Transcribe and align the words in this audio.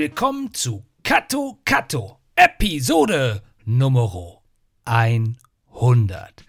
willkommen 0.00 0.54
zu 0.54 0.82
Kato 1.04 1.58
Kato, 1.62 2.16
Episode 2.34 3.42
Nummer 3.66 4.40
100. 4.86 6.42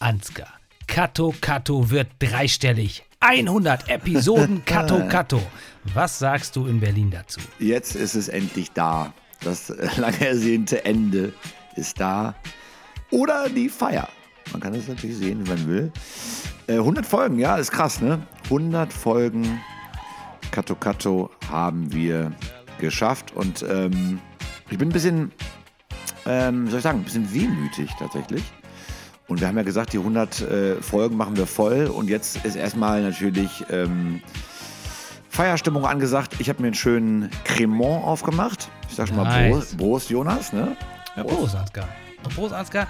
Ansgar, 0.00 0.48
Kato 0.88 1.32
Kato 1.40 1.88
wird 1.88 2.08
dreistellig. 2.18 3.04
100 3.20 3.88
Episoden 3.88 4.64
Kato 4.66 5.06
Kato. 5.06 5.40
Was 5.94 6.18
sagst 6.18 6.56
du 6.56 6.66
in 6.66 6.80
Berlin 6.80 7.12
dazu? 7.12 7.38
Jetzt 7.60 7.94
ist 7.94 8.16
es 8.16 8.26
endlich 8.26 8.72
da. 8.72 9.14
Das 9.40 9.68
lange 9.96 10.26
ersehnte 10.26 10.84
Ende 10.84 11.32
ist 11.76 12.00
da. 12.00 12.34
Oder 13.12 13.48
die 13.48 13.68
Feier. 13.68 14.08
Man 14.50 14.60
kann 14.60 14.74
es 14.74 14.88
natürlich 14.88 15.18
sehen, 15.18 15.46
wie 15.46 15.50
man 15.50 15.68
will. 15.68 15.92
Äh, 16.66 16.78
100 16.78 17.06
Folgen, 17.06 17.38
ja, 17.38 17.54
ist 17.54 17.70
krass, 17.70 18.00
ne? 18.00 18.26
100 18.46 18.92
Folgen 18.92 19.60
Kato 20.50 20.74
Kato 20.74 21.30
haben 21.48 21.92
wir 21.92 22.32
geschafft. 22.80 23.32
Und 23.34 23.64
ähm, 23.68 24.20
ich 24.70 24.78
bin 24.78 24.88
ein 24.88 24.92
bisschen, 24.92 25.32
ähm, 26.26 26.68
soll 26.68 26.78
ich 26.78 26.82
sagen, 26.82 27.00
ein 27.00 27.04
bisschen 27.04 27.32
wehmütig 27.32 27.90
tatsächlich. 27.98 28.42
Und 29.28 29.40
wir 29.40 29.46
haben 29.46 29.56
ja 29.56 29.62
gesagt, 29.62 29.92
die 29.92 29.98
100 29.98 30.40
äh, 30.40 30.74
Folgen 30.82 31.16
machen 31.16 31.36
wir 31.36 31.46
voll. 31.46 31.86
Und 31.86 32.10
jetzt 32.10 32.44
ist 32.44 32.56
erstmal 32.56 33.02
natürlich 33.02 33.64
ähm, 33.70 34.20
Feierstimmung 35.28 35.86
angesagt. 35.86 36.34
Ich 36.40 36.48
habe 36.48 36.60
mir 36.62 36.68
einen 36.68 36.74
schönen 36.74 37.30
Cremant 37.44 38.04
aufgemacht. 38.04 38.68
Ich 38.88 38.96
sag 38.96 39.06
schon 39.06 39.16
mal 39.16 39.24
Nice. 39.24 39.52
Prost, 39.52 39.78
Prost 39.78 40.10
Jonas. 40.10 40.52
Ne? 40.52 40.76
Ja, 41.16 41.22
Prost, 41.22 41.54
Ansgar. 41.54 41.88
Prost, 42.28 42.52
Ansgar. 42.52 42.88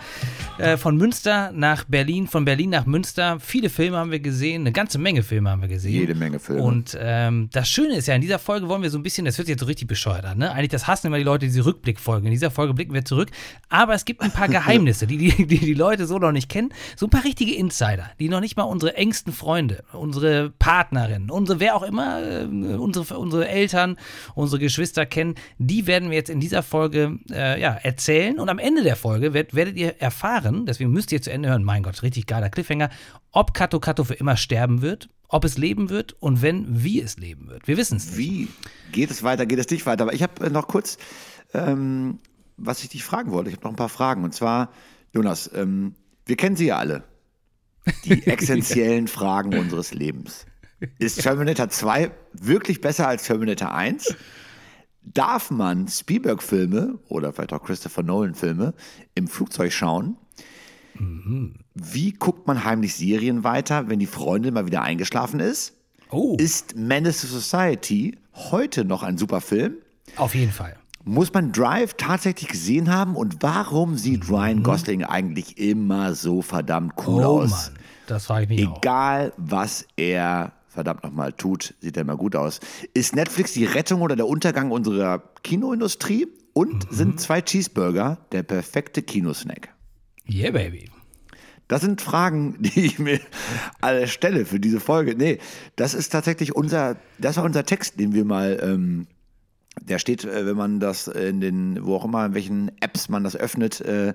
Äh, 0.58 0.76
von 0.76 0.96
Münster 0.96 1.52
nach 1.54 1.84
Berlin, 1.84 2.26
von 2.26 2.44
Berlin 2.44 2.70
nach 2.70 2.84
Münster. 2.84 3.38
Viele 3.40 3.70
Filme 3.70 3.96
haben 3.96 4.10
wir 4.10 4.20
gesehen, 4.20 4.62
eine 4.62 4.72
ganze 4.72 4.98
Menge 4.98 5.22
Filme 5.22 5.48
haben 5.48 5.62
wir 5.62 5.68
gesehen. 5.68 5.92
Jede 5.92 6.14
Menge 6.14 6.38
Filme. 6.38 6.62
Und 6.62 6.98
ähm, 7.00 7.48
das 7.52 7.68
Schöne 7.70 7.96
ist 7.96 8.08
ja, 8.08 8.14
in 8.14 8.20
dieser 8.20 8.38
Folge 8.38 8.68
wollen 8.68 8.82
wir 8.82 8.90
so 8.90 8.98
ein 8.98 9.02
bisschen, 9.02 9.24
das 9.24 9.38
hört 9.38 9.46
sich 9.46 9.54
jetzt 9.54 9.60
so 9.60 9.66
richtig 9.66 9.88
bescheuert 9.88 10.24
an, 10.26 10.38
ne? 10.38 10.52
Eigentlich, 10.52 10.68
das 10.68 10.86
hassen 10.86 11.06
immer 11.06 11.16
die 11.16 11.24
Leute, 11.24 11.46
diese 11.46 11.64
Rückblickfolgen. 11.64 12.26
In 12.26 12.32
dieser 12.32 12.50
Folge 12.50 12.74
blicken 12.74 12.92
wir 12.92 13.04
zurück. 13.04 13.30
Aber 13.70 13.94
es 13.94 14.04
gibt 14.04 14.20
ein 14.20 14.32
paar 14.32 14.48
Geheimnisse, 14.50 15.06
die 15.06 15.16
die, 15.16 15.46
die 15.46 15.58
die 15.58 15.74
Leute 15.74 16.06
so 16.06 16.18
noch 16.18 16.32
nicht 16.32 16.50
kennen. 16.50 16.74
So 16.96 17.06
ein 17.06 17.10
paar 17.10 17.24
richtige 17.24 17.54
Insider, 17.54 18.10
die 18.18 18.28
noch 18.28 18.40
nicht 18.40 18.56
mal 18.56 18.64
unsere 18.64 18.96
engsten 18.96 19.32
Freunde, 19.32 19.84
unsere 19.92 20.50
Partnerin, 20.58 21.30
unsere, 21.30 21.60
wer 21.60 21.76
auch 21.76 21.82
immer, 21.82 22.22
äh, 22.22 22.44
unsere, 22.44 23.18
unsere 23.18 23.48
Eltern, 23.48 23.96
unsere 24.34 24.60
Geschwister 24.60 25.06
kennen, 25.06 25.36
die 25.58 25.86
werden 25.86 26.10
wir 26.10 26.18
jetzt 26.18 26.30
in 26.30 26.40
dieser 26.40 26.62
Folge 26.62 27.18
äh, 27.30 27.60
ja, 27.60 27.72
erzählen. 27.72 28.38
Und 28.38 28.50
am 28.50 28.58
Ende 28.58 28.82
der 28.82 28.96
Folge 28.96 29.19
werdet, 29.22 29.54
werdet 29.54 29.76
ihr 29.76 30.00
erfahren, 30.00 30.66
deswegen 30.66 30.90
müsst 30.90 31.12
ihr 31.12 31.22
zu 31.22 31.30
Ende 31.30 31.48
hören, 31.48 31.64
mein 31.64 31.82
Gott, 31.82 32.02
richtig 32.02 32.26
geiler 32.26 32.50
Cliffhanger, 32.50 32.90
ob 33.32 33.54
Kato 33.54 33.80
Kato 33.80 34.04
für 34.04 34.14
immer 34.14 34.36
sterben 34.36 34.82
wird, 34.82 35.08
ob 35.28 35.44
es 35.44 35.56
leben 35.56 35.90
wird 35.90 36.14
und 36.20 36.42
wenn, 36.42 36.82
wie 36.82 37.00
es 37.00 37.16
leben 37.16 37.48
wird. 37.48 37.68
Wir 37.68 37.76
wissen 37.76 37.96
es 37.96 38.06
nicht. 38.06 38.18
Wie 38.18 38.48
geht 38.92 39.10
es 39.10 39.22
weiter? 39.22 39.46
Geht 39.46 39.58
es 39.58 39.70
nicht 39.70 39.86
weiter? 39.86 40.02
Aber 40.02 40.12
ich 40.12 40.22
habe 40.22 40.46
äh, 40.46 40.50
noch 40.50 40.66
kurz, 40.66 40.98
ähm, 41.54 42.18
was 42.56 42.82
ich 42.82 42.88
dich 42.88 43.04
fragen 43.04 43.30
wollte. 43.30 43.50
Ich 43.50 43.56
habe 43.56 43.64
noch 43.64 43.72
ein 43.72 43.76
paar 43.76 43.88
Fragen. 43.88 44.24
Und 44.24 44.34
zwar, 44.34 44.72
Jonas, 45.12 45.50
ähm, 45.54 45.94
wir 46.26 46.36
kennen 46.36 46.56
sie 46.56 46.66
ja 46.66 46.78
alle. 46.78 47.04
Die 48.04 48.26
essentiellen 48.26 49.08
Fragen 49.08 49.56
unseres 49.56 49.94
Lebens. 49.94 50.46
Ist 50.98 51.22
Terminator 51.22 51.68
2 51.68 52.10
wirklich 52.32 52.80
besser 52.80 53.06
als 53.06 53.24
Terminator 53.24 53.72
1? 53.74 54.14
Darf 55.02 55.50
man 55.50 55.88
Spielberg-Filme 55.88 56.98
oder 57.08 57.32
vielleicht 57.32 57.52
auch 57.52 57.62
Christopher 57.64 58.02
Nolan-Filme 58.02 58.74
im 59.14 59.28
Flugzeug 59.28 59.72
schauen? 59.72 60.16
Wie 61.74 62.12
guckt 62.12 62.46
man 62.46 62.64
heimlich 62.64 62.94
Serien 62.94 63.42
weiter, 63.44 63.88
wenn 63.88 63.98
die 63.98 64.06
Freundin 64.06 64.54
mal 64.54 64.66
wieder 64.66 64.82
eingeschlafen 64.82 65.40
ist? 65.40 65.72
Oh, 66.10 66.36
Ist 66.38 66.76
Menace 66.76 67.22
to 67.22 67.26
Society 67.28 68.18
heute 68.34 68.84
noch 68.84 69.02
ein 69.02 69.16
super 69.16 69.40
Film? 69.40 69.74
auf 70.16 70.34
jeden 70.34 70.50
Fall. 70.52 70.76
Muss 71.04 71.32
man 71.32 71.52
Drive 71.52 71.94
tatsächlich 71.94 72.48
gesehen 72.50 72.92
haben? 72.92 73.16
Und 73.16 73.36
warum 73.42 73.96
sieht 73.96 74.28
Ryan 74.28 74.62
Gosling 74.62 75.04
eigentlich 75.04 75.56
immer 75.56 76.14
so 76.14 76.42
verdammt 76.42 76.92
cool 77.06 77.20
Mhm. 77.20 77.26
Oh 77.26 77.40
aus? 77.42 77.50
Mann, 77.50 77.78
das 78.06 78.26
frage 78.26 78.42
ich 78.44 78.48
mich 78.50 78.66
auch. 78.68 78.76
Egal, 78.78 79.32
was 79.38 79.86
er 79.96 80.52
verdammt 80.70 81.02
nochmal 81.04 81.32
tut, 81.34 81.74
sieht 81.80 81.96
er 81.96 82.02
immer 82.02 82.16
gut 82.16 82.34
aus. 82.36 82.60
Ist 82.94 83.14
Netflix 83.14 83.52
die 83.52 83.64
Rettung 83.66 84.00
oder 84.00 84.16
der 84.16 84.26
Untergang 84.26 84.70
unserer 84.70 85.22
Kinoindustrie? 85.42 86.26
Und 86.52 86.90
Mhm. 86.90 86.94
sind 86.96 87.20
zwei 87.20 87.40
Cheeseburger 87.42 88.18
der 88.32 88.42
perfekte 88.42 89.02
Kinosnack? 89.02 89.68
Yeah, 90.28 90.50
baby. 90.50 90.90
Das 91.68 91.82
sind 91.82 92.00
Fragen, 92.00 92.56
die 92.60 92.86
ich 92.86 92.98
mir 92.98 93.20
alle 93.80 94.08
stelle 94.08 94.44
für 94.44 94.58
diese 94.58 94.80
Folge. 94.80 95.14
Nee, 95.16 95.38
das 95.76 95.94
ist 95.94 96.08
tatsächlich 96.10 96.56
unser, 96.56 96.96
das 97.18 97.36
war 97.36 97.44
unser 97.44 97.64
Text, 97.64 98.00
den 98.00 98.14
wir 98.14 98.24
mal, 98.24 98.58
ähm, 98.62 99.06
der 99.80 99.98
steht, 99.98 100.24
äh, 100.24 100.46
wenn 100.46 100.56
man 100.56 100.80
das 100.80 101.08
in 101.08 101.40
den, 101.40 101.78
wo 101.84 101.96
auch 101.96 102.04
immer, 102.04 102.26
in 102.26 102.34
welchen 102.34 102.70
Apps 102.80 103.08
man 103.08 103.24
das 103.24 103.36
öffnet, 103.36 103.80
äh, 103.80 104.14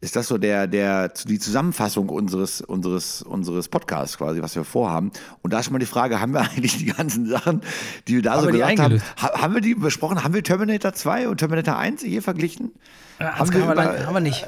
ist 0.00 0.14
das 0.14 0.28
so 0.28 0.36
der, 0.36 0.66
der, 0.66 1.08
die 1.08 1.38
Zusammenfassung 1.38 2.10
unseres, 2.10 2.60
unseres, 2.60 3.22
unseres 3.22 3.68
Podcasts 3.68 4.18
quasi, 4.18 4.42
was 4.42 4.54
wir 4.54 4.64
vorhaben. 4.64 5.10
Und 5.42 5.52
da 5.52 5.58
ist 5.60 5.66
schon 5.66 5.72
mal 5.72 5.78
die 5.78 5.86
Frage, 5.86 6.20
haben 6.20 6.32
wir 6.32 6.40
eigentlich 6.50 6.78
die 6.78 6.86
ganzen 6.86 7.26
Sachen, 7.26 7.62
die 8.06 8.16
wir 8.16 8.22
da 8.22 8.32
Haben 8.32 8.40
so 8.40 8.46
wir 8.48 8.52
gesagt 8.52 8.78
haben, 8.78 9.00
haben 9.16 9.54
wir 9.54 9.60
die 9.62 9.74
besprochen? 9.74 10.22
Haben 10.22 10.34
wir 10.34 10.42
Terminator 10.42 10.92
2 10.92 11.28
und 11.28 11.38
Terminator 11.38 11.76
1 11.76 12.02
hier 12.02 12.22
verglichen? 12.22 12.72
Ansgar, 13.18 13.62
haben, 13.62 13.76
wir, 13.76 13.82
über- 13.84 14.06
haben 14.06 14.14
wir 14.14 14.20
nicht. 14.20 14.46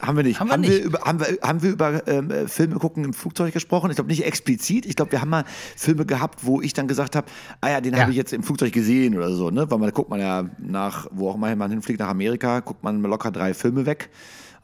Haben 0.00 0.16
wir 0.16 0.24
nicht. 0.24 0.40
Haben 0.40 0.48
wir 0.48 0.52
haben, 0.54 0.60
nicht. 0.62 0.72
wir 0.72 0.84
über, 0.84 1.00
haben, 1.00 1.20
wir, 1.20 1.38
haben 1.42 1.62
wir 1.62 1.70
über 1.70 2.08
ähm, 2.08 2.30
äh, 2.30 2.48
Filme 2.48 2.76
gucken 2.76 3.04
im 3.04 3.12
Flugzeug 3.12 3.52
gesprochen? 3.52 3.90
Ich 3.90 3.96
glaube 3.96 4.10
nicht 4.10 4.24
explizit. 4.24 4.86
Ich 4.86 4.96
glaube, 4.96 5.12
wir 5.12 5.20
haben 5.20 5.30
mal 5.30 5.44
Filme 5.76 6.06
gehabt, 6.06 6.44
wo 6.46 6.60
ich 6.60 6.72
dann 6.72 6.88
gesagt 6.88 7.16
habe, 7.16 7.26
ah 7.60 7.70
ja, 7.70 7.80
den 7.80 7.94
Ja. 7.94 8.00
habe 8.00 8.10
ich 8.10 8.16
jetzt 8.16 8.32
im 8.32 8.42
Flugzeug 8.42 8.72
gesehen 8.72 9.16
oder 9.16 9.32
so, 9.32 9.50
ne? 9.50 9.70
Weil 9.70 9.78
man 9.78 9.90
guckt 9.90 10.10
man 10.10 10.20
ja 10.20 10.48
nach, 10.58 11.06
wo 11.10 11.30
auch 11.30 11.34
immer 11.36 11.54
man 11.56 11.70
hinfliegt, 11.70 12.00
nach 12.00 12.08
Amerika, 12.08 12.60
guckt 12.60 12.82
man 12.82 13.02
locker 13.02 13.30
drei 13.30 13.54
Filme 13.54 13.86
weg 13.86 14.10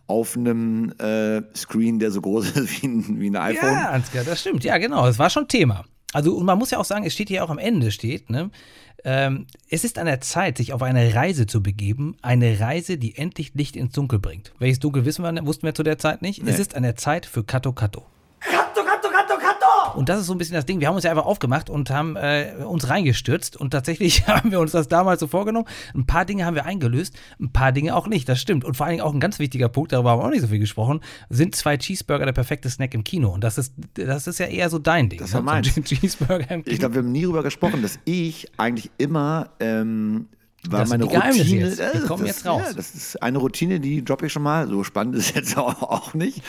auf 0.06 0.37
einem 0.37 0.92
äh, 0.98 1.42
Screen, 1.56 1.98
der 1.98 2.10
so 2.10 2.21
groß 2.21 2.50
ist 2.56 2.82
wie 2.82 2.87
ein, 2.87 3.21
wie 3.21 3.31
ein 3.31 3.37
iPhone. 3.37 3.72
Ja, 3.72 3.91
Ansgar, 3.91 4.25
das 4.25 4.41
stimmt. 4.41 4.65
Ja, 4.65 4.78
genau. 4.78 5.06
Es 5.06 5.19
war 5.19 5.31
schon 5.31 5.48
Thema. 5.48 5.84
Also, 6.12 6.37
und 6.37 6.44
man 6.44 6.59
muss 6.59 6.71
ja 6.71 6.78
auch 6.78 6.84
sagen, 6.84 7.04
es 7.06 7.15
steht 7.15 7.28
hier 7.28 7.42
auch 7.42 7.50
am 7.50 7.59
Ende, 7.59 7.91
steht, 7.91 8.28
ne? 8.28 8.50
Ähm, 9.04 9.46
es 9.68 9.84
ist 9.84 9.98
an 9.98 10.06
der 10.06 10.20
Zeit, 10.20 10.58
sich 10.58 10.72
auf 10.72 10.82
eine 10.82 11.14
Reise 11.14 11.46
zu 11.46 11.62
begeben. 11.62 12.16
Eine 12.22 12.60
Reise, 12.60 12.98
die 12.98 13.16
endlich 13.16 13.52
Licht 13.54 13.76
ins 13.76 13.92
Dunkel 13.92 14.18
bringt. 14.18 14.52
Welches 14.58 14.78
Dunkel 14.78 15.04
wissen 15.04 15.22
wir, 15.22 15.46
wussten 15.46 15.66
wir 15.66 15.74
zu 15.74 15.82
der 15.82 15.98
Zeit 15.98 16.22
nicht. 16.22 16.42
Es 16.46 16.58
ist 16.58 16.74
an 16.76 16.82
der 16.82 16.96
Zeit 16.96 17.26
für 17.26 17.44
Kato 17.44 17.72
Kato. 17.72 18.06
Katto, 18.42 18.82
Katto, 18.84 19.08
Katto, 19.08 19.34
Katto! 19.38 19.98
Und 19.98 20.08
das 20.08 20.20
ist 20.20 20.26
so 20.26 20.34
ein 20.34 20.38
bisschen 20.38 20.54
das 20.54 20.66
Ding. 20.66 20.80
Wir 20.80 20.88
haben 20.88 20.97
uns 20.97 21.04
ja 21.04 21.10
einfach 21.10 21.26
aufgemacht 21.26 21.70
und 21.70 21.91
haben 21.91 22.16
äh, 22.16 22.54
uns 22.66 22.88
reingestürzt. 22.88 23.56
Und 23.56 23.70
tatsächlich 23.70 24.26
haben 24.26 24.50
wir 24.50 24.60
uns 24.60 24.72
das 24.72 24.88
damals 24.88 25.20
so 25.20 25.26
vorgenommen. 25.26 25.66
Ein 25.94 26.06
paar 26.06 26.25
Dinge 26.25 26.44
haben 26.44 26.54
wir 26.54 26.64
eingelöst, 26.64 27.14
ein 27.41 27.53
paar 27.53 27.72
Dinge 27.72 27.94
auch 27.94 28.06
nicht. 28.08 28.28
Das 28.28 28.41
stimmt. 28.41 28.64
Und 28.64 28.76
vor 28.76 28.86
allen 28.86 28.94
Dingen 28.94 29.04
auch 29.04 29.14
ein 29.14 29.20
ganz 29.20 29.38
wichtiger 29.38 29.69
Punkt, 29.69 29.92
darüber 29.92 30.10
haben 30.10 30.20
wir 30.20 30.25
auch 30.25 30.30
nicht 30.30 30.42
so 30.42 30.48
viel 30.48 30.58
gesprochen, 30.58 31.00
sind 31.30 31.54
zwei 31.54 31.76
Cheeseburger 31.76 32.25
der 32.26 32.32
perfekte 32.32 32.69
Snack 32.69 32.94
im 32.94 33.04
Kino. 33.04 33.30
Und 33.30 33.44
das 33.44 33.58
ist, 33.58 33.75
das 33.94 34.26
ist 34.26 34.38
ja 34.38 34.47
eher 34.47 34.70
so 34.70 34.78
dein 34.78 35.09
Ding. 35.09 35.20
Das 35.20 35.32
war 35.34 35.41
ne? 35.41 35.47
meins. 35.47 35.74
So 35.74 35.80
Cheeseburger 35.80 36.50
im 36.50 36.64
Kino. 36.64 36.72
Ich 36.72 36.78
glaube, 36.80 36.94
wir 36.94 37.03
haben 37.03 37.12
nie 37.12 37.22
darüber 37.22 37.42
gesprochen, 37.42 37.82
dass 37.82 37.98
ich 38.04 38.50
eigentlich 38.56 38.91
immer, 38.98 39.50
ähm, 39.60 40.28
weil 40.68 40.80
Das 40.80 40.90
meine 40.90 41.08
die 41.08 41.14
Routine, 41.16 41.66
jetzt. 41.66 41.78
Die 41.80 41.82
äh, 41.82 42.06
kommen 42.06 42.24
das, 42.24 42.36
jetzt 42.36 42.46
raus. 42.46 42.62
Ja, 42.66 42.72
das 42.74 42.94
ist 42.94 43.20
eine 43.20 43.38
Routine, 43.38 43.80
die 43.80 44.04
droppe 44.04 44.26
ich 44.26 44.32
schon 44.32 44.44
mal. 44.44 44.68
So 44.68 44.84
spannend 44.84 45.16
ist 45.16 45.34
jetzt 45.34 45.58
auch, 45.58 45.82
auch 45.82 46.14
nicht. 46.14 46.40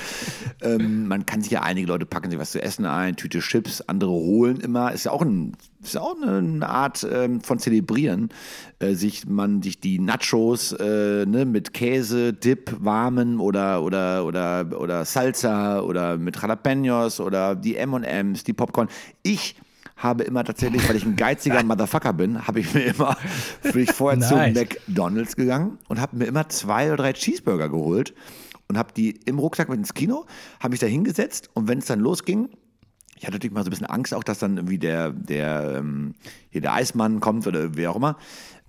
ähm, 0.62 1.08
man 1.08 1.26
kann 1.26 1.42
sich 1.42 1.52
ja 1.52 1.64
einige 1.64 1.88
Leute 1.88 2.06
packen 2.06 2.30
sich 2.30 2.40
was 2.40 2.52
zu 2.52 2.62
essen 2.62 2.86
ein, 2.86 3.16
Tüte 3.16 3.40
Chips, 3.40 3.82
andere 3.82 4.12
holen 4.12 4.60
immer. 4.60 4.92
Ist 4.92 5.06
ja 5.06 5.12
auch, 5.12 5.24
ein, 5.24 5.54
ist 5.82 5.96
ja 5.96 6.02
auch 6.02 6.16
eine 6.22 6.70
Art 6.70 7.08
ähm, 7.12 7.42
von 7.42 7.58
Zelebrieren. 7.58 8.30
Äh, 8.78 8.94
sich 8.94 9.28
man 9.28 9.64
sich 9.64 9.80
die 9.80 9.98
Nachos 9.98 10.74
äh, 10.74 11.26
ne, 11.26 11.46
mit 11.46 11.74
Käse, 11.74 12.34
Dip, 12.34 12.76
warmen 12.80 13.40
oder 13.40 13.82
oder 13.82 14.26
oder 14.26 14.80
oder 14.80 15.06
Salsa 15.06 15.80
oder 15.80 16.18
mit 16.18 16.40
Jalapenos 16.40 17.20
oder 17.20 17.56
die 17.56 17.78
M&Ms, 17.78 18.44
die 18.44 18.54
Popcorn. 18.54 18.90
Ich 19.24 19.56
habe 19.98 20.24
immer 20.24 20.44
tatsächlich, 20.44 20.88
weil 20.90 20.96
ich 20.96 21.06
ein 21.06 21.16
geiziger 21.16 21.64
Motherfucker 21.66 22.14
bin, 22.14 22.48
habe 22.48 22.60
ich 22.60 22.74
mir 22.74 22.86
immer, 22.86 23.18
bin 23.62 23.84
ich 23.84 23.92
vorher 23.92 24.20
zu 24.20 24.36
Nice. 24.36 24.56
McDonalds 24.56 25.36
gegangen 25.36 25.78
und 25.88 26.00
habe 26.02 26.18
mir 26.18 26.26
immer 26.26 26.50
zwei 26.50 26.88
oder 26.88 26.98
drei 26.98 27.14
Cheeseburger 27.14 27.70
geholt 27.70 28.14
und 28.68 28.78
habe 28.78 28.94
die 28.94 29.12
im 29.26 29.40
Rucksack 29.40 29.70
mit 29.70 29.78
ins 29.78 29.94
Kino, 29.94 30.26
habe 30.60 30.72
mich 30.72 30.80
da 30.80 30.88
hingesetzt 30.88 31.50
und 31.54 31.68
wenn 31.68 31.80
es 31.80 31.86
dann 31.86 32.00
losging, 32.00 32.50
ich 33.18 33.26
hatte 33.28 33.36
natürlich 33.36 33.54
mal 33.54 33.64
so 33.64 33.70
ein 33.70 33.72
bisschen 33.72 33.88
Angst 33.88 34.14
auch, 34.14 34.24
dass 34.24 34.40
dann 34.40 34.58
irgendwie 34.58 34.80
der, 34.80 35.12
der, 35.12 35.76
ähm, 35.78 36.16
hier 36.50 36.62
der 36.62 36.74
Eismann 36.74 37.20
kommt 37.22 37.48
oder 37.48 37.76
wer 37.76 37.92
auch 37.92 37.96
immer. 37.96 38.18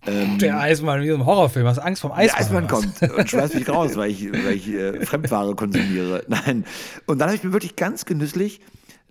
Ähm, 0.06 0.38
Der 0.38 0.60
Eismann, 0.60 1.00
wie 1.02 1.08
so 1.08 1.14
ein 1.14 1.24
Horrorfilm. 1.24 1.66
Hast 1.66 1.78
Angst 1.78 2.02
vom 2.02 2.10
der 2.10 2.18
Eismann? 2.18 2.40
Eismann 2.40 2.64
oder 2.64 2.72
was? 2.74 3.00
kommt 3.00 3.18
und 3.18 3.30
schmeißt 3.30 3.54
mich 3.54 3.68
raus, 3.68 3.96
weil 3.96 4.10
ich, 4.10 4.30
weil 4.30 4.52
ich 4.52 4.68
äh, 4.68 5.04
Fremdware 5.06 5.54
konsumiere. 5.56 6.24
Nein. 6.28 6.64
Und 7.06 7.18
dann 7.18 7.28
habe 7.28 7.36
ich 7.36 7.42
mir 7.42 7.52
wirklich 7.52 7.74
ganz 7.74 8.04
genüsslich, 8.04 8.60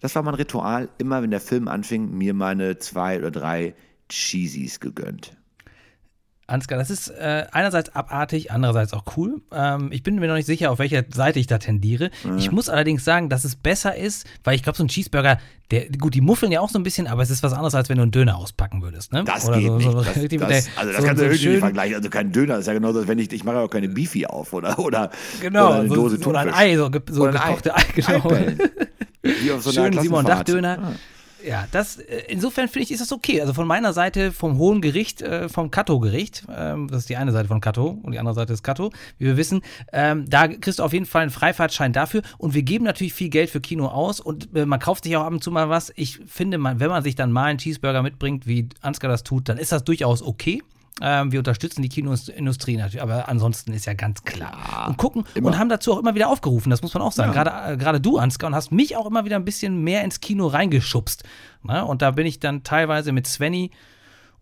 das 0.03 0.15
war 0.15 0.21
mein 0.21 0.35
Ritual, 0.35 0.89
immer 0.97 1.21
wenn 1.21 1.31
der 1.31 1.39
Film 1.39 1.69
anfing, 1.69 2.11
mir 2.11 2.33
meine 2.33 2.77
zwei 2.77 3.17
oder 3.17 3.31
drei 3.31 3.73
Cheesies 4.09 4.81
gegönnt. 4.81 5.37
Ansgar, 6.45 6.77
das 6.77 6.89
ist 6.89 7.07
äh, 7.07 7.45
einerseits 7.53 7.95
abartig, 7.95 8.51
andererseits 8.51 8.91
auch 8.91 9.05
cool. 9.15 9.41
Ähm, 9.53 9.93
ich 9.93 10.03
bin 10.03 10.15
mir 10.15 10.27
noch 10.27 10.35
nicht 10.35 10.45
sicher, 10.45 10.71
auf 10.71 10.79
welcher 10.79 11.05
Seite 11.09 11.39
ich 11.39 11.47
da 11.47 11.57
tendiere. 11.57 12.11
Mhm. 12.25 12.37
Ich 12.37 12.51
muss 12.51 12.67
allerdings 12.67 13.05
sagen, 13.05 13.29
dass 13.29 13.45
es 13.45 13.55
besser 13.55 13.95
ist, 13.95 14.27
weil 14.43 14.55
ich 14.55 14.63
glaube, 14.63 14.77
so 14.77 14.83
ein 14.83 14.89
Cheeseburger, 14.89 15.39
der, 15.71 15.87
gut, 15.91 16.13
die 16.15 16.19
muffeln 16.19 16.51
ja 16.51 16.59
auch 16.59 16.69
so 16.69 16.77
ein 16.77 16.83
bisschen, 16.83 17.07
aber 17.07 17.21
es 17.21 17.29
ist 17.29 17.41
was 17.41 17.53
anderes, 17.53 17.73
als 17.73 17.87
wenn 17.87 17.95
du 17.95 18.03
einen 18.03 18.11
Döner 18.11 18.35
auspacken 18.35 18.81
würdest. 18.81 19.13
Ne? 19.13 19.23
Das 19.23 19.47
Oder 19.47 19.57
geht 19.57 19.67
so, 19.67 19.77
nicht. 19.77 19.85
So, 19.89 20.03
das, 20.03 20.13
das, 20.15 20.69
also 20.75 20.91
das 20.91 20.99
so, 20.99 21.07
kannst 21.07 21.21
du 21.21 21.25
wirklich 21.27 21.45
nicht 21.45 21.59
vergleichen. 21.59 21.95
Also 21.95 22.09
kein 22.09 22.33
Döner 22.33 22.57
ist 22.57 22.67
ja 22.67 22.73
genauso, 22.73 22.99
als 22.99 23.07
wenn 23.07 23.19
ich, 23.19 23.31
ich 23.31 23.45
mache 23.45 23.59
auch 23.59 23.69
keine 23.69 23.87
Beefy 23.87 24.25
auf 24.25 24.51
oder, 24.51 24.77
oder, 24.79 25.11
genau, 25.39 25.67
oder 25.67 25.79
eine 25.79 25.87
Dose 25.87 26.19
Thunfisch. 26.19 26.27
Oder 26.27 26.39
ein 26.41 26.53
Ei, 26.53 26.75
so, 26.75 26.91
so 27.09 27.23
gekochte 27.23 27.73
Ei, 27.73 27.79
Ei 27.79 27.85
genau. 27.95 28.31
Wie 29.23 29.51
auf 29.51 29.63
so 29.63 29.71
Schön 29.71 29.99
Simon 29.99 30.25
Dachdöner. 30.25 30.77
Ah. 30.79 30.91
Ja, 31.45 31.67
das, 31.71 31.97
äh, 31.97 32.23
insofern 32.29 32.69
finde 32.69 32.85
ich, 32.85 32.91
ist 32.91 33.01
das 33.01 33.11
okay. 33.11 33.41
Also 33.41 33.53
von 33.53 33.67
meiner 33.67 33.91
Seite, 33.91 34.31
vom 34.31 34.57
Hohen 34.57 34.81
Gericht, 34.81 35.21
äh, 35.21 35.49
vom 35.49 35.71
Kato-Gericht, 35.71 36.45
ähm, 36.55 36.87
das 36.87 36.99
ist 36.99 37.09
die 37.09 37.17
eine 37.17 37.33
Seite 37.33 37.49
von 37.49 37.59
Kato 37.59 37.99
und 38.01 38.13
die 38.13 38.19
andere 38.19 38.33
Seite 38.33 38.53
ist 38.53 38.63
Kato, 38.63 38.91
wie 39.17 39.25
wir 39.25 39.35
wissen, 39.35 39.61
ähm, 39.91 40.29
da 40.29 40.47
kriegst 40.47 40.79
du 40.79 40.83
auf 40.83 40.93
jeden 40.93 41.05
Fall 41.05 41.23
einen 41.23 41.31
Freifahrtschein 41.31 41.91
dafür 41.91 42.21
und 42.37 42.53
wir 42.53 42.63
geben 42.63 42.85
natürlich 42.85 43.13
viel 43.13 43.29
Geld 43.29 43.49
für 43.49 43.59
Kino 43.59 43.87
aus 43.87 44.21
und 44.21 44.55
äh, 44.55 44.65
man 44.65 44.79
kauft 44.79 45.03
sich 45.03 45.17
auch 45.17 45.23
ab 45.23 45.33
und 45.33 45.43
zu 45.43 45.51
mal 45.51 45.69
was. 45.69 45.91
Ich 45.95 46.19
finde, 46.27 46.57
man, 46.57 46.79
wenn 46.79 46.89
man 46.89 47.03
sich 47.03 47.15
dann 47.15 47.31
mal 47.31 47.45
einen 47.45 47.59
Cheeseburger 47.59 48.03
mitbringt, 48.03 48.47
wie 48.47 48.69
Ansgar 48.81 49.11
das 49.11 49.23
tut, 49.23 49.49
dann 49.49 49.57
ist 49.57 49.73
das 49.73 49.83
durchaus 49.83 50.21
okay. 50.21 50.61
Ähm, 51.01 51.31
wir 51.31 51.39
unterstützen 51.39 51.81
die 51.81 51.89
Kinoindustrie 51.89 52.77
natürlich, 52.77 53.01
aber 53.01 53.27
ansonsten 53.27 53.73
ist 53.73 53.85
ja 53.85 53.93
ganz 53.93 54.23
klar. 54.23 54.85
Und 54.87 54.97
gucken 54.97 55.25
immer. 55.33 55.47
und 55.47 55.57
haben 55.57 55.69
dazu 55.69 55.93
auch 55.93 55.99
immer 55.99 56.13
wieder 56.13 56.29
aufgerufen, 56.29 56.69
das 56.69 56.81
muss 56.81 56.93
man 56.93 57.01
auch 57.01 57.11
sagen. 57.11 57.33
Ja. 57.33 57.43
Gerade, 57.43 57.73
äh, 57.73 57.77
gerade 57.77 57.99
du, 57.99 58.19
Ansgar, 58.19 58.49
und 58.49 58.55
hast 58.55 58.71
mich 58.71 58.95
auch 58.95 59.07
immer 59.07 59.25
wieder 59.25 59.35
ein 59.35 59.45
bisschen 59.45 59.83
mehr 59.83 60.03
ins 60.03 60.21
Kino 60.21 60.47
reingeschubst. 60.47 61.23
Ne? 61.63 61.83
Und 61.83 62.01
da 62.01 62.11
bin 62.11 62.27
ich 62.27 62.39
dann 62.39 62.63
teilweise 62.63 63.11
mit 63.11 63.25
Svenny 63.25 63.71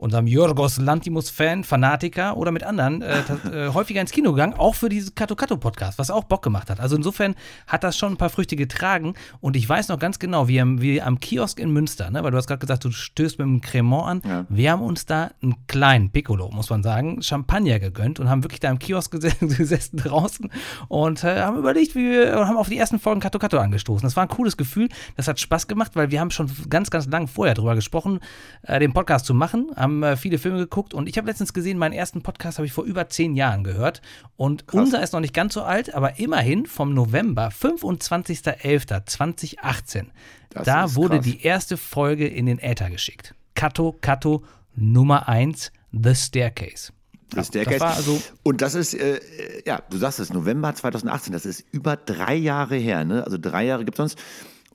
unserem 0.01 0.25
Jorgos 0.25 0.77
Lantimus-Fan, 0.77 1.63
Fanatiker 1.63 2.35
oder 2.35 2.51
mit 2.51 2.63
anderen 2.63 3.03
äh, 3.03 3.19
äh, 3.51 3.73
häufiger 3.73 4.01
ins 4.01 4.11
Kino 4.11 4.31
gegangen, 4.31 4.55
auch 4.57 4.73
für 4.73 4.89
dieses 4.89 5.13
Kato 5.13 5.35
Kato 5.35 5.57
Podcast, 5.57 5.99
was 5.99 6.09
auch 6.09 6.23
Bock 6.23 6.41
gemacht 6.41 6.71
hat. 6.71 6.79
Also 6.79 6.95
insofern 6.95 7.35
hat 7.67 7.83
das 7.83 7.95
schon 7.97 8.13
ein 8.13 8.17
paar 8.17 8.31
Früchte 8.31 8.55
getragen 8.55 9.13
und 9.41 9.55
ich 9.55 9.69
weiß 9.69 9.89
noch 9.89 9.99
ganz 9.99 10.17
genau, 10.17 10.47
wie, 10.47 10.59
wie 10.81 11.01
am 11.03 11.19
Kiosk 11.19 11.59
in 11.59 11.71
Münster, 11.71 12.09
ne, 12.09 12.23
weil 12.23 12.31
du 12.31 12.37
hast 12.37 12.47
gerade 12.47 12.59
gesagt, 12.59 12.83
du 12.83 12.91
stößt 12.91 13.37
mit 13.37 13.45
dem 13.45 13.61
Cremant 13.61 14.07
an. 14.07 14.21
Ja. 14.27 14.45
Wir 14.49 14.71
haben 14.71 14.81
uns 14.81 15.05
da 15.05 15.31
einen 15.43 15.67
kleinen 15.67 16.09
Piccolo, 16.09 16.49
muss 16.49 16.71
man 16.71 16.81
sagen, 16.81 17.21
Champagner 17.21 17.79
gegönnt 17.79 18.19
und 18.19 18.27
haben 18.27 18.43
wirklich 18.43 18.59
da 18.59 18.71
im 18.71 18.79
Kiosk 18.79 19.11
gesessen 19.39 19.97
draußen 19.97 20.49
und 20.87 21.23
äh, 21.23 21.41
haben 21.41 21.59
überlegt, 21.59 21.93
wie 21.93 22.09
wir 22.09 22.47
haben 22.47 22.57
auf 22.57 22.69
die 22.69 22.77
ersten 22.77 22.99
Folgen 22.99 23.19
Kato 23.19 23.37
Kato 23.37 23.59
angestoßen. 23.59 24.07
Das 24.07 24.15
war 24.15 24.23
ein 24.23 24.29
cooles 24.29 24.57
Gefühl, 24.57 24.89
das 25.15 25.27
hat 25.27 25.39
Spaß 25.39 25.67
gemacht, 25.67 25.91
weil 25.93 26.09
wir 26.09 26.19
haben 26.19 26.31
schon 26.31 26.49
ganz, 26.69 26.89
ganz 26.89 27.05
lange 27.07 27.27
vorher 27.27 27.53
drüber 27.53 27.75
gesprochen, 27.75 28.19
äh, 28.63 28.79
den 28.79 28.93
Podcast 28.93 29.27
zu 29.27 29.35
machen, 29.35 29.69
haben 29.75 29.90
haben 29.91 30.03
äh, 30.03 30.17
viele 30.17 30.37
Filme 30.37 30.59
geguckt 30.59 30.93
und 30.93 31.09
ich 31.09 31.17
habe 31.17 31.25
letztens 31.27 31.53
gesehen, 31.53 31.77
meinen 31.77 31.93
ersten 31.93 32.21
Podcast 32.21 32.57
habe 32.57 32.65
ich 32.65 32.73
vor 32.73 32.85
über 32.85 33.09
zehn 33.09 33.35
Jahren 33.35 33.63
gehört. 33.63 34.01
Und 34.37 34.67
Krass. 34.67 34.81
unser 34.81 35.03
ist 35.03 35.13
noch 35.13 35.19
nicht 35.19 35.33
ganz 35.33 35.53
so 35.53 35.63
alt, 35.63 35.93
aber 35.93 36.17
immerhin 36.19 36.65
vom 36.65 36.93
November, 36.93 37.49
25.11.2018. 37.49 40.05
Da 40.49 40.95
wurde 40.95 41.17
krass. 41.17 41.25
die 41.25 41.43
erste 41.43 41.75
Folge 41.77 42.27
in 42.27 42.45
den 42.45 42.59
Äther 42.59 42.89
geschickt. 42.89 43.35
Kato, 43.55 43.97
Kato 43.99 44.43
Nummer 44.75 45.27
1, 45.27 45.73
The 45.91 46.15
Staircase. 46.15 46.93
The 47.33 47.43
Staircase. 47.43 47.79
Das 47.79 47.97
also 47.97 48.21
und 48.43 48.61
das 48.61 48.75
ist, 48.75 48.93
äh, 48.93 49.19
ja, 49.65 49.81
du 49.89 49.97
sagst 49.97 50.19
es, 50.19 50.31
November 50.33 50.73
2018, 50.73 51.33
das 51.33 51.45
ist 51.45 51.65
über 51.71 51.95
drei 51.95 52.35
Jahre 52.35 52.75
her, 52.75 53.05
ne? 53.05 53.23
Also 53.23 53.37
drei 53.39 53.63
Jahre 53.65 53.85
gibt 53.85 53.97
es 53.99 54.03
uns. 54.03 54.15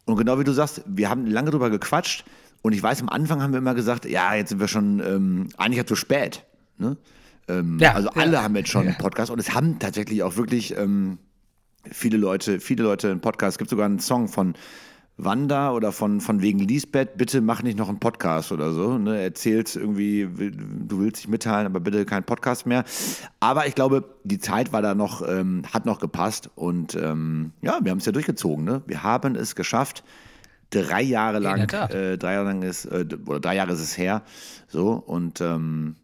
Und 0.06 0.16
genau 0.16 0.38
wie 0.38 0.44
du 0.44 0.52
sagst, 0.52 0.82
wir 0.86 1.10
haben 1.10 1.26
lange 1.26 1.50
drüber 1.50 1.68
gequatscht. 1.68 2.24
Und 2.62 2.72
ich 2.72 2.82
weiß, 2.82 3.00
am 3.02 3.08
Anfang 3.08 3.42
haben 3.42 3.52
wir 3.52 3.58
immer 3.58 3.74
gesagt, 3.74 4.04
ja, 4.06 4.34
jetzt 4.34 4.50
sind 4.50 4.60
wir 4.60 4.68
schon 4.68 5.00
ähm, 5.00 5.48
eigentlich 5.56 5.84
zu 5.86 5.96
spät. 5.96 6.44
Ne? 6.78 6.96
Ähm, 7.48 7.78
ja, 7.80 7.92
also 7.92 8.08
alle 8.10 8.34
ja, 8.34 8.42
haben 8.42 8.56
jetzt 8.56 8.70
schon 8.70 8.84
ja. 8.84 8.90
einen 8.90 8.98
Podcast 8.98 9.30
und 9.30 9.38
es 9.38 9.54
haben 9.54 9.78
tatsächlich 9.78 10.22
auch 10.22 10.36
wirklich 10.36 10.76
ähm, 10.76 11.18
viele 11.90 12.16
Leute, 12.16 12.60
viele 12.60 12.82
Leute 12.82 13.10
einen 13.10 13.20
Podcast. 13.20 13.54
Es 13.54 13.58
gibt 13.58 13.70
sogar 13.70 13.86
einen 13.86 14.00
Song 14.00 14.28
von 14.28 14.54
Wanda 15.18 15.72
oder 15.72 15.92
von, 15.92 16.20
von 16.20 16.42
wegen 16.42 16.58
Lisbeth, 16.58 17.16
bitte 17.16 17.40
mach 17.40 17.62
nicht 17.62 17.78
noch 17.78 17.88
einen 17.88 18.00
Podcast 18.00 18.52
oder 18.52 18.72
so. 18.72 18.98
Ne? 18.98 19.22
Erzählt 19.22 19.74
irgendwie, 19.74 20.28
du 20.28 21.00
willst 21.00 21.22
dich 21.22 21.28
mitteilen, 21.28 21.66
aber 21.66 21.80
bitte 21.80 22.04
kein 22.04 22.24
Podcast 22.24 22.66
mehr. 22.66 22.84
Aber 23.40 23.66
ich 23.66 23.74
glaube, 23.74 24.04
die 24.24 24.38
Zeit 24.38 24.72
war 24.72 24.82
da 24.82 24.94
noch, 24.94 25.26
ähm, 25.26 25.62
hat 25.72 25.86
noch 25.86 26.00
gepasst 26.00 26.50
und 26.54 26.94
ähm, 26.96 27.52
ja, 27.62 27.78
wir 27.82 27.92
haben 27.92 27.98
es 27.98 28.04
ja 28.04 28.12
durchgezogen. 28.12 28.64
Ne? 28.64 28.82
Wir 28.86 29.02
haben 29.02 29.36
es 29.36 29.54
geschafft, 29.54 30.04
drei 30.70 31.02
Jahre 31.02 31.38
lang, 31.38 31.60
äh, 31.60 32.18
drei 32.18 32.34
Jahre 32.34 32.46
lang 32.46 32.62
ist, 32.62 32.84
äh, 32.86 33.06
oder 33.26 33.40
drei 33.40 33.56
Jahre 33.56 33.72
ist 33.72 33.80
es 33.80 33.96
her, 33.96 34.22
so, 34.68 34.92
und 34.92 35.40
ähm, 35.40 35.96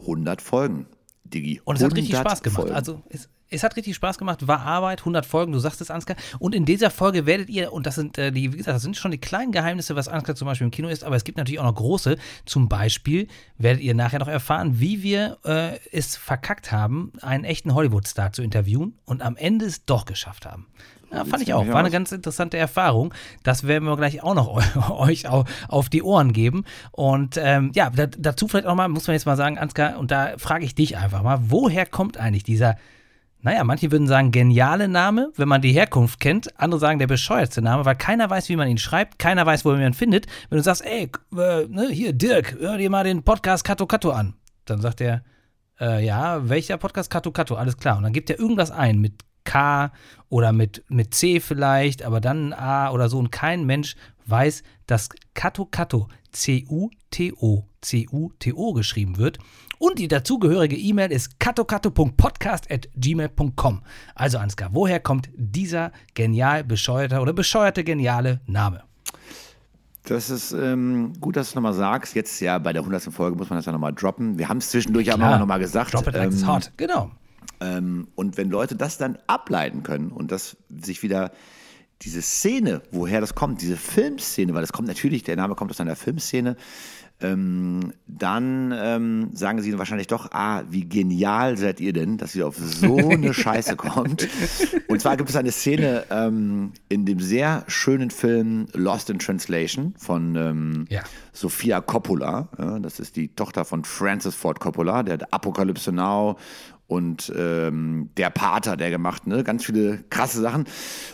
100 0.00 0.42
Folgen, 0.42 0.86
Digi. 1.24 1.60
Und 1.64 1.76
es 1.76 1.84
hat 1.84 1.94
richtig 1.94 2.16
Spaß 2.16 2.42
gemacht. 2.42 2.56
Folgen. 2.56 2.74
Also, 2.74 3.02
es, 3.08 3.28
es 3.52 3.62
hat 3.62 3.76
richtig 3.76 3.94
Spaß 3.94 4.18
gemacht, 4.18 4.46
war 4.48 4.60
Arbeit, 4.60 5.00
100 5.00 5.26
Folgen, 5.26 5.52
du 5.52 5.58
sagst 5.58 5.80
es, 5.80 5.90
Ansgar. 5.90 6.16
Und 6.38 6.54
in 6.54 6.64
dieser 6.64 6.90
Folge 6.90 7.26
werdet 7.26 7.50
ihr, 7.50 7.72
und 7.72 7.86
das 7.86 7.96
sind 7.96 8.16
äh, 8.18 8.32
die, 8.32 8.52
wie 8.52 8.56
gesagt, 8.56 8.74
das 8.74 8.82
sind 8.82 8.96
schon 8.96 9.10
die 9.10 9.18
kleinen 9.18 9.52
Geheimnisse, 9.52 9.94
was 9.94 10.08
Ansgar 10.08 10.34
zum 10.34 10.46
Beispiel 10.46 10.64
im 10.64 10.70
Kino 10.70 10.88
ist, 10.88 11.04
aber 11.04 11.16
es 11.16 11.24
gibt 11.24 11.38
natürlich 11.38 11.60
auch 11.60 11.64
noch 11.64 11.74
große. 11.74 12.16
Zum 12.46 12.68
Beispiel 12.68 13.28
werdet 13.58 13.82
ihr 13.82 13.94
nachher 13.94 14.18
noch 14.18 14.28
erfahren, 14.28 14.80
wie 14.80 15.02
wir 15.02 15.38
äh, 15.44 15.78
es 15.92 16.16
verkackt 16.16 16.72
haben, 16.72 17.12
einen 17.20 17.44
echten 17.44 17.74
Hollywood-Star 17.74 18.32
zu 18.32 18.42
interviewen 18.42 18.98
und 19.04 19.22
am 19.22 19.36
Ende 19.36 19.66
es 19.66 19.84
doch 19.84 20.06
geschafft 20.06 20.46
haben. 20.46 20.66
Ja, 21.12 21.24
fand 21.24 21.42
ich 21.42 21.52
auch. 21.52 21.66
War 21.66 21.76
eine 21.76 21.90
ganz 21.90 22.10
interessante 22.10 22.56
Erfahrung. 22.56 23.12
Das 23.42 23.66
werden 23.66 23.86
wir 23.86 23.96
gleich 23.96 24.22
auch 24.22 24.34
noch 24.34 24.90
euch 24.98 25.26
auf 25.28 25.88
die 25.90 26.02
Ohren 26.02 26.32
geben. 26.32 26.64
Und 26.90 27.36
ähm, 27.36 27.70
ja, 27.74 27.90
dazu 27.90 28.48
vielleicht 28.48 28.66
auch 28.66 28.74
mal, 28.74 28.88
muss 28.88 29.06
man 29.06 29.14
jetzt 29.14 29.26
mal 29.26 29.36
sagen, 29.36 29.58
Ansgar, 29.58 29.98
und 29.98 30.10
da 30.10 30.32
frage 30.38 30.64
ich 30.64 30.74
dich 30.74 30.96
einfach 30.96 31.22
mal, 31.22 31.38
woher 31.48 31.84
kommt 31.84 32.16
eigentlich 32.16 32.44
dieser, 32.44 32.76
naja, 33.40 33.62
manche 33.64 33.90
würden 33.90 34.06
sagen 34.06 34.30
geniale 34.30 34.88
Name, 34.88 35.32
wenn 35.36 35.48
man 35.48 35.60
die 35.60 35.72
Herkunft 35.72 36.18
kennt. 36.20 36.58
Andere 36.58 36.80
sagen 36.80 36.98
der 36.98 37.08
bescheuertste 37.08 37.60
Name, 37.60 37.84
weil 37.84 37.96
keiner 37.96 38.30
weiß, 38.30 38.48
wie 38.48 38.56
man 38.56 38.68
ihn 38.68 38.78
schreibt, 38.78 39.18
keiner 39.18 39.44
weiß, 39.44 39.64
wo 39.64 39.72
man 39.72 39.82
ihn 39.82 39.94
findet. 39.94 40.26
Wenn 40.48 40.56
du 40.56 40.62
sagst, 40.62 40.84
ey, 40.84 41.10
äh, 41.36 41.66
ne, 41.68 41.88
hier, 41.90 42.14
Dirk, 42.14 42.56
hör 42.58 42.78
dir 42.78 42.88
mal 42.88 43.04
den 43.04 43.22
Podcast 43.22 43.64
Kato 43.64 43.86
Kato 43.86 44.10
an. 44.12 44.34
Dann 44.64 44.80
sagt 44.80 45.00
er, 45.00 45.22
äh, 45.80 46.04
ja, 46.04 46.48
welcher 46.48 46.78
Podcast 46.78 47.10
Kato 47.10 47.32
Kato? 47.32 47.56
Alles 47.56 47.76
klar. 47.76 47.98
Und 47.98 48.04
dann 48.04 48.12
gibt 48.12 48.30
er 48.30 48.38
irgendwas 48.38 48.70
ein 48.70 48.98
mit 48.98 49.14
K 49.44 49.92
oder 50.28 50.52
mit, 50.52 50.84
mit 50.88 51.14
C 51.14 51.40
vielleicht, 51.40 52.02
aber 52.02 52.20
dann 52.20 52.48
ein 52.48 52.58
A 52.58 52.90
oder 52.90 53.08
so. 53.08 53.18
Und 53.18 53.32
kein 53.32 53.64
Mensch 53.64 53.96
weiß, 54.26 54.62
dass 54.86 55.08
Kato 55.34 55.66
Kato 55.66 56.08
C-U-T-O 56.32 57.64
C-U-T-O 57.82 58.72
geschrieben 58.72 59.18
wird. 59.18 59.38
Und 59.78 59.98
die 59.98 60.08
dazugehörige 60.08 60.76
E-Mail 60.76 61.12
ist 61.12 61.38
katokato.podcast.gmail.com. 61.40 63.82
Also 64.14 64.38
Ansgar, 64.38 64.70
woher 64.72 65.00
kommt 65.00 65.28
dieser 65.34 65.92
genial 66.14 66.64
bescheuerte 66.64 67.20
oder 67.20 67.34
bescheuerte 67.34 67.84
geniale 67.84 68.40
Name? 68.46 68.84
Das 70.04 70.30
ist 70.30 70.52
ähm, 70.52 71.12
gut, 71.20 71.36
dass 71.36 71.48
du 71.48 71.50
es 71.50 71.56
nochmal 71.56 71.74
sagst. 71.74 72.14
Jetzt 72.14 72.40
ja 72.40 72.58
bei 72.58 72.72
der 72.72 72.80
100. 72.82 73.12
Folge 73.12 73.36
muss 73.36 73.50
man 73.50 73.58
das 73.58 73.66
ja 73.66 73.72
nochmal 73.72 73.92
droppen. 73.92 74.38
Wir 74.38 74.48
haben 74.48 74.58
es 74.58 74.70
zwischendurch 74.70 75.06
ja 75.06 75.14
auch 75.14 75.38
nochmal 75.38 75.60
gesagt. 75.60 75.94
Drop 75.94 76.08
it 76.08 76.14
like 76.14 76.32
ähm, 76.32 76.46
hot, 76.46 76.72
genau. 76.76 77.10
Ähm, 77.60 78.08
und 78.14 78.36
wenn 78.36 78.50
Leute 78.50 78.76
das 78.76 78.98
dann 78.98 79.18
ableiten 79.26 79.82
können 79.82 80.10
und 80.10 80.32
das 80.32 80.56
sich 80.70 81.02
wieder 81.02 81.32
diese 82.02 82.22
Szene, 82.22 82.82
woher 82.90 83.20
das 83.20 83.34
kommt, 83.34 83.62
diese 83.62 83.76
Filmszene, 83.76 84.54
weil 84.54 84.62
das 84.62 84.72
kommt 84.72 84.88
natürlich, 84.88 85.22
der 85.22 85.36
Name 85.36 85.54
kommt 85.54 85.70
aus 85.70 85.80
einer 85.80 85.96
Filmszene, 85.96 86.56
ähm, 87.22 87.92
dann 88.06 88.74
ähm, 88.76 89.30
sagen 89.32 89.62
sie 89.62 89.78
wahrscheinlich 89.78 90.08
doch, 90.08 90.32
ah, 90.32 90.64
wie 90.68 90.88
genial 90.88 91.56
seid 91.56 91.80
ihr 91.80 91.92
denn, 91.92 92.18
dass 92.18 92.34
ihr 92.34 92.46
auf 92.46 92.56
so 92.56 92.96
eine 92.96 93.32
Scheiße 93.34 93.76
kommt. 93.76 94.28
Und 94.88 95.00
zwar 95.00 95.16
gibt 95.16 95.30
es 95.30 95.36
eine 95.36 95.52
Szene 95.52 96.04
ähm, 96.10 96.72
in 96.88 97.06
dem 97.06 97.20
sehr 97.20 97.64
schönen 97.68 98.10
Film 98.10 98.66
Lost 98.72 99.08
in 99.10 99.18
Translation 99.18 99.94
von 99.96 100.36
ähm, 100.36 100.86
ja. 100.88 101.02
Sofia 101.32 101.80
Coppola. 101.80 102.48
Ja, 102.58 102.78
das 102.80 102.98
ist 102.98 103.16
die 103.16 103.28
Tochter 103.28 103.64
von 103.64 103.84
Francis 103.84 104.34
Ford 104.34 104.58
Coppola, 104.58 105.02
der 105.02 105.18
Apokalypse 105.30 105.92
Now 105.92 106.36
und 106.92 107.32
ähm, 107.34 108.10
der 108.18 108.28
Pater, 108.28 108.76
der 108.76 108.90
gemacht, 108.90 109.26
ne? 109.26 109.42
ganz 109.44 109.64
viele 109.64 110.04
krasse 110.10 110.42
Sachen. 110.42 110.66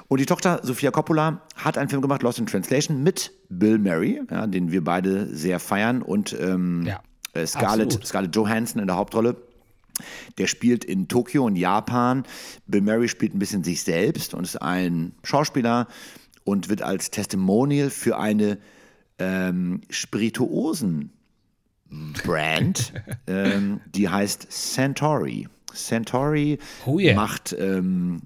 Und 0.08 0.18
die 0.18 0.26
Tochter 0.26 0.58
Sofia 0.64 0.90
Coppola 0.90 1.42
hat 1.54 1.78
einen 1.78 1.88
Film 1.88 2.02
gemacht, 2.02 2.22
Lost 2.24 2.40
in 2.40 2.46
Translation, 2.46 3.04
mit 3.04 3.32
Bill 3.48 3.78
Murray, 3.78 4.20
ja, 4.28 4.48
den 4.48 4.72
wir 4.72 4.82
beide 4.82 5.32
sehr 5.32 5.60
feiern, 5.60 6.02
und 6.02 6.36
ähm, 6.40 6.84
ja, 6.84 7.00
äh, 7.32 7.46
Scarlett, 7.46 8.04
Scarlett 8.04 8.34
Johansson 8.34 8.80
in 8.80 8.88
der 8.88 8.96
Hauptrolle. 8.96 9.36
Der 10.36 10.48
spielt 10.48 10.84
in 10.84 11.06
Tokio 11.06 11.44
und 11.44 11.54
Japan. 11.54 12.24
Bill 12.66 12.80
Murray 12.82 13.08
spielt 13.08 13.34
ein 13.34 13.38
bisschen 13.38 13.62
sich 13.62 13.82
selbst 13.82 14.34
und 14.34 14.44
ist 14.44 14.60
ein 14.60 15.12
Schauspieler 15.22 15.86
und 16.42 16.68
wird 16.68 16.82
als 16.82 17.10
Testimonial 17.12 17.90
für 17.90 18.18
eine 18.18 18.58
ähm, 19.18 19.82
Spirituosen 19.90 21.12
Brand, 22.24 22.92
ähm, 23.28 23.80
die 23.86 24.08
heißt 24.08 24.50
Centauri. 24.50 25.48
Centauri 25.74 26.58
oh 26.86 26.98
yeah. 26.98 27.14
macht 27.14 27.54
ähm, 27.58 28.22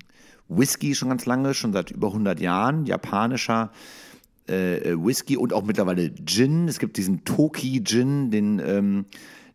Whisky 0.49 0.95
schon 0.95 1.09
ganz 1.09 1.27
lange, 1.27 1.55
schon 1.55 1.73
seit 1.73 1.91
über 1.91 2.09
100 2.09 2.41
Jahren, 2.41 2.87
japanischer 2.87 3.71
äh, 4.49 4.79
äh, 4.79 4.97
Whisky 4.99 5.37
und 5.37 5.53
auch 5.53 5.63
mittlerweile 5.63 6.13
Gin. 6.27 6.69
Es 6.69 6.79
gibt 6.79 6.97
diesen 6.97 7.25
Toki 7.25 7.83
Gin, 7.85 8.31
den, 8.31 8.59
ähm, 8.59 9.07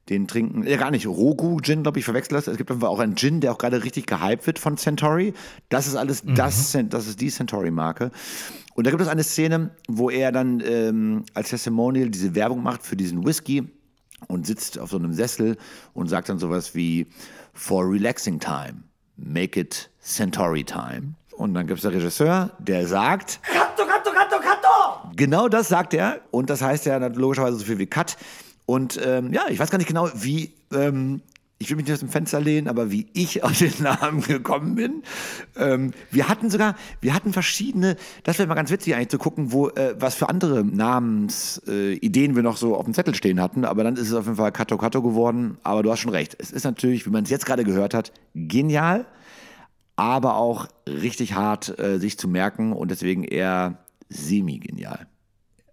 Den 0.09 0.27
trinken, 0.27 0.65
äh, 0.65 0.77
gar 0.77 0.91
nicht, 0.91 1.05
Rogu-Gin, 1.05 1.83
glaube 1.83 1.99
ich, 1.99 2.05
verwechselt 2.05 2.37
das. 2.37 2.47
Es 2.47 2.57
gibt 2.57 2.71
aber 2.71 2.89
auch 2.89 2.99
einen 2.99 3.17
Gin, 3.17 3.41
der 3.41 3.51
auch 3.51 3.57
gerade 3.57 3.83
richtig 3.83 4.07
gehypt 4.07 4.47
wird 4.47 4.59
von 4.59 4.77
Centauri. 4.77 5.33
Das 5.67 5.87
ist 5.87 5.95
alles 5.95 6.23
mhm. 6.23 6.35
das, 6.35 6.77
das 6.89 7.07
ist 7.07 7.19
die 7.19 7.29
Centauri-Marke. 7.29 8.11
Und 8.75 8.87
da 8.87 8.91
gibt 8.91 9.01
es 9.01 9.09
eine 9.09 9.23
Szene, 9.23 9.71
wo 9.89 10.09
er 10.09 10.31
dann 10.31 10.63
ähm, 10.65 11.25
als 11.33 11.49
Testimonial 11.49 12.09
diese 12.09 12.33
Werbung 12.35 12.63
macht 12.63 12.83
für 12.83 12.95
diesen 12.95 13.25
Whisky 13.25 13.67
und 14.27 14.47
sitzt 14.47 14.79
auf 14.79 14.89
so 14.89 14.97
einem 14.97 15.13
Sessel 15.13 15.57
und 15.93 16.07
sagt 16.07 16.29
dann 16.29 16.39
sowas 16.39 16.73
wie 16.73 17.07
For 17.59 17.89
relaxing 17.89 18.39
time, 18.39 18.83
make 19.17 19.59
it 19.59 19.89
Centauri 19.99 20.63
time. 20.63 21.15
Und 21.31 21.55
dann 21.55 21.65
gibt 21.65 21.79
es 21.79 21.81
der 21.81 21.91
Regisseur, 21.91 22.51
der 22.59 22.87
sagt 22.87 23.39
Katto, 23.41 23.83
Katto, 23.87 24.11
Katto, 24.11 24.39
Katto! 24.39 25.09
Genau 25.15 25.47
das 25.47 25.67
sagt 25.67 25.95
er. 25.95 26.21
Und 26.29 26.51
das 26.51 26.61
heißt 26.61 26.85
ja 26.85 26.97
logischerweise 26.97 27.57
so 27.57 27.65
viel 27.65 27.79
wie 27.79 27.87
Cut. 27.87 28.15
Und 28.67 28.99
ähm, 29.03 29.33
ja, 29.33 29.45
ich 29.49 29.57
weiß 29.57 29.71
gar 29.71 29.79
nicht 29.79 29.87
genau, 29.87 30.07
wie, 30.13 30.53
ähm, 30.71 31.21
ich 31.59 31.69
will 31.69 31.77
mich 31.77 31.85
nicht 31.85 31.93
aus 31.93 32.01
dem 32.01 32.09
Fenster 32.09 32.39
lehnen, 32.39 32.67
aber 32.67 32.91
wie 32.91 33.07
ich 33.13 33.43
auf 33.43 33.57
den 33.57 33.73
Namen 33.79 34.21
gekommen 34.21 34.75
bin. 34.75 35.03
Ähm, 35.55 35.91
wir 36.11 36.29
hatten 36.29 36.49
sogar, 36.49 36.75
wir 37.01 37.13
hatten 37.13 37.33
verschiedene, 37.33 37.95
das 38.23 38.37
wäre 38.37 38.47
mal 38.47 38.55
ganz 38.55 38.69
witzig 38.71 38.95
eigentlich 38.95 39.09
zu 39.09 39.17
gucken, 39.17 39.51
wo, 39.51 39.69
äh, 39.69 39.95
was 39.99 40.15
für 40.15 40.29
andere 40.29 40.63
Namensideen 40.63 42.31
äh, 42.31 42.35
wir 42.35 42.43
noch 42.43 42.57
so 42.57 42.75
auf 42.75 42.85
dem 42.85 42.93
Zettel 42.93 43.15
stehen 43.15 43.41
hatten. 43.41 43.65
Aber 43.65 43.83
dann 43.83 43.95
ist 43.95 44.09
es 44.09 44.13
auf 44.13 44.25
jeden 44.25 44.37
Fall 44.37 44.51
Kato 44.51 44.77
Kato 44.77 45.01
geworden. 45.01 45.57
Aber 45.63 45.83
du 45.83 45.91
hast 45.91 45.99
schon 45.99 46.11
recht. 46.11 46.35
Es 46.39 46.51
ist 46.51 46.63
natürlich, 46.63 47.05
wie 47.05 47.09
man 47.11 47.23
es 47.23 47.29
jetzt 47.29 47.45
gerade 47.45 47.63
gehört 47.63 47.93
hat, 47.93 48.11
genial, 48.35 49.05
aber 49.95 50.35
auch 50.35 50.67
richtig 50.87 51.33
hart 51.33 51.77
äh, 51.79 51.97
sich 51.97 52.19
zu 52.19 52.27
merken 52.27 52.71
und 52.71 52.91
deswegen 52.91 53.23
eher 53.23 53.79
semi-genial. 54.09 55.07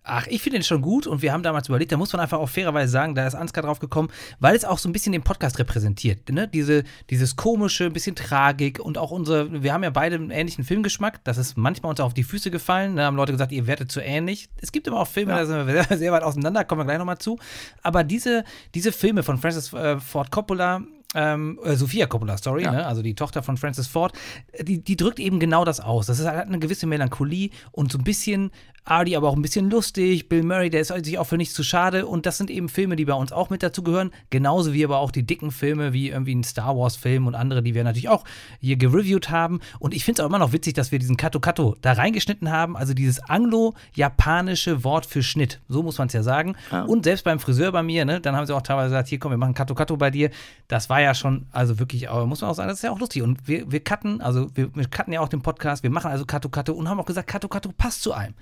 Ach, 0.06 0.26
ich 0.26 0.42
finde 0.42 0.58
den 0.58 0.64
schon 0.64 0.82
gut 0.82 1.06
und 1.06 1.22
wir 1.22 1.32
haben 1.32 1.42
damals 1.42 1.68
überlegt, 1.68 1.90
da 1.90 1.96
muss 1.96 2.12
man 2.12 2.20
einfach 2.20 2.38
auch 2.38 2.48
fairerweise 2.48 2.92
sagen, 2.92 3.14
da 3.14 3.26
ist 3.26 3.34
Ansgar 3.34 3.64
drauf 3.64 3.78
gekommen, 3.78 4.10
weil 4.38 4.54
es 4.54 4.66
auch 4.66 4.76
so 4.76 4.86
ein 4.86 4.92
bisschen 4.92 5.12
den 5.12 5.22
Podcast 5.22 5.58
repräsentiert. 5.58 6.28
Ne? 6.28 6.46
Diese, 6.46 6.84
dieses 7.08 7.36
komische, 7.36 7.86
ein 7.86 7.94
bisschen 7.94 8.14
Tragik 8.14 8.80
und 8.80 8.98
auch 8.98 9.10
unsere, 9.10 9.62
wir 9.62 9.72
haben 9.72 9.82
ja 9.82 9.88
beide 9.88 10.16
einen 10.16 10.30
ähnlichen 10.30 10.62
Filmgeschmack, 10.62 11.24
das 11.24 11.38
ist 11.38 11.56
manchmal 11.56 11.88
uns 11.88 12.00
auf 12.00 12.12
die 12.12 12.22
Füße 12.22 12.50
gefallen, 12.50 12.96
da 12.96 13.06
haben 13.06 13.16
Leute 13.16 13.32
gesagt, 13.32 13.50
ihr 13.50 13.66
werdet 13.66 13.90
zu 13.90 14.00
ähnlich. 14.00 14.50
Es 14.60 14.72
gibt 14.72 14.86
immer 14.86 15.00
auch 15.00 15.08
Filme, 15.08 15.32
ja. 15.32 15.38
da 15.38 15.46
sind 15.46 15.66
wir 15.66 15.84
sehr, 15.84 15.98
sehr 15.98 16.12
weit 16.12 16.22
auseinander, 16.22 16.64
kommen 16.64 16.82
wir 16.82 16.84
gleich 16.84 16.98
nochmal 16.98 17.16
zu. 17.16 17.38
Aber 17.82 18.04
diese, 18.04 18.44
diese 18.74 18.92
Filme 18.92 19.22
von 19.22 19.38
Francis 19.38 19.72
äh, 19.72 19.98
Ford 19.98 20.30
Coppola, 20.30 20.82
ähm, 21.14 21.58
äh, 21.64 21.76
Sophia 21.76 22.06
Coppola, 22.06 22.38
sorry, 22.38 22.64
ja. 22.64 22.72
ne? 22.72 22.86
also 22.86 23.02
die 23.02 23.14
Tochter 23.14 23.42
von 23.42 23.56
Francis 23.56 23.86
Ford, 23.86 24.12
die, 24.60 24.82
die 24.82 24.96
drückt 24.96 25.20
eben 25.20 25.40
genau 25.40 25.64
das 25.64 25.80
aus. 25.80 26.06
Das 26.06 26.18
ist, 26.18 26.26
hat 26.26 26.46
eine 26.46 26.58
gewisse 26.58 26.86
Melancholie 26.86 27.50
und 27.72 27.92
so 27.92 27.98
ein 27.98 28.04
bisschen 28.04 28.50
Ardy 28.84 29.16
aber 29.16 29.28
auch 29.30 29.36
ein 29.36 29.42
bisschen 29.42 29.70
lustig. 29.70 30.28
Bill 30.28 30.42
Murray, 30.42 30.68
der 30.68 30.82
ist 30.82 30.88
sich 31.04 31.18
auch 31.18 31.24
für 31.24 31.38
nichts 31.38 31.54
zu 31.54 31.62
schade. 31.62 32.06
Und 32.06 32.26
das 32.26 32.36
sind 32.36 32.50
eben 32.50 32.68
Filme, 32.68 32.96
die 32.96 33.06
bei 33.06 33.14
uns 33.14 33.32
auch 33.32 33.48
mit 33.48 33.62
dazu 33.62 33.82
gehören. 33.82 34.10
Genauso 34.28 34.74
wie 34.74 34.84
aber 34.84 34.98
auch 34.98 35.10
die 35.10 35.24
dicken 35.24 35.50
Filme, 35.50 35.94
wie 35.94 36.10
irgendwie 36.10 36.34
ein 36.34 36.44
Star 36.44 36.76
Wars-Film 36.76 37.26
und 37.26 37.34
andere, 37.34 37.62
die 37.62 37.74
wir 37.74 37.82
natürlich 37.82 38.10
auch 38.10 38.24
hier 38.60 38.76
gereviewt 38.76 39.30
haben. 39.30 39.60
Und 39.78 39.94
ich 39.94 40.04
finde 40.04 40.20
es 40.20 40.24
auch 40.24 40.28
immer 40.28 40.38
noch 40.38 40.52
witzig, 40.52 40.74
dass 40.74 40.92
wir 40.92 40.98
diesen 40.98 41.16
Kato 41.16 41.40
Kato 41.40 41.76
da 41.80 41.92
reingeschnitten 41.92 42.50
haben. 42.50 42.76
Also 42.76 42.92
dieses 42.92 43.20
anglo-japanische 43.22 44.84
Wort 44.84 45.06
für 45.06 45.22
Schnitt. 45.22 45.60
So 45.68 45.82
muss 45.82 45.96
man 45.96 46.08
es 46.08 46.12
ja 46.12 46.22
sagen. 46.22 46.56
Ja. 46.70 46.82
Und 46.82 47.04
selbst 47.04 47.24
beim 47.24 47.40
Friseur 47.40 47.72
bei 47.72 47.82
mir, 47.82 48.04
ne, 48.04 48.20
dann 48.20 48.36
haben 48.36 48.46
sie 48.46 48.54
auch 48.54 48.62
teilweise 48.62 48.90
gesagt: 48.90 49.08
Hier 49.08 49.18
komm, 49.18 49.32
wir 49.32 49.38
machen 49.38 49.54
Kato 49.54 49.74
Kato 49.74 49.96
bei 49.96 50.10
dir. 50.10 50.30
Das 50.68 50.90
war 50.90 51.00
ja 51.00 51.03
schon, 51.12 51.46
also 51.52 51.78
wirklich, 51.78 52.08
aber 52.08 52.24
muss 52.24 52.40
man 52.40 52.50
auch 52.50 52.54
sagen, 52.54 52.68
das 52.68 52.78
ist 52.78 52.82
ja 52.82 52.90
auch 52.90 52.98
lustig. 52.98 53.22
Und 53.22 53.46
wir, 53.46 53.70
wir 53.70 53.84
cutten, 53.84 54.22
also 54.22 54.48
wir, 54.54 54.74
wir 54.74 54.86
cutten 54.86 55.12
ja 55.12 55.20
auch 55.20 55.28
den 55.28 55.42
Podcast. 55.42 55.82
Wir 55.82 55.90
machen 55.90 56.10
also 56.10 56.24
Kato 56.24 56.48
Kato 56.48 56.72
und 56.72 56.88
haben 56.88 56.98
auch 56.98 57.04
gesagt: 57.04 57.28
Kato 57.28 57.48
Kato 57.48 57.70
passt 57.76 58.02
zu 58.02 58.12
einem 58.12 58.34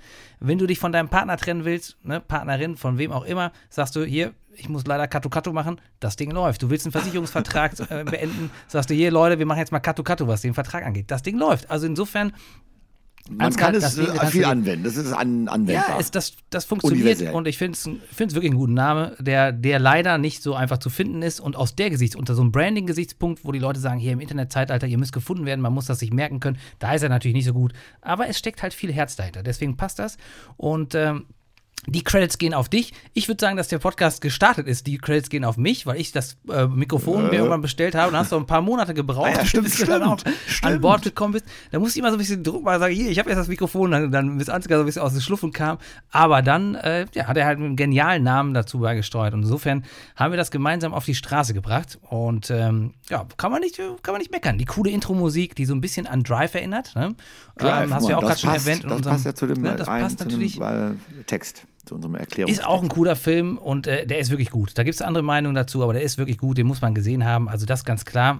wenn 0.43 0.59
du 0.59 0.67
dich 0.67 0.77
von 0.77 0.91
deinem 0.91 1.07
Partner 1.07 1.37
trennen 1.37 1.63
willst, 1.63 1.97
ne, 2.03 2.19
Partnerin, 2.19 2.75
von 2.75 2.97
wem 2.97 3.11
auch 3.11 3.23
immer, 3.23 3.53
sagst 3.69 3.95
du, 3.95 4.03
hier, 4.03 4.33
ich 4.55 4.67
muss 4.67 4.85
leider 4.85 5.07
Katu 5.07 5.29
Katu 5.29 5.53
machen, 5.53 5.79
das 6.01 6.17
Ding 6.17 6.31
läuft. 6.31 6.61
Du 6.61 6.69
willst 6.69 6.85
einen 6.85 6.91
Versicherungsvertrag 6.91 7.79
äh, 7.89 8.03
beenden, 8.03 8.51
sagst 8.67 8.89
du, 8.89 8.93
hier 8.93 9.09
Leute, 9.09 9.39
wir 9.39 9.45
machen 9.45 9.59
jetzt 9.59 9.71
mal 9.71 9.79
Katu 9.79 10.03
Katu, 10.03 10.27
was 10.27 10.41
den 10.41 10.53
Vertrag 10.53 10.85
angeht. 10.85 11.09
Das 11.09 11.23
Ding 11.23 11.37
läuft. 11.37 11.71
Also 11.71 11.87
insofern 11.87 12.33
man 13.29 13.55
kann 13.55 13.73
es 13.73 13.97
äh, 13.97 14.25
viel 14.27 14.43
anwenden. 14.43 14.83
Das 14.83 14.97
ist 14.97 15.13
an, 15.13 15.47
anwendbar. 15.47 15.89
Ja, 15.89 15.99
es, 15.99 16.11
das, 16.11 16.33
das 16.49 16.65
funktioniert 16.65 17.21
und 17.33 17.47
ich 17.47 17.57
finde 17.57 17.77
es 17.77 17.85
wirklich 18.17 18.51
einen 18.51 18.59
guten 18.59 18.73
Name, 18.73 19.15
der, 19.19 19.53
der 19.53 19.79
leider 19.79 20.17
nicht 20.17 20.43
so 20.43 20.55
einfach 20.55 20.77
zu 20.77 20.89
finden 20.89 21.21
ist 21.21 21.39
und 21.39 21.55
aus 21.55 21.75
der 21.75 21.89
Gesichts-, 21.89 22.17
unter 22.17 22.35
so 22.35 22.41
einem 22.41 22.51
Branding-Gesichtspunkt, 22.51 23.45
wo 23.45 23.53
die 23.53 23.59
Leute 23.59 23.79
sagen, 23.79 23.99
hier 23.99 24.11
im 24.11 24.19
Internetzeitalter, 24.19 24.87
ihr 24.87 24.97
müsst 24.97 25.13
gefunden 25.13 25.45
werden, 25.45 25.61
man 25.61 25.73
muss 25.73 25.85
das 25.85 25.99
sich 25.99 26.11
merken 26.11 26.41
können, 26.41 26.57
da 26.79 26.93
ist 26.93 27.03
er 27.03 27.09
natürlich 27.09 27.35
nicht 27.35 27.45
so 27.45 27.53
gut. 27.53 27.71
Aber 28.01 28.27
es 28.27 28.37
steckt 28.37 28.61
halt 28.61 28.73
viel 28.73 28.91
Herz 28.91 29.15
dahinter, 29.15 29.41
deswegen 29.41 29.77
passt 29.77 29.99
das 29.99 30.17
und 30.57 30.93
ähm, 30.93 31.25
die 31.87 32.03
Credits 32.03 32.37
gehen 32.37 32.53
auf 32.53 32.69
dich. 32.69 32.93
Ich 33.13 33.27
würde 33.27 33.41
sagen, 33.41 33.57
dass 33.57 33.67
der 33.67 33.79
Podcast 33.79 34.21
gestartet 34.21 34.67
ist. 34.67 34.87
Die 34.87 34.97
Credits 34.97 35.29
gehen 35.29 35.43
auf 35.43 35.57
mich, 35.57 35.85
weil 35.85 35.99
ich 35.99 36.11
das 36.11 36.37
äh, 36.49 36.67
Mikrofon 36.67 37.25
äh. 37.25 37.29
mir 37.29 37.35
irgendwann 37.35 37.61
bestellt 37.61 37.95
habe. 37.95 38.09
Und 38.09 38.17
hast 38.17 38.31
du 38.31 38.37
ein 38.37 38.45
paar 38.45 38.61
Monate 38.61 38.93
gebraucht, 38.93 39.31
ah 39.33 39.39
ja, 39.39 39.45
stimmt, 39.45 39.63
bis 39.65 39.77
du 39.77 39.85
dann 39.85 40.03
auch 40.03 40.19
stimmt. 40.19 40.73
an 40.73 40.81
Bord 40.81 41.01
gekommen 41.01 41.33
bist. 41.33 41.45
Da 41.71 41.79
musste 41.79 41.97
ich 41.97 41.99
immer 41.99 42.09
so 42.09 42.15
ein 42.15 42.19
bisschen 42.19 42.43
Druck 42.43 42.63
mal 42.63 42.79
sagen, 42.79 42.95
hier, 42.95 43.09
ich 43.09 43.19
habe 43.19 43.29
jetzt 43.29 43.39
das 43.39 43.47
Mikrofon. 43.47 43.91
Dann, 43.91 44.11
dann 44.11 44.37
bis 44.37 44.49
Ansgar 44.49 44.77
so 44.77 44.83
ein 44.83 44.85
bisschen 44.85 45.01
aus 45.01 45.11
dem 45.11 45.21
Schluffen 45.21 45.51
kam. 45.51 45.77
Aber 46.11 46.41
dann 46.41 46.75
äh, 46.75 47.05
ja, 47.13 47.27
hat 47.27 47.37
er 47.37 47.45
halt 47.45 47.59
einen 47.59 47.75
genialen 47.75 48.23
Namen 48.23 48.53
dazu 48.53 48.79
beigesteuert. 48.79 49.33
Und 49.33 49.41
insofern 49.41 49.83
haben 50.15 50.31
wir 50.31 50.37
das 50.37 50.51
gemeinsam 50.51 50.93
auf 50.93 51.05
die 51.05 51.15
Straße 51.15 51.53
gebracht. 51.53 51.99
Und 52.09 52.49
ähm, 52.49 52.93
ja, 53.09 53.25
kann 53.37 53.51
man, 53.51 53.61
nicht, 53.61 53.77
kann 53.77 54.13
man 54.13 54.19
nicht 54.19 54.31
meckern. 54.31 54.57
Die 54.57 54.65
coole 54.65 54.89
Intro-Musik, 54.89 55.55
die 55.55 55.65
so 55.65 55.75
ein 55.75 55.81
bisschen 55.81 56.07
an 56.07 56.23
Drive 56.23 56.55
erinnert. 56.55 56.95
Ne? 56.95 57.15
Drive, 57.57 57.85
ähm, 57.85 57.93
hast 57.93 58.05
du 58.05 58.11
ja 58.11 58.17
auch 58.17 58.21
gerade 58.21 58.39
schon 58.39 58.53
erwähnt. 58.53 58.83
Das 58.85 58.91
unserem, 58.91 59.13
passt 59.13 59.25
ja 59.25 59.35
zu 59.35 59.47
dem, 59.47 59.61
ne, 59.61 59.75
das 59.75 59.87
passt 59.87 60.19
natürlich, 60.19 60.57
dem, 60.57 60.99
Text 61.27 61.65
zu 61.85 61.95
unserem 61.95 62.15
Erklärung. 62.15 62.51
Ist 62.51 62.65
auch 62.65 62.81
ein 62.81 62.89
cooler 62.89 63.15
Film 63.15 63.57
und 63.57 63.87
äh, 63.87 64.05
der 64.05 64.19
ist 64.19 64.29
wirklich 64.29 64.49
gut. 64.49 64.77
Da 64.77 64.83
gibt 64.83 64.95
es 64.95 65.01
andere 65.01 65.23
Meinungen 65.23 65.55
dazu, 65.55 65.83
aber 65.83 65.93
der 65.93 66.03
ist 66.03 66.17
wirklich 66.17 66.37
gut, 66.37 66.57
den 66.57 66.67
muss 66.67 66.81
man 66.81 66.93
gesehen 66.95 67.25
haben. 67.25 67.49
Also 67.49 67.65
das 67.65 67.85
ganz 67.85 68.05
klar. 68.05 68.39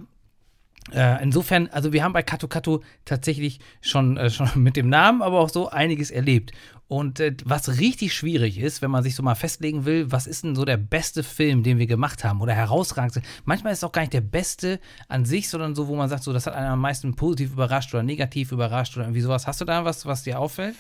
Äh, 0.92 1.24
insofern, 1.24 1.70
also 1.72 1.94
wir 1.94 2.04
haben 2.04 2.12
bei 2.12 2.24
Kato 2.24 2.48
Kato 2.48 2.84
tatsächlich 3.06 3.60
schon, 3.82 4.18
äh, 4.18 4.30
schon 4.30 4.50
mit 4.56 4.76
dem 4.76 4.90
Namen, 4.90 5.22
aber 5.22 5.40
auch 5.40 5.50
so 5.50 5.70
einiges 5.70 6.12
erlebt. 6.12 6.52
Und 6.88 7.20
äh, 7.20 7.36
was 7.46 7.80
richtig 7.80 8.14
schwierig 8.14 8.60
ist, 8.60 8.82
wenn 8.82 8.92
man 8.92 9.04
sich 9.04 9.16
so 9.16 9.24
mal 9.24 9.36
festlegen 9.36 9.86
will, 9.86 10.12
was 10.12 10.28
ist 10.28 10.44
denn 10.44 10.56
so 10.56 10.66
der 10.66 10.78
beste 10.78 11.24
Film, 11.24 11.64
den 11.64 11.80
wir 11.80 11.88
gemacht 11.88 12.24
haben 12.24 12.42
oder 12.42 12.54
herausragendste. 12.54 13.22
Manchmal 13.46 13.74
ist 13.74 13.80
es 13.80 13.84
auch 13.84 13.94
gar 13.94 14.02
nicht 14.02 14.14
der 14.14 14.22
beste 14.22 14.80
an 15.08 15.26
sich, 15.26 15.50
sondern 15.50 15.74
so, 15.74 15.88
wo 15.88 15.96
man 15.96 16.10
sagt, 16.10 16.24
so, 16.24 16.34
das 16.34 16.46
hat 16.46 16.54
einen 16.54 16.68
am 16.68 16.82
meisten 16.82 17.16
positiv 17.16 17.54
überrascht 17.54 17.94
oder 17.94 18.04
negativ 18.04 18.52
überrascht 18.52 18.96
oder 18.96 19.06
irgendwie 19.06 19.22
sowas. 19.22 19.48
Hast 19.48 19.62
du 19.62 19.66
da 19.66 19.86
was, 19.86 20.06
was 20.06 20.24
dir 20.24 20.40
auffällt? 20.40 20.76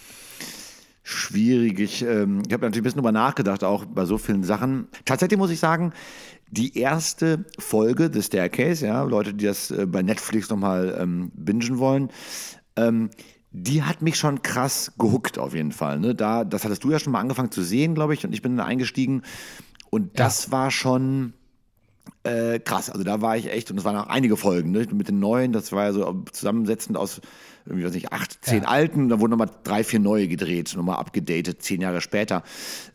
Schwierig. 1.03 1.79
Ich, 1.79 2.01
ähm, 2.03 2.41
ich 2.47 2.53
habe 2.53 2.65
natürlich 2.65 2.77
ein 2.77 2.83
bisschen 2.83 2.97
drüber 2.99 3.11
nachgedacht, 3.11 3.63
auch 3.63 3.85
bei 3.85 4.05
so 4.05 4.17
vielen 4.17 4.43
Sachen. 4.43 4.87
Tatsächlich 5.05 5.37
muss 5.37 5.51
ich 5.51 5.59
sagen, 5.59 5.93
die 6.49 6.77
erste 6.77 7.45
Folge 7.59 8.09
des 8.09 8.27
Staircase, 8.27 8.85
ja, 8.85 9.03
Leute, 9.03 9.33
die 9.33 9.45
das 9.45 9.71
äh, 9.71 9.85
bei 9.85 10.01
Netflix 10.01 10.49
nochmal 10.49 10.97
ähm, 10.99 11.31
bingen 11.35 11.77
wollen, 11.77 12.09
ähm, 12.75 13.09
die 13.51 13.83
hat 13.83 14.01
mich 14.01 14.15
schon 14.15 14.41
krass 14.41 14.93
gehuckt 14.97 15.37
auf 15.37 15.53
jeden 15.53 15.71
Fall. 15.71 15.99
Ne? 15.99 16.15
Da, 16.15 16.43
das 16.43 16.63
hattest 16.63 16.83
du 16.83 16.91
ja 16.91 16.99
schon 16.99 17.13
mal 17.13 17.19
angefangen 17.19 17.51
zu 17.51 17.61
sehen, 17.61 17.93
glaube 17.93 18.13
ich, 18.13 18.25
und 18.25 18.33
ich 18.33 18.41
bin 18.41 18.57
da 18.57 18.65
eingestiegen. 18.65 19.21
Und 19.89 20.19
das 20.19 20.45
ja. 20.45 20.51
war 20.53 20.71
schon 20.71 21.33
äh, 22.23 22.59
krass. 22.59 22.89
Also 22.89 23.03
da 23.03 23.21
war 23.21 23.37
ich 23.37 23.51
echt, 23.51 23.69
und 23.69 23.77
es 23.77 23.83
waren 23.83 23.95
auch 23.95 24.07
einige 24.07 24.37
Folgen 24.37 24.71
ne? 24.71 24.87
mit 24.91 25.07
den 25.07 25.19
neuen, 25.19 25.51
das 25.51 25.71
war 25.71 25.85
ja 25.85 25.93
so 25.93 26.23
zusammensetzend 26.31 26.97
aus 26.97 27.21
irgendwie, 27.65 27.85
weiß 27.85 27.93
nicht, 27.93 28.11
acht, 28.11 28.43
zehn 28.43 28.63
ja. 28.63 28.69
alten, 28.69 29.09
da 29.09 29.19
wurden 29.19 29.31
nochmal 29.31 29.49
drei, 29.63 29.83
vier 29.83 29.99
neue 29.99 30.27
gedreht, 30.27 30.73
nochmal 30.75 30.97
abgedatet, 30.97 31.61
zehn 31.61 31.81
Jahre 31.81 32.01
später 32.01 32.43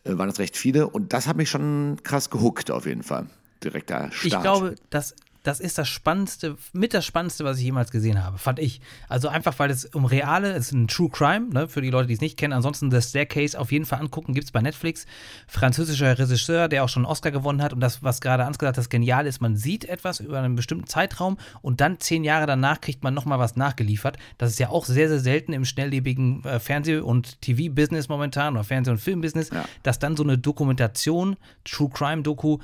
äh, 0.03 0.17
waren 0.17 0.29
das 0.29 0.39
recht 0.39 0.57
viele 0.57 0.87
und 0.87 1.13
das 1.13 1.27
hat 1.27 1.37
mich 1.37 1.49
schon 1.49 1.97
krass 2.03 2.29
gehuckt 2.29 2.71
auf 2.71 2.85
jeden 2.85 3.03
Fall. 3.03 3.27
Direkter 3.63 4.11
Start. 4.11 4.23
Ich 4.23 4.41
glaube, 4.41 4.75
dass 4.89 5.15
das 5.43 5.59
ist 5.59 5.77
das 5.77 5.87
Spannendste, 5.87 6.57
mit 6.73 6.93
das 6.93 7.05
Spannendste, 7.05 7.45
was 7.45 7.57
ich 7.57 7.63
jemals 7.63 7.91
gesehen 7.91 8.23
habe, 8.23 8.37
fand 8.37 8.59
ich. 8.59 8.81
Also 9.07 9.29
einfach, 9.29 9.57
weil 9.59 9.71
es 9.71 9.85
um 9.85 10.05
reale, 10.05 10.51
es 10.51 10.67
ist 10.67 10.71
ein 10.73 10.87
True 10.87 11.09
Crime, 11.09 11.49
ne, 11.49 11.67
für 11.67 11.81
die 11.81 11.89
Leute, 11.89 12.07
die 12.07 12.13
es 12.13 12.21
nicht 12.21 12.37
kennen. 12.37 12.53
Ansonsten 12.53 12.91
The 12.91 13.01
Staircase 13.01 13.59
auf 13.59 13.71
jeden 13.71 13.85
Fall 13.85 13.99
angucken, 13.99 14.33
gibt 14.33 14.45
es 14.45 14.51
bei 14.51 14.61
Netflix. 14.61 15.05
Französischer 15.47 16.17
Regisseur, 16.17 16.67
der 16.67 16.83
auch 16.83 16.89
schon 16.89 17.05
einen 17.05 17.11
Oscar 17.11 17.31
gewonnen 17.31 17.61
hat. 17.61 17.73
Und 17.73 17.79
das, 17.79 18.03
was 18.03 18.21
gerade 18.21 18.43
Ans 18.43 18.57
gesagt 18.57 18.75
hat, 18.75 18.77
das 18.77 18.89
genial 18.89 19.25
ist, 19.27 19.41
man 19.41 19.55
sieht 19.55 19.85
etwas 19.85 20.19
über 20.19 20.39
einen 20.39 20.55
bestimmten 20.55 20.87
Zeitraum 20.87 21.37
und 21.61 21.81
dann 21.81 21.99
zehn 21.99 22.23
Jahre 22.23 22.45
danach 22.45 22.81
kriegt 22.81 23.03
man 23.03 23.13
nochmal 23.13 23.39
was 23.39 23.55
nachgeliefert. 23.55 24.17
Das 24.37 24.51
ist 24.51 24.59
ja 24.59 24.69
auch 24.69 24.85
sehr, 24.85 25.07
sehr 25.07 25.19
selten 25.19 25.53
im 25.53 25.65
schnelllebigen 25.65 26.43
äh, 26.43 26.59
Fernseh- 26.59 26.99
und 26.99 27.41
TV-Business 27.41 28.09
momentan 28.09 28.55
oder 28.55 28.63
Fernseh- 28.63 28.91
und 28.91 28.99
Filmbusiness, 28.99 29.51
ja. 29.51 29.65
dass 29.83 29.99
dann 29.99 30.17
so 30.17 30.23
eine 30.23 30.37
Dokumentation, 30.37 31.37
True 31.63 31.89
Crime-Doku, 31.89 32.59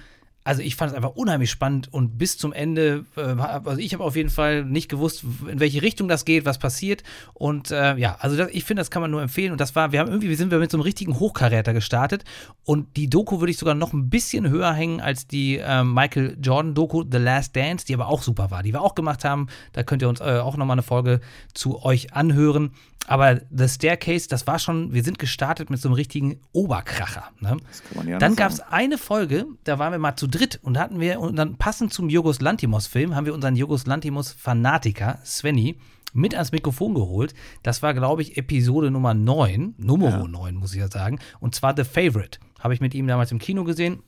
also 0.45 0.61
ich 0.61 0.75
fand 0.75 0.91
es 0.91 0.95
einfach 0.95 1.15
unheimlich 1.15 1.49
spannend 1.49 1.91
und 1.91 2.19
bis 2.19 2.37
zum 2.37 2.53
Ende, 2.53 3.03
äh, 3.17 3.21
also 3.21 3.77
ich 3.77 3.93
habe 3.95 4.03
auf 4.03 4.15
jeden 4.15 4.29
Fall 4.29 4.63
nicht 4.63 4.89
gewusst, 4.89 5.25
in 5.51 5.59
welche 5.59 5.81
Richtung 5.81 6.07
das 6.07 6.23
geht, 6.23 6.45
was 6.45 6.59
passiert. 6.59 7.01
Und 7.33 7.71
äh, 7.71 7.97
ja, 7.97 8.15
also 8.19 8.37
das, 8.37 8.49
ich 8.51 8.63
finde, 8.63 8.81
das 8.81 8.91
kann 8.91 9.01
man 9.01 9.09
nur 9.09 9.23
empfehlen. 9.23 9.51
Und 9.51 9.59
das 9.59 9.75
war, 9.75 9.91
wir 9.91 9.99
haben 9.99 10.07
irgendwie, 10.07 10.29
wir 10.29 10.37
sind 10.37 10.51
wir 10.51 10.59
mit 10.59 10.69
so 10.69 10.77
einem 10.77 10.83
richtigen 10.83 11.19
Hochkaräter 11.19 11.73
gestartet. 11.73 12.23
Und 12.63 12.95
die 12.95 13.09
Doku 13.09 13.39
würde 13.39 13.49
ich 13.49 13.57
sogar 13.57 13.73
noch 13.73 13.91
ein 13.91 14.11
bisschen 14.11 14.47
höher 14.47 14.71
hängen 14.71 15.01
als 15.01 15.25
die 15.25 15.57
äh, 15.57 15.83
Michael 15.83 16.37
Jordan-Doku 16.39 17.05
The 17.11 17.17
Last 17.17 17.55
Dance, 17.55 17.83
die 17.83 17.95
aber 17.95 18.07
auch 18.07 18.21
super 18.21 18.51
war, 18.51 18.61
die 18.61 18.71
wir 18.71 18.81
auch 18.81 18.93
gemacht 18.93 19.25
haben. 19.25 19.47
Da 19.73 19.81
könnt 19.81 20.03
ihr 20.03 20.09
uns 20.09 20.19
äh, 20.19 20.37
auch 20.37 20.57
nochmal 20.57 20.75
eine 20.75 20.83
Folge 20.83 21.21
zu 21.55 21.83
euch 21.83 22.13
anhören. 22.13 22.71
Aber 23.07 23.41
The 23.51 23.67
Staircase, 23.67 24.27
das 24.27 24.47
war 24.47 24.59
schon, 24.59 24.93
wir 24.93 25.03
sind 25.03 25.19
gestartet 25.19 25.69
mit 25.69 25.79
so 25.79 25.89
einem 25.89 25.95
richtigen 25.95 26.39
Oberkracher. 26.51 27.25
Ne? 27.39 27.57
Ja 28.05 28.17
Dann 28.17 28.35
gab 28.35 28.51
es 28.51 28.59
eine 28.59 28.97
Folge, 28.97 29.45
da 29.63 29.79
waren 29.79 29.91
wir 29.91 29.99
mal 29.99 30.15
zu 30.15 30.27
dritt. 30.27 30.59
Und 30.63 30.77
hatten 30.77 30.99
wir, 30.99 31.19
und 31.19 31.35
dann 31.35 31.57
passend 31.57 31.93
zum 31.93 32.09
Jogos 32.09 32.41
Lantimos-Film, 32.41 33.15
haben 33.15 33.25
wir 33.25 33.33
unseren 33.33 33.55
Jogos 33.55 33.85
Lantimos-Fanatiker, 33.85 35.19
Svenny, 35.23 35.77
mit 36.13 36.33
ans 36.33 36.51
Mikrofon 36.51 36.93
geholt. 36.93 37.33
Das 37.61 37.83
war, 37.83 37.93
glaube 37.93 38.21
ich, 38.21 38.37
Episode 38.37 38.89
Nummer 38.89 39.13
9, 39.13 39.75
Nummer 39.77 40.09
ja. 40.09 40.27
9, 40.27 40.55
muss 40.55 40.73
ich 40.73 40.79
ja 40.79 40.87
sagen. 40.87 41.19
Und 41.39 41.55
zwar 41.55 41.75
The 41.75 41.83
Favorite. 41.83 42.39
Habe 42.59 42.73
ich 42.73 42.81
mit 42.81 42.95
ihm 42.95 43.05
damals 43.05 43.31
im 43.31 43.39
Kino 43.39 43.63
gesehen. 43.63 44.01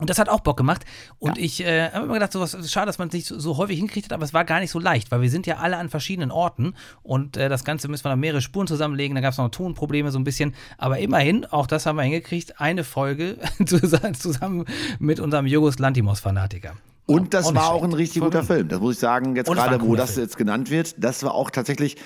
Und 0.00 0.10
das 0.10 0.18
hat 0.18 0.28
auch 0.28 0.40
Bock 0.40 0.56
gemacht. 0.56 0.84
Und 1.18 1.36
ja. 1.36 1.44
ich 1.44 1.64
äh, 1.64 1.90
habe 1.90 2.06
immer 2.06 2.14
gedacht, 2.14 2.32
so 2.32 2.40
was, 2.40 2.70
schade, 2.70 2.86
dass 2.86 2.98
man 2.98 3.08
es 3.08 3.14
nicht 3.14 3.26
so, 3.26 3.38
so, 3.38 3.56
häufig 3.58 3.78
hinkriegt 3.78 4.06
hat, 4.06 4.12
aber 4.12 4.24
es 4.24 4.32
war 4.34 4.44
gar 4.44 4.60
nicht 4.60 4.70
so 4.70 4.78
leicht, 4.78 5.10
weil 5.10 5.20
wir 5.20 5.30
sind 5.30 5.46
ja 5.46 5.58
alle 5.58 5.76
an 5.76 5.88
verschiedenen 5.88 6.30
Orten 6.30 6.74
und 7.02 7.36
äh, 7.36 7.48
das 7.48 7.64
Ganze 7.64 7.88
müssen 7.88 8.04
wir 8.04 8.10
dann 8.10 8.20
mehrere 8.20 8.40
Spuren 8.40 8.66
zusammenlegen. 8.66 9.14
Da 9.14 9.20
gab 9.20 9.32
es 9.32 9.38
noch 9.38 9.50
Tonprobleme 9.50 10.10
so 10.10 10.18
ein 10.18 10.24
bisschen. 10.24 10.54
Aber 10.78 10.98
immerhin, 10.98 11.44
auch 11.44 11.66
das 11.66 11.86
haben 11.86 11.96
wir 11.96 12.02
hingekriegt, 12.02 12.60
eine 12.60 12.82
Folge 12.84 13.36
zusammen 13.64 14.64
mit 14.98 15.20
unserem 15.20 15.46
Jugos 15.46 15.78
Lantimos-Fanatiker. 15.78 16.72
Und 17.06 17.34
das 17.34 17.46
auch 17.46 17.54
war 17.54 17.70
auch 17.70 17.82
ein 17.82 17.92
richtig 17.92 18.22
guter 18.22 18.44
Film. 18.44 18.68
Das 18.68 18.80
muss 18.80 18.94
ich 18.94 19.00
sagen, 19.00 19.34
jetzt 19.34 19.50
gerade, 19.50 19.80
wo 19.82 19.96
das 19.96 20.12
Film. 20.12 20.24
jetzt 20.24 20.36
genannt 20.36 20.70
wird, 20.70 20.94
das 21.02 21.22
war 21.24 21.34
auch 21.34 21.50
tatsächlich, 21.50 21.96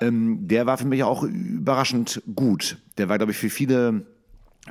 ähm, 0.00 0.46
der 0.46 0.66
war 0.66 0.78
für 0.78 0.86
mich 0.86 1.02
auch 1.02 1.24
überraschend 1.24 2.22
gut. 2.34 2.78
Der 2.96 3.08
war, 3.08 3.18
glaube 3.18 3.32
ich, 3.32 3.38
für 3.38 3.50
viele 3.50 4.06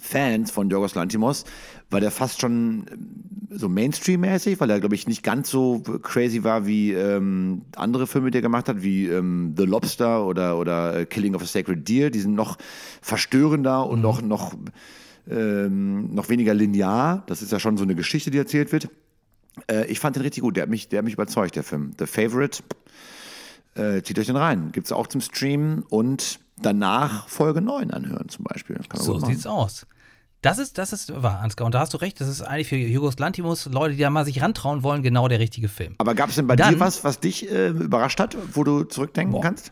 Fans 0.01 0.49
von 0.51 0.69
Yorgos 0.69 0.95
Lantimos, 0.95 1.45
weil 1.89 2.01
der 2.01 2.11
fast 2.11 2.41
schon 2.41 2.85
ähm, 2.91 3.47
so 3.51 3.69
Mainstream-mäßig, 3.69 4.59
weil 4.59 4.69
er, 4.69 4.79
glaube 4.79 4.95
ich, 4.95 5.07
nicht 5.07 5.21
ganz 5.21 5.49
so 5.49 5.79
crazy 6.01 6.43
war 6.43 6.65
wie 6.65 6.93
ähm, 6.93 7.63
andere 7.75 8.07
Filme, 8.07 8.31
die 8.31 8.39
er 8.39 8.41
gemacht 8.41 8.67
hat, 8.67 8.81
wie 8.81 9.07
ähm, 9.07 9.53
The 9.55 9.65
Lobster 9.65 10.25
oder, 10.25 10.57
oder 10.57 10.97
äh, 10.97 11.05
Killing 11.05 11.35
of 11.35 11.43
a 11.43 11.45
Sacred 11.45 11.87
Deer. 11.87 12.09
Die 12.09 12.19
sind 12.19 12.33
noch 12.33 12.57
verstörender 13.01 13.87
und 13.87 13.99
mhm. 13.99 14.03
noch, 14.03 14.21
noch, 14.23 14.53
ähm, 15.29 16.13
noch 16.13 16.29
weniger 16.29 16.55
linear. 16.55 17.23
Das 17.27 17.43
ist 17.43 17.51
ja 17.51 17.59
schon 17.59 17.77
so 17.77 17.83
eine 17.83 17.95
Geschichte, 17.95 18.31
die 18.31 18.39
erzählt 18.39 18.71
wird. 18.71 18.89
Äh, 19.67 19.85
ich 19.85 19.99
fand 19.99 20.15
den 20.15 20.23
richtig 20.23 20.41
gut. 20.41 20.55
Der 20.55 20.63
hat 20.63 20.69
mich, 20.69 20.89
der 20.89 20.99
hat 20.99 21.05
mich 21.05 21.13
überzeugt, 21.13 21.55
der 21.55 21.63
Film. 21.63 21.91
The 21.99 22.07
Favorite. 22.07 22.63
Äh, 23.75 24.01
zieht 24.01 24.17
euch 24.17 24.27
den 24.27 24.35
rein. 24.35 24.71
Gibt 24.71 24.87
es 24.87 24.91
auch 24.91 25.07
zum 25.07 25.21
Streamen 25.21 25.83
und 25.89 26.39
danach 26.65 27.27
Folge 27.27 27.61
9 27.61 27.91
anhören 27.91 28.29
zum 28.29 28.45
Beispiel. 28.45 28.79
so 28.93 29.19
sieht's 29.19 29.45
aus. 29.45 29.85
Das 30.41 30.57
ist, 30.57 30.77
das 30.77 30.91
ist 30.91 31.23
wahr, 31.23 31.39
Ansgar. 31.39 31.65
Und 31.65 31.73
da 31.73 31.79
hast 31.79 31.93
du 31.93 31.97
recht, 31.97 32.19
das 32.19 32.27
ist 32.27 32.41
eigentlich 32.41 32.67
für 32.67 32.75
Jugos 32.75 33.17
Lantimos, 33.17 33.65
Leute, 33.67 33.95
die 33.95 34.01
da 34.01 34.09
mal 34.09 34.25
sich 34.25 34.41
rantrauen 34.41 34.83
wollen, 34.83 35.01
genau 35.01 35.29
der 35.29 35.39
richtige 35.39 35.69
Film. 35.69 35.95
Aber 35.99 36.15
gab 36.15 36.29
es 36.29 36.35
denn 36.35 36.47
bei 36.47 36.57
Dann, 36.57 36.73
dir 36.73 36.79
was, 36.81 37.05
was 37.05 37.21
dich 37.21 37.49
äh, 37.49 37.69
überrascht 37.69 38.19
hat, 38.19 38.35
wo 38.53 38.65
du 38.65 38.83
zurückdenken 38.83 39.31
boah. 39.31 39.41
kannst? 39.41 39.71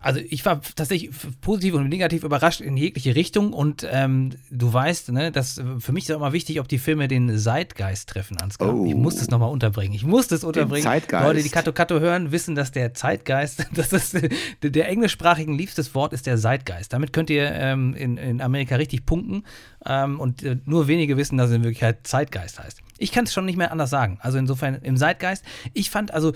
Also 0.00 0.20
ich 0.28 0.44
war 0.46 0.62
tatsächlich 0.62 1.10
positiv 1.42 1.74
und 1.74 1.88
negativ 1.88 2.24
überrascht 2.24 2.62
in 2.62 2.76
jegliche 2.76 3.14
Richtung 3.14 3.52
und 3.52 3.86
ähm, 3.90 4.30
du 4.50 4.72
weißt, 4.72 5.12
ne, 5.12 5.30
dass 5.30 5.60
für 5.78 5.92
mich 5.92 6.04
ist 6.04 6.12
auch 6.12 6.16
immer 6.16 6.32
wichtig, 6.32 6.58
ob 6.58 6.68
die 6.68 6.78
Filme 6.78 7.06
den 7.06 7.38
Zeitgeist 7.38 8.08
treffen, 8.08 8.38
Ansgar. 8.38 8.74
Oh. 8.74 8.86
Ich 8.86 8.94
muss 8.94 9.16
das 9.16 9.28
nochmal 9.28 9.50
unterbringen. 9.50 9.94
Ich 9.94 10.04
muss 10.04 10.26
das 10.26 10.42
unterbringen. 10.42 10.84
Den 10.84 10.90
Zeitgeist. 10.90 11.26
Leute, 11.26 11.42
die 11.42 11.50
Kato 11.50 11.72
Kato 11.72 12.00
hören, 12.00 12.32
wissen, 12.32 12.54
dass 12.54 12.72
der 12.72 12.94
Zeitgeist, 12.94 13.66
dass 13.74 13.88
das 13.90 14.16
der 14.62 14.88
englischsprachigen 14.88 15.54
liebstes 15.54 15.94
Wort 15.94 16.14
ist 16.14 16.26
der 16.26 16.38
Zeitgeist. 16.38 16.92
Damit 16.94 17.12
könnt 17.12 17.28
ihr 17.28 17.52
ähm, 17.52 17.94
in, 17.94 18.16
in 18.16 18.40
Amerika 18.40 18.76
richtig 18.76 19.04
punkten 19.04 19.44
ähm, 19.86 20.20
und 20.20 20.42
äh, 20.42 20.56
nur 20.64 20.88
wenige 20.88 21.16
wissen, 21.16 21.38
dass 21.38 21.50
es 21.50 21.56
in 21.56 21.62
Wirklichkeit 21.62 22.06
Zeitgeist 22.06 22.58
heißt. 22.58 22.82
Ich 22.98 23.12
kann 23.12 23.24
es 23.24 23.32
schon 23.32 23.46
nicht 23.46 23.56
mehr 23.56 23.72
anders 23.72 23.88
sagen. 23.88 24.18
Also 24.20 24.36
insofern 24.36 24.74
im 24.82 24.96
Zeitgeist. 24.96 25.42
Ich 25.72 25.88
fand 25.88 26.12
also 26.12 26.32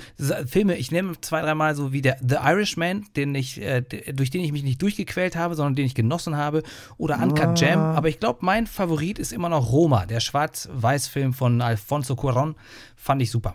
Filme, 0.46 0.76
ich 0.76 0.90
nehme 0.90 1.20
zwei, 1.20 1.42
dreimal 1.42 1.74
so 1.74 1.92
wie 1.92 2.00
der 2.00 2.16
The 2.26 2.36
Irishman, 2.36 3.04
den 3.16 3.34
ich, 3.34 3.60
äh, 3.60 3.82
durch 3.82 4.30
den 4.30 4.40
ich 4.40 4.52
mich 4.52 4.62
nicht 4.62 4.80
durchgequält 4.80 5.36
habe, 5.36 5.54
sondern 5.54 5.74
den 5.74 5.84
ich 5.84 5.94
genossen 5.94 6.36
habe, 6.36 6.62
oder 6.96 7.22
Uncut 7.22 7.48
ah. 7.48 7.54
Jam. 7.54 7.80
Aber 7.80 8.08
ich 8.08 8.18
glaube, 8.18 8.38
mein 8.42 8.66
Favorit 8.66 9.18
ist 9.18 9.32
immer 9.32 9.50
noch 9.50 9.70
Roma, 9.70 10.06
der 10.06 10.20
Schwarz-Weiß-Film 10.20 11.34
von 11.34 11.60
Alfonso 11.60 12.14
Cuarón. 12.14 12.54
Fand 12.96 13.20
ich 13.20 13.30
super. 13.30 13.54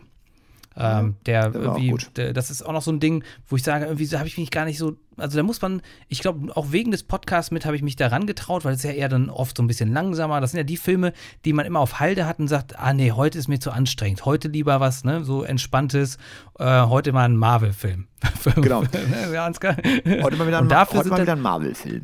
Ähm, 0.80 1.16
der, 1.26 1.50
der 1.50 1.62
irgendwie, 1.62 1.96
der, 2.16 2.34
das 2.34 2.50
ist 2.50 2.64
auch 2.64 2.72
noch 2.72 2.82
so 2.82 2.92
ein 2.92 3.00
Ding, 3.00 3.24
wo 3.48 3.56
ich 3.56 3.64
sage, 3.64 3.86
irgendwie 3.86 4.08
habe 4.18 4.28
ich 4.28 4.38
mich 4.38 4.52
gar 4.52 4.66
nicht 4.66 4.78
so 4.78 4.96
also 5.20 5.38
da 5.38 5.44
muss 5.44 5.62
man, 5.62 5.82
ich 6.08 6.20
glaube, 6.20 6.56
auch 6.56 6.72
wegen 6.72 6.92
des 6.92 7.04
Podcasts 7.04 7.52
mit 7.52 7.66
habe 7.66 7.76
ich 7.76 7.82
mich 7.82 7.96
daran 7.96 8.26
getraut, 8.26 8.66
weil 8.66 8.74
es 8.74 8.84
ja 8.84 8.92
eher 8.92 9.10
dann 9.10 9.30
oft 9.30 9.58
so 9.58 9.64
ein 9.64 9.68
bisschen 9.68 9.92
langsamer. 9.92 10.42
Das 10.42 10.52
sind 10.52 10.58
ja 10.58 10.64
die 10.64 10.78
Filme, 10.78 11.14
die 11.46 11.54
man 11.54 11.66
immer 11.66 11.80
auf 11.80 12.00
Halde 12.00 12.26
hat 12.26 12.40
und 12.40 12.48
sagt, 12.48 12.80
ah 12.80 12.94
nee, 12.94 13.12
heute 13.12 13.38
ist 13.38 13.48
mir 13.48 13.60
zu 13.60 13.72
anstrengend. 13.72 14.26
Heute 14.26 14.48
lieber 14.48 14.80
was, 14.80 15.04
ne, 15.04 15.24
so 15.24 15.44
entspanntes, 15.44 16.18
äh, 16.58 16.82
heute 16.84 17.12
mal 17.12 17.26
ein 17.26 17.38
Marvel-Film. 17.38 18.08
genau. 18.56 18.84
heute 20.22 20.38
mal 20.38 20.48
wieder 20.48 20.60
ein, 20.60 20.70
dafür 20.70 21.00
heute 21.00 21.10
mal 21.10 21.22
wieder 21.22 21.34
ein 21.34 21.42
Marvel-Film. 21.42 22.04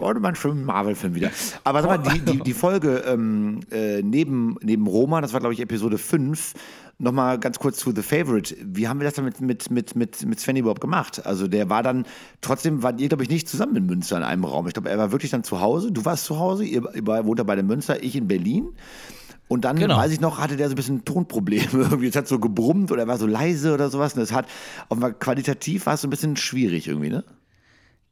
heute 0.00 0.20
mal 0.20 0.28
einen 0.28 0.36
schönen 0.36 0.64
Marvel-Film 0.64 1.14
wieder. 1.14 1.30
Aber 1.64 1.82
sag 1.82 2.04
mal, 2.04 2.12
die, 2.12 2.20
die, 2.20 2.38
die 2.38 2.52
Folge 2.52 3.04
ähm, 3.06 3.60
äh, 3.70 4.02
neben, 4.02 4.56
neben 4.62 4.86
Roma, 4.86 5.20
das 5.20 5.32
war 5.32 5.40
glaube 5.40 5.54
ich 5.54 5.60
Episode 5.60 5.98
5, 5.98 6.54
nochmal 6.98 7.38
ganz 7.38 7.58
kurz 7.58 7.78
zu 7.78 7.92
The 7.94 8.02
Favorite. 8.02 8.56
Wie 8.62 8.88
haben 8.88 9.00
wir 9.00 9.04
das 9.04 9.14
dann 9.14 9.24
mit, 9.24 9.40
mit, 9.40 9.70
mit, 9.70 9.96
mit, 9.96 10.24
mit 10.24 10.40
Sven 10.40 10.56
überhaupt 10.56 10.80
gemacht? 10.80 11.26
Also 11.26 11.48
der 11.48 11.68
war 11.68 11.82
dann, 11.82 12.06
trotzdem 12.40 12.82
wart 12.82 13.00
ihr, 13.00 13.08
glaube 13.08 13.24
ich, 13.24 13.28
nicht 13.28 13.48
zusammen 13.48 13.76
in 13.76 13.86
Münster 13.86 14.16
in 14.16 14.22
einem 14.22 14.44
Raum. 14.44 14.66
Ich 14.66 14.74
glaube, 14.74 14.90
er 14.90 14.98
war 14.98 15.12
wirklich 15.12 15.30
dann 15.30 15.44
zu 15.44 15.60
Hause. 15.60 15.92
Du 15.92 16.04
warst 16.04 16.24
zu 16.24 16.38
Hause, 16.38 16.64
ihr, 16.64 16.82
ihr 16.94 17.06
wohnt 17.06 17.44
bei 17.46 17.56
den 17.56 17.66
Münster, 17.66 18.02
ich 18.02 18.16
in 18.16 18.28
Berlin. 18.28 18.68
Und 19.48 19.66
dann, 19.66 19.76
genau. 19.76 19.98
weiß 19.98 20.12
ich 20.12 20.20
noch, 20.20 20.38
hatte 20.38 20.56
der 20.56 20.68
so 20.68 20.72
ein 20.72 20.76
bisschen 20.76 21.04
Tonprobleme. 21.04 21.66
Irgendwie, 21.72 22.06
es 22.06 22.16
hat 22.16 22.28
so 22.28 22.38
gebrummt 22.38 22.90
oder 22.90 23.06
war 23.06 23.18
so 23.18 23.26
leise 23.26 23.74
oder 23.74 23.90
sowas. 23.90 24.14
Und 24.14 24.20
das 24.20 24.32
hat, 24.32 24.46
auf 24.88 24.98
qualitativ 25.18 25.86
war 25.86 25.94
es 25.94 26.00
so 26.02 26.06
ein 26.06 26.10
bisschen 26.10 26.36
schwierig 26.36 26.88
irgendwie, 26.88 27.10
ne? 27.10 27.24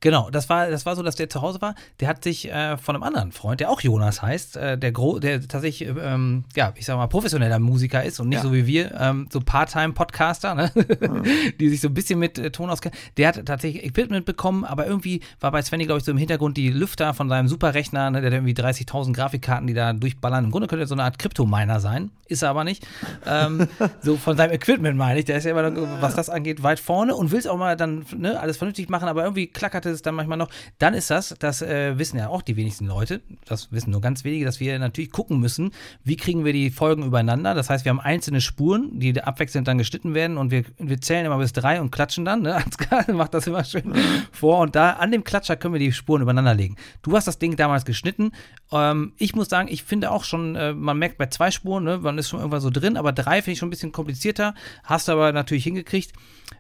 Genau, 0.01 0.31
das 0.31 0.49
war, 0.49 0.71
das 0.71 0.87
war 0.87 0.97
so, 0.97 1.03
dass 1.03 1.17
der 1.17 1.29
zu 1.29 1.43
Hause 1.43 1.61
war. 1.61 1.75
Der 2.01 2.09
hat 2.09 2.25
sich 2.25 2.51
äh, 2.51 2.79
von 2.79 2.95
einem 2.95 3.03
anderen 3.03 3.33
Freund, 3.33 3.61
der 3.61 3.69
auch 3.69 3.83
Jonas 3.83 4.23
heißt, 4.23 4.57
äh, 4.57 4.79
der, 4.79 4.93
Gro 4.93 5.19
der 5.19 5.47
tatsächlich, 5.47 5.89
ähm, 5.89 6.45
ja, 6.57 6.73
ich 6.77 6.87
sag 6.87 6.97
mal, 6.97 7.07
professioneller 7.07 7.59
Musiker 7.59 8.03
ist 8.03 8.19
und 8.19 8.31
nicht 8.31 8.39
ja. 8.39 8.43
so 8.43 8.55
wie 8.55 8.67
wir, 8.67 8.99
ähm, 8.99 9.29
so 9.31 9.41
Part-Time-Podcaster, 9.41 10.55
ne? 10.55 10.73
mhm. 10.75 11.25
die 11.61 11.69
sich 11.69 11.83
so 11.83 11.89
ein 11.89 11.95
bisschen 11.95 12.19
mit 12.19 12.39
äh, 12.39 12.51
Ton 12.51 12.71
auskennen. 12.71 12.97
Der 13.19 13.29
hat 13.29 13.45
tatsächlich 13.45 13.85
Equipment 13.85 14.25
bekommen, 14.25 14.65
aber 14.65 14.87
irgendwie 14.87 15.21
war 15.39 15.53
bei 15.53 15.61
Svenny, 15.61 15.85
glaube 15.85 15.99
ich, 15.99 16.05
so 16.05 16.13
im 16.13 16.19
Hintergrund 16.19 16.57
die 16.57 16.71
Lüfter 16.71 17.13
von 17.13 17.29
seinem 17.29 17.49
Superrechner, 17.49 18.11
ne? 18.11 18.23
der 18.23 18.31
hat 18.31 18.35
irgendwie 18.35 18.55
30.000 18.55 19.13
Grafikkarten, 19.13 19.67
die 19.67 19.75
da 19.75 19.93
durchballern. 19.93 20.47
Im 20.47 20.51
Grunde 20.51 20.67
könnte 20.67 20.85
er 20.85 20.89
so 20.89 20.95
eine 20.95 21.05
Art 21.05 21.19
Kryptominer 21.19 21.79
sein, 21.79 22.11
ist 22.27 22.43
er 22.43 22.49
aber 22.49 22.65
nicht. 22.65 22.87
Ähm, 23.27 23.69
so 24.01 24.17
von 24.17 24.35
seinem 24.35 24.53
Equipment 24.53 24.97
meine 24.97 25.19
ich, 25.19 25.27
der 25.27 25.37
ist 25.37 25.45
ja 25.45 25.51
immer, 25.51 26.01
was 26.01 26.15
das 26.15 26.31
angeht, 26.31 26.63
weit 26.63 26.81
vorne 26.81 27.15
und 27.15 27.33
will 27.33 27.39
es 27.39 27.47
auch 27.47 27.59
mal 27.59 27.77
dann 27.77 28.07
ne, 28.17 28.41
alles 28.41 28.57
vernünftig 28.57 28.89
machen, 28.89 29.07
aber 29.07 29.25
irgendwie 29.25 29.49
klackert 29.91 29.95
es 29.95 30.03
dann 30.03 30.15
manchmal 30.15 30.39
noch. 30.39 30.49
Dann 30.79 30.95
ist 30.95 31.11
das, 31.11 31.35
das 31.39 31.63
äh, 31.63 31.99
wissen 31.99 32.19
ja 32.19 32.29
auch 32.29 32.43
die 32.43 32.57
wenigsten 32.57 32.87
Leute, 32.87 33.21
das 33.45 33.73
wissen 33.73 33.91
nur 33.91 34.01
ganz 34.01 34.25
wenige, 34.25 34.45
dass 34.45 34.61
wir 34.61 34.79
natürlich 34.79 35.11
gucken 35.11 35.41
müssen, 35.41 35.73
wie 36.05 36.17
kriegen 36.17 36.45
wir 36.45 36.53
die 36.53 36.71
Folgen 36.71 37.05
übereinander. 37.05 37.55
Das 37.55 37.71
heißt, 37.71 37.85
wir 37.85 37.91
haben 37.91 38.01
einzelne 38.01 38.41
Spuren, 38.41 38.99
die 38.99 39.21
abwechselnd 39.21 39.67
dann 39.67 39.79
geschnitten 39.79 40.15
werden 40.15 40.37
und 40.37 40.51
wir, 40.51 40.65
wir 40.79 41.01
zählen 41.01 41.27
immer 41.27 41.39
bis 41.39 41.53
drei 41.53 41.81
und 41.81 41.91
klatschen 41.91 42.25
dann. 42.25 42.43
Ne? 42.43 42.55
Ansgar 42.65 43.11
macht 43.13 43.35
das 43.35 43.47
immer 43.47 43.65
schön 43.65 43.95
vor 44.33 44.61
und 44.61 44.75
da 44.75 44.93
an 44.93 45.11
dem 45.11 45.25
Klatscher 45.25 45.57
können 45.57 45.75
wir 45.75 45.81
die 45.81 45.93
Spuren 45.93 46.23
übereinander 46.23 46.55
legen. 46.55 46.77
Du 47.03 47.17
hast 47.17 47.27
das 47.27 47.39
Ding 47.39 47.57
damals 47.57 47.85
geschnitten. 47.85 48.33
Ähm, 48.73 49.13
ich 49.19 49.35
muss 49.35 49.49
sagen, 49.49 49.69
ich 49.71 49.85
finde 49.85 50.11
auch 50.11 50.25
schon, 50.25 50.57
äh, 50.57 50.73
man 50.73 50.99
merkt 50.99 51.19
bei 51.19 51.27
zwei 51.27 51.51
Spuren, 51.51 51.85
ne, 51.85 51.99
man 51.99 52.19
ist 52.19 52.29
schon 52.29 52.41
irgendwann 52.41 52.61
so 52.61 52.71
drin, 52.71 52.97
aber 52.97 53.13
drei 53.13 53.43
finde 53.43 53.53
ich 53.53 53.59
schon 53.59 53.69
ein 53.69 53.71
bisschen 53.71 53.93
komplizierter. 53.93 54.55
Hast 54.85 55.09
du 55.09 55.13
aber 55.13 55.33
natürlich 55.33 55.65
hingekriegt. 55.65 56.13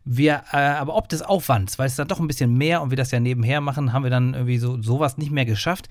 Wir, 0.04 0.44
äh, 0.52 0.56
aber 0.56 0.94
ob 0.96 1.08
des 1.08 1.22
Aufwands, 1.22 1.78
weil 1.78 1.86
es 1.86 1.96
dann 1.96 2.08
doch 2.08 2.20
ein 2.20 2.26
bisschen 2.26 2.54
mehr 2.54 2.80
und 2.80 2.90
wir 2.90 2.96
das 2.96 3.10
ja 3.10 3.19
nebenher 3.22 3.61
machen, 3.61 3.92
haben 3.92 4.04
wir 4.04 4.11
dann 4.11 4.35
irgendwie 4.35 4.59
so 4.59 4.80
sowas 4.83 5.18
nicht 5.18 5.30
mehr 5.30 5.44
geschafft. 5.44 5.88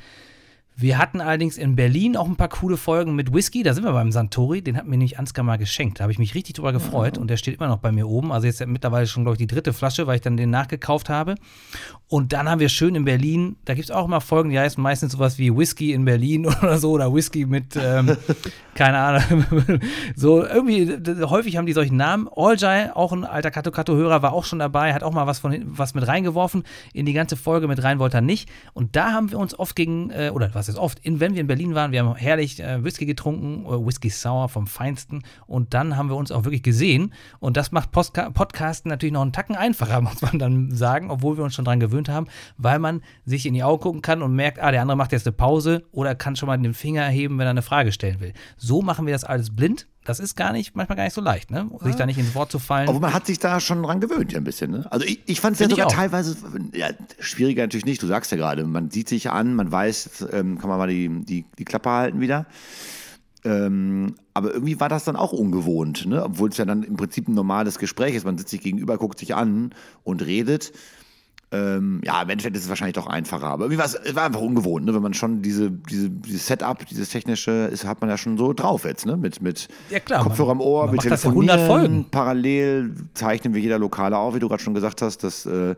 Wir 0.82 0.98
hatten 0.98 1.20
allerdings 1.20 1.58
in 1.58 1.76
Berlin 1.76 2.16
auch 2.16 2.26
ein 2.26 2.38
paar 2.38 2.48
coole 2.48 2.78
Folgen 2.78 3.14
mit 3.14 3.34
Whisky. 3.34 3.64
Da 3.64 3.74
sind 3.74 3.84
wir 3.84 3.92
beim 3.92 4.14
Santori. 4.14 4.62
Den 4.62 4.78
hat 4.78 4.86
mir 4.86 4.92
nämlich 4.92 5.20
Ansgar 5.20 5.44
mal 5.44 5.58
geschenkt. 5.58 6.00
Da 6.00 6.04
habe 6.04 6.14
ich 6.14 6.20
mich 6.20 6.36
richtig 6.36 6.56
drüber 6.56 6.72
gefreut. 6.72 7.18
Und 7.18 7.30
der 7.30 7.36
steht 7.36 7.56
immer 7.56 7.68
noch 7.68 7.80
bei 7.80 7.92
mir 7.92 8.08
oben. 8.08 8.32
Also 8.32 8.48
jetzt 8.48 8.66
mittlerweile 8.66 9.06
schon, 9.06 9.24
glaube 9.24 9.34
ich, 9.34 9.40
die 9.40 9.54
dritte 9.54 9.74
Flasche, 9.74 10.08
weil 10.08 10.16
ich 10.16 10.22
dann 10.22 10.38
den 10.38 10.52
nachgekauft 10.52 11.10
habe. 11.10 11.36
Und 12.08 12.32
dann 12.32 12.50
haben 12.50 12.62
wir 12.62 12.70
schön 12.70 12.96
in 12.96 13.04
Berlin, 13.04 13.58
da 13.66 13.74
gibt 13.74 13.86
es 13.86 13.92
auch 13.92 14.06
immer 14.06 14.22
Folgen, 14.22 14.50
die 14.50 14.58
heißen 14.58 14.82
meistens 14.82 15.12
sowas 15.12 15.38
wie 15.38 15.56
Whisky 15.56 15.92
in 15.92 16.06
Berlin 16.06 16.46
oder 16.62 16.78
so. 16.78 16.92
Oder 16.92 17.14
Whisky 17.14 17.46
mit, 17.46 17.76
ähm, 17.76 18.16
keine 18.74 19.00
Ahnung. 19.00 19.46
so 20.16 20.46
irgendwie, 20.46 20.98
häufig 21.26 21.58
haben 21.58 21.66
die 21.66 21.74
solchen 21.74 21.98
Namen. 21.98 22.30
Oljai, 22.30 22.96
auch 22.96 23.12
ein 23.12 23.26
alter 23.26 23.52
Kato 23.52 23.72
Kato-Hörer, 23.72 24.22
war 24.22 24.32
auch 24.32 24.46
schon 24.46 24.60
dabei, 24.60 24.94
hat 24.94 25.04
auch 25.04 25.12
mal 25.12 25.28
was, 25.28 25.40
von, 25.40 25.62
was 25.66 25.94
mit 25.94 26.08
reingeworfen. 26.08 26.64
In 26.94 27.06
die 27.06 27.14
ganze 27.14 27.36
Folge 27.36 27.68
mit 27.68 27.84
rein 27.84 28.00
wollte 28.00 28.20
er 28.20 28.22
nicht. 28.22 28.50
Und 28.72 28.96
da 28.96 29.12
haben 29.12 29.30
wir 29.30 29.40
uns 29.40 29.60
oft 29.60 29.76
gegen, 29.76 30.10
äh, 30.12 30.32
oder 30.34 30.50
was 30.54 30.69
ist 30.70 30.78
oft, 30.78 31.00
in, 31.00 31.20
wenn 31.20 31.34
wir 31.34 31.42
in 31.42 31.48
Berlin 31.48 31.76
waren, 31.76 31.92
wir 31.92 32.04
haben 32.04 32.16
herrlich 32.16 32.60
äh, 32.60 32.84
Whisky 32.84 33.06
getrunken, 33.06 33.66
äh, 33.66 33.86
Whisky 33.86 34.10
Sour 34.10 34.50
vom 34.50 34.68
Feinsten. 34.68 35.24
Und 35.48 35.74
dann 35.74 35.98
haben 35.98 36.10
wir 36.10 36.16
uns 36.16 36.32
auch 36.32 36.46
wirklich 36.46 36.64
gesehen. 36.64 37.14
Und 37.40 37.58
das 37.58 37.72
macht 37.72 37.92
Postka 37.92 38.30
Podcasten 38.30 38.90
natürlich 38.90 39.14
noch 39.14 39.22
einen 39.22 39.34
Tacken 39.34 39.56
einfacher, 39.56 40.02
muss 40.02 40.22
man 40.22 40.40
dann 40.40 40.72
sagen, 40.72 41.12
obwohl 41.12 41.38
wir 41.38 41.44
uns 41.44 41.56
schon 41.56 41.66
dran 41.66 41.80
gewöhnt 41.80 42.10
haben, 42.10 42.28
weil 42.58 42.80
man 42.80 43.02
sich 43.26 43.46
in 43.46 43.54
die 43.54 43.64
Augen 43.64 43.82
gucken 43.82 44.02
kann 44.02 44.22
und 44.22 44.34
merkt, 44.36 44.60
ah, 44.60 44.72
der 44.72 44.82
andere 44.82 44.98
macht 44.98 45.12
jetzt 45.12 45.28
eine 45.28 45.34
Pause 45.34 45.84
oder 45.92 46.16
kann 46.16 46.36
schon 46.36 46.48
mal 46.48 46.58
den 46.58 46.74
Finger 46.74 47.04
erheben, 47.04 47.38
wenn 47.38 47.48
er 47.48 47.52
eine 47.52 47.62
Frage 47.62 47.92
stellen 47.92 48.20
will. 48.20 48.34
So 48.58 48.82
machen 48.82 49.06
wir 49.06 49.14
das 49.14 49.24
alles 49.24 49.56
blind. 49.56 49.88
Das 50.10 50.20
ist 50.20 50.36
gar 50.36 50.54
nicht, 50.54 50.76
manchmal 50.76 50.96
gar 50.96 51.04
nicht 51.04 51.14
so 51.14 51.22
leicht, 51.22 51.52
ne? 51.52 51.70
Sich 51.82 51.94
da 51.94 52.08
nicht 52.08 52.18
ins 52.18 52.34
Wort 52.34 52.52
zu 52.52 52.58
fallen. 52.58 52.90
Aber 52.90 53.00
man 53.00 53.14
hat 53.14 53.28
sich 53.28 53.38
da 53.38 53.60
schon 53.60 53.84
dran 53.84 54.00
gewöhnt, 54.00 54.32
ja, 54.32 54.40
ein 54.40 54.44
bisschen, 54.44 54.72
ne? 54.72 54.88
Also 54.92 55.06
ich, 55.06 55.20
ich 55.28 55.40
fand 55.40 55.54
es 55.54 55.60
ja 55.60 55.70
sogar 55.70 55.88
teilweise, 55.88 56.36
ja, 56.74 56.88
schwieriger 57.20 57.62
natürlich 57.62 57.86
nicht, 57.86 58.02
du 58.02 58.08
sagst 58.08 58.32
ja 58.32 58.38
gerade, 58.38 58.66
man 58.66 58.90
sieht 58.90 59.08
sich 59.08 59.30
an, 59.30 59.54
man 59.54 59.72
weiß, 59.72 60.30
ähm, 60.32 60.58
kann 60.58 60.68
man 60.68 60.80
mal 60.80 60.88
die, 60.88 61.10
die, 61.26 61.46
die 61.60 61.64
Klappe 61.64 61.92
halten 61.92 62.22
wieder. 62.22 62.48
Ähm, 63.46 64.16
aber 64.34 64.52
irgendwie 64.52 64.80
war 64.80 64.90
das 64.90 65.04
dann 65.04 65.16
auch 65.16 65.32
ungewohnt, 65.32 66.08
ne? 66.08 66.24
obwohl 66.24 66.50
es 66.50 66.58
ja 66.58 66.66
dann 66.66 66.82
im 66.82 66.98
Prinzip 66.98 67.28
ein 67.28 67.36
normales 67.36 67.78
Gespräch 67.78 68.16
ist. 68.16 68.26
Man 68.26 68.40
sitzt 68.40 68.50
sich 68.50 68.62
gegenüber, 68.62 68.98
guckt 68.98 69.20
sich 69.20 69.36
an 69.36 69.76
und 70.04 70.26
redet. 70.26 70.74
Ähm, 71.52 72.02
ja, 72.04 72.22
im 72.22 72.30
Endeffekt 72.30 72.56
ist 72.56 72.64
es 72.64 72.70
wahrscheinlich 72.70 72.94
doch 72.94 73.08
einfacher. 73.08 73.48
Aber 73.48 73.76
war 73.76 73.86
es, 73.86 73.98
war 74.14 74.26
einfach 74.26 74.42
ungewohnt, 74.42 74.86
ne? 74.86 74.94
wenn 74.94 75.02
man 75.02 75.16
schon 75.16 75.42
diese, 75.42 75.72
diese, 75.72 76.10
dieses 76.10 76.46
Setup, 76.46 76.86
dieses 76.86 77.10
technische, 77.10 77.52
ist, 77.52 77.86
hat 77.86 78.02
man 78.02 78.10
ja 78.10 78.18
schon 78.18 78.38
so 78.38 78.54
drauf 78.54 78.86
jetzt, 78.86 79.08
ne? 79.08 79.18
Mit, 79.18 79.42
mit 79.42 79.68
Ja, 79.90 80.00
klar, 80.00 80.24
Kopfhörer 80.24 80.52
am 80.52 80.62
Ohr, 80.62 80.92
mit 80.92 81.02
Telefonieren. 81.02 81.60
100 81.60 81.68
Folgen. 81.68 82.06
Parallel 82.12 82.94
zeichnen 83.16 83.56
wir 83.56 83.62
jeder 83.62 83.80
Lokale 83.80 84.18
auf, 84.18 84.36
wie 84.36 84.40
du 84.40 84.48
gerade 84.48 84.62
schon 84.62 84.76
gesagt 84.76 85.02
hast. 85.02 85.24
Das 85.24 85.48
äh, 85.48 85.76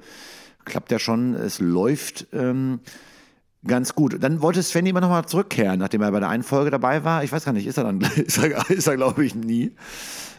klappt 0.65 0.91
ja 0.91 0.99
schon. 0.99 1.35
Es 1.35 1.59
läuft. 1.59 2.27
Ähm, 2.33 2.81
Ganz 3.65 3.93
gut. 3.93 4.17
Dann 4.23 4.41
wollte 4.41 4.63
Sven 4.63 4.87
immer 4.87 5.01
noch 5.01 5.09
mal 5.09 5.27
zurückkehren, 5.27 5.79
nachdem 5.79 6.01
er 6.01 6.11
bei 6.11 6.19
der 6.19 6.29
einen 6.29 6.41
Folge 6.41 6.71
dabei 6.71 7.03
war. 7.03 7.23
Ich 7.23 7.31
weiß 7.31 7.45
gar 7.45 7.51
nicht, 7.53 7.67
ist 7.67 7.77
er 7.77 7.83
dann, 7.83 8.01
ist 8.15 8.39
er, 8.39 8.69
ist 8.71 8.87
er 8.87 8.95
glaube 8.95 9.23
ich, 9.23 9.35
nie. 9.35 9.71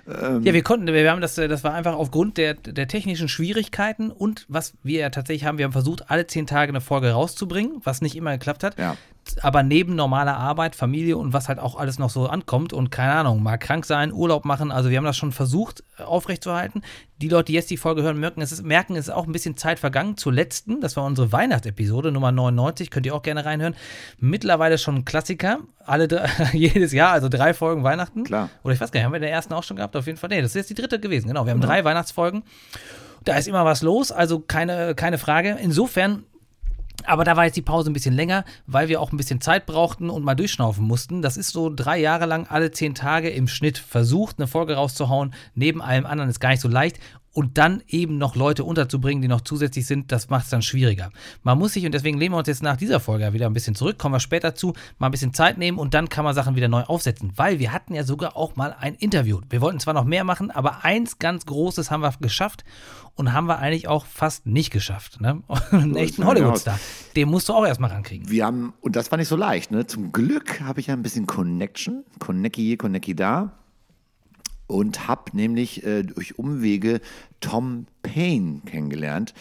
Ja, 0.07 0.43
wir 0.43 0.63
konnten, 0.63 0.87
wir 0.87 1.11
haben 1.11 1.21
das, 1.21 1.39
äh, 1.39 1.47
das 1.47 1.63
war 1.63 1.75
einfach 1.75 1.95
aufgrund 1.95 2.37
der, 2.37 2.55
der 2.55 2.89
technischen 2.89 3.29
Schwierigkeiten 3.29 4.11
und 4.11 4.47
was 4.49 4.75
wir 4.83 5.01
ja 5.01 5.11
tatsächlich 5.11 5.45
haben, 5.45 5.59
wir 5.59 5.65
haben 5.65 5.73
versucht, 5.73 6.11
alle 6.11 6.27
zehn 6.27 6.47
Tage 6.47 6.71
eine 6.71 6.81
Folge 6.81 7.13
rauszubringen, 7.13 7.81
was 7.85 8.01
nicht 8.01 8.17
immer 8.17 8.33
geklappt 8.33 8.65
hat. 8.65 8.79
Ja. 8.79 8.97
Aber 9.41 9.63
neben 9.63 9.95
normaler 9.95 10.37
Arbeit, 10.37 10.75
Familie 10.75 11.17
und 11.17 11.33
was 11.33 11.49
halt 11.49 11.61
auch 11.61 11.77
alles 11.77 12.01
noch 12.01 12.11
so 12.11 12.27
ankommt 12.27 12.73
und 12.73 12.91
keine 12.91 13.13
Ahnung, 13.13 13.41
mal 13.41 13.57
krank 13.57 13.87
sein, 13.87 14.13
Urlaub 14.13 14.45
machen, 14.45 14.73
also 14.73 14.91
wir 14.91 14.97
haben 14.97 15.05
das 15.05 15.17
schon 15.17 15.31
versucht 15.31 15.85
äh, 15.99 16.03
aufrechtzuerhalten. 16.03 16.83
Die 17.19 17.29
Leute, 17.29 17.47
die 17.47 17.53
jetzt 17.53 17.71
die 17.71 17.77
Folge 17.77 18.03
hören, 18.03 18.19
merken, 18.19 18.41
es 18.41 18.51
ist, 18.51 18.65
merken, 18.65 18.97
es 18.97 19.07
ist 19.07 19.15
auch 19.15 19.27
ein 19.27 19.33
bisschen 19.33 19.57
Zeit 19.57 19.79
vergangen 19.79 20.17
zur 20.17 20.33
letzten. 20.33 20.81
Das 20.81 20.97
war 20.97 21.05
unsere 21.05 21.31
Weihnachtsepisode 21.31 22.11
Nummer 22.11 22.33
99, 22.33 22.91
könnt 22.91 23.07
ihr 23.07 23.15
auch 23.15 23.23
gerne 23.23 23.45
reinhören. 23.45 23.77
Mittlerweile 24.19 24.77
schon 24.77 24.97
ein 24.97 25.05
Klassiker, 25.05 25.61
alle 25.87 26.09
drei, 26.09 26.29
jedes 26.53 26.93
Jahr, 26.93 27.13
also 27.13 27.29
drei 27.29 27.55
Folgen 27.55 27.85
Weihnachten. 27.85 28.25
Klar. 28.25 28.49
Oder 28.63 28.75
ich 28.75 28.81
weiß 28.81 28.93
gar 28.93 29.01
nicht, 29.01 29.05
haben 29.05 29.13
wir 29.13 29.17
in 29.17 29.23
der 29.23 29.33
ersten 29.33 29.53
auch 29.55 29.63
schon 29.63 29.77
gehabt? 29.77 29.97
Auf 29.97 30.07
jeden 30.07 30.19
Fall. 30.19 30.31
Nee, 30.31 30.43
das 30.43 30.53
ist 30.53 30.57
jetzt 30.57 30.71
die 30.71 30.75
dritte 30.75 31.01
gewesen. 31.01 31.29
Genau, 31.29 31.45
wir 31.45 31.53
haben 31.53 31.61
drei 31.61 31.85
Weihnachtsfolgen. 31.85 32.45
Da 33.25 33.37
ist 33.37 33.49
immer 33.49 33.65
was 33.65 33.83
los, 33.83 34.11
also 34.11 34.41
keine, 34.41 34.95
keine 34.95 35.19
Frage. 35.19 35.57
Insofern, 35.61 36.25
aber 37.05 37.25
da 37.25 37.37
war 37.37 37.45
jetzt 37.45 37.57
die 37.57 37.63
Pause 37.63 37.91
ein 37.91 37.93
bisschen 37.93 38.15
länger, 38.15 38.45
weil 38.67 38.89
wir 38.89 39.01
auch 39.01 39.13
ein 39.13 39.17
bisschen 39.17 39.41
Zeit 39.41 39.67
brauchten 39.67 40.11
und 40.11 40.25
mal 40.25 40.35
durchschnaufen 40.35 40.85
mussten. 40.85 41.23
Das 41.23 41.37
ist 41.37 41.51
so 41.51 41.73
drei 41.75 41.99
Jahre 41.99 42.27
lang 42.27 42.47
alle 42.49 42.71
zehn 42.73 42.95
Tage 42.95 43.31
im 43.31 43.49
Schnitt 43.49 43.79
versucht, 43.79 44.39
eine 44.39 44.49
Folge 44.49 44.75
rauszuhauen. 44.75 45.35
Neben 45.55 45.81
allem 45.81 46.07
anderen 46.07 46.31
ist 46.31 46.41
gar 46.41 46.51
nicht 46.51 46.61
so 46.61 46.69
leicht. 46.69 46.99
Und 47.33 47.57
dann 47.57 47.83
eben 47.89 48.19
noch 48.19 48.37
Leute 48.37 48.65
unterzubringen, 48.65 49.23
die 49.23 49.29
noch 49.29 49.41
zusätzlich 49.41 49.87
sind, 49.87 50.13
das 50.13 50.29
macht 50.29 50.45
es 50.45 50.51
dann 50.51 50.63
schwieriger. 50.63 51.11
Man 51.43 51.59
muss 51.59 51.73
sich, 51.73 51.87
und 51.87 51.93
deswegen 51.93 52.19
lehnen 52.19 52.35
wir 52.35 52.39
uns 52.39 52.49
jetzt 52.49 52.63
nach 52.63 52.77
dieser 52.77 53.01
Folge 53.01 53.25
ja 53.25 53.33
wieder 53.33 53.47
ein 53.47 53.55
bisschen 53.55 53.75
zurück, 53.75 53.99
kommen 53.99 54.15
wir 54.15 54.21
später 54.21 54.55
zu, 54.55 54.75
mal 54.99 55.07
ein 55.07 55.13
bisschen 55.13 55.33
Zeit 55.33 55.57
nehmen 55.57 55.79
und 55.79 55.95
dann 55.95 56.09
kann 56.09 56.25
man 56.25 56.35
Sachen 56.35 56.57
wieder 56.57 56.69
neu 56.69 56.83
aufsetzen. 56.83 57.33
Weil 57.37 57.59
wir 57.59 57.73
hatten 57.73 57.95
ja 57.95 58.05
sogar 58.05 58.37
auch 58.37 58.57
mal 58.57 58.77
ein 58.79 58.95
Interview. 58.95 59.41
Wir 59.49 59.61
wollten 59.61 59.81
zwar 59.81 59.95
noch 59.95 60.05
mehr 60.05 60.25
machen, 60.25 60.51
aber 60.51 60.85
eins 60.85 61.19
ganz 61.19 61.47
Großes 61.47 61.91
haben 61.91 62.03
wir 62.03 62.13
geschafft 62.21 62.65
und 63.15 63.33
haben 63.33 63.47
wir 63.47 63.59
eigentlich 63.59 63.89
auch 63.89 64.07
fast 64.07 64.47
nicht 64.47 64.71
geschafft. 64.71 65.21
Ne? 65.21 65.43
Einen 65.71 65.97
echten 65.97 66.27
Hollywood-Star. 66.27 66.79
Den 67.17 67.29
musst 67.29 67.49
du 67.49 67.55
auch 67.55 67.67
erstmal 67.67 67.91
rankriegen. 67.91 68.29
Wir 68.29 68.45
haben, 68.45 68.75
und 68.81 68.97
das 68.97 69.11
war 69.11 69.19
nicht 69.19 69.29
so 69.29 69.37
leicht, 69.37 69.71
ne? 69.71 69.87
Zum 69.87 70.13
Glück 70.13 70.61
habe 70.61 70.81
ich 70.81 70.89
ja 70.89 70.95
ein 70.95 71.03
bisschen 71.03 71.27
Connection, 71.27 72.05
Connecki 72.19 72.63
hier, 72.63 72.79
Connecki 72.79 73.15
da. 73.15 73.53
Und 74.67 75.09
habe 75.09 75.37
nämlich 75.37 75.85
äh, 75.85 76.03
durch 76.03 76.39
Umwege 76.39 77.01
Tom 77.41 77.87
Payne 78.03 78.63
kennengelernt. 78.65 79.35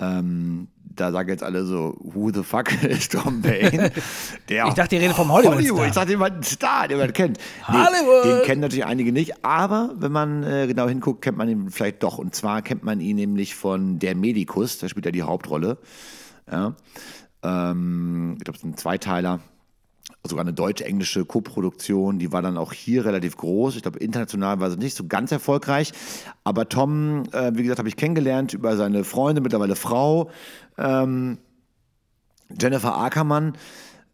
Ähm, 0.00 0.68
da 0.96 1.12
sagen 1.12 1.28
jetzt 1.28 1.42
alle 1.42 1.64
so, 1.64 1.96
who 2.00 2.30
the 2.32 2.42
fuck 2.42 2.82
ist 2.82 3.12
Tom 3.12 3.42
Payne? 3.42 3.90
Der 4.48 4.66
Ich 4.66 4.74
dachte, 4.74 4.96
ihr 4.96 5.02
redet 5.02 5.16
vom 5.16 5.30
Hollywood-Star. 5.30 5.86
Ich 5.86 5.92
dachte, 5.92 6.10
jemand 6.10 6.36
ein 6.36 6.42
Star, 6.42 6.88
den 6.88 6.98
man 6.98 7.12
kennt. 7.12 7.38
Hollywood! 7.66 8.24
Den 8.24 8.42
kennen 8.44 8.60
natürlich 8.60 8.84
einige 8.84 9.12
nicht, 9.12 9.44
aber 9.44 9.94
wenn 9.96 10.12
man 10.12 10.42
äh, 10.42 10.66
genau 10.66 10.88
hinguckt, 10.88 11.22
kennt 11.22 11.36
man 11.36 11.48
ihn 11.48 11.70
vielleicht 11.70 12.02
doch. 12.02 12.18
Und 12.18 12.34
zwar 12.34 12.62
kennt 12.62 12.84
man 12.84 13.00
ihn 13.00 13.16
nämlich 13.16 13.54
von 13.54 13.98
Der 13.98 14.14
Medikus, 14.14 14.78
da 14.78 14.88
spielt 14.88 15.06
er 15.06 15.12
die 15.12 15.22
Hauptrolle. 15.22 15.78
Ja. 16.50 16.74
Ähm, 17.42 18.34
ich 18.38 18.44
glaube, 18.44 18.56
es 18.56 18.62
ist 18.62 18.68
ein 18.68 18.76
Zweiteiler. 18.76 19.40
Sogar 20.26 20.42
eine 20.42 20.54
deutsch-englische 20.54 21.26
Koproduktion, 21.26 22.18
die 22.18 22.32
war 22.32 22.40
dann 22.40 22.56
auch 22.56 22.72
hier 22.72 23.04
relativ 23.04 23.36
groß. 23.36 23.76
Ich 23.76 23.82
glaube, 23.82 23.98
international 23.98 24.58
war 24.58 24.70
sie 24.70 24.78
nicht 24.78 24.96
so 24.96 25.06
ganz 25.06 25.30
erfolgreich. 25.32 25.92
Aber 26.44 26.68
Tom, 26.68 27.24
äh, 27.32 27.52
wie 27.54 27.62
gesagt, 27.62 27.78
habe 27.78 27.88
ich 27.88 27.96
kennengelernt 27.96 28.54
über 28.54 28.76
seine 28.76 29.04
Freundin, 29.04 29.42
mittlerweile 29.42 29.76
Frau, 29.76 30.30
ähm, 30.78 31.38
Jennifer 32.58 32.96
Ackermann, 32.96 33.58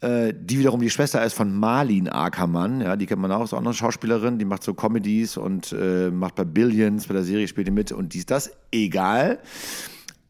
äh, 0.01 0.33
die 0.35 0.59
wiederum 0.59 0.81
die 0.81 0.90
Schwester 0.90 1.25
ist 1.25 1.35
von 1.35 1.55
Marlene 1.55 2.12
Ackermann. 2.12 2.81
Ja, 2.81 2.96
die 2.96 3.07
kennt 3.07 3.20
man 3.20 3.31
auch, 3.31 3.44
ist 3.44 3.53
auch 3.53 3.59
eine 3.59 3.75
Schauspielerin, 3.75 4.38
die 4.38 4.44
macht 4.44 4.62
so 4.62 4.75
Comedies 4.75 5.37
und 5.37 5.73
äh, 5.73 6.11
macht 6.11 6.35
bei 6.37 6.44
Billions, 6.44 7.07
bei 7.07 7.14
der 7.14 7.23
Serie 7.23 7.46
spielt 7.49 7.66
die 7.66 7.73
mit 7.73 7.92
und 7.92 8.14
dies, 8.14 8.27
das. 8.27 8.51
Egal. 8.73 9.38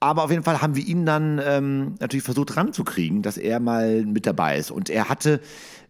Aber 0.01 0.25
auf 0.25 0.31
jeden 0.31 0.43
Fall 0.43 0.63
haben 0.63 0.77
wir 0.77 0.87
ihn 0.87 1.05
dann 1.05 1.41
ähm, 1.45 1.95
natürlich 2.01 2.25
versucht 2.25 2.57
ranzukriegen, 2.57 3.21
dass 3.21 3.37
er 3.37 3.61
mal 3.61 4.07
mit 4.07 4.27
dabei 4.27 4.57
ist. 4.57 4.71
Und 4.71 4.89
er 4.89 5.11
hatte 5.11 5.41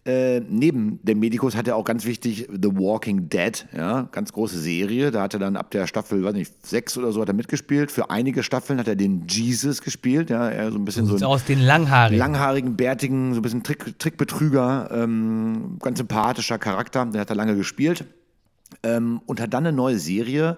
äh, 0.07 0.41
neben 0.49 0.99
dem 1.03 1.21
Medikus 1.21 1.55
hat 1.55 1.69
er 1.69 1.77
auch 1.77 1.85
ganz 1.85 2.07
wichtig 2.07 2.49
The 2.51 2.71
Walking 2.75 3.29
Dead, 3.29 3.67
ja, 3.77 4.09
ganz 4.11 4.33
große 4.33 4.59
Serie. 4.59 5.11
Da 5.11 5.23
hat 5.23 5.35
er 5.35 5.41
dann 5.41 5.57
ab 5.57 5.71
der 5.71 5.87
Staffel, 5.87 6.25
weiß 6.25 6.33
nicht, 6.33 6.67
sechs 6.67 6.97
oder 6.97 7.13
so 7.13 7.21
hat 7.21 7.29
er 7.29 7.35
mitgespielt. 7.35 7.93
Für 7.93 8.09
einige 8.09 8.43
Staffeln 8.43 8.79
hat 8.79 8.89
er 8.89 8.97
den 8.97 9.27
Jesus 9.29 9.83
gespielt, 9.83 10.31
ja, 10.31 10.49
er 10.49 10.73
so 10.73 10.79
ein 10.79 10.87
bisschen 10.87 11.05
so 11.05 11.17
ein 11.17 11.23
aus 11.23 11.45
den 11.45 11.61
Langhaarigen. 11.61 12.19
langhaarigen, 12.19 12.77
bärtigen, 12.77 13.35
so 13.35 13.41
ein 13.41 13.43
bisschen 13.43 13.63
Trick, 13.63 13.99
Trickbetrüger, 13.99 14.89
ähm, 14.91 15.77
ganz 15.81 15.99
sympathischer 15.99 16.59
Charakter, 16.59 17.05
der 17.05 17.21
hat 17.21 17.31
er 17.31 17.37
lange 17.37 17.55
gespielt 17.55 18.07
ähm, 18.83 19.21
und 19.27 19.39
hat 19.39 19.53
dann 19.53 19.67
eine 19.67 19.77
neue 19.77 19.99
Serie 19.99 20.57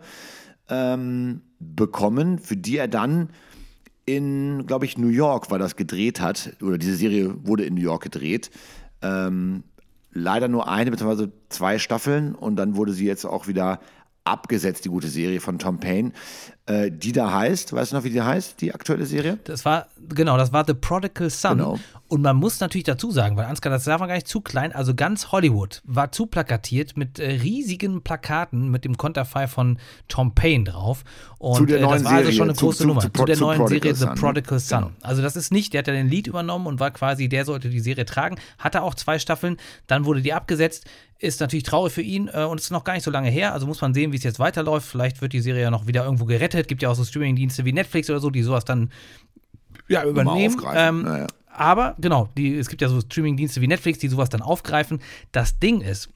ähm, 0.68 1.42
bekommen, 1.58 2.38
für 2.38 2.56
die 2.56 2.76
er 2.76 2.88
dann 2.88 3.30
in, 4.04 4.66
glaube 4.66 4.84
ich, 4.84 4.98
New 4.98 5.08
York 5.08 5.50
war 5.50 5.58
das 5.58 5.76
gedreht 5.76 6.20
hat, 6.20 6.56
oder 6.60 6.78
diese 6.78 6.96
Serie 6.96 7.46
wurde 7.46 7.64
in 7.64 7.74
New 7.74 7.80
York 7.80 8.02
gedreht. 8.02 8.50
Ähm, 9.00 9.62
leider 10.12 10.48
nur 10.48 10.68
eine 10.68 10.90
bzw. 10.90 11.28
zwei 11.48 11.78
Staffeln 11.78 12.34
und 12.34 12.56
dann 12.56 12.76
wurde 12.76 12.92
sie 12.92 13.06
jetzt 13.06 13.24
auch 13.24 13.46
wieder 13.46 13.80
abgesetzt, 14.24 14.84
die 14.84 14.88
gute 14.88 15.08
Serie 15.08 15.40
von 15.40 15.58
Tom 15.58 15.80
Payne, 15.80 16.12
äh, 16.66 16.90
die 16.92 17.10
da 17.12 17.32
heißt, 17.32 17.72
weißt 17.72 17.90
du 17.92 17.96
noch, 17.96 18.04
wie 18.04 18.10
die 18.10 18.22
heißt, 18.22 18.60
die 18.60 18.72
aktuelle 18.72 19.04
Serie? 19.04 19.38
Das 19.44 19.64
war, 19.64 19.88
genau, 20.08 20.36
das 20.36 20.52
war 20.52 20.64
The 20.64 20.74
Prodigal 20.74 21.28
Son. 21.28 21.58
Genau. 21.58 21.78
Und 22.06 22.22
man 22.22 22.36
muss 22.36 22.60
natürlich 22.60 22.84
dazu 22.84 23.10
sagen, 23.10 23.36
weil 23.36 23.46
Ansgar, 23.46 23.72
das 23.72 23.84
darf 23.84 23.98
man 23.98 24.08
gar 24.08 24.14
nicht 24.14 24.28
zu 24.28 24.40
klein, 24.42 24.72
also 24.72 24.94
ganz 24.94 25.32
Hollywood 25.32 25.82
war 25.84 26.12
zu 26.12 26.26
plakatiert 26.26 26.96
mit 26.96 27.18
äh, 27.18 27.30
riesigen 27.32 28.02
Plakaten 28.02 28.70
mit 28.70 28.84
dem 28.84 28.96
Konterfei 28.96 29.48
von 29.48 29.78
Tom 30.08 30.34
Payne 30.34 30.64
drauf. 30.64 31.02
Und 31.38 31.56
Zu 31.56 31.66
der 31.66 31.78
äh, 31.78 31.80
das 31.80 31.90
neuen 31.90 32.04
war 32.04 32.12
also 32.12 32.22
Serie, 32.24 32.36
schon 32.36 32.48
eine 32.48 32.54
zu- 32.56 32.66
große 32.66 32.78
zu- 32.78 32.86
Nummer. 32.86 33.00
zu 33.00 33.08
Zu, 33.12 33.24
der 33.24 33.36
neuen 33.38 33.58
Prodigal 33.58 33.80
Serie 33.82 33.94
The 33.94 34.00
Son, 34.04 34.14
ne? 34.14 34.20
Prodigal 34.20 34.58
Son. 34.60 34.78
Genau. 34.84 34.92
Also 35.00 35.22
das 35.22 35.34
ist 35.36 35.50
nicht, 35.52 35.72
der 35.72 35.80
hat 35.80 35.88
ja 35.88 35.94
den 35.94 36.08
Lied 36.08 36.28
übernommen 36.28 36.66
und 36.68 36.78
war 36.78 36.90
quasi, 36.92 37.28
der 37.28 37.44
sollte 37.44 37.70
die 37.70 37.80
Serie 37.80 38.04
tragen, 38.04 38.36
hatte 38.58 38.82
auch 38.82 38.94
zwei 38.94 39.18
Staffeln, 39.18 39.56
dann 39.88 40.04
wurde 40.04 40.22
die 40.22 40.32
abgesetzt. 40.32 40.84
Ist 41.22 41.40
natürlich 41.40 41.62
traurig 41.62 41.92
für 41.92 42.02
ihn 42.02 42.28
äh, 42.32 42.44
und 42.44 42.60
ist 42.60 42.70
noch 42.70 42.82
gar 42.82 42.94
nicht 42.94 43.04
so 43.04 43.10
lange 43.10 43.30
her. 43.30 43.52
Also 43.52 43.66
muss 43.66 43.80
man 43.80 43.94
sehen, 43.94 44.10
wie 44.10 44.16
es 44.16 44.24
jetzt 44.24 44.40
weiterläuft. 44.40 44.88
Vielleicht 44.88 45.22
wird 45.22 45.32
die 45.32 45.40
Serie 45.40 45.62
ja 45.62 45.70
noch 45.70 45.86
wieder 45.86 46.04
irgendwo 46.04 46.24
gerettet. 46.24 46.66
Gibt 46.66 46.82
ja 46.82 46.90
auch 46.90 46.96
so 46.96 47.04
Streamingdienste 47.04 47.64
wie 47.64 47.72
Netflix 47.72 48.10
oder 48.10 48.18
so, 48.18 48.28
die 48.28 48.42
sowas 48.42 48.64
dann 48.64 48.90
ja, 49.86 50.04
übernehmen. 50.04 50.60
Ähm, 50.74 51.04
Ja, 51.06 51.18
ja. 51.18 51.26
Aber 51.54 51.94
genau, 52.00 52.28
die, 52.36 52.56
es 52.56 52.68
gibt 52.68 52.82
ja 52.82 52.88
so 52.88 53.00
Streaming-Dienste 53.00 53.60
wie 53.60 53.68
Netflix, 53.68 53.98
die 53.98 54.08
sowas 54.08 54.30
dann 54.30 54.42
aufgreifen. 54.42 55.00
Das 55.32 55.58
Ding 55.58 55.80
ist, 55.82 56.08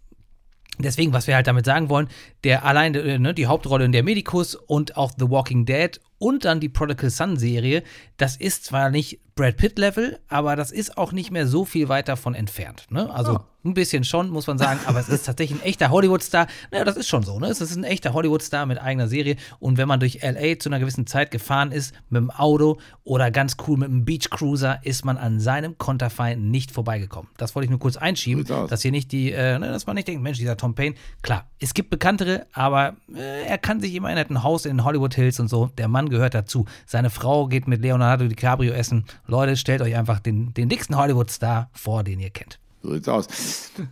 deswegen, 0.78 1.12
was 1.12 1.26
wir 1.26 1.34
halt 1.34 1.46
damit 1.46 1.66
sagen 1.66 1.88
wollen, 1.88 2.08
der 2.42 2.64
allein 2.64 2.94
äh, 2.94 3.18
ne, 3.18 3.34
die 3.34 3.46
Hauptrolle 3.46 3.84
in 3.84 3.92
der 3.92 4.02
Medikus 4.02 4.54
und 4.54 4.96
auch 4.96 5.12
The 5.16 5.30
Walking 5.30 5.66
Dead 5.66 6.00
und 6.18 6.44
dann 6.44 6.60
die 6.60 6.68
Prodigal 6.68 7.10
Son 7.10 7.36
Serie, 7.36 7.82
das 8.16 8.36
ist 8.36 8.64
zwar 8.64 8.90
nicht 8.90 9.20
Brad 9.36 9.58
Pitt 9.58 9.78
Level, 9.78 10.18
aber 10.28 10.56
das 10.56 10.70
ist 10.70 10.96
auch 10.96 11.12
nicht 11.12 11.30
mehr 11.30 11.46
so 11.46 11.66
viel 11.66 11.90
weit 11.90 12.08
davon 12.08 12.34
entfernt. 12.34 12.86
Ne? 12.88 13.12
Also 13.12 13.40
ein 13.66 13.74
bisschen 13.74 14.04
schon, 14.04 14.30
muss 14.30 14.46
man 14.46 14.58
sagen, 14.58 14.80
aber 14.86 15.00
es 15.00 15.08
ist 15.08 15.26
tatsächlich 15.26 15.60
ein 15.60 15.64
echter 15.64 15.90
Hollywood-Star. 15.90 16.46
Naja, 16.70 16.84
das 16.84 16.96
ist 16.96 17.08
schon 17.08 17.22
so, 17.22 17.38
ne? 17.38 17.48
Es 17.48 17.60
ist 17.60 17.76
ein 17.76 17.84
echter 17.84 18.12
Hollywood-Star 18.12 18.64
mit 18.66 18.80
eigener 18.80 19.08
Serie. 19.08 19.36
Und 19.58 19.76
wenn 19.76 19.88
man 19.88 20.00
durch 20.00 20.20
LA 20.22 20.58
zu 20.58 20.68
einer 20.68 20.78
gewissen 20.78 21.06
Zeit 21.06 21.30
gefahren 21.30 21.72
ist, 21.72 21.94
mit 22.08 22.20
dem 22.20 22.30
Auto 22.30 22.78
oder 23.04 23.30
ganz 23.30 23.56
cool 23.66 23.76
mit 23.76 23.88
einem 23.88 24.04
Beach 24.04 24.30
Cruiser, 24.30 24.80
ist 24.84 25.04
man 25.04 25.18
an 25.18 25.40
seinem 25.40 25.76
Konterfei 25.78 26.34
nicht 26.34 26.70
vorbeigekommen. 26.70 27.30
Das 27.36 27.54
wollte 27.54 27.64
ich 27.64 27.70
nur 27.70 27.80
kurz 27.80 27.96
einschieben, 27.96 28.44
dass 28.44 28.82
hier 28.82 28.92
nicht 28.92 29.12
die, 29.12 29.32
äh, 29.32 29.58
ne, 29.58 29.68
dass 29.68 29.86
man 29.86 29.96
nicht 29.96 30.08
denkt, 30.08 30.22
Mensch, 30.22 30.38
dieser 30.38 30.56
Tom 30.56 30.74
Payne, 30.74 30.94
klar, 31.22 31.46
es 31.58 31.74
gibt 31.74 31.90
bekanntere, 31.90 32.46
aber 32.52 32.96
äh, 33.14 33.46
er 33.46 33.58
kann 33.58 33.80
sich 33.80 33.94
immerhin 33.94 34.18
hat 34.18 34.30
ein 34.30 34.42
Haus 34.42 34.64
in 34.64 34.84
Hollywood 34.84 35.14
Hills 35.14 35.40
und 35.40 35.48
so. 35.48 35.66
Der 35.78 35.88
Mann 35.88 36.08
gehört 36.08 36.34
dazu. 36.34 36.66
Seine 36.86 37.10
Frau 37.10 37.48
geht 37.48 37.66
mit 37.66 37.82
Leonardo 37.82 38.26
DiCaprio 38.28 38.72
essen. 38.72 39.04
Leute, 39.26 39.56
stellt 39.56 39.82
euch 39.82 39.96
einfach 39.96 40.20
den, 40.20 40.54
den 40.54 40.68
dicksten 40.68 40.96
Hollywood-Star 40.96 41.70
vor, 41.72 42.04
den 42.04 42.20
ihr 42.20 42.30
kennt. 42.30 42.58
So 42.82 42.92
sieht's 42.92 43.08
aus. 43.08 43.26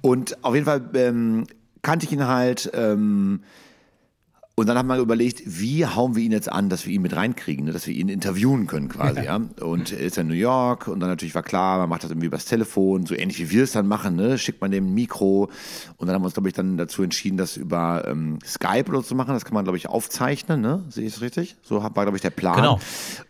Und 0.01 0.43
auf 0.45 0.55
jeden 0.55 0.67
Fall 0.67 0.89
ähm, 0.95 1.47
kannte 1.83 2.07
ich 2.07 2.13
ihn 2.13 2.27
halt, 2.27 2.71
ähm, 2.75 3.43
und 4.57 4.69
dann 4.69 4.79
haben 4.79 4.87
wir 4.87 4.99
überlegt, 4.99 5.43
wie 5.47 5.85
hauen 5.85 6.15
wir 6.15 6.23
ihn 6.23 6.31
jetzt 6.31 6.49
an, 6.49 6.69
dass 6.69 6.87
wir 6.87 6.93
ihn 6.93 7.03
mit 7.03 7.17
reinkriegen, 7.17 7.65
ne? 7.65 7.73
dass 7.73 7.89
wir 7.89 7.95
ihn 7.95 8.09
interviewen 8.09 8.69
können 8.69 8.89
quasi. 8.89 9.23
ja. 9.25 9.41
Und 9.61 9.93
er 9.93 9.99
ist 9.99 10.17
in 10.17 10.29
New 10.29 10.35
York 10.35 10.87
und 10.87 11.01
dann 11.01 11.09
natürlich 11.09 11.35
war 11.35 11.43
klar, 11.43 11.79
man 11.79 11.89
macht 11.89 12.05
das 12.05 12.13
irgendwie 12.13 12.29
übers 12.29 12.45
Telefon, 12.45 13.05
so 13.05 13.17
ähnlich 13.17 13.41
wie 13.41 13.51
wir 13.51 13.65
es 13.65 13.73
dann 13.73 13.89
machen, 13.89 14.15
ne? 14.15 14.39
schickt 14.39 14.61
man 14.61 14.71
dem 14.71 14.87
ein 14.87 14.95
Mikro 14.95 15.51
und 15.97 16.07
dann 16.07 16.15
haben 16.15 16.23
wir 16.23 16.27
uns, 16.27 16.35
glaube 16.35 16.49
ich, 16.49 16.55
dann 16.55 16.77
dazu 16.77 17.03
entschieden, 17.03 17.37
das 17.37 17.57
über 17.57 18.05
ähm, 18.07 18.39
Skype 18.47 18.85
oder 18.89 18.99
so 18.99 19.09
zu 19.09 19.15
machen. 19.17 19.35
Das 19.35 19.45
kann 19.45 19.55
man, 19.55 19.65
glaube 19.65 19.77
ich, 19.77 19.89
aufzeichnen, 19.89 20.61
ne? 20.61 20.85
sehe 20.89 21.05
ich 21.05 21.17
es 21.17 21.21
richtig? 21.21 21.57
So 21.63 21.83
war, 21.83 21.91
glaube 21.91 22.17
ich, 22.17 22.23
der 22.23 22.31
Plan. 22.31 22.55
Genau. 22.55 22.79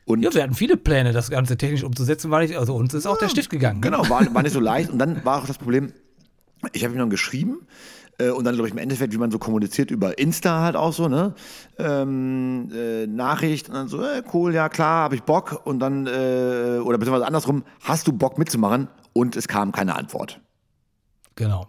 Und 0.04 0.22
Ja, 0.22 0.34
wir 0.34 0.42
hatten 0.42 0.54
viele 0.54 0.76
Pläne, 0.76 1.12
das 1.12 1.30
Ganze 1.30 1.56
technisch 1.56 1.84
umzusetzen, 1.84 2.30
war 2.30 2.40
nicht, 2.40 2.54
also 2.54 2.74
uns 2.74 2.92
ist 2.92 3.06
auch 3.06 3.16
der 3.16 3.30
Stift 3.30 3.48
gegangen. 3.48 3.80
ne? 3.80 3.90
Genau, 3.90 4.10
war, 4.10 4.34
war 4.34 4.42
nicht 4.42 4.52
so 4.52 4.60
leicht. 4.60 4.90
Und 4.90 4.98
dann 4.98 5.24
war 5.24 5.40
auch 5.40 5.46
das 5.46 5.56
Problem, 5.56 5.94
ich 6.74 6.84
habe 6.84 6.92
ihm 6.94 6.98
dann 6.98 7.08
geschrieben 7.08 7.60
äh, 8.18 8.30
und 8.30 8.44
dann, 8.44 8.54
glaube 8.54 8.68
ich, 8.68 8.74
im 8.74 8.78
Endeffekt, 8.78 9.12
wie 9.12 9.18
man 9.18 9.30
so 9.30 9.38
kommuniziert 9.38 9.90
über 9.90 10.18
Insta 10.18 10.60
halt 10.62 10.76
auch 10.76 10.92
so, 10.92 11.08
ne? 11.08 11.34
Ähm, 11.78 12.70
äh, 12.74 13.06
Nachricht 13.06 13.68
und 13.68 13.74
dann 13.74 13.88
so, 13.88 14.02
äh, 14.02 14.22
cool, 14.32 14.54
ja 14.54 14.68
klar, 14.68 15.04
habe 15.04 15.14
ich 15.16 15.22
Bock. 15.22 15.62
Und 15.64 15.80
dann, 15.80 16.06
äh, 16.06 16.78
oder 16.82 16.98
beziehungsweise 16.98 17.26
andersrum, 17.26 17.64
hast 17.82 18.06
du 18.06 18.12
Bock 18.12 18.38
mitzumachen? 18.38 18.88
Und 19.12 19.36
es 19.36 19.48
kam 19.48 19.72
keine 19.72 19.96
Antwort. 19.96 20.40
Genau. 21.36 21.66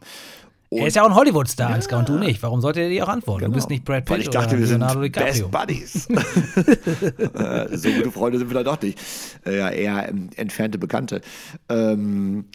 Und- 0.69 0.79
er 0.81 0.87
ist 0.87 0.95
ja 0.95 1.03
auch 1.03 1.09
ein 1.09 1.15
Hollywood-Star, 1.15 1.69
Ansgar, 1.69 1.99
und 1.99 2.09
du 2.09 2.17
nicht. 2.17 2.41
Warum 2.41 2.59
sollte 2.59 2.81
er 2.81 2.89
dir 2.89 3.05
auch 3.05 3.09
antworten? 3.09 3.45
Du 3.45 3.51
bist 3.51 3.69
nicht 3.69 3.85
Brad 3.85 4.05
Pitt 4.05 4.09
Weil 4.11 4.21
ich 4.21 4.29
dachte, 4.29 4.57
wir 4.57 4.65
sind 4.67 4.81
DiCaprio. 4.81 5.47
Best 5.47 5.51
Buddies. 5.51 6.07
Äh, 7.35 7.77
so 7.77 7.89
gute 7.89 8.11
Freunde 8.11 8.39
sind 8.39 8.49
wir 8.49 8.55
dann 8.55 8.65
doch 8.65 8.81
nicht. 8.81 8.99
Ja, 9.45 9.69
eher 9.69 10.09
ähm, 10.09 10.29
entfernte 10.35 10.77
Bekannte. 10.77 11.21
Ähm, 11.69 12.45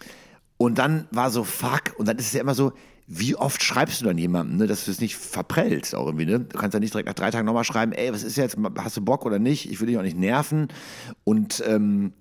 und 0.57 0.79
dann 0.79 1.07
war 1.11 1.31
so, 1.31 1.44
fuck, 1.44 1.94
und 1.98 2.09
dann 2.09 2.18
ist 2.18 2.26
es 2.26 2.33
ja 2.33 2.40
immer 2.40 2.55
so, 2.55 2.72
wie 3.12 3.35
oft 3.35 3.61
schreibst 3.61 4.01
du 4.01 4.05
dann 4.05 4.18
jemandem, 4.18 4.57
ne, 4.57 4.66
dass 4.68 4.85
du 4.85 4.92
es 4.92 5.01
nicht 5.01 5.16
verprellst 5.16 5.96
auch 5.96 6.07
irgendwie, 6.07 6.27
ne? 6.27 6.38
Du 6.38 6.57
kannst 6.57 6.75
ja 6.75 6.81
nicht 6.81 6.94
direkt 6.94 7.09
nach 7.09 7.14
drei 7.14 7.33
Tagen 7.33 7.44
nochmal 7.44 7.64
schreiben, 7.64 7.90
ey, 7.90 8.12
was 8.12 8.23
ist 8.23 8.37
jetzt, 8.37 8.57
hast 8.79 8.96
du 8.96 9.01
Bock 9.01 9.27
oder 9.27 9.40
nicht? 9.40 9.68
Ich 9.68 9.81
will 9.81 9.88
dich 9.88 9.99
auch 9.99 10.03
nicht 10.03 10.16
nerven. 10.16 10.68
Und 11.25 11.61
ähm, 11.66 12.12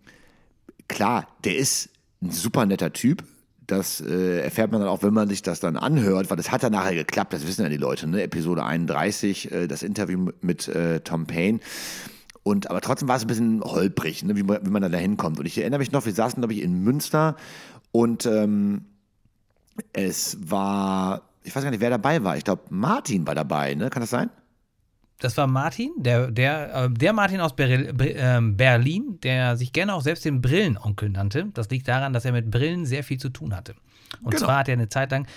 klar, 0.87 1.27
der 1.43 1.57
ist 1.57 1.89
ein 2.23 2.31
super 2.31 2.65
netter 2.65 2.91
Typ. 2.91 3.23
Das 3.67 4.01
äh, 4.01 4.39
erfährt 4.39 4.71
man 4.71 4.81
dann 4.81 4.89
auch, 4.89 5.03
wenn 5.03 5.13
man 5.13 5.29
sich 5.29 5.43
das 5.43 5.59
dann 5.59 5.77
anhört, 5.77 6.31
weil 6.31 6.37
das 6.37 6.49
hat 6.49 6.63
ja 6.63 6.71
nachher 6.71 6.95
geklappt, 6.95 7.33
das 7.33 7.45
wissen 7.45 7.61
ja 7.61 7.69
die 7.69 7.77
Leute, 7.77 8.07
ne? 8.07 8.23
Episode 8.23 8.65
31, 8.65 9.51
äh, 9.51 9.67
das 9.67 9.83
Interview 9.83 10.31
mit 10.41 10.67
äh, 10.69 11.01
Tom 11.01 11.27
Payne. 11.27 11.59
Und 12.41 12.71
aber 12.71 12.81
trotzdem 12.81 13.07
war 13.07 13.17
es 13.17 13.21
ein 13.21 13.27
bisschen 13.27 13.61
holprig, 13.61 14.23
ne? 14.23 14.35
wie, 14.35 14.41
man, 14.41 14.65
wie 14.65 14.71
man 14.71 14.81
dann 14.81 14.91
da 14.91 14.97
hinkommt. 14.97 15.39
Und 15.39 15.45
ich 15.45 15.59
erinnere 15.59 15.77
mich 15.77 15.91
noch, 15.91 16.07
wir 16.07 16.13
saßen, 16.13 16.41
glaube 16.41 16.53
ich, 16.53 16.63
in 16.63 16.81
Münster 16.83 17.35
und 17.91 18.25
ähm, 18.25 18.85
es 19.93 20.37
war, 20.49 21.21
ich 21.43 21.55
weiß 21.55 21.63
gar 21.63 21.71
nicht, 21.71 21.81
wer 21.81 21.89
dabei 21.89 22.23
war. 22.23 22.37
Ich 22.37 22.43
glaube, 22.43 22.63
Martin 22.69 23.25
war 23.27 23.35
dabei, 23.35 23.75
ne? 23.75 23.89
Kann 23.89 24.01
das 24.01 24.09
sein? 24.09 24.29
Das 25.19 25.35
war 25.35 25.47
Martin, 25.47 25.91
der, 25.97 26.31
der, 26.31 26.73
äh, 26.85 26.89
der 26.89 27.11
Martin 27.11 27.41
aus 27.41 27.53
ähm, 27.59 28.55
Berlin, 28.55 29.19
der 29.21 29.57
sich 29.57 29.73
gerne 29.73 29.93
auch 29.93 30.01
selbst 30.01 30.23
den 30.23 30.41
Brillenonkel 30.41 31.09
nannte. 31.09 31.47
Das 31.53 31.69
liegt 31.69 31.87
daran, 31.89 32.13
dass 32.13 32.23
er 32.23 32.31
mit 32.31 32.49
Brillen 32.49 32.85
sehr 32.85 33.03
viel 33.03 33.19
zu 33.19 33.29
tun 33.29 33.53
hatte. 33.55 33.75
Und 34.21 34.31
Genau. 34.31 34.45
zwar 34.45 34.59
hat 34.59 34.69
er 34.69 34.73
eine 34.73 34.87
Zeit 34.89 35.11
lang 35.11 35.27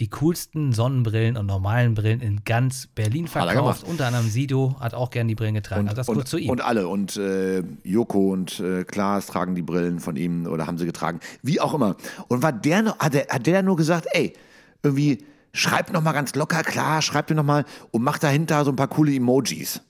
die 0.00 0.08
coolsten 0.08 0.72
Sonnenbrillen 0.72 1.36
und 1.36 1.46
normalen 1.46 1.94
Brillen 1.94 2.20
in 2.20 2.44
ganz 2.44 2.88
Berlin 2.88 3.26
er 3.26 3.30
verkauft. 3.30 3.84
Unter 3.84 4.06
anderem 4.06 4.28
Sido 4.28 4.76
hat 4.80 4.94
auch 4.94 5.10
gern 5.10 5.28
die 5.28 5.36
Brillen 5.36 5.54
getragen. 5.54 5.88
also 5.88 5.96
das 5.96 6.08
und, 6.08 6.26
zu 6.26 6.36
ihm. 6.36 6.50
und 6.50 6.60
alle. 6.60 6.88
Und 6.88 7.16
äh, 7.16 7.62
Joko 7.84 8.32
und 8.32 8.58
äh, 8.58 8.84
Klaas 8.84 9.26
tragen 9.26 9.54
die 9.54 9.62
Brillen 9.62 10.00
von 10.00 10.16
ihm 10.16 10.46
oder 10.46 10.66
haben 10.66 10.78
sie 10.78 10.86
getragen. 10.86 11.20
Wie 11.42 11.60
auch 11.60 11.74
immer. 11.74 11.96
Und 12.28 12.42
war 12.42 12.52
der 12.52 12.82
noch, 12.82 12.98
hat 12.98 13.14
der, 13.14 13.26
hat 13.28 13.46
der 13.46 13.62
nur 13.62 13.76
gesagt, 13.76 14.06
ey, 14.12 14.32
irgendwie 14.82 15.24
schreib 15.52 15.92
noch 15.92 16.02
mal 16.02 16.12
ganz 16.12 16.34
locker, 16.34 16.62
klar, 16.62 17.00
schreib 17.00 17.28
dir 17.28 17.36
noch 17.36 17.44
mal 17.44 17.64
und 17.92 18.02
mach 18.02 18.18
dahinter 18.18 18.64
so 18.64 18.72
ein 18.72 18.76
paar 18.76 18.88
coole 18.88 19.14
Emojis. 19.14 19.80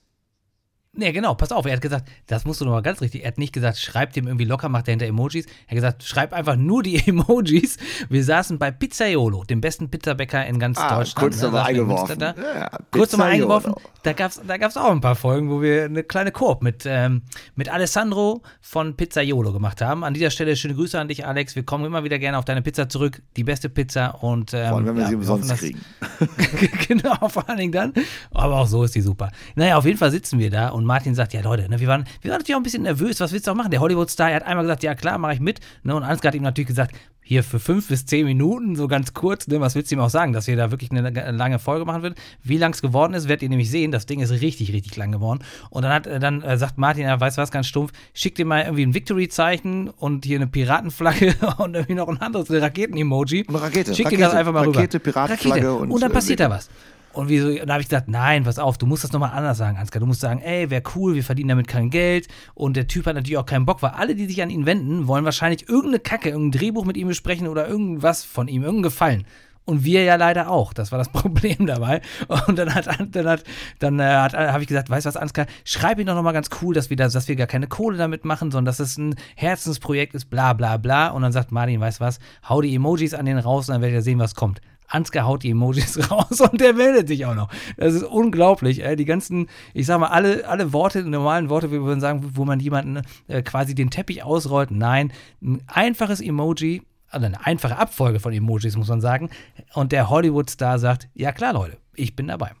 Nee, 0.97 1.11
genau, 1.11 1.35
pass 1.35 1.51
auf, 1.51 1.65
er 1.65 1.73
hat 1.73 1.81
gesagt, 1.81 2.07
das 2.27 2.45
musst 2.45 2.61
du 2.61 2.65
nochmal 2.65 2.81
ganz 2.81 3.01
richtig. 3.01 3.23
Er 3.23 3.27
hat 3.29 3.37
nicht 3.37 3.53
gesagt, 3.53 3.77
schreib 3.77 4.13
dem 4.13 4.27
irgendwie 4.27 4.45
locker, 4.45 4.69
mach 4.69 4.81
dahinter 4.83 5.05
Emojis. 5.05 5.45
Er 5.45 5.71
hat 5.71 5.75
gesagt, 5.75 6.03
schreib 6.03 6.33
einfach 6.33 6.55
nur 6.55 6.83
die 6.83 6.95
Emojis. 7.07 7.77
Wir 8.09 8.23
saßen 8.23 8.57
bei 8.57 8.71
Pizzaiolo, 8.71 9.43
dem 9.43 9.61
besten 9.61 9.89
Pizzabäcker 9.89 10.45
in 10.45 10.59
ganz 10.59 10.77
Ah, 10.77 10.97
Deutschland. 10.97 11.15
kurz 11.19 11.37
ne, 11.37 11.43
nochmal 11.43 11.63
eingeworfen. 11.65 12.19
Da. 12.19 12.35
Ja, 12.35 12.69
kurz 12.91 13.11
nochmal 13.11 13.31
eingeworfen. 13.31 13.73
Da 14.03 14.13
gab 14.13 14.31
es 14.31 14.41
da 14.47 14.57
gab's 14.57 14.77
auch 14.77 14.91
ein 14.91 15.01
paar 15.01 15.15
Folgen, 15.15 15.49
wo 15.49 15.61
wir 15.61 15.85
eine 15.85 16.03
kleine 16.03 16.31
Koop 16.31 16.61
mit, 16.61 16.83
ähm, 16.85 17.23
mit 17.55 17.69
Alessandro 17.69 18.41
von 18.61 18.95
Pizzaiolo 18.95 19.51
gemacht 19.51 19.81
haben. 19.81 20.03
An 20.03 20.13
dieser 20.13 20.29
Stelle 20.29 20.55
schöne 20.55 20.75
Grüße 20.75 20.99
an 20.99 21.07
dich, 21.07 21.25
Alex. 21.25 21.55
Wir 21.55 21.63
kommen 21.63 21.85
immer 21.85 22.03
wieder 22.03 22.19
gerne 22.19 22.37
auf 22.37 22.45
deine 22.45 22.61
Pizza 22.61 22.87
zurück. 22.87 23.21
Die 23.35 23.43
beste 23.43 23.67
Pizza 23.69 24.09
und 24.23 24.53
ähm, 24.53 24.67
Vor 24.69 24.77
allem, 24.77 24.85
wenn 24.87 24.95
wir 24.95 25.03
ja, 25.03 25.09
sie 25.09 25.15
umsonst 25.15 25.51
hoffen, 25.51 25.59
kriegen. 25.59 25.81
genau, 26.87 27.27
vor 27.29 27.49
allen 27.49 27.57
Dingen 27.57 27.71
dann. 27.71 27.93
Aber 28.31 28.59
auch 28.61 28.67
so 28.67 28.83
ist 28.83 28.95
die 28.95 29.01
super. 29.01 29.31
Naja, 29.55 29.77
auf 29.77 29.85
jeden 29.85 29.97
Fall 29.97 30.11
sitzen 30.11 30.39
wir 30.39 30.49
da 30.49 30.69
und 30.69 30.84
Martin 30.85 31.15
sagt, 31.15 31.33
ja 31.33 31.41
Leute, 31.41 31.69
ne, 31.69 31.79
wir, 31.79 31.87
waren, 31.87 32.05
wir 32.21 32.31
waren 32.31 32.39
natürlich 32.39 32.55
auch 32.55 32.59
ein 32.59 32.63
bisschen 32.63 32.83
nervös, 32.83 33.19
was 33.19 33.31
willst 33.31 33.47
du 33.47 33.51
auch 33.51 33.55
machen? 33.55 33.71
Der 33.71 33.79
Hollywood-Star, 33.79 34.29
er 34.29 34.37
hat 34.37 34.43
einmal 34.43 34.63
gesagt, 34.63 34.83
ja 34.83 34.95
klar, 34.95 35.17
mache 35.17 35.33
ich 35.33 35.39
mit. 35.39 35.59
Ne, 35.83 35.95
und 35.95 36.03
Ansgar 36.03 36.29
hat 36.29 36.35
ihm 36.35 36.43
natürlich 36.43 36.67
gesagt, 36.67 36.95
hier 37.27 37.43
für 37.43 37.59
fünf 37.59 37.87
bis 37.87 38.05
zehn 38.05 38.23
Minuten, 38.23 38.75
so 38.75 38.87
ganz 38.87 39.13
kurz, 39.13 39.47
ne, 39.47 39.59
was 39.59 39.73
willst 39.73 39.89
du 39.89 39.95
ihm 39.95 39.99
auch 39.99 40.11
sagen, 40.11 40.31
dass 40.31 40.45
wir 40.45 40.55
da 40.55 40.69
wirklich 40.69 40.91
eine, 40.91 41.09
lange 41.31 41.57
Folge 41.57 41.83
machen 41.83 42.03
wird. 42.03 42.17
Wie 42.43 42.57
lang 42.57 42.71
es 42.71 42.83
geworden 42.83 43.15
ist, 43.15 43.27
werdet 43.27 43.41
ihr 43.41 43.49
nämlich 43.49 43.71
sehen. 43.71 43.91
Das 43.91 44.05
Ding 44.05 44.19
ist 44.19 44.29
richtig, 44.29 44.71
richtig 44.71 44.95
lang 44.95 45.11
geworden. 45.11 45.39
Und 45.71 45.81
dann, 45.81 45.91
hat, 45.91 46.05
äh, 46.05 46.19
dann 46.19 46.43
äh, 46.43 46.55
sagt 46.57 46.77
Martin, 46.77 47.03
ja, 47.03 47.19
weißt 47.19 47.37
du 47.37 47.41
was, 47.41 47.49
ganz 47.49 47.65
stumpf, 47.65 47.93
schick 48.13 48.35
dir 48.35 48.45
mal 48.45 48.61
irgendwie 48.61 48.85
ein 48.85 48.93
Victory-Zeichen 48.93 49.89
und 49.89 50.23
hier 50.23 50.37
eine 50.37 50.45
Piratenflagge 50.45 51.33
und 51.57 51.73
irgendwie 51.73 51.95
noch 51.95 52.07
ein 52.07 52.21
anderes 52.21 52.51
Raketen-Emoji. 52.51 53.45
Eine 53.47 53.59
Rakete, 53.59 53.95
Schick 53.95 54.09
dir 54.09 54.19
das 54.19 54.27
Rakete, 54.27 54.37
einfach 54.37 54.53
mal 54.53 54.65
rüber. 54.65 54.77
Rakete, 54.77 54.99
Piratenflagge 54.99 55.73
und, 55.73 55.91
und 55.91 56.01
dann 56.01 56.11
äh, 56.11 56.13
passiert 56.13 56.39
da 56.39 56.51
was. 56.51 56.69
Und, 57.15 57.29
wie 57.29 57.39
so, 57.39 57.47
und 57.47 57.67
da 57.67 57.73
habe 57.73 57.81
ich 57.81 57.87
gesagt, 57.87 58.09
nein, 58.09 58.43
pass 58.43 58.59
auf, 58.59 58.77
du 58.77 58.85
musst 58.85 59.03
das 59.03 59.11
nochmal 59.13 59.31
anders 59.31 59.57
sagen, 59.57 59.77
Ansgar. 59.77 59.99
Du 59.99 60.05
musst 60.05 60.21
sagen, 60.21 60.41
ey, 60.41 60.69
wäre 60.69 60.83
cool, 60.95 61.15
wir 61.15 61.23
verdienen 61.23 61.49
damit 61.49 61.67
kein 61.67 61.89
Geld. 61.89 62.27
Und 62.53 62.75
der 62.75 62.87
Typ 62.87 63.05
hat 63.05 63.15
natürlich 63.15 63.37
auch 63.37 63.45
keinen 63.45 63.65
Bock, 63.65 63.81
weil 63.81 63.91
alle, 63.91 64.15
die 64.15 64.25
sich 64.25 64.41
an 64.41 64.49
ihn 64.49 64.65
wenden, 64.65 65.07
wollen 65.07 65.23
wahrscheinlich 65.23 65.69
irgendeine 65.69 65.99
Kacke, 65.99 66.29
irgendein 66.29 66.59
Drehbuch 66.59 66.85
mit 66.85 66.97
ihm 66.97 67.07
besprechen 67.07 67.47
oder 67.47 67.67
irgendwas 67.67 68.23
von 68.23 68.47
ihm, 68.47 68.63
irgendeinen 68.63 68.83
Gefallen. 68.83 69.25
Und 69.63 69.83
wir 69.83 70.03
ja 70.03 70.15
leider 70.15 70.51
auch. 70.51 70.73
Das 70.73 70.91
war 70.91 70.99
das 70.99 71.09
Problem 71.13 71.65
dabei. 71.65 72.01
Und 72.47 72.59
dann 72.59 72.75
hat, 72.75 72.87
dann 73.11 73.27
hat, 73.27 73.43
dann 73.79 73.99
äh, 73.99 74.03
hat, 74.03 74.33
habe 74.33 74.61
ich 74.61 74.67
gesagt, 74.67 74.89
weißt 74.89 75.05
du 75.05 75.07
was, 75.07 75.17
Ansgar, 75.17 75.47
schreib 75.63 75.99
ihn 75.99 76.05
doch 76.05 76.15
nochmal 76.15 76.33
ganz 76.33 76.49
cool, 76.61 76.75
dass 76.75 76.89
wir, 76.89 76.97
da, 76.97 77.07
dass 77.07 77.27
wir 77.27 77.35
gar 77.35 77.47
keine 77.47 77.67
Kohle 77.67 77.97
damit 77.97 78.25
machen, 78.25 78.51
sondern 78.51 78.65
dass 78.65 78.79
es 78.79 78.97
ein 78.97 79.15
Herzensprojekt 79.35 80.13
ist, 80.13 80.29
bla 80.29 80.53
bla 80.53 80.77
bla. 80.77 81.07
Und 81.07 81.21
dann 81.21 81.31
sagt 81.31 81.51
Martin, 81.51 81.79
weißt 81.79 81.99
du 81.99 82.03
was, 82.03 82.19
hau 82.47 82.61
die 82.61 82.75
Emojis 82.75 83.13
an 83.13 83.25
den 83.25 83.39
raus 83.39 83.69
und 83.69 83.73
dann 83.73 83.81
werdet 83.81 83.95
ihr 83.95 84.01
sehen, 84.03 84.19
was 84.19 84.35
kommt. 84.35 84.61
Ansgar 84.87 85.25
haut 85.25 85.43
die 85.43 85.51
Emojis 85.51 85.99
raus 86.11 86.41
und 86.41 86.61
der 86.61 86.73
meldet 86.73 87.07
sich 87.07 87.25
auch 87.25 87.35
noch. 87.35 87.49
Das 87.77 87.93
ist 87.93 88.03
unglaublich. 88.03 88.83
Ey. 88.83 88.95
Die 88.95 89.05
ganzen, 89.05 89.47
ich 89.73 89.85
sag 89.85 89.99
mal, 89.99 90.07
alle, 90.07 90.47
alle 90.47 90.73
Worte, 90.73 91.03
normalen 91.03 91.49
Worte, 91.49 91.71
wir 91.71 91.83
würden 91.83 91.99
sagen, 91.99 92.31
wo 92.33 92.45
man 92.45 92.59
jemanden 92.59 93.01
äh, 93.27 93.41
quasi 93.41 93.75
den 93.75 93.89
Teppich 93.89 94.23
ausrollt. 94.23 94.71
Nein, 94.71 95.11
ein 95.41 95.61
einfaches 95.67 96.21
Emoji, 96.21 96.81
also 97.09 97.25
eine 97.25 97.45
einfache 97.45 97.77
Abfolge 97.77 98.19
von 98.19 98.33
Emojis, 98.33 98.75
muss 98.75 98.89
man 98.89 99.01
sagen. 99.01 99.29
Und 99.73 99.91
der 99.91 100.09
Hollywood-Star 100.09 100.79
sagt, 100.79 101.09
ja 101.13 101.31
klar, 101.31 101.53
Leute, 101.53 101.77
ich 101.95 102.15
bin 102.15 102.27
dabei. 102.27 102.51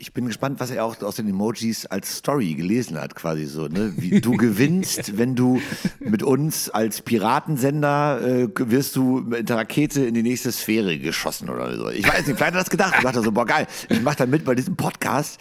Ich 0.00 0.14
bin 0.14 0.26
gespannt, 0.26 0.60
was 0.60 0.70
er 0.70 0.86
auch 0.86 1.02
aus 1.02 1.16
den 1.16 1.28
Emojis 1.28 1.84
als 1.84 2.16
Story 2.16 2.54
gelesen 2.54 2.98
hat, 2.98 3.14
quasi 3.14 3.44
so, 3.44 3.68
ne? 3.68 3.92
Wie 3.98 4.22
du 4.22 4.32
gewinnst, 4.38 5.18
wenn 5.18 5.36
du 5.36 5.60
mit 5.98 6.22
uns 6.22 6.70
als 6.70 7.02
Piratensender 7.02 8.18
äh, 8.22 8.48
wirst 8.56 8.96
du 8.96 9.20
mit 9.20 9.50
der 9.50 9.58
Rakete 9.58 10.02
in 10.06 10.14
die 10.14 10.22
nächste 10.22 10.52
Sphäre 10.52 10.98
geschossen 10.98 11.50
oder 11.50 11.76
so. 11.76 11.90
Ich 11.90 12.08
weiß 12.08 12.26
nicht, 12.26 12.38
vielleicht 12.38 12.40
hat 12.40 12.54
er 12.54 12.60
das 12.60 12.70
gedacht. 12.70 12.94
Ich 12.96 13.02
dachte 13.02 13.20
so, 13.20 13.30
boah, 13.30 13.44
geil, 13.44 13.66
ich 13.90 14.00
mach 14.00 14.14
dann 14.14 14.30
mit 14.30 14.46
bei 14.46 14.54
diesem 14.54 14.74
Podcast. 14.74 15.38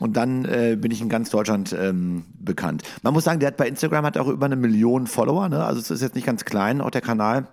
Und 0.00 0.18
dann 0.18 0.44
äh, 0.44 0.76
bin 0.78 0.90
ich 0.90 1.00
in 1.00 1.08
ganz 1.08 1.30
Deutschland 1.30 1.72
ähm, 1.72 2.24
bekannt. 2.38 2.82
Man 3.02 3.14
muss 3.14 3.24
sagen, 3.24 3.40
der 3.40 3.46
hat 3.46 3.56
bei 3.56 3.66
Instagram 3.66 4.04
hat 4.04 4.18
auch 4.18 4.28
über 4.28 4.44
eine 4.44 4.56
Million 4.56 5.06
Follower, 5.06 5.48
ne? 5.48 5.64
Also 5.64 5.80
es 5.80 5.90
ist 5.90 6.02
jetzt 6.02 6.14
nicht 6.14 6.26
ganz 6.26 6.44
klein, 6.44 6.82
auch 6.82 6.90
der 6.90 7.00
Kanal. 7.00 7.46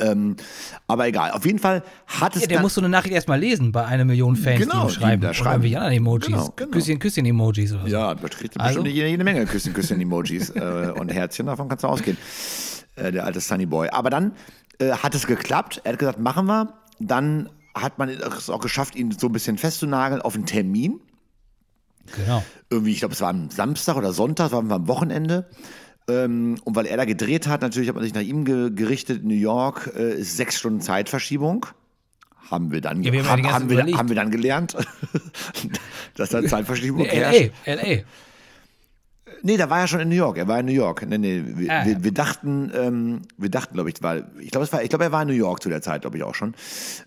Ähm, 0.00 0.36
aber 0.88 1.06
egal. 1.06 1.30
Auf 1.30 1.46
jeden 1.46 1.58
Fall 1.60 1.82
hat 2.06 2.34
es 2.34 2.42
Ja, 2.42 2.48
der 2.48 2.60
muss 2.60 2.74
so 2.74 2.80
eine 2.80 2.88
Nachricht 2.88 3.14
erstmal 3.14 3.38
lesen 3.38 3.70
bei 3.72 3.84
einer 3.84 4.04
Million 4.04 4.34
Fans, 4.34 4.60
Genau, 4.60 4.72
die 4.72 4.78
ihm 4.80 4.88
die 4.88 4.94
schreiben. 4.94 5.22
da 5.22 5.34
schreiben. 5.34 5.50
irgendwelche 5.62 5.76
anderen 5.78 5.96
Emojis. 5.96 6.26
Genau, 6.26 6.52
genau. 6.56 6.70
Küsschen, 6.72 6.98
Küsschen-Emojis 6.98 7.72
oder 7.72 7.82
so. 7.82 7.88
Ja, 7.88 8.14
da 8.14 8.28
kriegt 8.28 8.58
Also? 8.60 8.80
bestimmt 8.80 8.94
jede, 8.96 9.08
jede 9.08 9.22
Menge 9.24 9.46
Küsschen, 9.46 9.72
Küsschen-Emojis 9.72 10.50
äh, 10.50 10.92
und 10.98 11.08
Herzchen, 11.12 11.46
davon 11.46 11.68
kannst 11.68 11.84
du 11.84 11.88
ausgehen. 11.88 12.16
Äh, 12.96 13.12
der 13.12 13.24
alte 13.26 13.40
Sunny 13.40 13.66
Boy. 13.66 13.88
Aber 13.90 14.10
dann 14.10 14.32
äh, 14.80 14.90
hat 14.90 15.14
es 15.14 15.26
geklappt. 15.26 15.80
Er 15.84 15.92
hat 15.92 15.98
gesagt, 16.00 16.18
machen 16.18 16.46
wir. 16.46 16.74
Dann 16.98 17.48
hat 17.74 17.98
man 17.98 18.08
es 18.08 18.50
auch 18.50 18.60
geschafft, 18.60 18.96
ihn 18.96 19.12
so 19.12 19.26
ein 19.28 19.32
bisschen 19.32 19.56
festzunageln 19.58 20.20
auf 20.22 20.34
einen 20.34 20.46
Termin. 20.46 20.98
Genau. 22.16 22.42
Irgendwie, 22.70 22.92
ich 22.92 22.98
glaube, 23.00 23.14
es 23.14 23.20
war 23.20 23.30
am 23.30 23.50
Samstag 23.50 23.96
oder 23.96 24.12
Sonntag, 24.12 24.52
war 24.52 24.58
am 24.68 24.88
Wochenende. 24.88 25.48
Ähm, 26.08 26.56
und 26.64 26.76
weil 26.76 26.86
er 26.86 26.96
da 26.96 27.04
gedreht 27.04 27.46
hat, 27.48 27.62
natürlich 27.62 27.88
hat 27.88 27.96
man 27.96 28.04
sich 28.04 28.14
nach 28.14 28.22
ihm 28.22 28.44
ge 28.44 28.70
gerichtet. 28.70 29.24
New 29.24 29.34
York 29.34 29.92
äh, 29.96 30.14
ist 30.14 30.36
sechs 30.36 30.56
Stunden 30.56 30.80
Zeitverschiebung. 30.80 31.66
Haben 32.50 32.70
wir 32.70 32.80
dann, 32.80 33.02
Ja, 33.02 33.12
wir 33.12 33.28
haben 33.28 33.42
haben, 33.42 33.52
haben, 33.52 33.70
wir, 33.70 33.98
haben 33.98 34.08
wir 34.08 34.14
dann 34.14 34.30
gelernt, 34.30 34.76
dass 36.14 36.28
da 36.30 36.44
Zeitverschiebung 36.44 37.02
Nee, 37.02 37.08
herrscht. 37.08 37.50
LA, 37.66 37.74
LA. 37.74 38.02
Nee, 39.46 39.56
da 39.56 39.70
war 39.70 39.80
er 39.80 39.86
schon 39.86 40.00
in 40.00 40.08
New 40.08 40.14
York. 40.16 40.36
Er 40.38 40.48
war 40.48 40.58
in 40.60 40.66
New 40.66 40.72
York. 40.72 41.06
Nee, 41.06 41.18
nee, 41.18 41.42
wir, 41.46 41.70
Ah, 41.70 41.78
ja. 41.80 41.86
wir, 41.86 42.04
wir 42.04 42.12
dachten, 42.12 42.72
ähm, 42.74 43.22
wir 43.38 43.48
dachten, 43.48 43.74
glaube 43.74 43.90
ich, 43.90 44.02
war, 44.02 44.16
ich 44.40 44.50
glaube, 44.50 44.70
war, 44.72 44.82
ich 44.82 44.88
glaube, 44.88 45.04
er 45.04 45.12
war 45.12 45.22
in 45.22 45.28
New 45.28 45.34
York 45.34 45.62
zu 45.62 45.68
der 45.68 45.80
Zeit, 45.82 46.02
glaube 46.02 46.16
ich 46.16 46.22
auch 46.24 46.34
schon. 46.34 46.54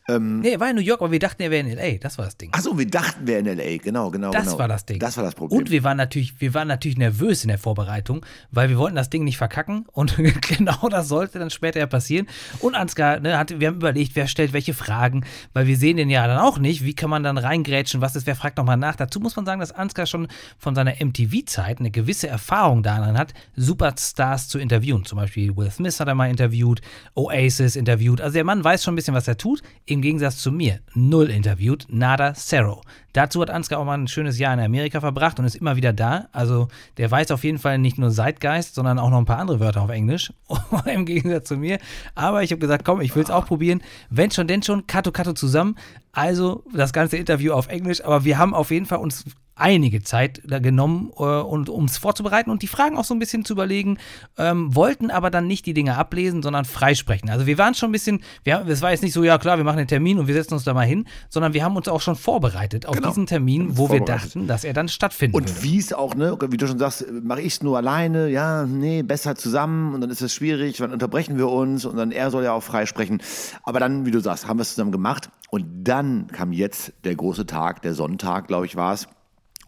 Nee, 0.08 0.52
er 0.52 0.60
war 0.60 0.70
in 0.70 0.76
New 0.76 0.82
York, 0.82 1.02
aber 1.02 1.12
wir 1.12 1.20
dachten, 1.20 1.42
er 1.44 1.52
wäre 1.52 1.68
in 1.68 1.78
L.A. 1.78 1.98
Das 2.00 2.18
war 2.18 2.26
das 2.26 2.38
Ding. 2.38 2.50
Achso, 2.54 2.78
wir 2.78 2.88
dachten, 2.88 3.28
wir 3.28 3.40
in 3.40 3.46
LA. 3.46 3.78
Genau, 3.78 4.10
genau, 4.10 4.32
Das 4.32 4.46
genau. 4.46 4.60
war 4.60 4.68
das 4.68 4.86
Ding. 4.86 5.00
Das 5.00 5.18
war 5.18 5.24
das 5.24 5.36
Problem. 5.36 5.60
Und 5.60 5.70
wir 5.70 5.84
waren 5.84 5.98
natürlich, 5.98 6.40
wir 6.42 6.54
waren 6.54 6.68
natürlich 6.68 6.98
nervös 6.98 7.44
in 7.44 7.50
der 7.50 7.58
Vorbereitung, 7.60 8.26
weil 8.52 8.70
wir 8.70 8.78
wollten 8.78 8.96
das 8.96 9.10
Ding 9.10 9.24
nicht 9.24 9.38
verkacken 9.38 9.86
und 9.92 10.18
genau 10.48 10.90
das 10.90 11.08
sollte 11.10 11.40
dann 11.40 11.50
später 11.50 11.80
ja 11.80 11.88
passieren. 11.88 12.28
Und 12.60 12.76
Ansgar, 12.76 13.20
ne, 13.20 13.38
hat, 13.38 13.60
wir 13.60 13.68
haben 13.68 13.76
überlegt, 13.76 14.16
wer 14.16 14.28
stellt 14.28 14.54
welche 14.54 14.74
Fragen, 14.74 15.26
weil 15.54 15.68
wir 15.68 15.76
sehen 15.78 15.98
den 15.98 16.10
ja 16.10 16.26
dann 16.28 16.40
auch 16.40 16.58
nicht. 16.58 16.86
Wie 16.86 16.94
kann 16.96 17.10
man 17.10 17.24
dann 17.24 17.38
reingrätschen? 17.38 18.02
Was 18.02 18.16
ist, 18.16 18.26
wer 18.26 18.36
fragt 18.36 18.58
nochmal 18.58 18.78
nach? 18.78 18.96
Dazu 18.96 19.20
muss 19.20 19.36
man 19.36 19.46
sagen, 19.46 19.60
dass 19.60 19.72
Ansgar 19.72 20.06
schon 20.06 20.28
von 20.58 20.76
seiner 20.76 20.94
MTV-Zeit 21.04 21.80
eine 21.80 21.92
gewisse 21.92 22.29
Erfahrung 22.30 22.84
daran 22.84 23.18
hat, 23.18 23.34
Superstars 23.56 24.48
zu 24.48 24.60
interviewen. 24.60 25.06
Zum 25.06 25.18
Beispiel 25.18 25.56
Will 25.58 25.70
Smith 25.72 26.00
hat 26.00 26.08
er 26.08 26.16
mal 26.16 26.30
interviewt, 26.30 26.82
Oasis 27.16 27.76
interviewt. 27.76 28.22
Also 28.22 28.36
der 28.36 28.44
Mann 28.44 28.64
weiß 28.64 28.84
schon 28.84 28.94
ein 28.94 28.96
bisschen, 28.96 29.14
was 29.14 29.28
er 29.28 29.38
tut. 29.38 29.62
Im 29.86 30.02
Gegensatz 30.02 30.38
zu 30.38 30.52
mir. 30.52 30.80
Null 30.94 31.30
interviewt, 31.30 31.88
nada, 31.90 32.34
zero. 32.34 32.82
Dazu 33.14 33.42
hat 33.42 33.50
Ansgar 33.50 33.80
auch 33.80 33.86
mal 33.86 33.98
ein 33.98 34.08
schönes 34.08 34.38
Jahr 34.38 34.54
in 34.54 34.60
Amerika 34.60 35.00
verbracht 35.00 35.40
und 35.40 35.46
ist 35.46 35.56
immer 35.56 35.76
wieder 35.76 35.94
da. 35.94 36.28
Also 36.32 36.68
der 36.98 37.10
weiß 37.10 37.32
auf 37.32 37.44
jeden 37.44 37.58
Fall 37.58 37.80
nicht 37.80 37.98
nur 37.98 38.12
Zeitgeist, 38.12 38.76
sondern 38.76 39.00
auch 39.00 39.10
noch 39.10 39.18
ein 39.18 39.26
paar 39.26 39.40
andere 39.40 39.60
Wörter 39.60 39.82
auf 39.82 39.90
Englisch. 39.90 40.32
Im 40.86 41.06
Gegensatz 41.06 41.48
zu 41.48 41.58
mir. 41.58 41.80
Aber 42.14 42.44
ich 42.44 42.52
habe 42.52 42.60
gesagt, 42.60 42.86
komm, 42.86 43.02
ich 43.02 43.16
will 43.16 43.24
es 43.24 43.32
auch 43.32 43.46
probieren. 43.46 43.82
Wenn 44.10 44.30
schon, 44.30 44.48
denn 44.48 44.62
schon, 44.62 44.86
Kato 44.86 45.12
Kato 45.12 45.34
zusammen. 45.34 45.76
Also 46.12 46.64
das 46.74 46.94
ganze 46.94 47.18
Interview 47.18 47.54
auf 47.54 47.68
Englisch. 47.68 48.04
Aber 48.04 48.26
wir 48.26 48.38
haben 48.38 48.54
auf 48.54 48.70
jeden 48.70 48.86
Fall 48.86 49.00
uns 49.00 49.26
einige 49.60 50.02
Zeit 50.02 50.42
da 50.46 50.60
genommen, 50.60 51.12
äh, 51.18 51.24
und, 51.24 51.70
um 51.70 51.86
es 51.86 51.98
vorzubereiten 51.98 52.50
und 52.50 52.62
die 52.62 52.68
Fragen 52.68 52.98
auch 52.98 53.04
so 53.06 53.14
ein 53.14 53.20
bisschen 53.20 53.46
zu 53.46 53.54
überlegen, 53.54 53.98
ähm, 54.38 54.74
wollten 54.76 55.12
aber 55.12 55.30
dann 55.30 55.48
nicht 55.48 55.66
die 55.66 55.74
Dinge 55.74 55.98
ablesen, 55.98 56.42
sondern 56.44 56.66
freisprechen. 56.66 57.30
Also 57.30 57.46
wir 57.46 57.58
waren 57.58 57.74
schon 57.74 57.90
ein 57.90 57.92
bisschen, 57.94 58.22
wir, 58.44 58.66
es 58.68 58.82
war 58.82 58.92
jetzt 58.92 59.04
nicht 59.04 59.14
so, 59.14 59.24
ja 59.24 59.38
klar, 59.38 59.58
wir 59.58 59.64
machen 59.64 59.78
den 59.78 59.88
Termin 59.88 60.20
und 60.20 60.28
wir 60.28 60.34
setzen 60.34 60.54
uns 60.54 60.64
da 60.64 60.74
mal 60.74 60.86
hin, 60.86 61.06
sondern 61.30 61.54
wir 61.54 61.64
haben 61.64 61.76
uns 61.76 61.88
auch 61.88 62.02
schon 62.02 62.16
vorbereitet 62.16 62.86
auf 62.86 62.96
Genau. 62.96 63.10
diesen 63.10 63.26
Termin, 63.28 63.68
Uns 63.70 63.78
wo 63.78 63.92
wir 63.92 64.02
dachten, 64.02 64.48
dass 64.48 64.64
er 64.64 64.74
dann 64.74 64.88
stattfinden 64.90 65.34
würde. 65.36 65.52
Und 65.52 65.64
wie 65.64 65.78
es 65.78 65.94
auch, 65.94 66.16
ne, 66.16 66.38
wie 66.50 66.58
du 66.58 66.68
schon 66.68 66.80
sagst, 66.80 67.06
mache 67.24 67.42
ich 67.42 67.54
es 67.54 67.64
nur 67.64 67.78
alleine, 67.78 68.30
ja, 68.30 68.66
nee, 68.66 69.04
besser 69.04 69.36
zusammen 69.36 69.94
und 69.94 70.02
dann 70.02 70.10
ist 70.10 70.22
es 70.22 70.34
schwierig, 70.34 70.78
dann 70.78 70.92
unterbrechen 70.92 71.38
wir 71.38 71.50
uns 71.50 71.86
und 71.86 71.96
dann 71.98 72.12
er 72.12 72.32
soll 72.32 72.44
ja 72.44 72.54
auch 72.54 72.64
frei 72.64 72.86
sprechen. 72.86 73.22
Aber 73.64 73.80
dann, 73.80 74.06
wie 74.06 74.12
du 74.12 74.20
sagst, 74.20 74.48
haben 74.48 74.58
wir 74.58 74.64
es 74.64 74.70
zusammen 74.72 74.92
gemacht 74.92 75.30
und 75.50 75.66
dann 75.84 76.28
kam 76.28 76.52
jetzt 76.54 76.94
der 77.04 77.16
große 77.16 77.46
Tag, 77.46 77.82
der 77.82 77.94
Sonntag, 77.94 78.48
glaube 78.48 78.66
ich, 78.66 78.76
war 78.76 78.94
es. 78.94 79.08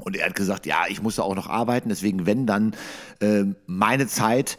Und 0.02 0.16
er 0.16 0.26
hat 0.26 0.36
gesagt, 0.36 0.66
ja, 0.66 0.84
ich 0.90 1.02
musste 1.02 1.24
auch 1.24 1.36
noch 1.36 1.48
arbeiten, 1.48 1.90
deswegen, 1.90 2.26
wenn 2.26 2.46
dann 2.46 2.76
ähm, 3.22 3.56
meine 3.66 4.08
Zeit 4.08 4.58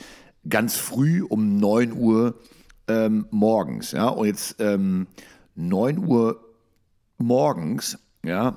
ganz 0.49 0.77
früh 0.77 1.23
um 1.23 1.57
9 1.57 1.93
Uhr 1.93 2.39
ähm, 2.89 3.27
morgens, 3.31 3.93
ja, 3.93 4.09
und 4.09 4.27
jetzt 4.27 4.57
ähm, 4.61 5.07
9 5.55 5.99
Uhr 5.99 6.41
morgens, 7.19 7.99
ja, 8.25 8.57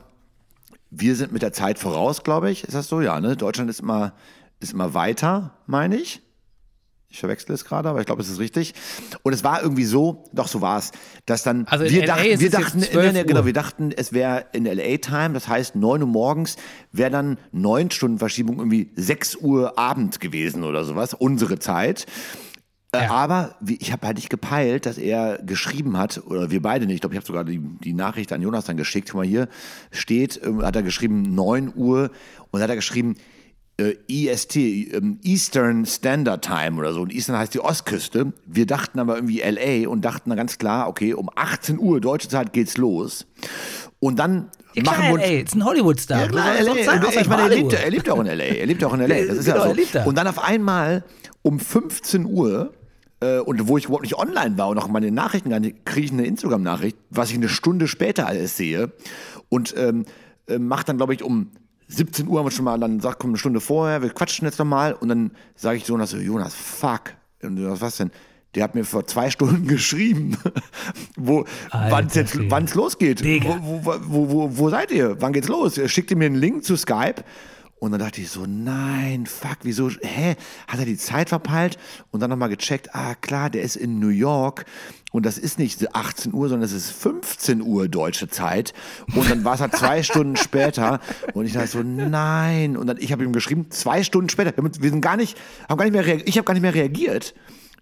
wir 0.90 1.16
sind 1.16 1.32
mit 1.32 1.42
der 1.42 1.54
Zeit 1.54 1.80
voraus, 1.80 2.24
glaube 2.24 2.50
ich. 2.52 2.64
Ist 2.64 2.74
das 2.74 2.88
so? 2.88 3.02
Ja, 3.02 3.20
ne? 3.20 3.36
Deutschland 3.36 3.70
ist 3.70 3.82
immer, 3.82 4.14
ist 4.60 4.74
immer 4.74 4.94
weiter, 4.94 5.58
meine 5.68 5.98
ich. 5.98 6.22
Ich 7.16 7.22
verwechsle 7.22 7.56
es 7.56 7.64
gerade, 7.64 7.88
aber 7.88 8.02
ich 8.02 8.06
glaube, 8.06 8.22
es 8.22 8.28
ist 8.28 8.40
richtig. 8.40 8.74
Und 9.24 9.32
es 9.32 9.42
war 9.46 9.64
irgendwie 9.64 9.86
so, 9.86 10.26
doch 10.34 10.50
so 10.50 10.60
war 10.60 10.78
es, 10.80 10.92
dass 11.26 11.44
dann 11.44 11.66
Also 11.68 11.86
wir 11.86 12.04
ist 12.04 12.42
wir 12.42 12.50
dachten, 12.50 12.82
12 12.82 13.14
nee, 13.14 13.24
genau, 13.24 13.46
wir 13.46 13.54
dachten, 13.54 13.94
es 13.96 14.12
wäre 14.12 14.48
in 14.52 14.66
LA 14.66 14.98
Time, 14.98 15.32
das 15.32 15.48
heißt 15.48 15.78
9 15.78 16.02
Uhr 16.02 16.08
morgens, 16.10 16.58
wäre 16.92 17.10
dann 17.12 17.38
9 17.54 17.90
Stunden 17.92 18.20
Verschiebung 18.20 18.58
irgendwie 18.60 18.92
6 18.98 19.38
Uhr 19.38 19.80
Abend 19.80 20.20
gewesen 20.20 20.64
oder 20.64 20.84
sowas, 20.84 21.14
unsere 21.14 21.58
Zeit. 21.58 22.06
Äh, 22.92 23.04
Ja. 23.04 23.12
Aber 23.12 23.56
ich 23.66 23.94
habe 23.94 24.08
halt 24.08 24.18
nicht 24.18 24.30
gepeilt, 24.30 24.86
dass 24.86 24.98
er 24.98 25.40
geschrieben 25.42 25.98
hat, 25.98 26.22
oder 26.28 26.52
wir 26.52 26.62
beide 26.62 26.86
nicht, 26.86 26.96
ich 26.96 27.02
glaube, 27.02 27.16
ich 27.16 27.18
habe 27.18 27.28
sogar 27.28 27.46
die, 27.46 27.60
die 27.60 27.94
Nachricht 27.94 28.34
an 28.34 28.42
Jonas 28.42 28.66
dann 28.66 28.76
geschickt, 28.76 29.08
guck 29.10 29.22
mal 29.22 29.26
hier, 29.26 29.48
steht, 29.92 30.42
ähm, 30.44 30.62
hat 30.64 30.76
er 30.76 30.84
geschrieben 30.84 31.34
9 31.34 31.72
Uhr 31.78 32.12
und 32.52 32.62
hat 32.62 32.70
er 32.70 32.76
geschrieben 32.76 33.16
äh, 33.78 33.96
EST, 34.08 34.56
ähm, 34.56 35.20
Eastern 35.24 35.86
Standard 35.86 36.44
Time 36.46 36.78
oder 36.80 36.94
so. 36.94 37.02
Und 37.02 37.14
Eastern 37.14 37.38
heißt 37.38 37.54
die 37.54 37.60
Ostküste. 37.60 38.32
Wir 38.46 38.66
dachten 38.66 39.00
aber 39.00 39.16
irgendwie 39.16 39.42
LA 39.42 39.90
und 39.90 40.04
dachten 40.06 40.30
dann 40.30 40.38
ganz 40.38 40.58
klar, 40.58 40.88
okay, 40.88 41.14
um 41.14 41.30
18 41.36 41.78
Uhr 41.80 42.00
deutsche 42.00 42.30
Zeit 42.30 42.54
geht's 42.54 42.78
los. 42.78 43.26
Und 44.00 44.18
dann 44.20 44.50
Ja, 44.74 44.84
machen 44.84 44.96
klar, 44.96 45.08
wir 45.10 45.14
uns 45.16 45.24
ey, 45.24 45.42
ist 45.42 45.56
ein 45.56 45.66
Hollywood-Star. 45.66 46.22
ja, 46.22 46.28
klar, 46.28 46.56
er 46.56 46.64
LA. 46.64 46.84
sein, 46.84 47.04
ich 47.20 47.28
meine, 47.28 47.42
er 47.44 47.50
lebt, 47.50 47.74
er 47.74 47.90
lebt 47.90 48.10
auch 48.10 48.20
in 48.20 48.28
LA. 48.28 48.44
Er 48.44 48.66
lebt 48.66 48.84
auch 48.84 48.94
in 48.94 49.00
LA. 49.02 49.08
Das 49.28 49.38
ist 49.38 49.46
Genau, 49.46 49.58
ja 49.58 49.64
so. 49.64 49.70
er 49.70 49.76
lebt 49.76 49.96
da. 49.96 50.04
Und 50.06 50.18
dann 50.18 50.28
auf 50.28 50.40
einmal 50.44 51.04
um 51.42 51.60
15 51.60 52.26
Uhr, 52.26 52.74
äh, 53.20 53.40
und 53.40 53.68
wo 53.68 53.78
ich 53.78 53.86
überhaupt 53.86 54.04
nicht 54.04 54.18
online 54.18 54.58
war 54.58 54.70
und 54.70 54.78
auch 54.78 54.88
meine 54.88 55.12
Nachrichten 55.12 55.50
gar 55.50 55.60
nicht, 55.60 55.86
kriege 55.86 56.06
ich 56.06 56.12
eine 56.14 56.26
Instagram-Nachricht, 56.26 56.98
was 57.10 57.30
ich 57.30 57.36
eine 57.36 57.50
Stunde 57.50 57.88
später 57.88 58.26
alles 58.28 58.56
sehe. 58.58 58.92
Und 59.50 59.74
ähm, 59.78 60.06
äh, 60.48 60.60
macht 60.60 60.88
dann, 60.90 60.98
glaube 60.98 61.14
ich, 61.14 61.24
um 61.24 61.52
17 61.88 62.28
Uhr 62.28 62.40
haben 62.40 62.46
wir 62.48 62.52
schon 62.52 62.66
mal, 62.66 62.80
dann 62.80 63.00
sagt, 63.00 63.20
komm 63.20 63.32
eine 63.32 63.38
Stunde 63.38 63.60
vorher, 63.62 64.02
wir 64.02 64.10
quatschen 64.10 64.46
jetzt 64.46 64.60
nochmal. 64.60 64.94
Und 64.94 65.10
dann 65.10 65.32
sage 65.56 65.78
ich 65.78 65.88
Jonas 65.88 66.12
so, 66.12 66.18
Jonas, 66.18 66.54
fuck. 66.56 67.14
Und 67.44 67.58
Jonas, 67.58 67.82
was 67.82 67.98
denn? 67.98 68.12
Der 68.56 68.64
hat 68.64 68.74
mir 68.74 68.86
vor 68.86 69.06
zwei 69.06 69.30
Stunden 69.32 69.68
geschrieben, 69.68 70.38
wo, 71.16 71.46
wann 71.72 72.08
es 72.08 72.74
losgeht. 72.74 73.24
Wo, 73.44 73.86
wo, 73.86 74.30
wo, 74.30 74.58
wo 74.58 74.70
seid 74.70 74.92
ihr? 74.92 75.22
Wann 75.22 75.34
geht's 75.34 75.48
los? 75.48 75.78
Er 75.78 75.90
schickte 75.90 76.16
mir 76.16 76.26
einen 76.26 76.36
Link 76.36 76.64
zu 76.64 76.76
Skype. 76.76 77.24
Und 77.78 77.92
dann 77.92 78.00
dachte 78.00 78.22
ich 78.22 78.30
so, 78.30 78.46
nein, 78.48 79.26
fuck, 79.26 79.58
wieso, 79.64 79.90
hä? 79.90 80.36
Hat 80.68 80.80
er 80.80 80.86
die 80.86 80.98
Zeit 80.98 81.30
verpeilt? 81.30 81.78
Und 82.10 82.22
dann 82.22 82.30
nochmal 82.30 82.50
gecheckt, 82.50 82.96
ah 82.96 83.16
klar, 83.16 83.50
der 83.50 83.64
ist 83.64 83.76
in 83.76 84.00
New 84.00 84.10
York 84.10 84.66
und 85.12 85.26
das 85.26 85.38
ist 85.38 85.60
nicht 85.60 85.94
18 85.94 86.34
Uhr, 86.34 86.48
sondern 86.48 86.66
es 86.66 86.72
ist 86.72 86.92
15 86.92 87.62
Uhr 87.62 87.90
deutsche 87.90 88.30
Zeit. 88.30 88.74
Und 89.14 89.30
dann 89.30 89.44
war 89.44 89.56
es 89.56 89.62
halt 89.62 89.76
zwei 89.76 90.04
Stunden 90.04 90.38
später 90.38 91.02
und 91.34 91.46
ich 91.46 91.54
dachte 91.54 91.68
so, 91.68 91.84
nein. 91.84 92.78
Und 92.78 92.88
dann, 92.88 92.98
ich 92.98 93.12
habe 93.12 93.26
ihm 93.26 93.34
geschrieben, 93.34 93.70
zwei 93.72 94.04
Stunden 94.04 94.30
später, 94.30 94.54
wir 94.58 94.90
sind 94.90 95.02
gar 95.02 95.18
nicht, 95.18 95.38
haben 95.68 95.78
gar 95.78 95.86
nicht 95.86 95.94
mehr 95.94 96.06
reagiert, 96.06 96.30
ich 96.30 96.38
habe 96.38 96.46
gar 96.46 96.54
nicht 96.54 96.64
mehr 96.64 96.74
reagiert. 96.74 97.36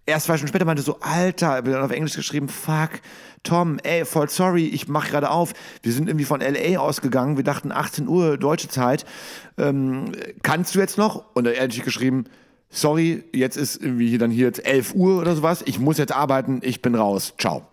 Erst 0.05 0.25
zwei 0.25 0.35
Stunden 0.37 0.49
später 0.49 0.65
meinte 0.65 0.81
so, 0.81 0.99
Alter, 0.99 1.49
hab 1.49 1.65
dann 1.65 1.81
auf 1.81 1.91
Englisch 1.91 2.15
geschrieben, 2.15 2.49
fuck, 2.49 2.89
Tom, 3.43 3.77
ey, 3.83 4.05
voll 4.05 4.29
sorry, 4.29 4.65
ich 4.67 4.87
mach 4.87 5.09
gerade 5.09 5.29
auf. 5.29 5.53
Wir 5.81 5.91
sind 5.91 6.07
irgendwie 6.07 6.25
von 6.25 6.39
LA 6.39 6.79
ausgegangen, 6.79 7.35
wir 7.35 7.43
dachten 7.43 7.71
18 7.71 8.07
Uhr 8.07 8.37
deutsche 8.37 8.69
Zeit. 8.69 9.05
Ähm, 9.57 10.13
kannst 10.41 10.75
du 10.75 10.79
jetzt 10.79 10.97
noch? 10.97 11.35
Und 11.35 11.45
er 11.45 11.61
hat 11.61 11.83
geschrieben, 11.83 12.25
sorry, 12.69 13.23
jetzt 13.33 13.57
ist 13.57 13.81
irgendwie 13.81 14.09
hier 14.09 14.19
dann 14.19 14.31
hier 14.31 14.47
jetzt 14.47 14.65
11 14.65 14.95
Uhr 14.95 15.19
oder 15.19 15.35
sowas. 15.35 15.61
Ich 15.65 15.79
muss 15.79 15.97
jetzt 15.97 16.13
arbeiten, 16.13 16.61
ich 16.63 16.81
bin 16.81 16.95
raus. 16.95 17.33
Ciao. 17.37 17.67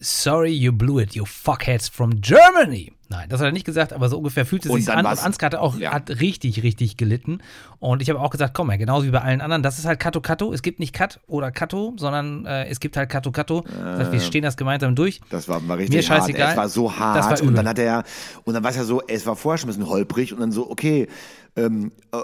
Sorry, 0.00 0.52
you 0.52 0.72
blew 0.72 0.98
it, 0.98 1.14
you 1.14 1.24
fuckheads 1.24 1.88
from 1.88 2.20
Germany. 2.20 2.92
Nein, 3.10 3.28
das 3.28 3.40
hat 3.40 3.46
er 3.48 3.52
nicht 3.52 3.66
gesagt, 3.66 3.92
aber 3.92 4.08
so 4.08 4.18
ungefähr 4.18 4.46
fühlt 4.46 4.64
es 4.64 4.72
sich 4.72 4.88
an. 4.88 5.04
Und 5.04 5.24
Ansgar 5.24 5.50
hat 5.50 5.56
auch 5.58 5.76
Ja. 5.76 5.92
hat 5.92 6.08
richtig, 6.20 6.62
richtig 6.62 6.96
gelitten. 6.96 7.40
Und 7.80 8.02
ich 8.02 8.08
habe 8.08 8.20
auch 8.20 8.30
gesagt, 8.30 8.54
komm 8.54 8.68
mal, 8.68 8.78
genauso 8.78 9.04
wie 9.04 9.10
bei 9.10 9.20
allen 9.20 9.40
anderen, 9.40 9.64
das 9.64 9.80
ist 9.80 9.84
halt 9.84 9.98
Kato 9.98 10.20
Kato. 10.20 10.52
Es 10.52 10.62
gibt 10.62 10.78
nicht 10.78 10.92
Kat 10.94 11.18
oder 11.26 11.50
Kato, 11.50 11.94
sondern 11.96 12.46
äh, 12.46 12.66
es 12.68 12.78
gibt 12.78 12.96
halt 12.96 13.10
Kato 13.10 13.32
Kato. 13.32 13.62
Das 13.62 13.98
heißt, 13.98 14.12
wir 14.12 14.20
stehen 14.20 14.42
das 14.44 14.56
gemeinsam 14.56 14.94
durch. 14.94 15.20
Das 15.28 15.48
war, 15.48 15.56
war 15.68 15.76
Mir 15.76 15.82
richtig 15.82 16.08
hart. 16.08 16.20
scheißegal. 16.20 16.50
Es 16.52 16.56
war 16.56 16.68
so 16.68 16.96
hart. 16.96 17.40
War 17.40 17.46
und 17.48 17.54
dann 17.56 17.66
hat 17.68 17.80
er, 17.80 18.04
und 18.44 18.54
dann 18.54 18.62
war 18.62 18.70
es 18.70 18.76
ja 18.76 18.84
so, 18.84 19.02
es 19.06 19.26
war 19.26 19.34
vorher 19.34 19.58
schon 19.58 19.68
ein 19.68 19.72
bisschen 19.74 19.88
holprig 19.88 20.32
und 20.32 20.38
dann 20.38 20.52
so, 20.52 20.70
okay, 20.70 21.08
ähm, 21.56 21.90
äh, 22.12 22.16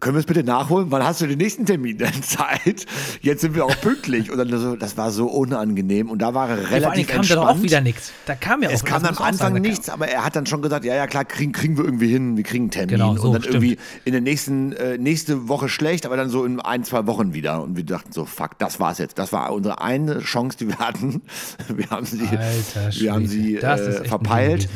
können 0.00 0.14
wir 0.16 0.20
es 0.20 0.26
bitte 0.26 0.42
nachholen? 0.44 0.86
Wann 0.90 1.04
hast 1.04 1.20
du 1.20 1.26
den 1.26 1.38
nächsten 1.38 1.66
Termin 1.66 1.98
denn 1.98 2.12
Zeit? 2.22 2.86
Jetzt 3.20 3.42
sind 3.42 3.54
wir 3.54 3.64
auch 3.66 3.80
pünktlich. 3.80 4.30
Und 4.30 4.38
dann 4.38 4.48
so, 4.58 4.76
das 4.76 4.96
war 4.96 5.10
so 5.10 5.26
unangenehm. 5.26 6.10
Und 6.10 6.20
da 6.20 6.34
war 6.34 6.48
er 6.48 6.62
Ja, 6.62 6.68
relativ 6.68 7.08
kam 7.08 7.26
da 7.26 7.34
doch 7.34 7.48
auch 7.48 7.62
wieder 7.62 7.80
nichts. 7.80 8.12
Da 8.26 8.34
kam 8.34 8.62
ja 8.62 8.70
auch 8.70 8.72
Es 8.74 8.84
kam 8.84 9.02
am 9.04 9.08
Anfang 9.08 9.34
sagen, 9.34 9.54
kam- 9.56 9.62
nichts, 9.62 9.88
aber 9.90 10.08
er 10.08 10.24
hat 10.24 10.36
dann 10.36 10.46
schon 10.46 10.62
gesagt, 10.62 10.84
ja, 10.84 10.94
ja, 10.94 11.06
klar, 11.06 11.24
kriegen, 11.24 11.52
kriegen 11.52 11.76
wir 11.76 11.84
irgendwie 11.84 12.08
hin, 12.08 12.36
wir 12.36 12.44
kriegen 12.44 12.64
einen 12.64 12.70
Termin. 12.70 12.88
Genau, 12.88 13.16
so, 13.16 13.28
und 13.28 13.32
dann 13.34 13.42
stimmt. 13.42 13.56
irgendwie 13.56 13.78
in 14.04 14.12
der 14.12 14.20
nächsten, 14.22 14.72
äh, 14.72 14.96
nächste 14.98 15.48
Woche 15.48 15.68
schlecht, 15.68 16.06
aber 16.06 16.16
dann 16.16 16.30
so 16.30 16.44
in 16.44 16.60
ein, 16.60 16.84
zwei 16.84 17.06
Wochen 17.06 17.34
wieder. 17.34 17.62
Und 17.62 17.76
wir 17.76 17.84
dachten 17.84 18.12
so, 18.12 18.24
fuck, 18.24 18.58
das 18.58 18.80
war's 18.80 18.98
jetzt. 18.98 19.18
Das 19.18 19.32
war 19.32 19.52
unsere 19.52 19.80
eine 19.82 20.20
Chance, 20.20 20.56
die 20.58 20.68
wir 20.68 20.78
hatten. 20.78 21.22
Wir 21.68 21.88
haben 21.90 22.06
sie, 22.06 22.26
Alter 22.26 22.90
wir 23.00 23.12
haben 23.12 23.26
sie 23.26 23.56
äh, 23.56 24.04
verpeilt. 24.04 24.68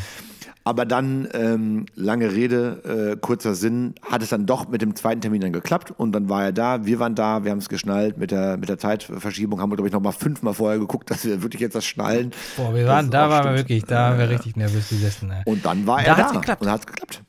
Aber 0.66 0.84
dann, 0.84 1.28
ähm, 1.32 1.86
lange 1.94 2.32
Rede, 2.32 3.12
äh, 3.14 3.16
kurzer 3.20 3.54
Sinn, 3.54 3.94
hat 4.02 4.20
es 4.22 4.30
dann 4.30 4.46
doch 4.46 4.68
mit 4.68 4.82
dem 4.82 4.96
zweiten 4.96 5.20
Termin 5.20 5.40
dann 5.40 5.52
geklappt 5.52 5.92
und 5.96 6.10
dann 6.10 6.28
war 6.28 6.42
er 6.42 6.52
da, 6.52 6.84
wir 6.84 6.98
waren 6.98 7.14
da, 7.14 7.44
wir 7.44 7.52
haben 7.52 7.58
es 7.58 7.68
geschnallt 7.68 8.18
mit 8.18 8.32
der, 8.32 8.56
mit 8.56 8.68
der 8.68 8.76
Zeitverschiebung, 8.76 9.60
haben 9.60 9.70
wir, 9.70 9.76
glaube 9.76 9.86
ich, 9.86 9.92
noch 9.94 10.00
mal 10.02 10.10
fünfmal 10.10 10.54
vorher 10.54 10.80
geguckt, 10.80 11.08
dass 11.08 11.24
wir 11.24 11.40
wirklich 11.40 11.60
jetzt 11.62 11.76
das 11.76 11.84
schnallen. 11.86 12.32
Boah, 12.56 12.74
wir 12.74 12.82
Das 12.84 12.90
waren, 12.96 13.04
ist 13.04 13.14
da 13.14 13.30
waren 13.30 13.44
wir 13.50 13.56
wirklich, 13.58 13.84
da 13.84 14.08
haben 14.08 14.18
wir 14.18 14.28
richtig 14.28 14.56
nervös 14.56 14.88
gesessen. 14.88 15.30
ey. 15.30 15.42
Und 15.46 15.64
dann 15.64 15.86
war 15.86 15.98
Da 16.02 16.04
er 16.04 16.16
da 16.16 16.30
geklappt. 16.32 16.62
und 16.62 16.68
hat 16.70 16.80
es 16.80 16.86
geklappt. 16.88 17.22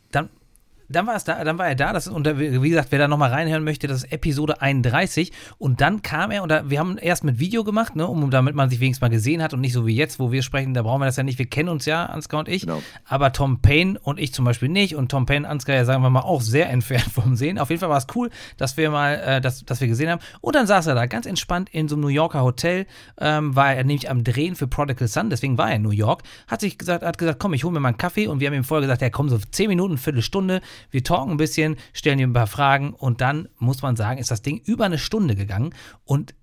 Dann, 0.89 1.07
war 1.07 1.15
es 1.15 1.23
da, 1.23 1.43
dann 1.43 1.57
war 1.57 1.67
er 1.67 1.75
da, 1.75 1.93
das, 1.93 2.07
und 2.07 2.25
wie 2.39 2.69
gesagt, 2.69 2.91
wer 2.91 2.99
da 2.99 3.07
nochmal 3.07 3.31
reinhören 3.31 3.63
möchte, 3.63 3.87
das 3.87 4.03
ist 4.03 4.11
Episode 4.11 4.61
31 4.61 5.31
und 5.57 5.81
dann 5.81 6.01
kam 6.01 6.31
er 6.31 6.43
und 6.43 6.49
da, 6.49 6.69
wir 6.69 6.79
haben 6.79 6.97
erst 6.97 7.23
mit 7.23 7.39
Video 7.39 7.63
gemacht, 7.63 7.95
ne, 7.95 8.07
um, 8.07 8.29
damit 8.31 8.55
man 8.55 8.69
sich 8.69 8.79
wenigstens 8.79 9.01
mal 9.01 9.09
gesehen 9.09 9.41
hat 9.41 9.53
und 9.53 9.61
nicht 9.61 9.73
so 9.73 9.85
wie 9.85 9.95
jetzt, 9.95 10.19
wo 10.19 10.31
wir 10.31 10.41
sprechen, 10.41 10.73
da 10.73 10.81
brauchen 10.81 11.01
wir 11.01 11.05
das 11.05 11.17
ja 11.17 11.23
nicht, 11.23 11.39
wir 11.39 11.45
kennen 11.45 11.69
uns 11.69 11.85
ja, 11.85 12.05
Ansgar 12.05 12.39
und 12.39 12.49
ich, 12.49 12.61
genau. 12.63 12.81
aber 13.05 13.31
Tom 13.31 13.61
Payne 13.61 13.99
und 13.99 14.19
ich 14.19 14.33
zum 14.33 14.45
Beispiel 14.45 14.69
nicht. 14.69 14.95
Und 14.95 15.09
Tom 15.09 15.25
Payne 15.25 15.47
Ansgar 15.47 15.75
ja, 15.75 15.85
sagen 15.85 16.01
wir 16.01 16.09
mal, 16.09 16.21
auch 16.21 16.41
sehr 16.41 16.69
entfernt 16.71 17.11
vom 17.11 17.35
Sehen. 17.35 17.59
Auf 17.59 17.69
jeden 17.69 17.79
Fall 17.79 17.89
war 17.89 17.97
es 17.97 18.07
cool, 18.15 18.29
dass 18.57 18.77
wir 18.77 18.89
mal, 18.89 19.15
äh, 19.15 19.41
dass, 19.41 19.65
dass 19.65 19.81
wir 19.81 19.87
gesehen 19.87 20.09
haben. 20.09 20.21
Und 20.41 20.55
dann 20.55 20.67
saß 20.67 20.87
er 20.87 20.95
da 20.95 21.05
ganz 21.05 21.25
entspannt 21.25 21.69
in 21.71 21.87
so 21.87 21.95
einem 21.95 22.01
New 22.03 22.07
Yorker 22.07 22.43
Hotel, 22.43 22.87
ähm, 23.19 23.55
war 23.55 23.73
er 23.73 23.83
nämlich 23.83 24.09
am 24.09 24.23
Drehen 24.23 24.55
für 24.55 24.67
Prodigal 24.67 25.07
Son, 25.07 25.29
deswegen 25.29 25.57
war 25.57 25.69
er 25.69 25.75
in 25.75 25.81
New 25.81 25.91
York, 25.91 26.23
hat 26.47 26.61
sich 26.61 26.77
gesagt, 26.77 27.03
hat 27.03 27.17
gesagt, 27.17 27.39
komm, 27.39 27.53
ich 27.53 27.63
hole 27.63 27.73
mir 27.73 27.79
mal 27.79 27.89
einen 27.89 27.97
Kaffee. 27.97 28.27
Und 28.27 28.39
wir 28.39 28.47
haben 28.47 28.55
ihm 28.55 28.63
vorher 28.63 28.81
gesagt, 28.81 29.01
ja 29.01 29.09
komm, 29.09 29.29
so 29.29 29.37
10 29.37 29.67
Minuten, 29.67 29.97
Viertelstunde, 29.97 30.61
wir 30.91 31.03
talken 31.03 31.31
ein 31.31 31.37
bisschen, 31.37 31.77
stellen 31.93 32.19
ihm 32.19 32.31
ein 32.31 32.33
paar 32.33 32.47
Fragen 32.47 32.93
und 32.93 33.21
dann 33.21 33.47
muss 33.57 33.81
man 33.81 33.95
sagen, 33.95 34.19
ist 34.19 34.31
das 34.31 34.41
Ding 34.41 34.61
über 34.65 34.85
eine 34.85 34.97
Stunde 34.97 35.35
gegangen 35.35 35.73
und 36.03 36.33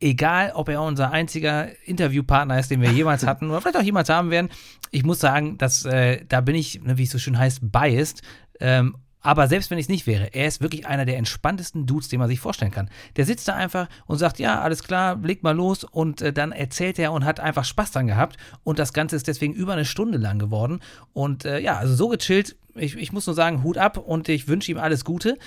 egal, 0.00 0.52
ob 0.54 0.68
er 0.68 0.82
unser 0.82 1.10
einziger 1.10 1.68
Interviewpartner 1.86 2.58
ist, 2.58 2.70
den 2.70 2.80
wir 2.80 2.90
jemals 2.90 3.26
hatten 3.26 3.50
oder 3.50 3.60
vielleicht 3.60 3.76
auch 3.76 3.82
jemals 3.82 4.08
haben 4.08 4.30
werden, 4.30 4.50
ich 4.90 5.04
muss 5.04 5.20
sagen, 5.20 5.58
dass 5.58 5.84
äh, 5.84 6.24
da 6.28 6.40
bin 6.40 6.54
ich, 6.54 6.82
ne, 6.82 6.98
wie 6.98 7.04
es 7.04 7.10
so 7.10 7.18
schön 7.18 7.38
heißt, 7.38 7.72
biased. 7.72 8.22
Ähm, 8.60 8.96
aber 9.24 9.48
selbst 9.48 9.70
wenn 9.70 9.78
ich 9.78 9.86
es 9.86 9.88
nicht 9.88 10.06
wäre, 10.06 10.34
er 10.34 10.46
ist 10.46 10.60
wirklich 10.60 10.86
einer 10.86 11.06
der 11.06 11.16
entspanntesten 11.16 11.86
Dudes, 11.86 12.10
den 12.10 12.20
man 12.20 12.28
sich 12.28 12.40
vorstellen 12.40 12.70
kann. 12.70 12.90
Der 13.16 13.24
sitzt 13.24 13.48
da 13.48 13.54
einfach 13.54 13.88
und 14.06 14.18
sagt, 14.18 14.38
ja, 14.38 14.60
alles 14.60 14.82
klar, 14.84 15.18
leg 15.22 15.42
mal 15.42 15.56
los. 15.56 15.82
Und 15.82 16.20
äh, 16.20 16.30
dann 16.30 16.52
erzählt 16.52 16.98
er 16.98 17.10
und 17.10 17.24
hat 17.24 17.40
einfach 17.40 17.64
Spaß 17.64 17.92
dran 17.92 18.06
gehabt. 18.06 18.36
Und 18.64 18.78
das 18.78 18.92
Ganze 18.92 19.16
ist 19.16 19.26
deswegen 19.26 19.54
über 19.54 19.72
eine 19.72 19.86
Stunde 19.86 20.18
lang 20.18 20.38
geworden. 20.38 20.80
Und 21.14 21.46
äh, 21.46 21.58
ja, 21.58 21.78
also 21.78 21.94
so 21.94 22.08
gechillt, 22.08 22.56
ich, 22.74 22.98
ich 22.98 23.12
muss 23.12 23.26
nur 23.26 23.34
sagen, 23.34 23.62
Hut 23.62 23.78
ab 23.78 23.96
und 23.96 24.28
ich 24.28 24.46
wünsche 24.46 24.70
ihm 24.70 24.78
alles 24.78 25.06
Gute. 25.06 25.38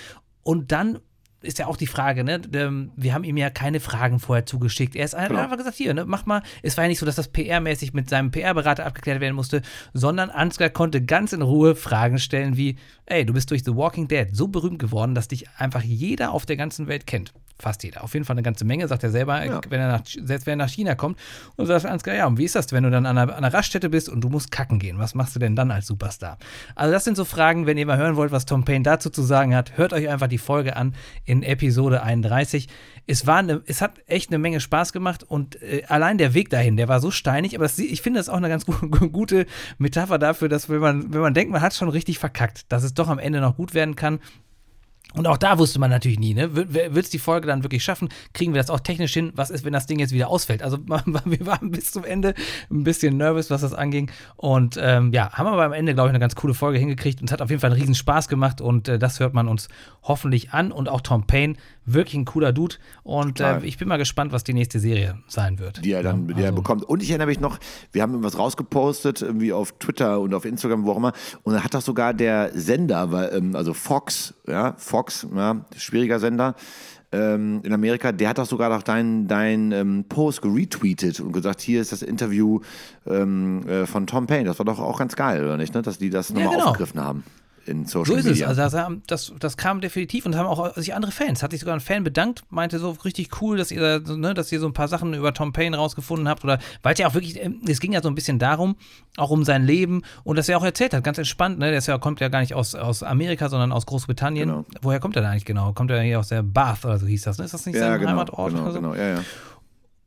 Und 0.41 0.71
dann 0.71 0.97
ist 1.42 1.60
ja 1.60 1.68
auch 1.68 1.78
die 1.78 1.88
Frage, 1.88 2.24
ne? 2.24 2.42
Ähm, 2.54 2.92
wir 2.96 3.14
haben 3.14 3.24
ihm 3.24 3.38
ja 3.38 3.50
keine 3.50 3.80
Fragen 3.80 4.20
vorher 4.20 4.46
zugeschickt. 4.46 4.96
Er 4.96 5.06
ist 5.06 5.16
genau. 5.16 5.40
einfach 5.40 5.58
gesagt, 5.58 5.76
hier, 5.76 5.94
ne, 5.94 6.06
mach 6.06 6.26
mal. 6.26 6.42
Es 6.64 6.78
war 6.78 6.84
ja 6.84 6.88
nicht 6.88 7.00
so, 7.00 7.06
dass 7.06 7.16
das 7.16 7.34
PR-mäßig 7.34 7.94
mit 7.94 8.10
seinem 8.10 8.32
PR-Berater 8.32 8.86
abgeklärt 8.86 9.22
werden 9.22 9.36
musste, 9.36 9.62
sondern 9.94 10.30
Ansgar 10.30 10.70
konnte 10.70 11.04
ganz 11.04 11.34
in 11.34 11.42
Ruhe 11.42 11.76
Fragen 11.76 12.18
stellen 12.18 12.58
wie, 12.58 12.78
ey, 13.06 13.26
du 13.26 13.34
bist 13.34 13.52
durch 13.52 13.64
The 13.64 13.76
Walking 13.76 14.08
Dead 14.08 14.28
so 14.32 14.48
berühmt 14.48 14.80
geworden, 14.80 15.16
dass 15.16 15.28
dich 15.28 15.50
einfach 15.58 15.84
jeder 15.84 16.32
auf 16.32 16.46
der 16.46 16.58
ganzen 16.58 16.88
Welt 16.88 17.06
kennt 17.06 17.34
fast 17.60 17.84
jeder. 17.84 18.03
Auf 18.03 18.14
jeden 18.14 18.26
Fall 18.26 18.36
eine 18.36 18.43
ganze 18.43 18.66
Menge, 18.66 18.88
sagt 18.88 19.03
er 19.03 19.10
selber, 19.10 19.43
ja. 19.43 19.62
wenn 19.70 19.80
er 19.80 19.88
nach, 19.88 20.01
selbst 20.05 20.45
wenn 20.45 20.60
er 20.60 20.66
nach 20.66 20.72
China 20.72 20.95
kommt. 20.95 21.18
Und 21.55 21.66
sagt 21.66 21.86
Ansgar, 21.86 22.16
ja, 22.16 22.28
und 22.28 22.38
wie 22.38 22.45
ist 22.45 22.55
das, 22.55 22.72
wenn 22.72 22.84
du 22.84 22.91
dann 22.91 23.05
an 23.05 23.18
einer, 23.18 23.34
an 23.34 23.43
einer, 23.43 23.53
Raststätte 23.53 23.89
bist 23.89 24.10
und 24.10 24.22
du 24.22 24.30
musst 24.30 24.51
kacken 24.51 24.80
gehen? 24.80 24.99
Was 24.99 25.16
machst 25.16 25.36
du 25.36 25.39
denn 25.39 25.55
dann 25.55 25.72
als 25.72 25.88
Superstar? 25.88 26.38
Also 26.76 26.91
das 26.91 27.03
sind 27.03 27.18
so 27.18 27.26
Fragen, 27.26 27.66
wenn 27.66 27.78
ihr 27.78 27.86
mal 27.86 27.97
hören 27.97 28.16
wollt, 28.16 28.32
was 28.32 28.45
Tom 28.45 28.66
Payne 28.66 28.84
dazu 28.84 29.10
zu 29.10 29.24
sagen 29.24 29.55
hat, 29.55 29.78
hört 29.78 29.93
euch 29.93 30.10
einfach 30.10 30.28
die 30.28 30.38
Folge 30.38 30.76
an 30.76 30.93
in 31.26 31.43
Episode 31.43 32.03
31. 32.03 32.68
Es, 33.08 33.26
war 33.26 33.38
eine, 33.38 33.62
es 33.66 33.82
hat 33.82 33.99
echt 34.08 34.30
eine 34.30 34.38
Menge 34.38 34.60
Spaß 34.60 34.93
gemacht 34.93 35.24
und 35.24 35.62
äh, 35.62 35.84
allein 35.88 36.18
der 36.18 36.34
Weg 36.34 36.49
dahin, 36.49 36.78
der 36.78 36.88
war 36.88 36.99
so 36.99 37.12
steinig, 37.12 37.55
aber 37.55 37.66
das, 37.66 37.80
ich 37.80 38.01
finde 38.01 38.20
das 38.20 38.30
auch 38.30 38.38
eine 38.38 38.49
ganz 38.49 38.66
gute 38.66 39.45
Metapher 39.78 40.20
dafür, 40.20 40.49
dass 40.49 40.70
wenn 40.70 40.80
man, 40.80 41.14
wenn 41.14 41.22
man 41.22 41.34
denkt, 41.34 41.51
man 41.51 41.62
hat 41.62 41.74
schon 41.74 41.89
richtig 41.89 42.20
verkackt, 42.20 42.72
dass 42.72 42.84
es 42.84 42.93
doch 42.93 43.08
am 43.08 43.20
Ende 43.20 43.41
noch 43.41 43.55
gut 43.55 43.74
werden 43.74 43.95
kann, 43.95 44.20
und 45.14 45.26
auch 45.26 45.38
da 45.38 45.58
wusste 45.58 45.80
man 45.80 45.89
natürlich 45.89 46.20
nie, 46.20 46.34
ne? 46.34 46.54
Wird 46.54 46.95
es 46.95 47.10
die 47.10 47.18
Folge 47.18 47.48
dann 47.48 47.64
wirklich 47.64 47.84
schaffen? 47.84 48.10
Kriegen 48.34 48.54
wir 48.54 48.62
das 48.62 48.70
auch 48.70 48.82
technisch 48.82 49.14
hin? 49.14 49.32
Was 49.36 49.50
ist, 49.50 49.64
wenn 49.64 49.74
das 49.74 49.88
Ding 49.88 50.00
jetzt 50.00 50.12
wieder 50.12 50.28
ausfällt? 50.28 50.62
Also 50.62 50.78
wir 51.26 51.45
waren 51.45 51.72
bis 51.72 51.91
zum 51.91 52.04
Ende 52.04 52.34
ein 52.70 52.84
bisschen 52.84 53.18
nervös, 53.18 53.50
was 53.50 53.62
das 53.62 53.74
anging. 53.74 54.12
Und 54.36 54.78
ähm, 54.80 55.14
ja, 55.14 55.32
haben 55.32 55.48
aber 55.48 55.64
am 55.64 55.74
Ende, 55.74 55.93
glaube 55.93 56.10
ich, 56.10 56.12
eine 56.12 56.20
ganz 56.20 56.36
coole 56.36 56.54
Folge 56.54 56.78
hingekriegt. 56.78 57.22
Und 57.22 57.30
es 57.30 57.32
hat 57.32 57.41
auf 57.41 57.50
jeden 57.50 57.62
Fall 57.62 57.72
einen 57.72 57.80
riesen 57.80 57.95
Spaß 57.95 58.28
gemacht. 58.28 58.60
Und 58.60 58.89
äh, 58.89 59.00
das 59.00 59.20
hört 59.20 59.34
man 59.34 59.48
uns 59.48 59.70
hoffentlich 60.04 60.52
an. 60.52 60.72
Und 60.72 60.89
auch 60.89 61.02
Tom 61.02 61.26
Payne, 61.26 61.56
wirklich 61.88 62.16
ein 62.16 62.26
cooler 62.26 62.54
Dude. 62.54 62.76
Und 63.04 63.40
äh, 63.40 63.64
ich 63.64 63.78
bin 63.78 63.88
mal 63.88 63.98
gespannt, 63.98 64.32
was 64.32 64.44
die 64.44 64.54
nächste 64.54 64.80
Serie 64.80 65.18
sein 65.28 65.58
wird. 65.58 65.84
Die 65.84 65.94
er 65.94 66.04
dann 66.04 66.30
ja, 66.30 66.48
also. 66.48 66.56
bekommt. 66.56 66.84
Und 66.84 67.02
ich 67.02 67.10
erinnere 67.10 67.28
mich 67.28 67.40
noch, 67.40 67.58
wir 67.92 68.04
haben 68.04 68.22
was 68.24 68.38
rausgepostet, 68.38 69.22
irgendwie 69.22 69.54
auf 69.54 69.72
Twitter 69.80 70.20
und 70.20 70.34
auf 70.34 70.46
Instagram, 70.46 70.86
wo 70.86 70.92
auch 70.92 70.98
immer. 70.98 71.14
Und 71.44 71.54
da 71.54 71.64
hat 71.64 71.74
doch 71.74 71.82
sogar 71.82 72.14
der 72.14 72.52
Sender, 72.54 73.32
ähm, 73.34 73.56
also 73.56 73.74
Fox, 73.74 74.36
ja, 74.48 74.76
Fox, 74.78 75.26
ja, 75.34 75.66
schwieriger 75.76 76.20
Sender, 76.20 76.56
ähm, 77.14 77.62
in 77.64 77.72
Amerika, 77.72 78.12
der 78.12 78.30
hat 78.30 78.38
doch 78.38 78.46
sogar 78.46 78.70
noch 78.70 78.84
deinen 78.84 79.30
dein, 79.30 79.72
ähm, 79.72 80.06
Post 80.10 80.42
geretweetet 80.42 81.22
und 81.22 81.32
gesagt, 81.32 81.62
hier 81.62 81.80
ist 81.80 81.94
das 81.94 82.02
Interview 82.02 82.60
ähm, 83.06 83.66
äh, 83.66 83.86
von 83.86 84.08
Tom 84.08 84.28
Payne. 84.28 84.44
Das 84.44 84.60
war 84.60 84.66
doch 84.66 84.80
auch 84.80 85.00
ganz 85.00 85.16
geil, 85.16 85.44
oder 85.46 85.56
nicht? 85.56 85.74
Ne? 85.74 85.82
Dass 85.82 85.98
die 85.98 86.10
das 86.10 86.34
nochmal 86.34 86.56
genau. 86.56 86.66
aufgegriffen 86.66 87.02
haben 87.02 87.24
in 87.68 87.86
Social 87.86 88.15
Media. 88.15 88.24
So 88.24 88.30
ist 88.30 88.39
Media. 88.39 88.51
es. 88.51 88.74
Also 88.76 89.01
das, 89.07 89.34
das 89.39 89.57
kam 89.57 89.82
definitiv 89.82 90.26
und 90.26 90.36
haben 90.36 90.47
auch 90.47 90.76
sich 90.76 90.93
andere 90.93 91.11
Fans. 91.11 91.43
Hat 91.43 91.51
sich 91.51 91.59
sogar 91.59 91.76
ein 91.76 91.80
Fan 91.80 92.03
bedankt, 92.03 92.43
meinte 92.49 92.80
so 92.80 92.91
richtig 92.91 93.41
cool, 93.41 93.57
dass 93.57 93.72
ihr, 93.72 93.99
ne, 93.99 94.34
dass 94.34 94.51
ihr 94.51 94.59
so 94.59 94.68
ein 94.68 94.74
paar 94.74 94.88
Sachen 94.88 95.13
über 95.13 95.34
Tom 95.34 95.53
Payne 95.53 95.78
rausgefunden 95.78 96.28
habt 96.28 96.43
oder 96.43 96.59
weil 96.84 96.93
es 96.93 96.99
ja 96.99 97.07
auch 97.07 97.13
wirklich, 97.13 97.43
ähm, 97.43 97.61
es 97.68 97.80
ging 97.80 97.93
ja 97.93 98.01
so 98.01 98.09
ein 98.09 98.15
bisschen 98.15 98.39
darum, 98.39 98.76
auch 99.18 99.30
um 99.30 99.43
sein 99.43 99.65
Leben 99.65 100.03
und 100.24 100.38
dass 100.38 100.49
er 100.49 100.57
auch 100.57 100.63
erzählt 100.63 100.93
hat, 100.93 101.03
ganz 101.03 101.18
entspannt. 101.18 101.59
Ne? 101.59 101.72
Der 101.72 101.82
ja, 101.82 101.97
kommt 101.97 102.20
ja 102.20 102.30
gar 102.30 102.41
nicht 102.41 102.53
aus, 102.53 102.76
aus 102.76 103.03
Amerika, 103.03 103.49
sondern 103.49 103.72
aus 103.72 103.86
Großbritannien. 103.86 104.49
Genau. 104.49 104.65
Woher 104.82 104.99
kommt 104.99 105.15
er 105.15 105.22
da 105.22 105.30
eigentlich 105.30 105.45
genau? 105.45 105.74
Kommt 105.74 105.91
er 105.91 106.01
hier 106.01 106.20
aus 106.20 106.30
der 106.30 106.43
Bath 106.43 106.86
oder 106.86 106.97
so 106.97 107.05
hieß 107.05 107.24
das? 107.24 107.38
Ne? 107.38 107.45
Ist 107.45 107.53
das 107.53 107.65
nicht 107.65 107.76
ja, 107.76 107.88
sein 107.88 107.99
genau, 107.99 108.11
Heimatort? 108.11 108.53
Genau, 108.53 108.72
so? 108.72 108.74
genau, 108.74 108.95
ja, 108.95 109.07
ja. 109.15 109.24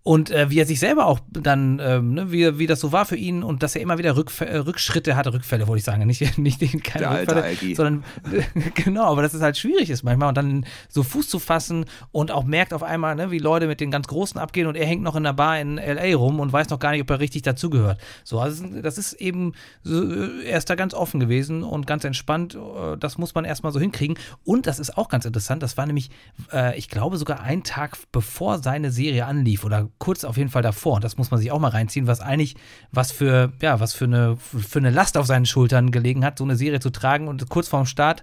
Und 0.03 0.30
äh, 0.30 0.48
wie 0.48 0.59
er 0.59 0.64
sich 0.64 0.80
selber 0.80 1.05
auch 1.05 1.20
dann, 1.30 1.78
ähm, 1.78 2.14
ne, 2.14 2.32
wie, 2.32 2.59
wie 2.59 2.66
das 2.66 2.80
so 2.80 2.90
war 2.90 3.05
für 3.05 3.16
ihn 3.16 3.42
und 3.42 3.62
dass 3.62 3.76
er 3.76 3.82
immer 3.82 3.98
wieder 3.98 4.16
Rückf 4.16 4.40
äh, 4.40 4.57
Rückschritte 4.57 5.14
hatte, 5.14 5.34
Rückfälle, 5.34 5.68
wollte 5.68 5.80
ich 5.80 5.84
sagen, 5.84 6.07
nicht, 6.07 6.38
nicht 6.38 6.61
keine 6.82 7.07
Der 7.07 7.20
Rückfälle, 7.20 7.74
sondern 7.74 8.05
äh, 8.32 8.70
genau, 8.74 9.05
aber 9.05 9.20
dass 9.20 9.34
es 9.34 9.42
halt 9.42 9.59
schwierig 9.59 9.90
ist 9.90 10.03
manchmal 10.03 10.28
und 10.28 10.38
dann 10.38 10.64
so 10.88 11.03
Fuß 11.03 11.28
zu 11.28 11.38
fassen 11.38 11.84
und 12.12 12.30
auch 12.30 12.44
merkt 12.44 12.72
auf 12.72 12.82
einmal, 12.82 13.14
ne, 13.14 13.30
wie 13.30 13.38
Leute 13.38 13.66
mit 13.66 13.80
den 13.80 13.90
ganz 13.90 14.09
Großen 14.09 14.40
abgehen 14.40 14.66
und 14.66 14.74
er 14.74 14.86
hängt 14.86 15.03
noch 15.03 15.16
in 15.16 15.22
der 15.22 15.34
Bar 15.34 15.61
in 15.61 15.76
L.A. 15.76 16.16
rum 16.16 16.40
und 16.40 16.51
weiß 16.51 16.70
noch 16.70 16.78
gar 16.78 16.92
nicht, 16.92 17.03
ob 17.03 17.11
er 17.11 17.20
richtig 17.20 17.42
dazugehört. 17.42 18.01
So, 18.24 18.40
also 18.40 18.66
das 18.80 18.96
ist 18.96 19.12
eben, 19.12 19.53
so, 19.82 20.03
äh, 20.03 20.46
er 20.46 20.57
ist 20.57 20.70
da 20.70 20.76
ganz 20.76 20.94
offen 20.94 21.20
gewesen 21.20 21.62
und 21.62 21.86
ganz 21.86 22.05
entspannt, 22.05 22.55
äh, 22.55 22.96
das 22.96 23.18
muss 23.18 23.34
man 23.34 23.44
erstmal 23.44 23.72
so 23.72 23.78
hinkriegen 23.78 24.16
und 24.44 24.66
das 24.66 24.78
ist 24.78 24.96
auch 24.96 25.11
ganz 25.11 25.26
interessant, 25.26 25.62
das 25.62 25.76
war 25.76 25.84
nämlich, 25.84 26.11
äh, 26.55 26.78
ich 26.78 26.88
glaube 26.88 27.18
sogar 27.18 27.42
ein 27.42 27.64
Tag 27.64 27.98
bevor 28.12 28.61
seine 28.61 28.90
Serie 28.90 29.26
anlief 29.26 29.62
oder 29.62 29.89
kurz 29.99 30.24
auf 30.24 30.36
jeden 30.36 30.51
Fall 30.51 30.62
davor. 30.62 31.01
Das 31.01 31.16
muss 31.16 31.30
man 31.30 31.41
sich 31.41 31.51
auch 31.53 31.59
mal 31.59 31.68
reinziehen, 31.68 32.07
was 32.07 32.20
eigentlich, 32.20 32.57
was 32.93 33.12
für, 33.12 33.53
ja, 33.61 33.80
was 33.80 33.95
für 33.95 34.05
eine, 34.05 34.36
für 34.36 34.78
eine 34.78 34.91
Last 34.91 35.16
auf 35.16 35.26
seinen 35.26 35.47
Schultern 35.47 35.91
gelegen 35.91 36.24
hat, 36.24 36.38
so 36.38 36.45
eine 36.45 36.57
Serie 36.57 36.80
zu 36.80 36.91
tragen. 36.91 37.28
Und 37.28 37.49
kurz 37.49 37.68
vorm 37.68 37.86
Start 37.86 38.22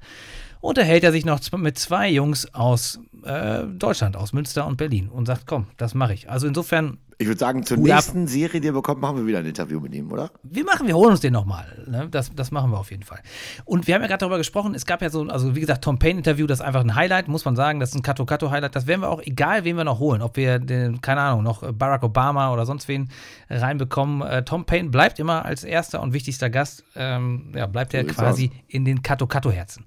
unterhält 0.62 1.04
er 1.04 1.12
sich 1.12 1.26
noch 1.26 1.40
mit 1.58 1.78
zwei 1.78 2.10
Jungs 2.10 2.54
aus 2.54 3.00
äh, 3.24 3.64
Deutschland, 3.64 4.16
aus 4.16 4.34
Münster 4.34 4.66
und 4.66 4.78
Berlin 4.78 5.10
und 5.10 5.26
sagt, 5.26 5.46
komm, 5.46 5.68
das 5.78 5.94
mache 5.94 6.14
ich. 6.14 6.30
Also 6.30 6.48
insofern 6.48 6.98
ich 7.20 7.28
würde 7.28 7.40
sagen, 7.40 7.64
zur 7.64 7.78
Hut 7.78 7.86
nächsten 7.88 8.24
ab. 8.24 8.30
Serie, 8.30 8.62
die 8.62 8.68
er 8.68 8.74
bekommt, 8.74 9.02
machen 9.02 9.18
wir 9.18 9.26
wieder 9.26 9.40
ein 9.40 9.46
Interview 9.46 9.80
mit 9.80 9.94
ihm, 9.96 10.12
oder? 10.12 10.30
Wir 10.44 10.64
machen, 10.64 10.86
wir 10.86 10.96
holen 10.96 11.12
uns 11.12 11.20
den 11.20 11.34
nochmal. 11.34 11.86
Ne? 11.88 12.08
Das, 12.12 12.32
das 12.36 12.52
machen 12.52 12.70
wir 12.70 12.78
auf 12.78 12.92
jeden 12.92 13.04
Fall. 13.04 13.20
Und 13.66 13.88
wir 13.88 13.96
haben 13.96 14.04
ja 14.04 14.08
gerade 14.08 14.20
darüber 14.20 14.38
gesprochen, 14.38 14.76
es 14.76 14.86
gab 14.86 15.02
ja 15.02 15.10
so, 15.10 15.24
also 15.24 15.56
wie 15.56 15.60
gesagt, 15.60 15.84
Tom 15.84 15.98
Payne-Interview, 15.98 16.46
das 16.46 16.60
ist 16.60 16.66
einfach 16.66 16.82
ein 16.82 16.94
Highlight, 16.94 17.28
muss 17.28 17.44
man 17.44 17.56
sagen, 17.56 17.80
das 17.80 17.90
ist 17.90 17.96
ein 17.96 18.04
Kato-Kato-Highlight. 18.04 18.76
Das 18.76 18.86
werden 18.86 19.02
wir 19.02 19.10
auch, 19.10 19.22
egal 19.24 19.64
wen 19.64 19.78
wir 19.78 19.84
noch 19.84 19.98
holen, 19.98 20.22
ob 20.22 20.38
wir, 20.38 20.60
den, 20.60 21.02
keine 21.02 21.22
Ahnung, 21.22 21.44
noch 21.44 21.72
Barack 21.74 22.04
Obama 22.04 22.54
oder 22.54 22.68
sonst 22.68 22.88
wen 22.88 23.10
reinbekommen. 23.50 24.22
Äh, 24.22 24.44
Tom 24.44 24.66
Payne 24.66 24.90
bleibt 24.90 25.18
immer 25.18 25.44
als 25.44 25.64
erster 25.64 26.02
und 26.04 26.14
wichtigster 26.14 26.52
Gast, 26.52 26.84
ähm, 26.96 27.52
ja, 27.56 27.66
bleibt 27.66 27.96
er 27.96 28.04
quasi 28.04 28.52
in 28.68 28.86
den 28.86 29.02
Kato-Kato-Herzen. 29.02 29.86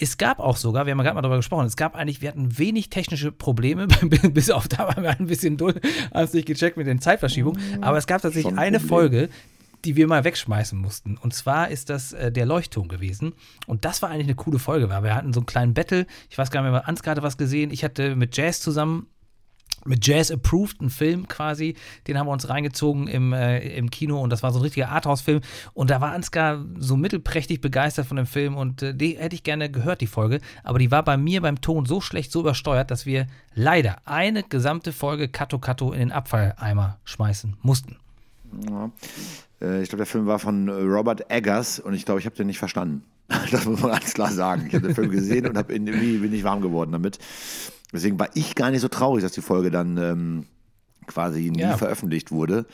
Es 0.00 0.16
gab 0.16 0.38
auch 0.38 0.56
sogar, 0.56 0.86
wir 0.86 0.92
haben 0.92 0.98
ja 0.98 1.04
gerade 1.04 1.16
mal 1.16 1.22
darüber 1.22 1.38
gesprochen, 1.38 1.66
es 1.66 1.76
gab 1.76 1.96
eigentlich, 1.96 2.22
wir 2.22 2.28
hatten 2.28 2.56
wenig 2.56 2.88
technische 2.88 3.32
Probleme, 3.32 3.88
bis 4.32 4.50
auf 4.50 4.68
da 4.68 4.78
waren 4.86 5.02
wir 5.02 5.10
ein 5.10 5.26
bisschen 5.26 5.56
dull, 5.56 5.74
hast 6.14 6.34
nicht 6.34 6.46
gecheckt 6.46 6.76
mit 6.76 6.86
den 6.86 7.00
Zeitverschiebungen, 7.00 7.82
aber 7.82 7.98
es 7.98 8.06
gab 8.06 8.22
tatsächlich 8.22 8.56
eine 8.56 8.78
Folge, 8.78 9.28
die 9.84 9.96
wir 9.96 10.06
mal 10.06 10.24
wegschmeißen 10.24 10.78
mussten. 10.78 11.16
Und 11.16 11.34
zwar 11.34 11.70
ist 11.70 11.90
das 11.90 12.12
äh, 12.12 12.32
der 12.32 12.46
Leuchtturm 12.46 12.88
gewesen. 12.88 13.34
Und 13.66 13.84
das 13.84 14.02
war 14.02 14.10
eigentlich 14.10 14.26
eine 14.26 14.34
coole 14.34 14.58
Folge, 14.58 14.88
weil 14.88 15.02
wir 15.02 15.14
hatten 15.14 15.32
so 15.32 15.40
einen 15.40 15.46
kleinen 15.46 15.74
Battle. 15.74 16.06
Ich 16.30 16.38
weiß 16.38 16.50
gar 16.50 16.62
nicht 16.62 16.72
mehr, 16.72 16.88
Ansgar 16.88 17.12
hatte 17.12 17.22
was 17.22 17.36
gesehen. 17.36 17.70
Ich 17.70 17.84
hatte 17.84 18.16
mit 18.16 18.36
Jazz 18.36 18.60
zusammen 18.60 19.06
mit 19.88 20.06
Jazz 20.06 20.30
Approved, 20.30 20.80
ein 20.80 20.90
Film 20.90 21.26
quasi, 21.28 21.74
den 22.06 22.18
haben 22.18 22.26
wir 22.26 22.32
uns 22.32 22.48
reingezogen 22.48 23.08
im, 23.08 23.32
äh, 23.32 23.58
im 23.76 23.90
Kino 23.90 24.20
und 24.20 24.30
das 24.30 24.42
war 24.42 24.52
so 24.52 24.58
ein 24.58 24.62
richtiger 24.62 24.90
Arthouse-Film 24.90 25.40
und 25.74 25.90
da 25.90 26.00
war 26.00 26.12
Ansgar 26.12 26.64
so 26.78 26.96
mittelprächtig 26.96 27.60
begeistert 27.60 28.06
von 28.06 28.16
dem 28.16 28.26
Film 28.26 28.56
und 28.56 28.82
äh, 28.82 28.94
die 28.94 29.18
hätte 29.18 29.34
ich 29.34 29.42
gerne 29.42 29.70
gehört, 29.70 30.00
die 30.00 30.06
Folge, 30.06 30.40
aber 30.62 30.78
die 30.78 30.90
war 30.90 31.02
bei 31.02 31.16
mir 31.16 31.40
beim 31.40 31.60
Ton 31.60 31.86
so 31.86 32.00
schlecht, 32.00 32.30
so 32.30 32.40
übersteuert, 32.40 32.90
dass 32.90 33.06
wir 33.06 33.26
leider 33.54 33.96
eine 34.04 34.42
gesamte 34.42 34.92
Folge 34.92 35.28
Kato 35.28 35.58
Kato 35.58 35.92
in 35.92 36.00
den 36.00 36.12
Abfalleimer 36.12 36.98
schmeißen 37.04 37.56
mussten. 37.62 37.96
Ja. 38.68 38.90
Äh, 39.60 39.82
ich 39.82 39.88
glaube, 39.88 39.98
der 39.98 40.06
Film 40.06 40.26
war 40.26 40.38
von 40.38 40.68
Robert 40.68 41.30
Eggers 41.30 41.80
und 41.80 41.94
ich 41.94 42.04
glaube, 42.04 42.20
ich 42.20 42.26
habe 42.26 42.36
den 42.36 42.46
nicht 42.46 42.58
verstanden. 42.58 43.04
Das 43.50 43.66
muss 43.66 43.80
man 43.80 43.92
ganz 43.92 44.14
klar 44.14 44.32
sagen. 44.32 44.66
Ich 44.68 44.74
habe 44.74 44.86
den 44.86 44.94
Film 44.94 45.10
gesehen 45.10 45.46
und 45.46 45.58
habe 45.58 45.72
irgendwie 45.72 46.18
bin 46.18 46.32
ich 46.32 46.44
warm 46.44 46.62
geworden 46.62 46.92
damit. 46.92 47.18
Deswegen 47.92 48.18
war 48.18 48.28
ich 48.34 48.54
gar 48.54 48.70
nicht 48.70 48.80
so 48.80 48.88
traurig, 48.88 49.22
dass 49.22 49.32
die 49.32 49.40
Folge 49.40 49.70
dann 49.70 49.96
ähm, 49.96 50.46
quasi 51.06 51.50
nie 51.50 51.60
ja. 51.60 51.76
veröffentlicht 51.76 52.30
wurde. 52.30 52.66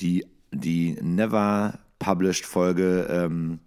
Die, 0.00 0.26
die 0.50 0.98
Never 1.00 1.78
Published 1.98 2.44
Folge, 2.44 3.06
ähm, 3.08 3.60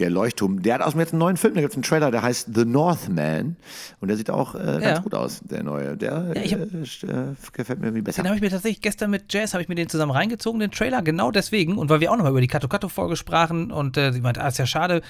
der 0.00 0.10
Leuchtturm, 0.10 0.62
der 0.62 0.74
hat 0.74 0.82
aus 0.82 0.92
dem 0.92 1.00
jetzt 1.00 1.12
einen 1.12 1.20
neuen 1.20 1.36
Film, 1.36 1.54
da 1.54 1.60
gibt 1.60 1.72
es 1.72 1.76
einen 1.76 1.82
Trailer, 1.84 2.10
der 2.10 2.22
heißt 2.22 2.48
The 2.54 2.64
Northman 2.64 3.56
und 4.00 4.08
der 4.08 4.16
sieht 4.16 4.30
auch 4.30 4.54
äh, 4.54 4.58
ganz 4.58 4.84
Ja. 4.84 4.98
gut 5.00 5.14
aus, 5.14 5.40
der 5.44 5.62
neue. 5.62 5.96
Der 5.96 6.32
Ja, 6.34 6.52
hab- 6.58 6.72
äh, 6.72 6.82
äh, 6.82 7.34
gefällt 7.52 7.80
mir 7.80 7.86
irgendwie 7.86 8.02
besser. 8.02 8.22
Den 8.22 8.28
habe 8.28 8.36
ich 8.36 8.42
mir 8.42 8.50
tatsächlich 8.50 8.80
gestern 8.80 9.10
mit 9.10 9.32
Jazz, 9.32 9.52
habe 9.54 9.62
ich 9.62 9.68
mir 9.68 9.74
den 9.74 9.88
zusammen 9.88 10.12
reingezogen, 10.12 10.58
den 10.60 10.70
Trailer, 10.70 11.02
genau 11.02 11.30
deswegen. 11.30 11.76
Und 11.78 11.88
weil 11.90 12.00
wir 12.00 12.10
auch 12.10 12.16
nochmal 12.16 12.32
über 12.32 12.40
die 12.40 12.46
Kato 12.48 12.66
Kato 12.68 12.88
Folge 12.88 13.16
sprachen 13.16 13.70
und 13.70 13.96
äh, 13.96 14.12
sie 14.12 14.20
meinte, 14.20 14.42
ah, 14.42 14.48
ist 14.48 14.58
ja 14.58 14.66
schade, 14.66 15.02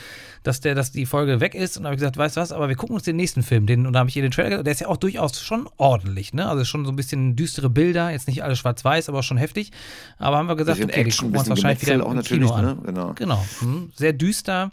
dass, 0.42 0.60
der, 0.60 0.74
dass 0.74 0.92
die 0.92 1.06
Folge 1.06 1.40
weg 1.40 1.54
ist. 1.54 1.76
Und 1.78 1.84
habe 1.84 1.94
ich 1.94 2.00
gesagt, 2.00 2.16
weißt 2.16 2.36
du 2.36 2.40
was, 2.40 2.52
aber 2.52 2.68
wir 2.68 2.76
gucken 2.76 2.94
uns 2.96 3.04
den 3.04 3.16
nächsten 3.16 3.42
Film. 3.42 3.66
Den, 3.66 3.86
und 3.86 3.92
da 3.92 4.00
habe 4.00 4.08
ich 4.08 4.14
hier 4.14 4.22
den 4.22 4.32
Trailer, 4.32 4.62
der 4.62 4.72
ist 4.72 4.80
ja 4.80 4.88
auch 4.88 4.96
durchaus 4.96 5.40
schon 5.40 5.68
ordentlich, 5.76 6.34
ne? 6.34 6.48
Also 6.48 6.64
schon 6.64 6.84
so 6.84 6.90
ein 6.92 6.96
bisschen 6.96 7.36
düstere 7.36 7.70
Bilder, 7.70 8.10
jetzt 8.10 8.26
nicht 8.28 8.42
alles 8.42 8.58
schwarz-weiß, 8.58 9.08
aber 9.08 9.22
schon 9.22 9.36
heftig. 9.36 9.70
Aber 10.18 10.36
haben 10.38 10.48
wir 10.48 10.56
gesagt, 10.56 10.82
okay, 10.82 10.90
Action, 11.00 11.32
den 11.32 11.32
gucken 11.32 11.32
wir 11.34 11.38
uns 11.40 11.48
wahrscheinlich 11.48 11.82
wieder 11.82 11.92
Gemetzel 11.92 12.06
auch 12.06 12.10
im 12.10 12.16
natürlich, 12.16 12.42
Kino 12.50 12.54
an. 12.54 12.64
ne? 12.64 12.78
Genau. 12.84 13.12
Genau. 13.14 13.44
Hm, 13.60 13.92
sehr 13.94 14.12
düster. 14.12 14.70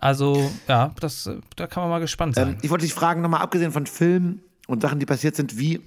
Also, 0.00 0.50
ja, 0.66 0.92
das, 0.98 1.28
da 1.56 1.66
kann 1.66 1.82
man 1.82 1.90
mal 1.90 1.98
gespannt 2.00 2.34
sein. 2.34 2.48
Ähm, 2.48 2.58
ich 2.62 2.70
wollte 2.70 2.84
dich 2.84 2.94
fragen, 2.94 3.20
nochmal 3.20 3.42
abgesehen 3.42 3.70
von 3.70 3.86
Filmen 3.86 4.42
und 4.66 4.80
Sachen, 4.80 4.98
die 4.98 5.06
passiert 5.06 5.36
sind, 5.36 5.58
wie 5.58 5.80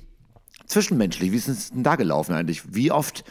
zwischenmenschlich, 0.67 1.31
wie 1.31 1.35
ist 1.35 1.47
es 1.47 1.71
denn 1.71 1.83
da 1.83 1.95
gelaufen 1.95 2.33
eigentlich? 2.33 2.75
Wie 2.75 2.91
oft 2.91 3.23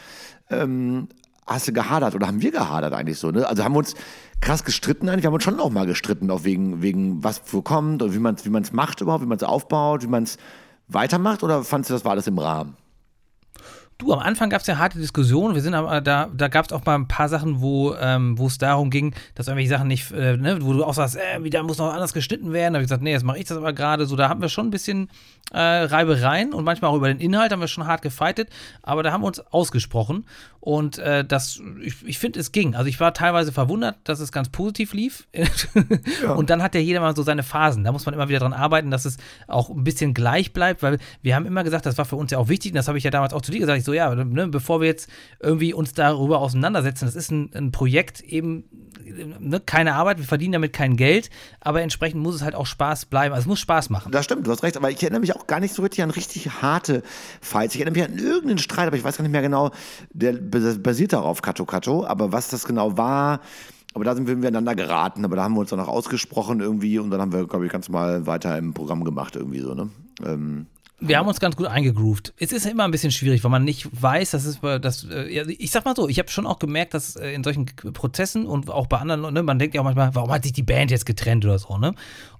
ähm, 0.49 1.07
hast 1.47 1.67
du 1.67 1.73
gehadert 1.73 2.15
oder 2.15 2.27
haben 2.27 2.41
wir 2.41 2.51
gehadert 2.51 2.93
eigentlich 2.93 3.17
so? 3.17 3.31
Ne? 3.31 3.47
Also 3.47 3.63
haben 3.63 3.73
wir 3.73 3.79
uns 3.79 3.95
krass 4.41 4.65
gestritten 4.65 5.07
eigentlich? 5.07 5.23
Wir 5.23 5.27
haben 5.27 5.35
uns 5.35 5.43
schon 5.43 5.59
auch 5.59 5.69
mal 5.69 5.85
gestritten, 5.85 6.29
auch 6.29 6.43
wegen, 6.43 6.81
wegen 6.81 7.23
was 7.23 7.41
wo 7.47 7.61
kommt 7.61 8.01
und 8.01 8.13
wie 8.13 8.19
man 8.19 8.35
es 8.35 8.45
wie 8.45 8.49
man's 8.49 8.73
macht 8.73 8.99
überhaupt, 8.99 9.23
wie 9.23 9.27
man 9.27 9.37
es 9.37 9.43
aufbaut, 9.43 10.03
wie 10.03 10.07
man 10.07 10.23
es 10.23 10.37
weitermacht 10.89 11.43
oder 11.43 11.63
fandst 11.63 11.89
du, 11.89 11.93
das 11.93 12.03
war 12.03 12.11
alles 12.11 12.27
im 12.27 12.37
Rahmen? 12.37 12.75
Du, 13.97 14.11
am 14.11 14.19
Anfang 14.19 14.49
gab 14.49 14.61
es 14.61 14.67
ja 14.67 14.77
harte 14.77 14.97
Diskussionen. 14.97 15.55
Wir 15.55 15.61
sind 15.61 15.73
aber 15.73 16.01
da, 16.01 16.29
da 16.33 16.47
gab 16.47 16.65
es 16.65 16.71
auch 16.71 16.85
mal 16.85 16.95
ein 16.95 17.07
paar 17.07 17.29
Sachen, 17.29 17.61
wo 17.61 17.95
ähm, 17.95 18.37
wo 18.37 18.47
es 18.47 18.57
darum 18.57 18.89
ging, 18.89 19.13
dass 19.35 19.47
irgendwelche 19.47 19.69
Sachen 19.69 19.87
nicht, 19.87 20.11
äh, 20.11 20.37
ne, 20.37 20.57
wo 20.61 20.73
du 20.73 20.83
auch 20.83 20.93
sagst, 20.93 21.15
äh, 21.15 21.43
wieder 21.43 21.63
muss 21.63 21.77
noch 21.77 21.93
anders 21.93 22.13
geschnitten 22.13 22.53
werden. 22.53 22.73
Da 22.73 22.77
habe 22.77 22.83
ich 22.83 22.89
gesagt, 22.89 23.03
nee, 23.03 23.11
jetzt 23.11 23.23
mache 23.23 23.37
ich 23.37 23.45
das 23.45 23.57
aber 23.57 23.73
gerade. 23.73 24.05
So, 24.05 24.15
da 24.15 24.29
haben 24.29 24.41
wir 24.41 24.49
schon 24.49 24.67
ein 24.67 24.71
bisschen 24.71 25.09
äh, 25.53 25.59
Reibereien 25.59 26.53
und 26.53 26.63
manchmal 26.63 26.91
auch 26.91 26.95
über 26.95 27.07
den 27.07 27.19
Inhalt 27.19 27.51
haben 27.51 27.59
wir 27.59 27.67
schon 27.67 27.85
hart 27.85 28.01
gefightet, 28.01 28.49
aber 28.81 29.03
da 29.03 29.11
haben 29.11 29.21
wir 29.21 29.27
uns 29.27 29.39
ausgesprochen 29.39 30.25
und 30.59 30.97
äh, 30.97 31.23
das, 31.23 31.61
ich, 31.81 31.95
ich 32.05 32.17
finde, 32.17 32.39
es 32.39 32.51
ging. 32.51 32.75
Also 32.75 32.87
ich 32.87 32.99
war 32.99 33.13
teilweise 33.13 33.51
verwundert, 33.51 33.97
dass 34.05 34.19
es 34.19 34.31
ganz 34.31 34.49
positiv 34.49 34.93
lief 34.93 35.27
und 36.35 36.49
dann 36.49 36.63
hat 36.63 36.73
ja 36.73 36.81
jeder 36.81 37.01
mal 37.01 37.15
so 37.15 37.21
seine 37.21 37.43
Phasen. 37.43 37.83
Da 37.83 37.91
muss 37.91 38.05
man 38.05 38.15
immer 38.15 38.29
wieder 38.29 38.39
dran 38.39 38.53
arbeiten, 38.53 38.89
dass 38.89 39.05
es 39.05 39.17
auch 39.47 39.69
ein 39.69 39.83
bisschen 39.83 40.13
gleich 40.13 40.53
bleibt, 40.53 40.81
weil 40.81 40.97
wir 41.21 41.35
haben 41.35 41.45
immer 41.45 41.63
gesagt, 41.63 41.85
das 41.85 41.97
war 41.97 42.05
für 42.05 42.15
uns 42.15 42.31
ja 42.31 42.39
auch 42.39 42.47
wichtig 42.47 42.71
und 42.71 42.77
das 42.77 42.87
habe 42.87 42.97
ich 42.97 43.03
ja 43.03 43.11
damals 43.11 43.33
auch 43.33 43.41
zu 43.41 43.51
dir 43.51 43.59
gesagt. 43.59 43.77
Ich 43.77 43.82
so, 43.83 43.93
ja, 43.93 44.13
ne, 44.13 44.47
bevor 44.47 44.81
wir 44.81 44.87
jetzt 44.87 45.09
irgendwie 45.39 45.73
uns 45.73 45.93
darüber 45.93 46.39
auseinandersetzen, 46.39 47.05
das 47.05 47.15
ist 47.15 47.31
ein, 47.31 47.51
ein 47.53 47.71
Projekt 47.71 48.21
eben, 48.21 48.63
ne, 49.39 49.59
keine 49.59 49.95
Arbeit, 49.95 50.17
wir 50.17 50.25
verdienen 50.25 50.53
damit 50.53 50.73
kein 50.73 50.95
Geld, 50.97 51.29
aber 51.59 51.81
entsprechend 51.81 52.21
muss 52.21 52.35
es 52.35 52.41
halt 52.41 52.55
auch 52.55 52.65
Spaß 52.65 53.05
bleiben. 53.05 53.33
Also 53.33 53.43
es 53.43 53.47
muss 53.47 53.59
Spaß 53.59 53.89
machen. 53.89 54.11
Das 54.11 54.25
stimmt, 54.25 54.47
du 54.47 54.51
hast 54.51 54.63
recht, 54.63 54.77
aber 54.77 54.91
ich 54.91 55.01
erinnere 55.01 55.21
mich 55.21 55.35
auch 55.35 55.47
gar 55.47 55.59
nicht 55.59 55.73
so 55.73 55.81
richtig 55.81 56.03
an 56.03 56.09
richtig 56.11 56.61
harte 56.61 57.03
Fights. 57.41 57.75
Ich 57.75 57.81
erinnere 57.81 57.99
mich 57.99 58.11
an 58.11 58.17
irgendeinen 58.17 58.57
Streit, 58.59 58.87
aber 58.87 58.97
ich 58.97 59.03
weiß 59.03 59.17
gar 59.17 59.23
nicht 59.23 59.31
mehr 59.31 59.41
genau, 59.41 59.71
der 60.11 60.33
bas- 60.33 60.81
basiert 60.81 61.13
darauf, 61.13 61.41
Kato 61.41 61.65
Kato, 61.65 62.05
aber 62.05 62.31
was 62.31 62.49
das 62.49 62.65
genau 62.65 62.97
war, 62.97 63.41
aber 63.93 64.05
da 64.05 64.15
sind 64.15 64.27
wir 64.27 64.35
miteinander 64.35 64.73
geraten, 64.75 65.23
aber 65.23 65.35
da 65.35 65.43
haben 65.43 65.53
wir 65.53 65.59
uns 65.59 65.69
dann 65.69 65.79
auch 65.79 65.87
ausgesprochen 65.87 66.61
irgendwie 66.61 66.97
und 66.97 67.11
dann 67.11 67.21
haben 67.21 67.31
wir, 67.31 67.45
glaube 67.45 67.65
ich, 67.65 67.71
ganz 67.71 67.89
mal 67.89 68.25
weiter 68.25 68.57
im 68.57 68.73
Programm 68.73 69.03
gemacht 69.03 69.35
irgendwie 69.35 69.59
so, 69.59 69.75
ne? 69.75 69.89
Ähm, 70.25 70.67
Wir 71.05 71.17
haben 71.17 71.27
uns 71.27 71.39
ganz 71.39 71.55
gut 71.55 71.67
eingegroovt. 71.67 72.33
Es 72.37 72.51
ist 72.53 72.65
immer 72.65 72.85
ein 72.85 72.91
bisschen 72.91 73.11
schwierig, 73.11 73.43
weil 73.43 73.51
man 73.51 73.63
nicht 73.65 73.89
weiß, 74.01 74.31
dass 74.31 74.45
es 74.45 74.57
bei- 74.57 74.79
das. 74.79 75.03
äh, 75.09 75.33
ja, 75.33 75.43
Ich 75.47 75.71
sag 75.71 75.83
mal 75.85 75.95
so, 75.95 76.07
ich 76.07 76.17
habe 76.19 76.29
schon 76.29 76.45
auch 76.47 76.59
gemerkt, 76.59 76.93
dass 76.93 77.15
äh, 77.15 77.33
in 77.33 77.43
solchen 77.43 77.65
Prozessen 77.65 78.45
und 78.45 78.69
auch 78.69 78.87
bei 78.87 78.97
anderen, 78.97 79.33
ne, 79.33 79.43
man 79.43 79.59
denkt 79.59 79.75
ja 79.75 79.81
auch 79.81 79.85
manchmal, 79.85 80.15
warum 80.15 80.31
hat 80.31 80.43
sich 80.43 80.53
die 80.53 80.63
Band 80.63 80.91
jetzt 80.91 81.05
getrennt 81.05 81.43
oder 81.45 81.59
so, 81.59 81.77
ne? 81.77 81.93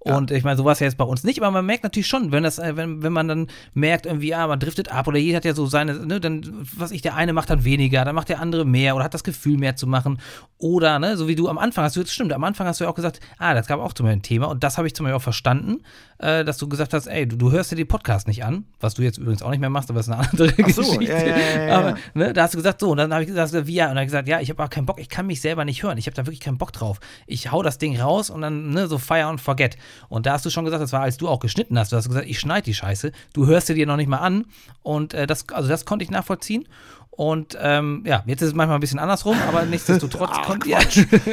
Und 0.05 0.31
ich 0.31 0.43
meine, 0.43 0.57
so 0.57 0.65
war 0.65 0.73
es 0.73 0.79
ja 0.81 0.85
jetzt 0.85 0.97
bei 0.97 1.05
uns 1.05 1.23
nicht, 1.23 1.41
aber 1.41 1.49
man 1.49 1.65
merkt 1.65 1.83
natürlich 1.83 2.07
schon, 2.07 2.33
wenn 2.33 2.43
das, 2.43 2.59
äh, 2.59 2.75
wenn, 2.75 3.03
wenn 3.03 3.13
man 3.13 3.27
dann 3.29 3.47
merkt, 3.73 4.05
irgendwie, 4.05 4.27
ja, 4.29 4.45
man 4.47 4.59
driftet 4.59 4.89
ab 4.91 5.07
oder 5.07 5.17
jeder 5.17 5.37
hat 5.37 5.45
ja 5.45 5.53
so 5.53 5.65
seine, 5.65 6.05
ne, 6.05 6.19
dann, 6.19 6.45
was 6.75 6.91
ich, 6.91 7.01
der 7.01 7.15
eine 7.15 7.31
macht 7.31 7.49
dann 7.49 7.63
weniger, 7.63 8.03
dann 8.03 8.13
macht 8.15 8.27
der 8.27 8.41
andere 8.41 8.65
mehr 8.65 8.95
oder 8.95 9.05
hat 9.05 9.13
das 9.13 9.23
Gefühl 9.23 9.57
mehr 9.57 9.77
zu 9.77 9.87
machen. 9.87 10.19
Oder, 10.57 10.99
ne, 10.99 11.15
so 11.15 11.29
wie 11.29 11.35
du 11.35 11.47
am 11.47 11.57
Anfang 11.57 11.85
hast 11.85 11.95
du, 11.95 12.01
jetzt 12.01 12.11
stimmt, 12.13 12.33
am 12.33 12.43
Anfang 12.43 12.67
hast 12.67 12.79
du 12.81 12.83
ja 12.83 12.89
auch 12.89 12.95
gesagt, 12.95 13.21
ah, 13.37 13.53
das 13.53 13.67
gab 13.67 13.79
auch 13.79 13.93
zum 13.93 14.05
Beispiel 14.05 14.19
ein 14.19 14.23
Thema 14.23 14.47
und 14.47 14.63
das 14.63 14.77
habe 14.77 14.87
ich 14.87 14.93
zum 14.93 15.05
Beispiel 15.05 15.15
auch 15.17 15.21
verstanden, 15.21 15.83
äh, 16.19 16.43
dass 16.43 16.57
du 16.57 16.67
gesagt 16.67 16.93
hast, 16.93 17.07
ey, 17.07 17.25
du, 17.25 17.37
du 17.37 17.51
hörst 17.51 17.71
dir 17.71 17.77
die 17.77 17.85
Podcast 17.85 18.27
nicht 18.27 18.43
an, 18.43 18.52
was 18.79 18.93
du 18.93 19.01
jetzt 19.01 19.17
übrigens 19.17 19.41
auch 19.41 19.49
nicht 19.49 19.59
mehr 19.59 19.69
machst, 19.69 19.89
aber 19.89 19.99
das 19.99 20.07
ist 20.07 20.13
eine 20.13 20.29
andere 20.29 20.49
so, 20.71 20.81
Geschichte. 20.81 21.03
ja, 21.03 21.17
ja, 21.17 21.37
ja, 21.37 21.67
ja. 21.67 21.77
Aber 21.77 21.97
ne, 22.13 22.33
da 22.33 22.43
hast 22.43 22.53
du 22.53 22.57
gesagt, 22.57 22.79
so, 22.79 22.91
und 22.91 22.97
dann 22.97 23.13
habe 23.13 23.23
ich 23.23 23.29
gesagt, 23.29 23.67
wie 23.67 23.73
ja, 23.73 23.85
und 23.85 23.89
dann 23.91 23.97
habe 23.97 24.05
ich 24.05 24.07
gesagt, 24.07 24.27
ja, 24.27 24.39
ich 24.39 24.49
habe 24.49 24.63
auch 24.63 24.69
keinen 24.69 24.85
Bock, 24.85 24.99
ich 24.99 25.09
kann 25.09 25.27
mich 25.27 25.41
selber 25.41 25.65
nicht 25.65 25.83
hören, 25.83 25.97
ich 25.97 26.05
habe 26.05 26.15
da 26.15 26.25
wirklich 26.25 26.39
keinen 26.39 26.57
Bock 26.57 26.73
drauf. 26.73 26.99
Ich 27.27 27.51
hau 27.51 27.63
das 27.63 27.77
Ding 27.77 27.99
raus 27.99 28.29
und 28.29 28.41
dann, 28.41 28.71
ne, 28.71 28.87
so 28.87 28.97
fire 28.97 29.25
and 29.25 29.41
forget. 29.41 29.77
Und 30.09 30.25
da 30.25 30.33
hast 30.33 30.45
du 30.45 30.49
schon 30.49 30.65
gesagt, 30.65 30.81
das 30.83 30.91
war, 30.91 31.01
als 31.01 31.17
du 31.17 31.27
auch 31.29 31.39
geschnitten 31.39 31.77
hast, 31.77 31.91
du 31.91 31.95
hast 31.95 32.07
gesagt, 32.07 32.27
ich 32.27 32.39
schneide 32.39 32.65
die 32.65 32.73
Scheiße, 32.73 33.11
du 33.33 33.45
hörst 33.47 33.67
sie 33.67 33.73
dir 33.73 33.85
noch 33.85 33.97
nicht 33.97 34.09
mal 34.09 34.17
an 34.17 34.45
und 34.81 35.13
äh, 35.13 35.27
das, 35.27 35.47
also 35.49 35.69
das 35.69 35.85
konnte 35.85 36.03
ich 36.03 36.11
nachvollziehen. 36.11 36.67
Und 37.15 37.55
ähm, 37.61 38.03
ja, 38.07 38.23
jetzt 38.25 38.41
ist 38.41 38.49
es 38.49 38.53
manchmal 38.55 38.77
ein 38.77 38.81
bisschen 38.81 38.97
andersrum, 38.99 39.37
aber 39.47 39.63
nichtsdestotrotz 39.69 40.31
Ach, 40.33 40.45
konnte 40.47 40.67
ja, 40.69 40.79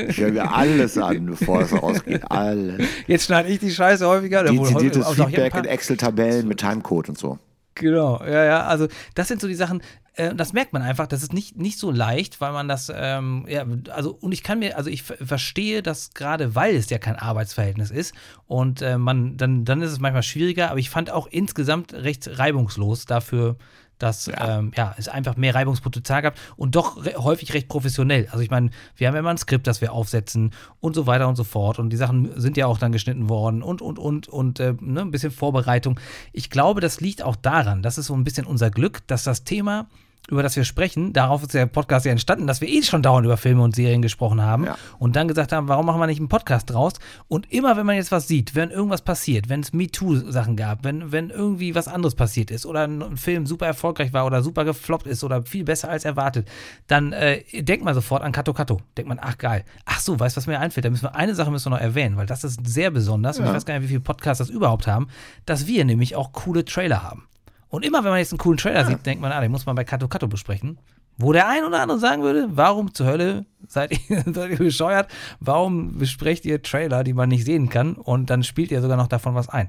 Ich 0.09 0.19
höre 0.19 0.31
mir 0.33 0.53
alles 0.53 0.99
an, 0.99 1.25
bevor 1.27 1.63
es 1.63 1.73
rausgeht. 1.73 2.31
Alles. 2.31 2.87
jetzt 3.07 3.25
schneide 3.25 3.49
ich 3.49 3.61
die 3.61 3.71
Scheiße 3.71 4.07
häufiger. 4.07 4.41
häufig- 4.43 4.59
Dezidiertes 4.61 5.07
ein 5.07 5.15
Feedback 5.29 5.55
in 5.55 5.65
Excel-Tabellen 5.65 6.47
mit 6.47 6.61
Timecode 6.61 7.09
und 7.09 7.19
so. 7.19 7.39
Genau, 7.77 8.21
ja, 8.25 8.45
ja. 8.45 8.63
Also 8.67 8.89
das 9.15 9.29
sind 9.29 9.41
so 9.41 9.49
die 9.49 9.55
Sachen, 9.55 9.81
äh, 10.15 10.35
das 10.35 10.53
merkt 10.53 10.75
man 10.75 10.83
einfach, 10.83 11.07
das 11.07 11.23
ist 11.23 11.33
nicht, 11.33 11.57
nicht 11.57 11.79
so 11.79 11.91
leicht, 11.91 12.41
weil 12.43 12.53
man 12.53 12.69
das, 12.69 12.93
ähm, 12.95 13.47
ja, 13.49 13.65
also 13.95 14.11
und 14.21 14.33
ich 14.33 14.43
kann 14.43 14.59
mir, 14.59 14.77
also 14.77 14.91
ich 14.91 15.03
ver- 15.05 15.17
verstehe 15.25 15.83
das 15.83 16.13
gerade, 16.13 16.55
weil 16.55 16.75
es 16.75 16.91
ja 16.91 16.99
kein 16.99 17.17
Arbeitsverhältnis 17.17 17.91
ist 17.91 18.15
und 18.47 18.83
äh, 18.83 18.99
man, 18.99 19.39
dann, 19.39 19.65
dann 19.65 19.81
ist 19.81 19.93
es 19.93 20.01
manchmal 20.01 20.25
schwieriger, 20.25 20.71
aber 20.71 20.79
ich 20.81 20.91
fand 20.91 21.11
auch 21.11 21.27
insgesamt 21.29 21.95
recht 21.95 22.29
reibungslos 22.39 23.07
dafür, 23.07 23.57
dass 24.03 24.27
ja. 24.27 24.59
Ähm, 24.59 24.73
ja, 24.77 24.95
es 24.99 25.09
einfach 25.09 25.37
mehr 25.37 25.55
Reibungspotenzial 25.55 26.23
gab 26.23 26.35
und 26.57 26.75
doch 26.75 27.05
re 27.05 27.15
häufig 27.17 27.55
recht 27.55 27.69
professionell. 27.69 28.27
Also 28.31 28.43
ich 28.43 28.51
meine, 28.51 28.71
wir 28.97 29.07
haben 29.07 29.15
ja 29.15 29.21
immer 29.21 29.31
ein 29.31 29.39
Skript, 29.39 29.67
das 29.67 29.81
wir 29.81 29.93
aufsetzen 29.93 30.53
und 30.81 30.95
so 30.95 31.07
weiter 31.07 31.29
und 31.29 31.37
so 31.37 31.45
fort. 31.45 31.79
Und 31.79 31.91
die 31.91 31.97
Sachen 31.97 32.39
sind 32.41 32.57
ja 32.57 32.67
auch 32.67 32.79
dann 32.79 32.93
geschnitten 32.93 33.29
worden 33.29 33.63
und, 33.63 33.83
und, 33.83 33.99
und, 33.99 34.29
und 34.29 34.61
äh, 34.61 34.75
ne, 34.81 35.03
ein 35.03 35.11
bisschen 35.11 35.31
Vorbereitung. 35.31 36.01
Ich 36.33 36.51
glaube, 36.51 36.81
das 36.81 37.01
liegt 37.01 37.23
auch 37.23 37.37
daran, 37.37 37.83
das 37.83 37.99
ist 37.99 38.07
so 38.07 38.15
ein 38.15 38.25
bisschen 38.25 38.47
unser 38.47 38.71
Glück, 38.71 39.07
dass 39.07 39.25
das 39.25 39.45
Thema 39.45 39.87
über 40.31 40.43
das 40.43 40.57
wir 40.57 40.65
sprechen, 40.65 41.13
darauf 41.13 41.43
ist 41.43 41.55
der 41.55 41.67
Podcast 41.67 42.07
ja 42.07 42.13
entstanden, 42.13 42.47
dass 42.47 42.61
wir 42.61 42.69
eh 42.69 42.83
schon 42.83 43.03
dauernd 43.03 43.25
über 43.27 43.37
Filme 43.37 43.63
und 43.63 43.75
Serien 43.75 44.03
gesprochen 44.03 44.41
haben 44.43 44.65
Ja. 44.65 44.77
und 44.99 45.17
dann 45.17 45.29
gesagt 45.29 45.53
haben, 45.53 45.69
warum 45.69 45.87
machen 45.87 46.01
wir 46.01 46.07
nicht 46.07 46.19
einen 46.21 46.29
Podcast 46.29 46.71
draus? 46.71 46.95
Und 47.29 47.53
immer, 47.53 47.77
wenn 47.77 47.87
man 47.87 47.97
jetzt 47.97 48.13
was 48.13 48.29
sieht, 48.29 48.55
wenn 48.55 48.71
irgendwas 48.71 49.03
passiert, 49.03 49.49
wenn 49.49 49.61
es 49.61 49.73
MeToo-Sachen 49.73 50.57
gab, 50.57 50.85
wenn, 50.85 51.13
wenn 51.13 51.31
irgendwie 51.31 51.75
was 51.75 51.89
anderes 51.89 52.15
passiert 52.15 52.51
ist 52.51 52.67
oder 52.67 52.85
ein 52.87 53.17
Film 53.17 53.47
super 53.47 53.67
erfolgreich 53.67 54.13
war 54.13 54.27
oder 54.27 54.43
super 54.43 54.65
gefloppt 54.65 55.07
ist 55.07 55.25
oder 55.25 55.43
viel 55.43 55.65
besser 55.65 55.89
als 55.91 56.05
erwartet, 56.05 56.49
dann 56.87 57.13
äh, 57.13 57.43
denkt 57.63 57.85
man 57.85 57.95
sofort 57.95 58.23
an 58.23 58.33
Kato 58.33 58.53
Kato. 58.53 58.81
Denkt 58.97 59.09
man, 59.09 59.19
ach 59.21 59.39
geil. 59.39 59.65
Ach 59.85 60.01
so, 60.01 60.19
weißt 60.19 60.37
du, 60.37 60.39
was 60.39 60.47
mir 60.47 60.59
einfällt? 60.61 60.85
Da 60.85 60.91
müssen 60.91 61.05
wir 61.05 61.15
eine 61.15 61.35
Sache 61.35 61.51
müssen 61.51 61.67
wir 61.67 61.77
noch 61.77 61.83
erwähnen, 61.83 62.17
weil 62.17 62.27
das 62.27 62.45
ist 62.45 62.61
sehr 62.67 62.91
besonders 62.91 63.39
und 63.39 63.47
ich 63.47 63.53
weiß 63.53 63.65
gar 63.67 63.75
nicht, 63.75 63.85
wie 63.85 63.89
viele 63.89 64.01
Podcasts 64.01 64.39
das 64.39 64.51
überhaupt 64.51 64.87
haben, 64.87 65.09
dass 65.47 65.67
wir 65.67 65.85
nämlich 65.85 66.17
auch 66.17 66.33
coole 66.33 66.65
Trailer 66.65 67.03
haben. 67.03 67.27
Und 67.71 67.85
immer, 67.85 68.05
wenn 68.05 68.11
man 68.11 68.19
jetzt 68.19 68.33
einen 68.33 68.39
coolen 68.39 68.59
Trailer 68.59 68.85
sieht, 68.85 69.07
denkt 69.07 69.23
man, 69.23 69.33
ah, 69.33 69.41
den 69.41 69.51
muss 69.51 69.65
man 69.65 69.75
bei 69.77 69.85
Kato 69.85 70.09
Kato 70.09 70.29
besprechen. 70.29 70.79
Wo 71.17 71.33
der 71.33 71.49
ein 71.49 71.65
oder 71.65 71.81
andere 71.81 71.99
sagen 71.99 72.23
würde, 72.23 72.49
warum 72.51 72.93
zur 72.95 73.07
Hölle 73.07 73.47
seid 73.69 73.93
ihr, 74.09 74.23
seid 74.33 74.51
ihr 74.51 74.59
bescheuert? 74.59 75.11
Warum 75.39 75.99
besprecht 75.99 76.45
ihr 76.45 76.63
Trailer, 76.63 77.05
die 77.05 77.13
man 77.13 77.29
nicht 77.29 77.45
sehen 77.45 77.69
kann? 77.69 77.95
Und 77.95 78.31
dann 78.31 78.43
spielt 78.43 78.71
ihr 78.71 78.81
sogar 78.81 78.97
noch 78.97 79.07
davon 79.07 79.35
was 79.35 79.47
ein. 79.49 79.69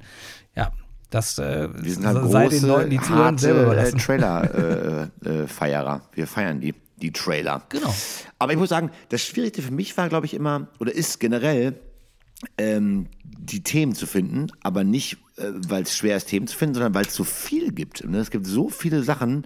Ja, 0.56 0.72
das 1.10 1.38
äh, 1.40 1.68
Wir 1.74 1.94
sind 1.94 2.06
halt 2.06 2.32
sei 2.32 2.46
große, 2.46 2.62
den 2.62 2.70
Leuten, 2.70 2.90
die 2.90 3.00
zuhören, 3.00 3.38
selber 3.38 3.60
äh, 3.60 3.64
überlassen. 3.64 4.00
Trailer-Feierer. 4.00 6.02
Wir 6.14 6.26
feiern 6.26 6.62
die, 6.62 6.74
die 6.96 7.12
Trailer. 7.12 7.64
Genau. 7.70 7.94
Aber 8.40 8.54
ich 8.54 8.58
muss 8.58 8.70
sagen, 8.70 8.92
das 9.10 9.22
Schwierigste 9.22 9.62
für 9.62 9.74
mich 9.74 9.98
war, 9.98 10.08
glaube 10.08 10.26
ich, 10.26 10.34
immer, 10.34 10.70
oder 10.80 10.96
ist 10.96 11.20
generell, 11.20 11.76
ähm, 12.58 13.08
die 13.24 13.64
Themen 13.64 13.96
zu 13.96 14.06
finden, 14.06 14.48
aber 14.62 14.84
nicht, 14.84 15.18
äh, 15.38 15.52
weil 15.68 15.84
es 15.84 15.96
schwer 15.96 16.18
ist, 16.18 16.28
Themen 16.28 16.48
zu 16.48 16.58
finden, 16.58 16.76
sondern 16.76 16.94
weil 16.94 17.06
es 17.06 17.16
so 17.16 17.24
viel 17.24 17.72
gibt. 17.72 18.08
Ne? 18.08 18.20
Es 18.20 18.32
gibt 18.32 18.46
so 18.46 18.70
viele 18.70 19.04
Sachen, 19.04 19.46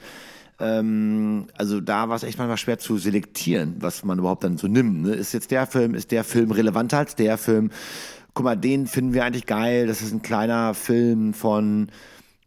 ähm, 0.59 1.47
also 1.57 1.81
da 1.81 2.07
war 2.09 2.15
es 2.15 2.23
echt 2.23 2.37
manchmal 2.37 2.57
schwer 2.57 2.79
zu 2.79 2.97
selektieren, 2.97 3.75
was 3.79 4.03
man 4.05 4.19
überhaupt 4.19 4.43
dann 4.43 4.57
so 4.57 4.67
nimmt. 4.67 5.01
Ne? 5.01 5.13
Ist 5.13 5.33
jetzt 5.33 5.51
der 5.51 5.67
Film, 5.67 5.95
ist 5.95 6.11
der 6.11 6.23
Film 6.23 6.51
relevanter 6.51 6.99
als 6.99 7.15
der 7.15 7.37
Film? 7.37 7.71
Guck 8.33 8.45
mal, 8.45 8.55
den 8.55 8.87
finden 8.87 9.13
wir 9.13 9.25
eigentlich 9.25 9.45
geil. 9.45 9.87
Das 9.87 10.01
ist 10.01 10.13
ein 10.13 10.21
kleiner 10.21 10.73
Film 10.73 11.33
von 11.33 11.89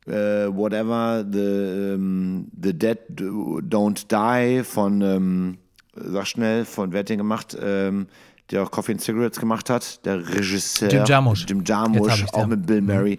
äh, 0.06 0.48
whatever, 0.48 1.24
the, 1.30 1.38
ähm, 1.38 2.48
the 2.62 2.72
Dead 2.72 2.98
Don't 3.10 4.06
Die 4.08 4.64
von, 4.64 5.02
ähm, 5.02 5.58
sag 5.94 6.26
schnell, 6.26 6.64
von 6.64 6.92
wer 6.92 7.00
hat 7.00 7.08
den 7.08 7.18
gemacht? 7.18 7.56
Ähm, 7.60 8.06
der 8.50 8.62
auch 8.62 8.70
Coffee 8.70 8.92
and 8.92 9.00
Cigarettes 9.00 9.38
gemacht 9.38 9.68
hat, 9.68 10.04
der 10.06 10.26
Regisseur. 10.26 10.88
Jim 10.90 11.04
Jarmusch. 11.04 11.44
Jim 11.46 11.64
Jarmusch, 11.64 12.24
auch 12.32 12.38
ja. 12.38 12.46
mit 12.46 12.66
Bill 12.66 12.80
Murray. 12.80 13.18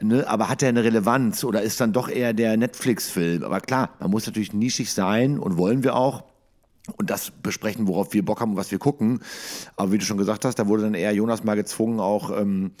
Ne? 0.00 0.26
Aber 0.26 0.48
hat 0.48 0.62
der 0.62 0.70
eine 0.70 0.82
Relevanz 0.82 1.44
oder 1.44 1.62
ist 1.62 1.80
dann 1.80 1.92
doch 1.92 2.08
eher 2.08 2.32
der 2.32 2.56
Netflix-Film? 2.56 3.44
Aber 3.44 3.60
klar, 3.60 3.90
man 4.00 4.10
muss 4.10 4.26
natürlich 4.26 4.52
nischig 4.52 4.92
sein 4.92 5.38
und 5.38 5.56
wollen 5.56 5.84
wir 5.84 5.94
auch. 5.94 6.24
und 6.98 7.08
das 7.08 7.30
besprechen, 7.30 7.86
worauf 7.86 8.12
wir 8.12 8.24
Bock 8.24 8.40
haben 8.40 8.52
und 8.52 8.56
was 8.56 8.70
wir 8.70 8.78
gucken. 8.78 9.20
Aber 9.76 9.92
wie 9.92 9.98
du 9.98 10.04
schon 10.04 10.18
gesagt 10.18 10.44
hast, 10.44 10.58
da 10.58 10.66
wurde 10.66 10.82
dann 10.82 10.94
eher 10.94 11.12
Jonas 11.12 11.44
mal 11.44 11.54
gezwungen, 11.54 12.00
auch 12.00 12.36
ähm, 12.36 12.72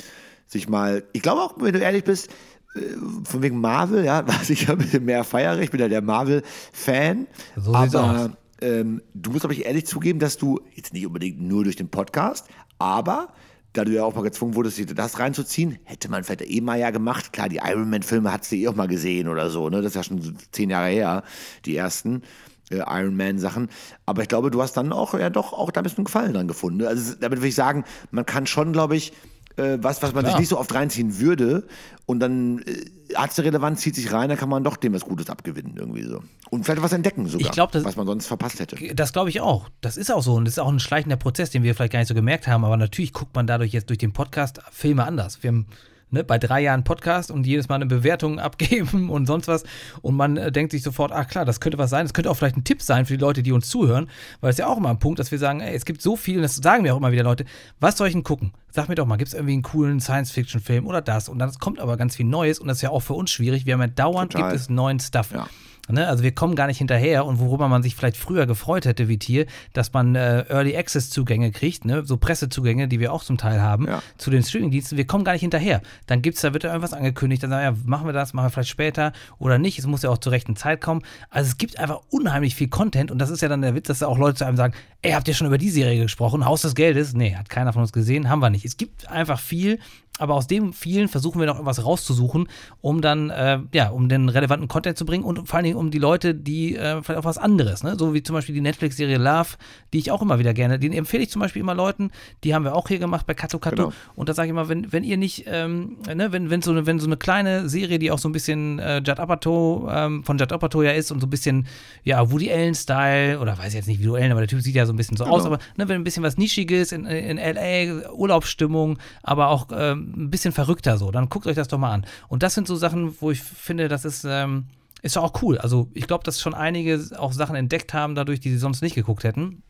sich 0.46 0.68
mal, 0.68 1.04
ich 1.12 1.22
glaube 1.22 1.42
auch, 1.42 1.54
wenn 1.58 1.72
du 1.72 1.78
ehrlich 1.78 2.04
bist, 2.04 2.28
äh, 2.74 2.80
von 3.24 3.42
wegen 3.42 3.60
Marvel, 3.60 4.04
ja, 4.04 4.22
was 4.26 4.50
ich 4.50 4.68
ein 4.68 4.78
bisschen 4.78 5.04
mehr 5.04 5.22
feiere. 5.22 5.60
Ich 5.60 5.70
bin 5.70 5.80
ja 5.80 5.88
der 5.88 6.02
Marvel-Fan. 6.02 7.28
So 7.56 7.74
aber 7.74 8.32
ähm, 8.64 9.02
du 9.12 9.30
musst, 9.30 9.42
glaube 9.42 9.54
ich, 9.54 9.66
ehrlich 9.66 9.86
zugeben, 9.86 10.18
dass 10.18 10.38
du 10.38 10.60
jetzt 10.74 10.92
nicht 10.92 11.06
unbedingt 11.06 11.40
nur 11.40 11.64
durch 11.64 11.76
den 11.76 11.88
Podcast, 11.88 12.48
aber 12.78 13.28
da 13.74 13.84
du 13.84 13.92
ja 13.92 14.04
auch 14.04 14.14
mal 14.14 14.22
gezwungen 14.22 14.54
wurdest, 14.54 14.78
dir 14.78 14.86
das 14.86 15.18
reinzuziehen, 15.18 15.78
hätte 15.84 16.08
man 16.08 16.24
vielleicht 16.24 16.48
eh 16.48 16.60
mal 16.60 16.78
ja 16.78 16.90
gemacht. 16.90 17.32
Klar, 17.32 17.48
die 17.48 17.60
Iron 17.62 17.90
Man-Filme 17.90 18.32
hast 18.32 18.50
du 18.52 18.56
eh 18.56 18.68
auch 18.68 18.74
mal 18.76 18.88
gesehen 18.88 19.28
oder 19.28 19.50
so, 19.50 19.68
ne? 19.68 19.82
Das 19.82 19.90
ist 19.90 19.96
ja 19.96 20.02
schon 20.04 20.36
zehn 20.52 20.70
Jahre 20.70 20.88
her, 20.88 21.24
die 21.64 21.76
ersten 21.76 22.22
äh, 22.70 22.76
Iron 22.76 23.16
Man-Sachen. 23.16 23.68
Aber 24.06 24.22
ich 24.22 24.28
glaube, 24.28 24.50
du 24.50 24.62
hast 24.62 24.74
dann 24.74 24.92
auch 24.92 25.14
ja 25.14 25.28
doch 25.28 25.52
auch 25.52 25.72
da 25.72 25.80
ein 25.80 25.84
bisschen 25.84 26.04
Gefallen 26.04 26.32
dran 26.32 26.48
gefunden. 26.48 26.86
Also 26.86 27.14
damit 27.20 27.42
will 27.42 27.48
ich 27.48 27.54
sagen, 27.56 27.84
man 28.12 28.24
kann 28.24 28.46
schon, 28.46 28.72
glaube 28.72 28.96
ich, 28.96 29.12
äh, 29.56 29.78
was, 29.80 30.02
was 30.02 30.12
man 30.14 30.22
Klar. 30.24 30.32
sich 30.32 30.40
nicht 30.40 30.48
so 30.48 30.58
oft 30.58 30.74
reinziehen 30.74 31.18
würde 31.20 31.66
und 32.06 32.20
dann 32.20 32.58
äh, 32.60 32.84
hat 33.14 33.30
es 33.30 33.38
eine 33.38 33.46
Relevanz, 33.48 33.80
zieht 33.80 33.94
sich 33.94 34.12
rein, 34.12 34.28
dann 34.28 34.38
kann 34.38 34.48
man 34.48 34.64
doch 34.64 34.76
dem 34.76 34.92
was 34.94 35.04
Gutes 35.04 35.30
abgewinnen 35.30 35.74
irgendwie 35.76 36.02
so. 36.02 36.22
Und 36.50 36.64
vielleicht 36.64 36.82
was 36.82 36.92
entdecken 36.92 37.26
sogar, 37.26 37.50
glaub, 37.52 37.72
das- 37.72 37.84
was 37.84 37.96
man 37.96 38.06
sonst 38.06 38.26
verpasst 38.26 38.60
hätte. 38.60 38.76
Das 38.94 39.12
glaube 39.12 39.30
ich 39.30 39.40
auch. 39.40 39.68
Das 39.80 39.96
ist 39.96 40.12
auch 40.12 40.22
so. 40.22 40.34
Und 40.34 40.44
das 40.46 40.54
ist 40.54 40.58
auch 40.58 40.68
ein 40.72 40.80
schleichender 40.80 41.16
Prozess, 41.16 41.50
den 41.50 41.62
wir 41.62 41.74
vielleicht 41.74 41.92
gar 41.92 41.98
nicht 42.00 42.08
so 42.08 42.14
gemerkt 42.14 42.46
haben. 42.48 42.64
Aber 42.64 42.76
natürlich 42.76 43.12
guckt 43.12 43.34
man 43.36 43.46
dadurch 43.46 43.72
jetzt 43.72 43.88
durch 43.90 43.98
den 43.98 44.12
Podcast 44.12 44.60
Filme 44.72 45.04
anders. 45.04 45.42
Wir 45.42 45.48
haben 45.48 45.66
ne, 46.14 46.24
bei 46.24 46.38
drei 46.38 46.62
Jahren 46.62 46.84
Podcast 46.84 47.30
und 47.30 47.46
jedes 47.46 47.68
Mal 47.68 47.76
eine 47.76 47.86
Bewertung 47.86 48.38
abgeben 48.40 49.10
und 49.10 49.26
sonst 49.26 49.48
was. 49.48 49.64
Und 50.00 50.16
man 50.16 50.36
äh, 50.36 50.50
denkt 50.50 50.72
sich 50.72 50.82
sofort, 50.82 51.12
ach 51.12 51.28
klar, 51.28 51.44
das 51.44 51.60
könnte 51.60 51.76
was 51.76 51.90
sein. 51.90 52.06
Das 52.06 52.14
könnte 52.14 52.30
auch 52.30 52.34
vielleicht 52.34 52.56
ein 52.56 52.64
Tipp 52.64 52.80
sein 52.80 53.04
für 53.04 53.14
die 53.14 53.20
Leute, 53.20 53.42
die 53.42 53.52
uns 53.52 53.68
zuhören. 53.68 54.08
Weil 54.40 54.50
es 54.50 54.56
ja 54.56 54.66
auch 54.66 54.78
immer 54.78 54.90
ein 54.90 54.98
Punkt, 54.98 55.18
dass 55.18 55.30
wir 55.30 55.38
sagen, 55.38 55.60
ey, 55.60 55.74
es 55.74 55.84
gibt 55.84 56.00
so 56.00 56.16
viel, 56.16 56.36
und 56.36 56.42
das 56.42 56.56
sagen 56.56 56.84
wir 56.84 56.94
auch 56.94 56.98
immer 56.98 57.12
wieder 57.12 57.24
Leute, 57.24 57.44
was 57.80 57.98
soll 57.98 58.08
ich 58.08 58.14
denn 58.14 58.24
gucken? 58.24 58.52
Sag 58.70 58.88
mir 58.88 58.94
doch 58.94 59.06
mal, 59.06 59.16
gibt 59.16 59.28
es 59.28 59.34
irgendwie 59.34 59.52
einen 59.52 59.62
coolen 59.62 60.00
Science-Fiction-Film 60.00 60.86
oder 60.86 61.02
das? 61.02 61.28
Und 61.28 61.38
dann 61.38 61.52
kommt 61.54 61.78
aber 61.78 61.96
ganz 61.96 62.16
viel 62.16 62.26
Neues 62.26 62.58
und 62.58 62.68
das 62.68 62.78
ist 62.78 62.82
ja 62.82 62.90
auch 62.90 63.00
für 63.00 63.14
uns 63.14 63.30
schwierig. 63.30 63.66
Wir 63.66 63.74
haben 63.74 63.80
ja 63.80 63.86
dauernd, 63.88 64.32
Total. 64.32 64.50
gibt 64.50 64.60
es 64.60 64.68
neuen 64.68 64.98
Stuff. 64.98 65.32
Ja. 65.32 65.46
Ne, 65.90 66.08
also 66.08 66.22
wir 66.24 66.34
kommen 66.34 66.54
gar 66.54 66.66
nicht 66.66 66.78
hinterher 66.78 67.26
und 67.26 67.38
worüber 67.40 67.68
man 67.68 67.82
sich 67.82 67.94
vielleicht 67.94 68.16
früher 68.16 68.46
gefreut 68.46 68.86
hätte 68.86 69.06
wie 69.08 69.18
Tier, 69.18 69.44
dass 69.74 69.92
man 69.92 70.14
äh, 70.14 70.46
Early 70.48 70.74
Access 70.74 71.10
Zugänge 71.10 71.50
kriegt, 71.52 71.84
ne, 71.84 72.06
so 72.06 72.16
Pressezugänge, 72.16 72.88
die 72.88 73.00
wir 73.00 73.12
auch 73.12 73.22
zum 73.22 73.36
Teil 73.36 73.60
haben, 73.60 73.86
Ja. 73.86 74.02
zu 74.16 74.30
den 74.30 74.42
Streamingdiensten. 74.42 74.96
Wir 74.96 75.06
kommen 75.06 75.24
gar 75.24 75.32
nicht 75.32 75.42
hinterher. 75.42 75.82
Dann 76.06 76.22
gibt's 76.22 76.40
da 76.40 76.54
wird 76.54 76.64
da 76.64 76.68
irgendwas 76.68 76.94
angekündigt, 76.94 77.42
dann 77.42 77.50
sagen 77.50 77.76
wir, 77.76 77.82
ja, 77.82 77.86
machen 77.88 78.06
wir 78.08 78.14
das, 78.14 78.32
machen 78.32 78.46
wir 78.46 78.50
vielleicht 78.50 78.70
später 78.70 79.12
oder 79.38 79.58
nicht. 79.58 79.78
Es 79.78 79.86
muss 79.86 80.02
ja 80.02 80.08
auch 80.08 80.16
zur 80.16 80.32
rechten 80.32 80.56
Zeit 80.56 80.80
kommen. 80.80 81.02
Also 81.28 81.48
es 81.48 81.58
gibt 81.58 81.78
einfach 81.78 82.00
unheimlich 82.08 82.54
viel 82.54 82.68
Content 82.68 83.10
und 83.10 83.18
das 83.18 83.28
ist 83.28 83.42
ja 83.42 83.48
dann 83.48 83.60
der 83.60 83.74
Witz, 83.74 83.88
dass 83.88 83.98
da 83.98 84.06
auch 84.06 84.16
Leute 84.16 84.38
zu 84.38 84.46
einem 84.46 84.56
sagen, 84.56 84.72
ey, 85.02 85.12
habt 85.12 85.28
ihr 85.28 85.34
schon 85.34 85.46
über 85.48 85.58
die 85.58 85.68
Serie 85.70 86.00
gesprochen? 86.00 86.46
Haus 86.46 86.62
des 86.62 86.74
Geldes? 86.74 87.12
Nee, 87.12 87.34
hat 87.36 87.50
keiner 87.50 87.74
von 87.74 87.82
uns 87.82 87.92
gesehen, 87.92 88.30
haben 88.30 88.40
wir 88.40 88.48
nicht. 88.48 88.64
Es 88.64 88.78
gibt 88.78 89.10
einfach 89.10 89.38
viel 89.38 89.78
aber 90.18 90.34
aus 90.34 90.46
dem 90.46 90.72
vielen 90.72 91.08
versuchen 91.08 91.40
wir 91.40 91.46
noch 91.46 91.54
irgendwas 91.56 91.84
rauszusuchen, 91.84 92.48
um 92.80 93.00
dann, 93.00 93.30
äh, 93.30 93.58
ja, 93.72 93.88
um 93.88 94.08
den 94.08 94.28
relevanten 94.28 94.68
Content 94.68 94.96
zu 94.96 95.04
bringen 95.04 95.24
und 95.24 95.48
vor 95.48 95.56
allen 95.56 95.64
Dingen 95.64 95.76
um 95.76 95.90
die 95.90 95.98
Leute, 95.98 96.34
die 96.34 96.76
äh, 96.76 97.02
vielleicht 97.02 97.18
auch 97.20 97.24
was 97.24 97.38
anderes, 97.38 97.82
ne? 97.82 97.96
So 97.98 98.14
wie 98.14 98.22
zum 98.22 98.34
Beispiel 98.34 98.54
die 98.54 98.60
Netflix-Serie 98.60 99.18
Love, 99.18 99.56
die 99.92 99.98
ich 99.98 100.10
auch 100.12 100.22
immer 100.22 100.38
wieder 100.38 100.54
gerne, 100.54 100.78
die 100.78 100.96
empfehle 100.96 101.22
ich 101.24 101.30
zum 101.30 101.40
Beispiel 101.40 101.60
immer 101.60 101.74
Leuten, 101.74 102.10
die 102.44 102.54
haben 102.54 102.64
wir 102.64 102.74
auch 102.76 102.86
hier 102.88 102.98
gemacht 103.00 103.26
bei 103.26 103.34
Kato 103.34 103.58
Kato. 103.58 103.76
Genau. 103.76 103.92
Und 104.14 104.28
da 104.28 104.34
sage 104.34 104.46
ich 104.46 104.50
immer, 104.50 104.68
wenn, 104.68 104.92
wenn 104.92 105.02
ihr 105.02 105.16
nicht, 105.16 105.44
ähm, 105.48 105.96
ne, 106.14 106.30
wenn, 106.30 106.48
wenn 106.48 106.62
so 106.62 106.70
eine, 106.70 106.86
wenn 106.86 107.00
so 107.00 107.06
eine 107.06 107.16
kleine 107.16 107.68
Serie, 107.68 107.98
die 107.98 108.10
auch 108.10 108.18
so 108.18 108.28
ein 108.28 108.32
bisschen 108.32 108.78
äh, 108.78 108.98
Judd 108.98 109.18
Apatow, 109.18 109.88
ähm, 109.90 110.22
von 110.24 110.38
Judd 110.38 110.52
Apatow 110.52 110.84
ja 110.84 110.92
ist 110.92 111.10
und 111.10 111.20
so 111.20 111.26
ein 111.26 111.30
bisschen, 111.30 111.66
ja, 112.04 112.30
Woody 112.30 112.52
Allen-Style, 112.52 113.40
oder 113.40 113.58
weiß 113.58 113.68
ich 113.68 113.74
jetzt 113.74 113.88
nicht, 113.88 114.00
wie 114.00 114.08
Woody 114.08 114.22
Allen, 114.22 114.32
aber 114.32 114.40
der 114.42 114.48
Typ 114.48 114.60
sieht 114.60 114.74
ja 114.76 114.86
so 114.86 114.92
ein 114.92 114.96
bisschen 114.96 115.16
so 115.16 115.24
aus, 115.24 115.42
Genau. 115.42 115.54
aber 115.56 115.62
ne, 115.76 115.88
wenn 115.88 115.96
ein 115.96 116.04
bisschen 116.04 116.22
was 116.22 116.36
Nischiges 116.38 116.92
in, 116.92 117.04
in 117.06 117.36
LA, 117.38 118.10
Urlaubsstimmung, 118.12 118.98
aber 119.22 119.48
auch 119.48 119.68
ähm, 119.72 120.03
ein 120.04 120.30
bisschen 120.30 120.52
verrückter 120.52 120.98
so, 120.98 121.10
dann 121.10 121.28
guckt 121.28 121.46
euch 121.46 121.56
das 121.56 121.68
doch 121.68 121.78
mal 121.78 121.92
an. 121.92 122.06
Und 122.28 122.42
das 122.42 122.54
sind 122.54 122.66
so 122.66 122.76
Sachen, 122.76 123.14
wo 123.20 123.30
ich 123.30 123.42
finde, 123.42 123.88
das 123.88 124.04
ist, 124.04 124.24
ähm, 124.28 124.66
ist 125.02 125.16
doch 125.16 125.22
auch 125.22 125.42
cool. 125.42 125.58
Also 125.58 125.88
ich 125.94 126.06
glaube, 126.06 126.24
dass 126.24 126.40
schon 126.40 126.54
einige 126.54 127.00
auch 127.18 127.32
Sachen 127.32 127.56
entdeckt 127.56 127.92
haben, 127.94 128.14
dadurch, 128.14 128.40
die 128.40 128.50
sie 128.50 128.58
sonst 128.58 128.82
nicht 128.82 128.94
geguckt 128.94 129.24
hätten. 129.24 129.62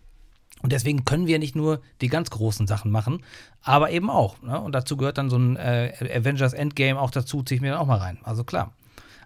Und 0.62 0.72
deswegen 0.72 1.05
können 1.05 1.26
wir 1.26 1.39
nicht 1.39 1.57
nur 1.57 1.80
die 2.01 2.09
ganz 2.09 2.30
großen 2.30 2.66
Sachen 2.66 2.91
machen, 2.91 3.22
aber 3.61 3.91
eben 3.91 4.09
auch. 4.09 4.41
Ne? 4.41 4.59
Und 4.59 4.72
dazu 4.72 4.97
gehört 4.97 5.18
dann 5.18 5.28
so 5.28 5.37
ein 5.37 5.57
äh, 5.57 5.93
Avengers 6.14 6.55
Endgame 6.55 6.99
auch 6.99 7.11
dazu, 7.11 7.43
ziehe 7.43 7.57
ich 7.57 7.62
mir 7.62 7.72
dann 7.72 7.80
auch 7.80 7.87
mal 7.87 7.99
rein. 7.99 8.18
Also 8.22 8.45
klar. 8.45 8.72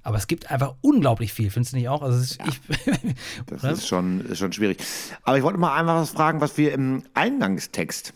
Aber 0.02 0.16
es 0.16 0.26
gibt 0.26 0.50
einfach 0.50 0.74
unglaublich 0.80 1.32
viel, 1.32 1.50
findest 1.50 1.74
du 1.74 1.76
nicht 1.76 1.88
auch? 1.88 2.02
Also 2.02 2.18
es 2.18 2.32
ist, 2.32 2.40
ich, 2.46 2.60
Das 3.46 3.62
Ne? 3.62 3.70
ist, 3.72 3.86
schon, 3.86 4.20
ist 4.22 4.38
schon 4.38 4.52
schwierig. 4.52 4.78
Aber 5.22 5.36
ich 5.36 5.42
wollte 5.44 5.58
mal 5.58 5.76
einfach 5.78 5.96
was 5.96 6.10
fragen, 6.10 6.40
was 6.40 6.56
wir 6.56 6.72
im 6.72 7.02
Eingangstext 7.14 8.14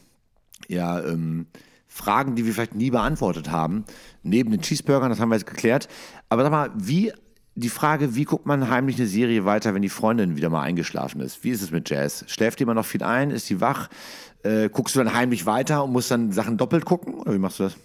ja 0.69 1.01
ähm, 1.05 1.47
Fragen, 1.93 2.35
die 2.37 2.47
wir 2.47 2.55
vielleicht 2.55 2.75
nie 2.75 2.91
beantwortet 2.91 3.51
haben, 3.51 3.85
neben 4.23 4.51
den 4.51 4.63
Cheeseburgern, 4.63 5.11
das 5.11 5.21
haben 5.21 5.29
wir 5.29 5.37
jetzt 5.37 5.47
geklärt. 5.47 5.89
Aber 6.31 6.43
sag 6.43 6.51
mal, 6.51 6.71
wie 6.75 7.13
die 7.55 7.69
Frage, 7.69 8.15
wie 8.15 8.25
guckt 8.25 8.47
man 8.47 8.71
heimlich 8.71 8.97
eine 8.97 9.07
Serie 9.07 9.45
weiter, 9.45 9.75
wenn 9.75 9.83
die 9.83 9.91
Freundin 9.91 10.37
wieder 10.37 10.49
mal 10.49 10.63
eingeschlafen 10.63 11.21
ist? 11.21 11.45
Wie 11.45 11.51
ist 11.51 11.61
es 11.61 11.71
mit 11.71 11.91
Jazz? 11.91 12.25
Schläft 12.29 12.59
die 12.59 12.63
immer 12.63 12.73
noch 12.73 12.87
viel 12.87 13.03
ein? 13.03 13.31
Ist 13.31 13.47
sie 13.47 13.61
wach? 13.61 13.89
Äh, 14.43 14.71
guckst 14.71 14.95
du 14.95 15.01
dann 15.01 15.13
heimlich 15.13 15.45
weiter 15.45 15.85
und 15.85 15.93
musst 15.93 16.11
dann 16.11 16.33
Sachen 16.33 16.57
doppelt 16.57 16.87
gucken? 16.87 17.15
Oder 17.15 17.35
wie 17.35 17.39
machst 17.39 17.59
du 17.59 17.65
das? 17.65 17.77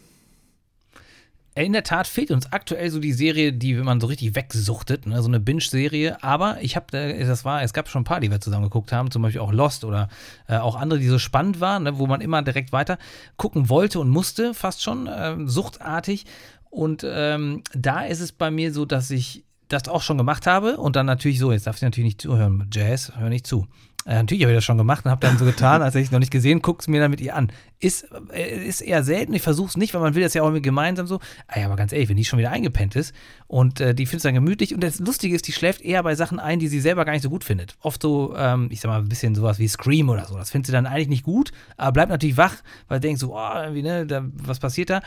In 1.63 1.73
der 1.73 1.83
Tat 1.83 2.05
fehlt 2.05 2.29
uns 2.29 2.51
aktuell 2.51 2.91
so 2.91 2.99
die 2.99 3.13
Serie, 3.13 3.51
die 3.51 3.73
man 3.73 3.99
so 3.99 4.05
richtig 4.05 4.35
wegsuchtet, 4.35 5.07
ne? 5.07 5.21
so 5.23 5.27
eine 5.27 5.39
Binge-Serie. 5.39 6.23
Aber 6.23 6.61
ich 6.61 6.75
habe, 6.75 6.85
das 6.91 7.45
war, 7.45 7.63
es 7.63 7.73
gab 7.73 7.89
schon 7.89 8.01
ein 8.01 8.05
paar, 8.05 8.19
die 8.19 8.29
wir 8.29 8.39
zusammen 8.39 8.65
geguckt 8.65 8.91
haben, 8.91 9.09
zum 9.09 9.23
Beispiel 9.23 9.41
auch 9.41 9.51
Lost 9.51 9.83
oder 9.83 10.07
äh, 10.47 10.57
auch 10.57 10.75
andere, 10.75 10.99
die 10.99 11.07
so 11.07 11.17
spannend 11.17 11.59
waren, 11.59 11.83
ne? 11.83 11.97
wo 11.97 12.05
man 12.05 12.21
immer 12.21 12.43
direkt 12.43 12.71
weiter 12.73 12.99
gucken 13.37 13.69
wollte 13.69 13.99
und 13.99 14.09
musste, 14.09 14.53
fast 14.53 14.83
schon 14.83 15.09
ähm, 15.11 15.49
suchtartig. 15.49 16.25
Und 16.69 17.03
ähm, 17.09 17.63
da 17.73 18.01
ist 18.01 18.19
es 18.19 18.31
bei 18.31 18.51
mir 18.51 18.71
so, 18.71 18.85
dass 18.85 19.09
ich 19.09 19.43
das 19.67 19.87
auch 19.87 20.03
schon 20.03 20.17
gemacht 20.17 20.45
habe 20.45 20.77
und 20.77 20.95
dann 20.95 21.07
natürlich 21.07 21.39
so, 21.39 21.51
jetzt 21.51 21.65
darf 21.65 21.77
ich 21.77 21.81
natürlich 21.81 22.05
nicht 22.05 22.21
zuhören, 22.21 22.69
Jazz, 22.71 23.11
hör 23.17 23.29
nicht 23.29 23.47
zu. 23.47 23.67
Äh, 24.07 24.15
natürlich 24.15 24.43
habe 24.43 24.53
ich 24.53 24.57
das 24.57 24.63
schon 24.63 24.77
gemacht 24.77 25.03
und 25.05 25.11
habe 25.11 25.25
dann 25.25 25.37
so 25.37 25.43
getan, 25.43 25.81
als 25.81 25.93
hätte 25.93 26.01
ich 26.01 26.07
es 26.07 26.11
noch 26.11 26.19
nicht 26.19 26.31
gesehen, 26.31 26.61
guck 26.61 26.79
es 26.79 26.87
mir 26.87 27.01
dann 27.01 27.11
mit 27.11 27.19
ihr 27.19 27.35
an. 27.35 27.51
Ist, 27.79 28.07
äh, 28.33 28.65
ist 28.65 28.79
eher 28.79 29.03
selten, 29.03 29.33
ich 29.33 29.41
versuche 29.41 29.67
es 29.67 29.77
nicht, 29.77 29.93
weil 29.93 30.01
man 30.01 30.15
will 30.15 30.23
das 30.23 30.33
ja 30.33 30.41
auch 30.43 30.47
irgendwie 30.47 30.61
gemeinsam 30.61 31.07
so. 31.07 31.19
Ah 31.47 31.59
ja, 31.59 31.65
aber 31.65 31.75
ganz 31.75 31.91
ehrlich, 31.91 32.07
wenn 32.07 32.15
die 32.15 32.23
schon 32.23 32.39
wieder 32.39 32.51
eingepennt 32.51 32.95
ist 32.95 33.13
und 33.47 33.81
äh, 33.81 33.93
die 33.93 34.05
findet 34.05 34.19
es 34.19 34.23
dann 34.23 34.33
gemütlich 34.33 34.73
und 34.73 34.81
das 34.81 34.99
Lustige 34.99 35.35
ist, 35.35 35.45
die 35.47 35.51
schläft 35.51 35.81
eher 35.81 36.01
bei 36.03 36.15
Sachen 36.15 36.39
ein, 36.39 36.59
die 36.59 36.69
sie 36.69 36.79
selber 36.79 37.03
gar 37.03 37.11
nicht 37.11 37.21
so 37.21 37.29
gut 37.29 37.43
findet. 37.43 37.75
Oft 37.81 38.01
so, 38.01 38.33
ähm, 38.37 38.69
ich 38.71 38.79
sag 38.79 38.89
mal, 38.89 38.99
ein 38.99 39.09
bisschen 39.09 39.35
sowas 39.35 39.59
wie 39.59 39.67
Scream 39.67 40.07
oder 40.09 40.25
so. 40.25 40.37
Das 40.37 40.51
findet 40.51 40.67
sie 40.67 40.71
dann 40.71 40.85
eigentlich 40.85 41.09
nicht 41.09 41.23
gut, 41.23 41.51
aber 41.75 41.91
bleibt 41.91 42.09
natürlich 42.09 42.37
wach, 42.37 42.55
weil 42.87 43.01
denkt 43.01 43.19
so, 43.19 43.35
oh, 43.35 43.51
irgendwie, 43.61 43.83
ne, 43.83 44.05
da, 44.05 44.23
was 44.35 44.59
passiert 44.59 44.89
da? 44.89 45.01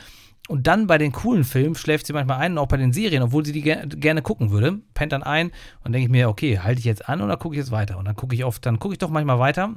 Und 0.51 0.67
dann 0.67 0.89
bei 0.89 0.99
den 0.99 1.13
coolen 1.13 1.45
Filmen 1.45 1.77
schläft 1.77 2.09
sie 2.09 2.13
manchmal 2.13 2.39
ein, 2.39 2.53
und 2.53 2.59
auch 2.59 2.67
bei 2.67 2.77
den 2.77 2.93
Serien, 2.93 3.23
obwohl 3.23 3.47
sie 3.47 3.53
die 3.53 3.63
ger 3.63 3.87
gerne 3.87 4.21
gucken 4.21 4.51
würde, 4.51 4.81
pennt 4.95 5.13
dann 5.13 5.23
ein 5.23 5.53
und 5.85 5.93
denke 5.93 6.07
ich 6.07 6.11
mir, 6.11 6.29
okay, 6.29 6.59
halte 6.59 6.81
ich 6.81 6.85
jetzt 6.85 7.09
an 7.09 7.23
oder 7.23 7.37
gucke 7.37 7.55
ich 7.55 7.61
jetzt 7.61 7.71
weiter? 7.71 7.99
Und 7.99 8.05
dann 8.05 8.17
gucke 8.17 8.35
ich 8.35 8.45
oft, 8.45 8.67
dann 8.67 8.81
gucke 8.81 8.95
ich 8.95 8.99
doch 8.99 9.11
manchmal 9.11 9.39
weiter. 9.39 9.77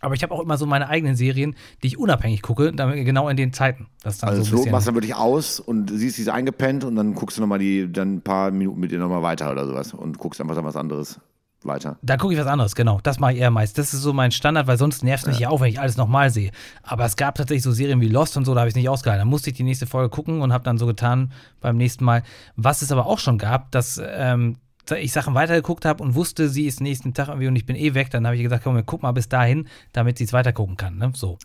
Aber 0.00 0.16
ich 0.16 0.24
habe 0.24 0.34
auch 0.34 0.40
immer 0.40 0.56
so 0.56 0.66
meine 0.66 0.88
eigenen 0.88 1.14
Serien, 1.14 1.54
die 1.84 1.86
ich 1.86 1.98
unabhängig 1.98 2.42
gucke, 2.42 2.72
damit, 2.72 3.04
genau 3.04 3.28
in 3.28 3.36
den 3.36 3.52
Zeiten. 3.52 3.86
Das 4.02 4.14
ist 4.14 4.24
dann 4.24 4.30
Also 4.30 4.42
so 4.42 4.64
so 4.64 4.70
machst 4.70 4.88
du 4.88 4.90
dann 4.90 4.96
wirklich 4.96 5.14
aus 5.14 5.60
und 5.60 5.88
siehst, 5.88 6.16
sie 6.16 6.22
ist 6.22 6.30
eingepennt 6.30 6.82
und 6.82 6.96
dann 6.96 7.14
guckst 7.14 7.36
du 7.36 7.40
nochmal 7.40 7.60
die, 7.60 7.90
dann 7.90 8.16
ein 8.16 8.22
paar 8.22 8.50
Minuten 8.50 8.80
mit 8.80 8.90
ihr 8.90 8.98
nochmal 8.98 9.22
weiter 9.22 9.52
oder 9.52 9.68
sowas 9.68 9.94
und 9.94 10.18
guckst 10.18 10.40
einfach 10.40 10.56
dann 10.56 10.64
was 10.64 10.74
anderes 10.74 11.20
weiter. 11.66 11.96
Da 12.02 12.16
gucke 12.16 12.34
ich 12.34 12.40
was 12.40 12.46
anderes, 12.46 12.74
genau. 12.74 13.00
Das 13.02 13.18
mache 13.18 13.34
ich 13.34 13.38
eher 13.40 13.50
meist. 13.50 13.78
Das 13.78 13.94
ist 13.94 14.02
so 14.02 14.12
mein 14.12 14.30
Standard, 14.30 14.66
weil 14.66 14.78
sonst 14.78 15.04
nervt 15.04 15.24
es 15.24 15.28
mich 15.28 15.38
ja 15.38 15.48
auch, 15.50 15.60
wenn 15.60 15.68
ich 15.68 15.80
alles 15.80 15.96
nochmal 15.96 16.30
sehe. 16.30 16.50
Aber 16.82 17.04
es 17.04 17.16
gab 17.16 17.34
tatsächlich 17.34 17.62
so 17.62 17.72
Serien 17.72 18.00
wie 18.00 18.08
Lost 18.08 18.36
und 18.36 18.44
so, 18.44 18.54
da 18.54 18.60
habe 18.60 18.68
ich 18.68 18.72
es 18.72 18.76
nicht 18.76 18.88
ausgehalten. 18.88 19.26
Da 19.26 19.30
musste 19.30 19.50
ich 19.50 19.56
die 19.56 19.62
nächste 19.62 19.86
Folge 19.86 20.10
gucken 20.10 20.42
und 20.42 20.52
habe 20.52 20.64
dann 20.64 20.78
so 20.78 20.86
getan 20.86 21.32
beim 21.60 21.76
nächsten 21.76 22.04
Mal. 22.04 22.22
Was 22.56 22.82
es 22.82 22.92
aber 22.92 23.06
auch 23.06 23.18
schon 23.18 23.38
gab, 23.38 23.70
dass 23.72 24.00
ähm, 24.02 24.56
ich 24.90 25.12
Sachen 25.12 25.34
weitergeguckt 25.34 25.84
habe 25.84 26.02
und 26.02 26.14
wusste, 26.14 26.48
sie 26.48 26.66
ist 26.66 26.80
nächsten 26.80 27.14
Tag 27.14 27.28
irgendwie 27.28 27.48
und 27.48 27.56
ich 27.56 27.66
bin 27.66 27.76
eh 27.76 27.94
weg, 27.94 28.10
dann 28.10 28.26
habe 28.26 28.36
ich 28.36 28.42
gesagt, 28.42 28.64
komm, 28.64 28.80
guck 28.86 29.02
mal 29.02 29.12
bis 29.12 29.28
dahin, 29.28 29.66
damit 29.92 30.18
sie 30.18 30.24
es 30.24 30.32
weitergucken 30.32 30.76
kann. 30.76 30.96
Ne? 30.98 31.12
So. 31.14 31.38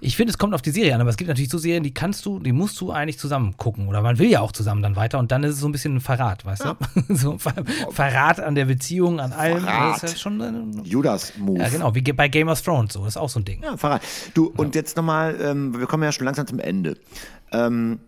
Ich 0.00 0.16
finde, 0.16 0.30
es 0.30 0.38
kommt 0.38 0.54
auf 0.54 0.62
die 0.62 0.70
Serie 0.70 0.94
an, 0.94 1.00
aber 1.00 1.10
es 1.10 1.16
gibt 1.16 1.28
natürlich 1.28 1.50
so 1.50 1.58
Serien, 1.58 1.82
die 1.82 1.94
kannst 1.94 2.26
du, 2.26 2.38
die 2.38 2.52
musst 2.52 2.80
du 2.80 2.90
eigentlich 2.92 3.18
zusammen 3.18 3.56
gucken. 3.56 3.88
Oder 3.88 4.02
man 4.02 4.18
will 4.18 4.28
ja 4.28 4.40
auch 4.40 4.52
zusammen 4.52 4.82
dann 4.82 4.96
weiter 4.96 5.18
und 5.18 5.32
dann 5.32 5.42
ist 5.44 5.54
es 5.54 5.60
so 5.60 5.68
ein 5.68 5.72
bisschen 5.72 5.96
ein 5.96 6.00
Verrat, 6.00 6.44
weißt 6.44 6.64
du? 6.64 6.76
so 7.14 7.38
Ver 7.38 7.54
Verrat 7.90 8.40
an 8.40 8.54
der 8.54 8.66
Beziehung, 8.66 9.20
an 9.20 9.32
allem. 9.32 9.60
Verrat. 9.60 9.94
Das 9.94 10.02
ist 10.04 10.12
ja 10.12 10.18
schon 10.18 10.40
äh, 10.40 10.88
Judas-Move. 10.88 11.60
ja, 11.60 11.68
genau, 11.68 11.94
wie 11.94 12.02
bei 12.02 12.28
Game 12.28 12.48
of 12.48 12.60
Thrones, 12.60 12.92
so, 12.92 13.00
das 13.00 13.14
ist 13.14 13.16
auch 13.16 13.30
so 13.30 13.40
ein 13.40 13.44
Ding. 13.44 13.62
Ja, 13.62 13.76
Fahrrad. 13.76 14.02
Du, 14.34 14.52
und 14.56 14.74
jetzt 14.74 14.96
nochmal, 14.96 15.38
ähm, 15.40 15.78
wir 15.78 15.86
kommen 15.86 16.02
ja 16.02 16.12
schon 16.12 16.24
langsam 16.24 16.46
zum 16.46 16.58
Ende. 16.58 16.96
Ähm, 17.52 18.00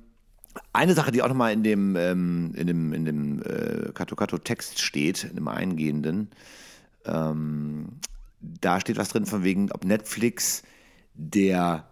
eine 0.73 0.95
Sache, 0.95 1.13
die 1.13 1.23
auch 1.23 1.29
nochmal 1.29 1.53
in 1.53 1.63
dem, 1.63 1.97
ähm, 1.97 2.53
in 2.55 2.67
dem, 2.67 2.93
in 2.93 3.05
dem 3.05 3.43
äh, 3.43 3.93
Kato-Kato-Text 3.93 4.81
steht, 4.81 5.25
in 5.25 5.37
dem 5.37 5.49
eingehenden, 5.49 6.31
ähm, 7.05 7.87
da 8.41 8.81
steht 8.81 8.97
was 8.97 9.09
drin 9.09 9.27
von 9.27 9.43
wegen, 9.43 9.71
ob 9.73 9.85
Netflix 9.85 10.63
der 11.15 11.87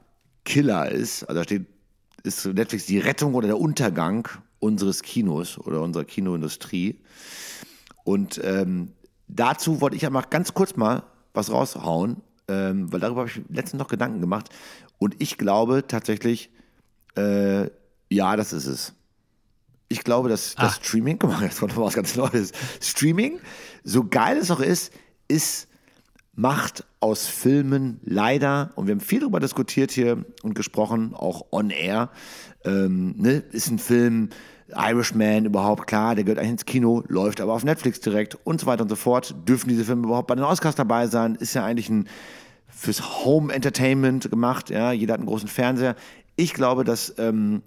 Killer 0.44 0.90
ist. 0.90 1.24
Also 1.24 1.40
da 1.40 1.44
steht, 1.44 1.66
ist 2.22 2.44
Netflix 2.46 2.86
die 2.86 2.98
Rettung 2.98 3.34
oder 3.34 3.48
der 3.48 3.58
Untergang 3.58 4.28
unseres 4.58 5.02
Kinos 5.02 5.58
oder 5.58 5.80
unserer 5.80 6.04
Kinoindustrie. 6.04 7.00
Und 8.04 8.40
ähm, 8.44 8.92
dazu 9.28 9.80
wollte 9.80 9.96
ich 9.96 10.06
einmal 10.06 10.24
ganz 10.28 10.54
kurz 10.54 10.76
mal 10.76 11.04
was 11.34 11.50
raushauen, 11.50 12.18
ähm, 12.48 12.92
weil 12.92 13.00
darüber 13.00 13.22
habe 13.22 13.30
ich 13.30 13.40
letztens 13.48 13.80
noch 13.80 13.88
Gedanken 13.88 14.20
gemacht. 14.20 14.50
Und 14.98 15.16
ich 15.20 15.38
glaube 15.38 15.84
tatsächlich, 15.86 16.50
äh, 17.16 17.70
ja, 18.12 18.36
das 18.36 18.52
ist 18.52 18.66
es. 18.66 18.94
Ich 19.88 20.04
glaube, 20.04 20.28
dass 20.28 20.54
das 20.54 20.78
Ah. 20.78 20.80
Streaming, 20.82 21.18
guck 21.18 21.30
mal, 21.30 21.46
das 21.46 21.60
war 21.60 21.68
noch 21.68 21.76
was 21.76 21.94
ganz 21.94 22.16
Neues. 22.16 22.52
Streaming, 22.80 23.40
so 23.84 24.04
geil 24.04 24.38
es 24.38 24.50
auch 24.50 24.60
ist, 24.60 24.92
ist 25.28 25.68
macht 26.34 26.84
aus 27.00 27.26
Filmen 27.26 28.00
leider, 28.04 28.70
und 28.76 28.86
wir 28.86 28.94
haben 28.94 29.00
viel 29.00 29.20
darüber 29.20 29.38
diskutiert 29.38 29.90
hier 29.90 30.24
und 30.42 30.54
gesprochen, 30.54 31.14
auch 31.14 31.44
on 31.50 31.68
air, 31.68 32.10
ähm, 32.64 33.14
ne, 33.18 33.42
ist 33.52 33.70
ein 33.70 33.78
Film, 33.78 34.30
Irishman 34.74 35.44
überhaupt, 35.44 35.86
klar, 35.86 36.14
der 36.14 36.24
gehört 36.24 36.38
eigentlich 36.38 36.52
ins 36.52 36.64
Kino, 36.64 37.04
läuft 37.08 37.40
aber 37.40 37.52
auf 37.52 37.64
Netflix 37.64 38.00
direkt 38.00 38.38
und 38.44 38.60
so 38.60 38.66
weiter 38.66 38.82
und 38.82 38.88
so 38.88 38.96
fort. 38.96 39.34
Dürfen 39.46 39.68
diese 39.68 39.84
Filme 39.84 40.06
überhaupt 40.06 40.28
bei 40.28 40.34
den 40.34 40.44
Oscars 40.44 40.74
dabei 40.74 41.06
sein? 41.08 41.34
Ist 41.34 41.52
ja 41.54 41.64
eigentlich 41.64 41.90
ein 41.90 42.08
fürs 42.68 43.24
Home 43.24 43.52
Entertainment 43.52 44.30
gemacht, 44.30 44.70
ja, 44.70 44.92
jeder 44.92 45.12
hat 45.14 45.20
einen 45.20 45.28
großen 45.28 45.48
Fernseher. 45.48 45.94
Ich 46.36 46.54
glaube, 46.54 46.84
dass 46.84 47.14
ähm, 47.18 47.62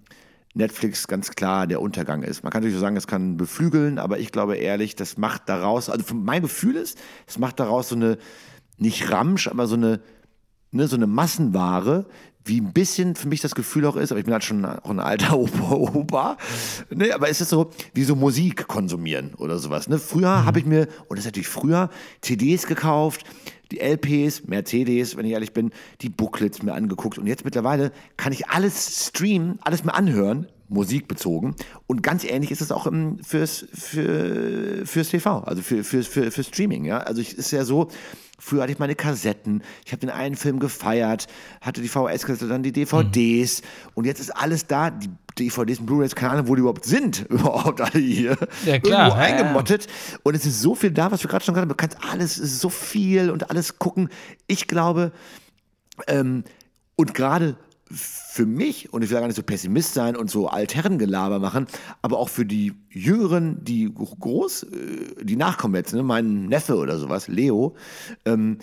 Netflix 0.56 1.08
ganz 1.08 1.32
klar 1.32 1.68
der 1.68 1.82
Untergang 1.82 2.24
ist. 2.24 2.44
Man 2.44 2.52
kann 2.52 2.62
natürlich 2.62 2.76
so 2.76 2.82
sagen, 2.82 2.98
es 2.98 3.08
kann 3.08 3.38
beflügeln, 3.38 4.00
aber 4.00 4.20
ich 4.20 4.32
glaube 4.32 4.56
ehrlich, 4.56 4.96
das 4.96 5.18
macht 5.18 5.50
daraus, 5.50 5.90
also 5.90 6.16
mein 6.16 6.42
Gefühl 6.42 6.78
ist, 6.78 6.98
es 7.28 7.38
macht 7.38 7.60
daraus 7.60 7.90
so 7.90 7.96
eine, 7.96 8.18
nicht 8.78 9.12
Ramsch, 9.12 9.48
aber 9.48 9.68
so 9.68 9.76
eine, 9.76 10.00
ne, 10.72 10.88
so 10.88 10.96
eine 10.96 11.08
Massenware, 11.08 12.06
wie 12.46 12.62
ein 12.62 12.74
bisschen 12.74 13.16
für 13.16 13.28
mich 13.28 13.42
das 13.42 13.56
Gefühl 13.56 13.86
auch 13.86 13.96
ist, 13.96 14.12
aber 14.12 14.20
ich 14.20 14.26
bin 14.26 14.34
halt 14.34 14.44
schon 14.44 14.64
auch 14.66 14.90
ein 14.90 15.00
alter 15.00 15.38
Opa, 15.38 15.72
Opa. 15.72 16.38
Ne, 16.90 17.14
aber 17.14 17.30
es 17.30 17.42
ist 17.42 17.50
so, 17.50 17.72
wie 17.94 18.04
so 18.04 18.16
Musik 18.16 18.68
konsumieren 18.68 19.34
oder 19.36 19.58
sowas. 19.58 19.90
Ne? 19.90 19.98
Früher 20.00 20.46
habe 20.46 20.60
ich 20.60 20.66
mir, 20.66 20.88
und 21.08 21.18
das 21.18 21.20
ist 21.20 21.26
natürlich 21.26 21.50
früher, 21.50 21.90
CDs 22.22 22.68
gekauft, 22.68 23.26
die 23.72 23.80
LPs, 23.80 24.48
mehr 24.48 24.66
CDs, 24.66 25.16
wenn 25.18 25.26
ich 25.26 25.34
ehrlich 25.34 25.54
bin, 25.54 25.72
die 26.02 26.10
Booklets 26.10 26.64
mir 26.64 26.74
angeguckt. 26.74 27.18
Und 27.18 27.28
jetzt 27.28 27.46
mittlerweile 27.46 27.92
kann 28.18 28.34
ich 28.34 28.48
alles 28.50 29.08
streamen, 29.08 29.60
alles 29.64 29.84
mir 29.84 29.94
anhören, 29.94 30.48
musikbezogen. 30.68 31.56
Und 31.88 32.04
ganz 32.04 32.24
ähnlich 32.24 32.52
ist 32.52 32.62
es 32.62 32.72
auch 32.72 32.88
im, 32.88 33.20
fürs, 33.24 33.66
für, 33.74 34.86
fürs 34.86 35.10
TV, 35.10 35.40
also 35.40 35.62
für, 35.62 35.84
für, 35.84 36.04
für, 36.04 36.32
für 36.32 36.44
Streaming. 36.44 36.86
Ja? 36.86 37.00
Also 37.00 37.22
es 37.22 37.34
ist 37.34 37.52
ja 37.52 37.66
so, 37.66 37.90
früher 38.40 38.64
hatte 38.64 38.72
ich 38.72 38.80
meine 38.80 38.96
Kassetten, 38.96 39.64
ich 39.86 39.92
habe 39.92 40.00
den 40.00 40.10
einen 40.10 40.36
Film 40.36 40.60
gefeiert, 40.60 41.28
hatte 41.62 41.82
die 41.82 41.88
VHS-Kassette, 41.88 42.48
dann 42.48 42.64
die 42.64 42.72
DVDs. 42.72 43.62
Und 43.94 44.06
jetzt 44.06 44.20
ist 44.20 44.36
alles 44.36 44.68
da, 44.68 44.90
die 44.90 45.10
DVDs 45.38 45.80
und 45.80 45.86
Blu-rays, 45.86 46.16
keine 46.16 46.34
Ahnung, 46.34 46.48
wo 46.48 46.56
die 46.56 46.62
überhaupt 46.62 46.86
sind, 46.86 47.26
überhaupt 47.30 47.82
alle 47.82 48.00
hier. 48.00 48.38
Ja, 48.66 48.80
klar, 48.80 48.80
Irgendwo 48.80 48.92
ja, 48.92 49.08
ja. 49.08 49.16
eingemottet. 49.16 49.88
Und 50.24 50.36
es 50.36 50.46
ist 50.46 50.62
so 50.62 50.76
viel 50.76 50.92
da, 50.92 51.12
was 51.12 51.24
wir 51.24 51.30
gerade 51.30 51.44
schon 51.44 51.54
gesagt 51.54 51.70
haben. 51.70 51.70
Du 51.70 51.76
kannst 51.76 51.98
alles, 52.12 52.38
es 52.38 52.54
ist 52.54 52.62
so 52.62 52.70
viel 52.70 53.30
und 53.30 53.50
alles 53.50 53.80
gucken. 53.80 54.10
Ich 54.48 54.68
glaube, 54.68 55.12
ähm, 56.08 56.44
und 56.96 57.14
gerade 57.14 57.58
für 57.92 58.46
mich, 58.46 58.92
und 58.92 59.04
ich 59.04 59.10
will 59.10 59.20
gar 59.20 59.28
nicht 59.28 59.36
so 59.36 59.44
Pessimist 59.44 59.94
sein 59.94 60.16
und 60.16 60.30
so 60.30 60.48
Altherrengelaber 60.48 61.40
machen, 61.40 61.68
aber 62.02 62.18
auch 62.18 62.30
für 62.30 62.46
die 62.46 62.74
Jüngeren, 62.90 63.64
die 63.64 63.94
groß, 63.94 64.64
äh, 64.64 65.24
die 65.24 65.36
nachkommen 65.36 65.76
jetzt, 65.76 65.94
ne, 65.94 66.04
mein 66.04 66.48
Neffe 66.48 66.78
oder 66.78 66.98
sowas, 66.98 67.28
Leo, 67.28 67.76
ähm, 68.26 68.58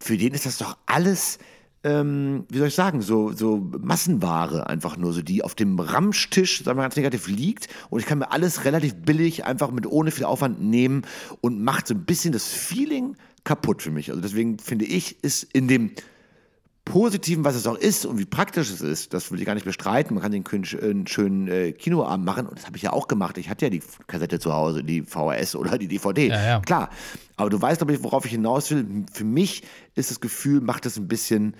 für 0.00 0.16
den 0.16 0.34
ist 0.34 0.44
das 0.44 0.58
doch 0.58 0.76
alles, 0.86 1.38
ähm, 1.84 2.46
wie 2.48 2.58
soll 2.58 2.68
ich 2.68 2.74
sagen, 2.74 3.02
so, 3.02 3.32
so 3.32 3.58
Massenware 3.78 4.68
einfach 4.68 4.96
nur, 4.96 5.12
so 5.12 5.20
die 5.20 5.44
auf 5.44 5.54
dem 5.54 5.78
Ramschtisch, 5.78 6.64
sagen 6.64 6.78
wir 6.78 6.82
ganz 6.82 6.96
negativ, 6.96 7.28
liegt 7.28 7.68
und 7.90 8.00
ich 8.00 8.06
kann 8.06 8.18
mir 8.18 8.32
alles 8.32 8.64
relativ 8.64 8.94
billig 8.94 9.44
einfach 9.44 9.70
mit 9.70 9.86
ohne 9.86 10.10
viel 10.10 10.24
Aufwand 10.24 10.62
nehmen 10.62 11.02
und 11.42 11.62
macht 11.62 11.86
so 11.86 11.94
ein 11.94 12.04
bisschen 12.04 12.32
das 12.32 12.48
Feeling 12.48 13.16
kaputt 13.44 13.82
für 13.82 13.90
mich. 13.90 14.08
Also 14.08 14.22
deswegen 14.22 14.58
finde 14.58 14.86
ich, 14.86 15.22
ist 15.22 15.42
in 15.42 15.68
dem 15.68 15.90
Positiven, 16.86 17.44
was 17.44 17.54
es 17.54 17.66
auch 17.66 17.76
ist 17.76 18.04
und 18.04 18.18
wie 18.18 18.26
praktisch 18.26 18.70
es 18.70 18.82
ist, 18.82 19.14
das 19.14 19.30
will 19.30 19.38
ich 19.38 19.46
gar 19.46 19.54
nicht 19.54 19.64
bestreiten. 19.64 20.14
Man 20.14 20.22
kann 20.22 20.32
den 20.32 20.44
schönen, 20.46 20.82
einen 20.82 21.06
schönen 21.06 21.48
äh, 21.48 21.72
Kinoabend 21.72 22.26
machen 22.26 22.46
und 22.46 22.58
das 22.58 22.66
habe 22.66 22.76
ich 22.76 22.82
ja 22.82 22.92
auch 22.92 23.08
gemacht. 23.08 23.38
Ich 23.38 23.48
hatte 23.48 23.66
ja 23.66 23.70
die 23.70 23.82
Kassette 24.06 24.38
zu 24.38 24.52
Hause, 24.52 24.84
die 24.84 25.02
VHS 25.02 25.56
oder 25.56 25.78
die 25.78 25.88
DVD. 25.88 26.28
Ja, 26.28 26.42
ja. 26.42 26.60
Klar. 26.60 26.90
Aber 27.36 27.48
du 27.48 27.60
weißt, 27.60 27.78
glaube 27.78 27.94
ich, 27.94 28.02
worauf 28.02 28.26
ich 28.26 28.32
hinaus 28.32 28.70
will. 28.70 28.86
Für 29.12 29.24
mich 29.24 29.62
ist 29.94 30.10
das 30.10 30.20
Gefühl, 30.20 30.60
macht 30.60 30.84
es 30.84 30.98
ein 30.98 31.08
bisschen 31.08 31.54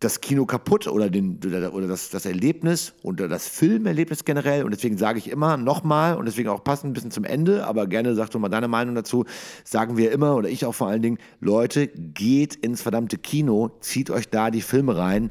das 0.00 0.20
Kino 0.20 0.46
kaputt 0.46 0.86
oder, 0.86 1.10
den, 1.10 1.40
oder, 1.44 1.88
das, 1.88 2.10
das 2.10 2.24
Erlebnis 2.24 2.92
oder 3.02 3.26
das 3.26 3.48
Filmerlebnis 3.48 4.24
generell. 4.24 4.62
Und 4.64 4.70
deswegen 4.70 4.96
sage 4.96 5.18
ich 5.18 5.28
immer 5.28 5.56
nochmal 5.56 6.16
und 6.16 6.26
deswegen 6.26 6.48
auch 6.48 6.62
passend 6.62 6.90
ein 6.90 6.92
bisschen 6.92 7.10
zum 7.10 7.24
Ende, 7.24 7.66
aber 7.66 7.88
gerne 7.88 8.14
sag 8.14 8.30
du 8.30 8.38
mal 8.38 8.48
deine 8.48 8.68
Meinung 8.68 8.94
dazu, 8.94 9.24
sagen 9.64 9.96
wir 9.96 10.12
immer 10.12 10.36
oder 10.36 10.48
ich 10.48 10.64
auch 10.64 10.74
vor 10.74 10.86
allen 10.86 11.02
Dingen, 11.02 11.18
Leute, 11.40 11.88
geht 11.88 12.54
ins 12.54 12.80
verdammte 12.80 13.18
Kino, 13.18 13.70
zieht 13.80 14.10
euch 14.10 14.28
da 14.28 14.50
die 14.52 14.62
Filme 14.62 14.96
rein. 14.96 15.30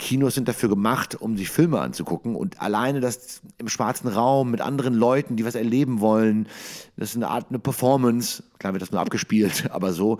Kinos 0.00 0.34
sind 0.34 0.48
dafür 0.48 0.70
gemacht, 0.70 1.14
um 1.20 1.36
sich 1.36 1.50
Filme 1.50 1.78
anzugucken 1.80 2.34
und 2.34 2.60
alleine 2.60 3.00
das 3.00 3.42
im 3.58 3.68
schwarzen 3.68 4.08
Raum 4.08 4.50
mit 4.50 4.60
anderen 4.62 4.94
Leuten, 4.94 5.36
die 5.36 5.44
was 5.44 5.54
erleben 5.54 6.00
wollen, 6.00 6.48
das 6.96 7.10
ist 7.10 7.16
eine 7.16 7.28
Art 7.28 7.46
eine 7.50 7.58
Performance, 7.58 8.42
klar 8.58 8.72
wird 8.72 8.80
das 8.82 8.92
nur 8.92 9.00
abgespielt, 9.00 9.68
aber 9.72 9.92
so, 9.92 10.18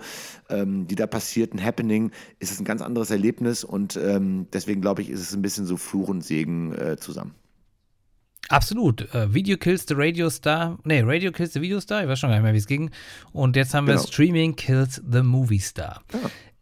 ähm, 0.49 0.87
die 0.87 0.95
da 0.95 1.07
passiert, 1.07 1.53
ein 1.53 1.63
Happening, 1.63 2.11
ist 2.39 2.51
es 2.51 2.59
ein 2.59 2.65
ganz 2.65 2.81
anderes 2.81 3.09
Erlebnis 3.09 3.63
und 3.63 3.97
ähm, 3.97 4.47
deswegen 4.53 4.81
glaube 4.81 5.01
ich, 5.01 5.09
ist 5.09 5.19
es 5.21 5.33
ein 5.33 5.41
bisschen 5.41 5.65
so 5.65 5.77
Fluch 5.77 6.09
und 6.09 6.21
Segen 6.21 6.73
äh, 6.73 6.97
zusammen. 6.97 7.33
Absolut. 8.49 9.13
Äh, 9.15 9.33
Video 9.33 9.55
kills 9.57 9.85
the 9.87 9.93
Radio 9.95 10.29
Star. 10.29 10.77
Nee, 10.83 11.01
Radio 11.05 11.31
kills 11.31 11.53
the 11.53 11.61
Video 11.61 11.79
Star. 11.79 12.03
Ich 12.03 12.09
weiß 12.09 12.19
schon 12.19 12.29
gar 12.29 12.35
nicht 12.35 12.43
mehr, 12.43 12.53
wie 12.53 12.57
es 12.57 12.67
ging. 12.67 12.91
Und 13.31 13.55
jetzt 13.55 13.73
haben 13.73 13.87
wir 13.87 13.93
Genau. 13.95 14.05
Streaming 14.05 14.55
kills 14.57 15.01
the 15.09 15.21
Movie 15.21 15.59
Star. 15.59 16.01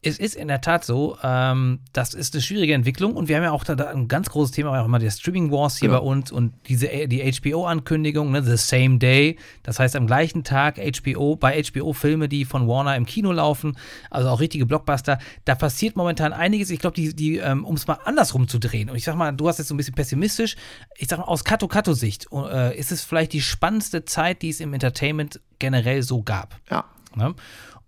Es 0.01 0.17
ist 0.17 0.35
in 0.35 0.47
der 0.47 0.61
Tat 0.61 0.85
so, 0.85 1.17
ähm, 1.21 1.79
das 1.91 2.13
ist 2.13 2.33
eine 2.33 2.41
schwierige 2.41 2.73
Entwicklung 2.73 3.17
und 3.17 3.27
wir 3.27 3.35
haben 3.35 3.43
ja 3.43 3.51
auch 3.51 3.65
da, 3.65 3.75
da 3.75 3.89
ein 3.89 4.07
ganz 4.07 4.29
großes 4.29 4.51
Thema, 4.55 4.79
auch 4.79 4.85
immer 4.85 4.97
der 4.99 5.11
Streaming 5.11 5.51
Wars 5.51 5.77
hier 5.77 5.89
Genau. 5.89 5.99
bei 5.99 6.05
uns 6.07 6.31
und 6.31 6.53
diese 6.69 6.87
die 7.07 7.21
HBO-Ankündigung, 7.21 8.31
ne, 8.31 8.41
the 8.41 8.55
same 8.55 8.97
day, 8.97 9.37
das 9.61 9.77
heißt 9.77 9.97
am 9.97 10.07
gleichen 10.07 10.45
Tag 10.45 10.77
HBO, 10.77 11.35
bei 11.35 11.61
HBO 11.61 11.91
Filme, 11.91 12.29
die 12.29 12.45
von 12.45 12.65
Warner 12.65 12.95
im 12.95 13.05
Kino 13.05 13.33
laufen, 13.33 13.77
also 14.09 14.29
auch 14.29 14.39
richtige 14.39 14.65
Blockbuster, 14.65 15.19
da 15.43 15.55
passiert 15.55 15.97
momentan 15.97 16.31
einiges. 16.31 16.69
Ich 16.69 16.79
glaube, 16.79 16.95
die, 16.95 17.13
die 17.13 17.35
ähm, 17.37 17.65
um 17.65 17.75
es 17.75 17.85
mal 17.85 17.99
andersrum 18.05 18.47
zu 18.47 18.57
drehen 18.57 18.89
und 18.89 18.95
ich 18.95 19.03
sag 19.03 19.15
mal, 19.15 19.33
du 19.33 19.49
hast 19.49 19.57
jetzt 19.57 19.67
so 19.67 19.73
ein 19.73 19.77
bisschen 19.77 19.95
pessimistisch, 19.95 20.55
ich 20.95 21.09
sag 21.09 21.19
mal, 21.19 21.25
aus 21.25 21.43
Kato-Kato-Sicht 21.43 22.27
äh, 22.31 22.77
ist 22.77 22.93
es 22.93 23.03
vielleicht 23.03 23.33
die 23.33 23.41
spannendste 23.41 24.05
Zeit, 24.05 24.43
die 24.43 24.49
es 24.49 24.61
im 24.61 24.73
Entertainment 24.73 25.41
generell 25.59 26.03
so 26.03 26.23
gab. 26.23 26.55
Ja. 26.71 26.85
Ne? 27.15 27.35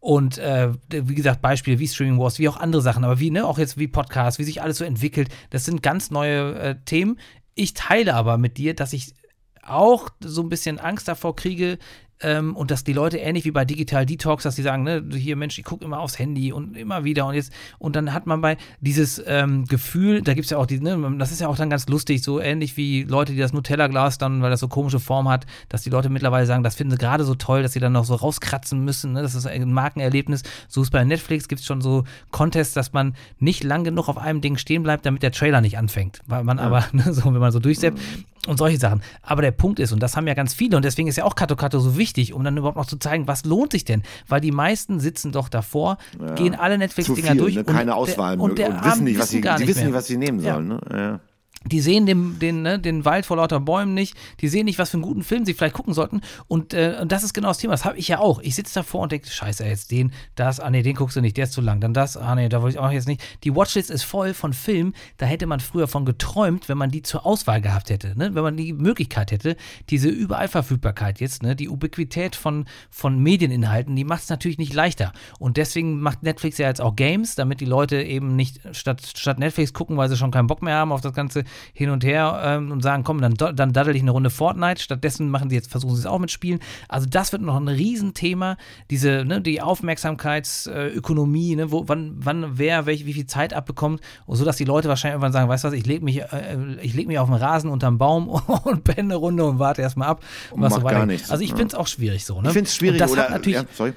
Und 0.01 0.39
äh, 0.39 0.71
wie 0.89 1.13
gesagt, 1.13 1.43
Beispiele 1.43 1.77
wie 1.77 1.87
Streaming 1.87 2.19
Wars, 2.19 2.39
wie 2.39 2.49
auch 2.49 2.57
andere 2.57 2.81
Sachen, 2.81 3.03
aber 3.03 3.19
wie, 3.19 3.29
ne, 3.29 3.45
auch 3.45 3.59
jetzt 3.59 3.77
wie 3.77 3.87
Podcasts, 3.87 4.39
wie 4.39 4.43
sich 4.43 4.61
alles 4.63 4.79
so 4.79 4.83
entwickelt, 4.83 5.29
das 5.51 5.63
sind 5.63 5.83
ganz 5.83 6.09
neue 6.09 6.55
äh, 6.55 6.75
Themen. 6.85 7.19
Ich 7.53 7.75
teile 7.75 8.15
aber 8.15 8.39
mit 8.39 8.57
dir, 8.57 8.73
dass 8.73 8.93
ich 8.93 9.13
auch 9.61 10.09
so 10.19 10.41
ein 10.41 10.49
bisschen 10.49 10.79
Angst 10.79 11.07
davor 11.07 11.35
kriege, 11.35 11.77
ähm, 12.21 12.55
und 12.55 12.71
dass 12.71 12.83
die 12.83 12.93
Leute 12.93 13.17
ähnlich 13.17 13.45
wie 13.45 13.51
bei 13.51 13.65
Digital 13.65 14.05
Detox, 14.05 14.43
dass 14.43 14.55
die 14.55 14.61
sagen, 14.61 14.83
ne, 14.83 15.03
hier 15.13 15.35
Mensch, 15.35 15.57
ich 15.57 15.65
gucke 15.65 15.85
immer 15.85 15.99
aufs 15.99 16.19
Handy 16.19 16.51
und 16.51 16.77
immer 16.77 17.03
wieder 17.03 17.25
und 17.25 17.33
jetzt, 17.33 17.51
und 17.79 17.95
dann 17.95 18.13
hat 18.13 18.27
man 18.27 18.41
bei 18.41 18.57
dieses 18.79 19.21
ähm, 19.25 19.65
Gefühl, 19.65 20.21
da 20.21 20.33
gibt 20.33 20.45
es 20.45 20.51
ja 20.51 20.57
auch 20.57 20.65
die, 20.65 20.79
ne, 20.79 21.15
das 21.17 21.31
ist 21.31 21.41
ja 21.41 21.47
auch 21.47 21.55
dann 21.55 21.69
ganz 21.69 21.87
lustig, 21.87 22.23
so 22.23 22.39
ähnlich 22.39 22.77
wie 22.77 23.03
Leute, 23.03 23.33
die 23.33 23.39
das 23.39 23.53
Nutella-Glas 23.53 24.17
dann, 24.17 24.41
weil 24.41 24.49
das 24.49 24.59
so 24.59 24.67
komische 24.67 24.99
Form 24.99 25.29
hat, 25.29 25.45
dass 25.69 25.83
die 25.83 25.89
Leute 25.89 26.09
mittlerweile 26.09 26.45
sagen, 26.45 26.63
das 26.63 26.75
finden 26.75 26.91
sie 26.91 26.97
gerade 26.97 27.23
so 27.23 27.35
toll, 27.35 27.63
dass 27.63 27.73
sie 27.73 27.79
dann 27.79 27.93
noch 27.93 28.05
so 28.05 28.15
rauskratzen 28.15 28.83
müssen, 28.83 29.13
ne, 29.13 29.21
das 29.21 29.35
ist 29.35 29.45
ein 29.45 29.73
Markenerlebnis. 29.73 30.43
So 30.67 30.81
ist 30.81 30.91
bei 30.91 31.03
Netflix, 31.03 31.47
gibt 31.47 31.61
es 31.61 31.67
schon 31.67 31.81
so 31.81 32.03
Contests, 32.31 32.73
dass 32.73 32.93
man 32.93 33.15
nicht 33.39 33.63
lang 33.63 33.83
genug 33.83 34.09
auf 34.09 34.17
einem 34.17 34.41
Ding 34.41 34.57
stehen 34.57 34.83
bleibt, 34.83 35.05
damit 35.05 35.23
der 35.23 35.31
Trailer 35.31 35.61
nicht 35.61 35.77
anfängt, 35.77 36.19
weil 36.27 36.43
man 36.43 36.59
aber, 36.59 36.85
ne, 36.91 37.13
so, 37.13 37.25
wenn 37.25 37.39
man 37.41 37.51
so 37.51 37.59
durchsetzt 37.59 38.01
und 38.47 38.57
solche 38.57 38.77
Sachen. 38.77 39.01
Aber 39.21 39.41
der 39.41 39.51
Punkt 39.51 39.79
ist, 39.79 39.91
und 39.91 40.01
das 40.01 40.15
haben 40.17 40.27
ja 40.27 40.33
ganz 40.33 40.53
viele, 40.53 40.75
und 40.77 40.83
deswegen 40.85 41.07
ist 41.07 41.15
ja 41.15 41.23
auch 41.25 41.35
Kato 41.35 41.55
Kato 41.55 41.79
so 41.79 41.97
wichtig, 41.97 42.33
um 42.33 42.43
dann 42.43 42.57
überhaupt 42.57 42.77
noch 42.77 42.85
zu 42.87 42.97
zeigen, 42.97 43.27
was 43.27 43.45
lohnt 43.45 43.71
sich 43.71 43.85
denn? 43.85 44.03
Weil 44.27 44.41
die 44.41 44.51
meisten 44.51 44.99
sitzen 44.99 45.31
doch 45.31 45.49
davor, 45.49 45.97
gehen 46.35 46.55
alle 46.55 46.77
Netflix-Dinger 46.77 47.35
durch 47.35 47.55
ne? 47.55 47.59
und 47.61 47.67
keine 47.67 47.85
der- 47.85 47.95
Auswahl 47.95 48.39
und, 48.39 48.51
und, 48.51 48.59
der 48.59 48.69
und 48.69 48.85
wissen 48.85 49.03
nicht, 49.03 49.19
was 49.19 49.29
sie, 49.29 49.43
wissen 49.43 49.85
nicht, 49.85 49.93
was 49.93 50.07
sie 50.07 50.17
nehmen 50.17 50.39
Ja. 50.41 50.55
sollen. 50.55 50.67
Ne? 50.69 50.79
Ja. 50.91 51.19
Die 51.65 51.79
sehen 51.79 52.07
den, 52.07 52.39
den, 52.39 52.63
ne, 52.63 52.79
den 52.79 53.05
Wald 53.05 53.25
vor 53.25 53.37
lauter 53.37 53.59
Bäumen 53.59 53.93
nicht, 53.93 54.15
die 54.39 54.47
sehen 54.47 54.65
nicht, 54.65 54.79
was 54.79 54.89
für 54.89 54.95
einen 54.95 55.03
guten 55.03 55.21
Film 55.21 55.45
sie 55.45 55.53
vielleicht 55.53 55.75
gucken 55.75 55.93
sollten. 55.93 56.21
Und, 56.47 56.73
äh, 56.73 56.97
und 56.99 57.11
das 57.11 57.23
ist 57.23 57.33
genau 57.33 57.49
das 57.49 57.59
Thema. 57.59 57.73
Das 57.73 57.85
habe 57.85 57.97
ich 57.97 58.07
ja 58.07 58.17
auch. 58.17 58.39
Ich 58.39 58.55
sitze 58.55 58.73
davor 58.73 59.01
und 59.01 59.11
denke, 59.11 59.29
scheiße, 59.29 59.63
jetzt 59.63 59.91
den, 59.91 60.11
das, 60.33 60.59
ah 60.59 60.71
nee, 60.71 60.81
den 60.81 60.95
guckst 60.95 61.15
du 61.15 61.21
nicht, 61.21 61.37
der 61.37 61.43
ist 61.43 61.53
zu 61.53 61.61
lang. 61.61 61.79
Dann 61.79 61.93
das, 61.93 62.17
ah 62.17 62.33
nee, 62.33 62.49
da 62.49 62.63
wollte 62.63 62.77
ich 62.77 62.79
auch 62.79 62.91
jetzt 62.91 63.07
nicht. 63.07 63.21
Die 63.43 63.55
Watchlist 63.55 63.91
ist 63.91 64.03
voll 64.03 64.33
von 64.33 64.53
Filmen, 64.53 64.93
da 65.17 65.27
hätte 65.27 65.45
man 65.45 65.59
früher 65.59 65.87
von 65.87 66.03
geträumt, 66.03 66.67
wenn 66.67 66.79
man 66.79 66.89
die 66.89 67.03
zur 67.03 67.27
Auswahl 67.27 67.61
gehabt 67.61 67.91
hätte. 67.91 68.17
Ne? 68.17 68.33
Wenn 68.33 68.43
man 68.43 68.57
die 68.57 68.73
Möglichkeit 68.73 69.31
hätte, 69.31 69.55
diese 69.89 70.09
Überallverfügbarkeit 70.09 71.19
jetzt, 71.19 71.43
ne? 71.43 71.55
die 71.55 71.69
Ubiquität 71.69 72.35
von, 72.35 72.65
von 72.89 73.19
Medieninhalten, 73.19 73.95
die 73.95 74.03
macht 74.03 74.23
es 74.23 74.29
natürlich 74.29 74.57
nicht 74.57 74.73
leichter. 74.73 75.13
Und 75.37 75.57
deswegen 75.57 75.99
macht 76.01 76.23
Netflix 76.23 76.57
ja 76.57 76.67
jetzt 76.67 76.81
auch 76.81 76.95
Games, 76.95 77.35
damit 77.35 77.61
die 77.61 77.65
Leute 77.65 78.01
eben 78.01 78.35
nicht 78.35 78.61
statt, 78.71 79.01
statt 79.15 79.37
Netflix 79.37 79.73
gucken, 79.73 79.97
weil 79.97 80.09
sie 80.09 80.17
schon 80.17 80.31
keinen 80.31 80.47
Bock 80.47 80.63
mehr 80.63 80.75
haben 80.75 80.91
auf 80.91 81.01
das 81.01 81.13
Ganze, 81.13 81.43
hin 81.73 81.89
und 81.89 82.03
her 82.03 82.41
ähm, 82.43 82.71
und 82.71 82.81
sagen, 82.81 83.03
komm, 83.03 83.21
dann, 83.21 83.33
dann 83.35 83.73
daddel 83.73 83.95
ich 83.95 84.01
eine 84.01 84.11
Runde 84.11 84.29
Fortnite. 84.29 84.81
Stattdessen 84.81 85.29
machen 85.29 85.49
sie 85.49 85.55
jetzt, 85.55 85.69
versuchen 85.71 85.95
sie 85.95 86.01
es 86.01 86.05
auch 86.05 86.19
mit 86.19 86.31
Spielen. 86.31 86.59
Also 86.87 87.07
das 87.09 87.31
wird 87.31 87.41
noch 87.41 87.55
ein 87.55 87.67
Riesenthema, 87.67 88.57
diese, 88.89 89.25
ne, 89.25 89.41
die 89.41 89.61
Aufmerksamkeitsökonomie, 89.61 91.55
ne, 91.55 91.71
wo, 91.71 91.87
wann, 91.87 92.15
wann 92.17 92.57
wer 92.57 92.85
welche, 92.85 93.05
wie 93.05 93.13
viel 93.13 93.25
Zeit 93.25 93.53
abbekommt, 93.53 94.01
und 94.25 94.35
so 94.37 94.45
dass 94.45 94.57
die 94.57 94.65
Leute 94.65 94.89
wahrscheinlich 94.89 95.13
irgendwann 95.13 95.33
sagen, 95.33 95.49
weißt 95.49 95.63
du 95.63 95.67
was, 95.69 95.75
ich 95.75 95.85
lege 95.85 96.03
mich, 96.03 96.21
äh, 96.21 96.57
ich 96.81 96.93
leg 96.93 97.07
mich 97.07 97.19
auf 97.19 97.29
den 97.29 97.35
Rasen 97.35 97.69
unterm 97.69 97.97
Baum 97.97 98.27
und 98.63 98.83
penne 98.83 99.01
eine 99.01 99.15
Runde 99.15 99.45
und 99.45 99.59
warte 99.59 99.81
erstmal 99.81 100.09
ab. 100.09 100.23
Und 100.51 100.61
was 100.61 100.73
so 100.73 100.81
gar 100.81 101.05
nichts. 101.05 101.31
Also 101.31 101.43
ich 101.43 101.51
finde 101.51 101.67
es 101.67 101.75
auch 101.75 101.87
schwierig 101.87 102.25
so. 102.25 102.41
Ne? 102.41 102.49
Ich 102.49 102.53
finde 102.53 102.67
es 102.67 102.75
schwierig. 102.75 102.95
Und 102.95 103.01
das 103.01 103.11
oder, 103.11 103.23
hat 103.23 103.31
natürlich, 103.31 103.59
ja, 103.59 103.65
sorry. 103.73 103.93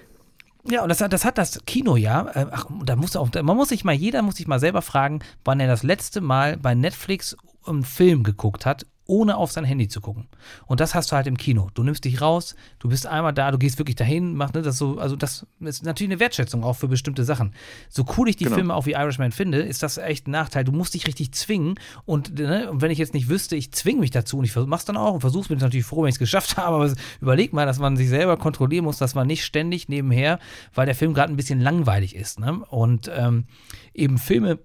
Ja, 0.69 0.83
und 0.83 0.89
das 0.89 1.01
hat, 1.01 1.13
das 1.13 1.25
hat 1.25 1.39
das 1.39 1.61
Kino 1.67 1.97
ja. 1.97 2.27
Äh, 2.35 2.47
ach, 2.51 2.67
da 2.85 2.97
muss 2.97 3.17
auch, 3.17 3.29
man 3.43 3.57
muss 3.57 3.69
sich 3.69 3.85
mal, 3.85 3.93
jeder 3.93 4.23
muss 4.23 4.37
sich 4.37 4.47
mal 4.47 4.61
selber 4.61 4.83
fragen, 4.83 5.21
wann 5.45 5.61
er 5.61 5.67
das 5.67 5.83
letzte 5.83 6.21
Mal 6.21 6.57
bei 6.57 6.75
Netflix 6.75 7.37
einen 7.67 7.85
Film 7.85 8.23
geguckt 8.23 8.67
hat, 8.67 8.87
ohne 9.07 9.37
auf 9.37 9.53
sein 9.53 9.65
Handy 9.65 9.89
zu 9.89 10.01
gucken. 10.01 10.27
Und 10.67 10.81
das 10.81 10.95
hast 10.95 11.13
du 11.13 11.17
halt 11.17 11.27
im 11.27 11.37
Kino. 11.37 11.69
Du 11.75 11.83
nimmst 11.83 12.05
dich 12.05 12.21
raus, 12.21 12.55
du 12.79 12.89
bist 12.89 13.07
einmal 13.07 13.33
da, 13.33 13.51
du 13.51 13.59
gehst 13.59 13.79
wirklich 13.79 13.97
dahin, 13.97 14.35
machst 14.35 14.55
ne, 14.55 14.63
das 14.63 14.79
so, 14.79 14.99
also 14.99 15.17
das 15.17 15.47
ist 15.61 15.85
natürlich 15.85 16.11
eine 16.13 16.21
Wertschätzung 16.21 16.65
auch 16.65 16.75
für 16.75 16.89
bestimmte 16.89 17.25
Sachen. 17.25 17.55
So 17.89 18.05
cool 18.17 18.29
ich 18.29 18.37
die 18.37 18.45
genau. 18.45 18.57
Filme 18.57 18.75
auch 18.75 18.87
wie 18.87 18.93
Irishman 18.93 19.33
finde, 19.33 19.59
ist 19.59 19.83
das 19.83 19.99
echt 19.99 20.27
ein 20.27 20.31
Nachteil. 20.31 20.65
Du 20.65 20.73
musst 20.73 20.95
dich 20.95 21.07
richtig 21.07 21.33
zwingen 21.33 21.75
und, 22.07 22.39
ne, 22.39 22.71
und 22.71 22.81
wenn 22.81 22.91
ich 22.91 22.99
jetzt 22.99 23.15
nicht 23.15 23.29
wüsste, 23.29 23.57
ich 23.57 23.73
zwinge 23.73 24.01
mich 24.01 24.11
dazu 24.11 24.39
und 24.39 24.45
ich 24.45 24.57
mach's 24.57 24.85
dann 24.85 24.97
auch 24.97 25.15
und 25.15 25.21
versuch's, 25.21 25.49
bin 25.49 25.59
ich 25.59 25.63
natürlich 25.63 25.87
froh, 25.87 26.03
wenn 26.03 26.09
ich 26.09 26.15
es 26.15 26.19
geschafft 26.21 26.57
habe, 26.57 26.77
aber 26.77 26.93
überleg 27.21 27.53
mal, 27.53 27.67
dass 27.67 27.79
man 27.79 27.97
sich 27.97 28.09
selber 28.09 28.37
kontrollieren 28.37 28.85
muss, 28.85 28.99
dass 28.99 29.15
man 29.15 29.27
nicht 29.27 29.45
ständig 29.45 29.89
nebenher, 29.89 30.39
weil 30.73 30.87
der 30.87 30.95
Film 30.95 31.13
gerade 31.15 31.33
ein 31.33 31.37
bisschen 31.37 31.61
langweilig 31.61 32.15
ist. 32.15 32.41
Ne? 32.41 32.65
Und 32.71 33.11
ähm, 33.15 33.45
eben 33.93 34.19
Filme 34.19 34.59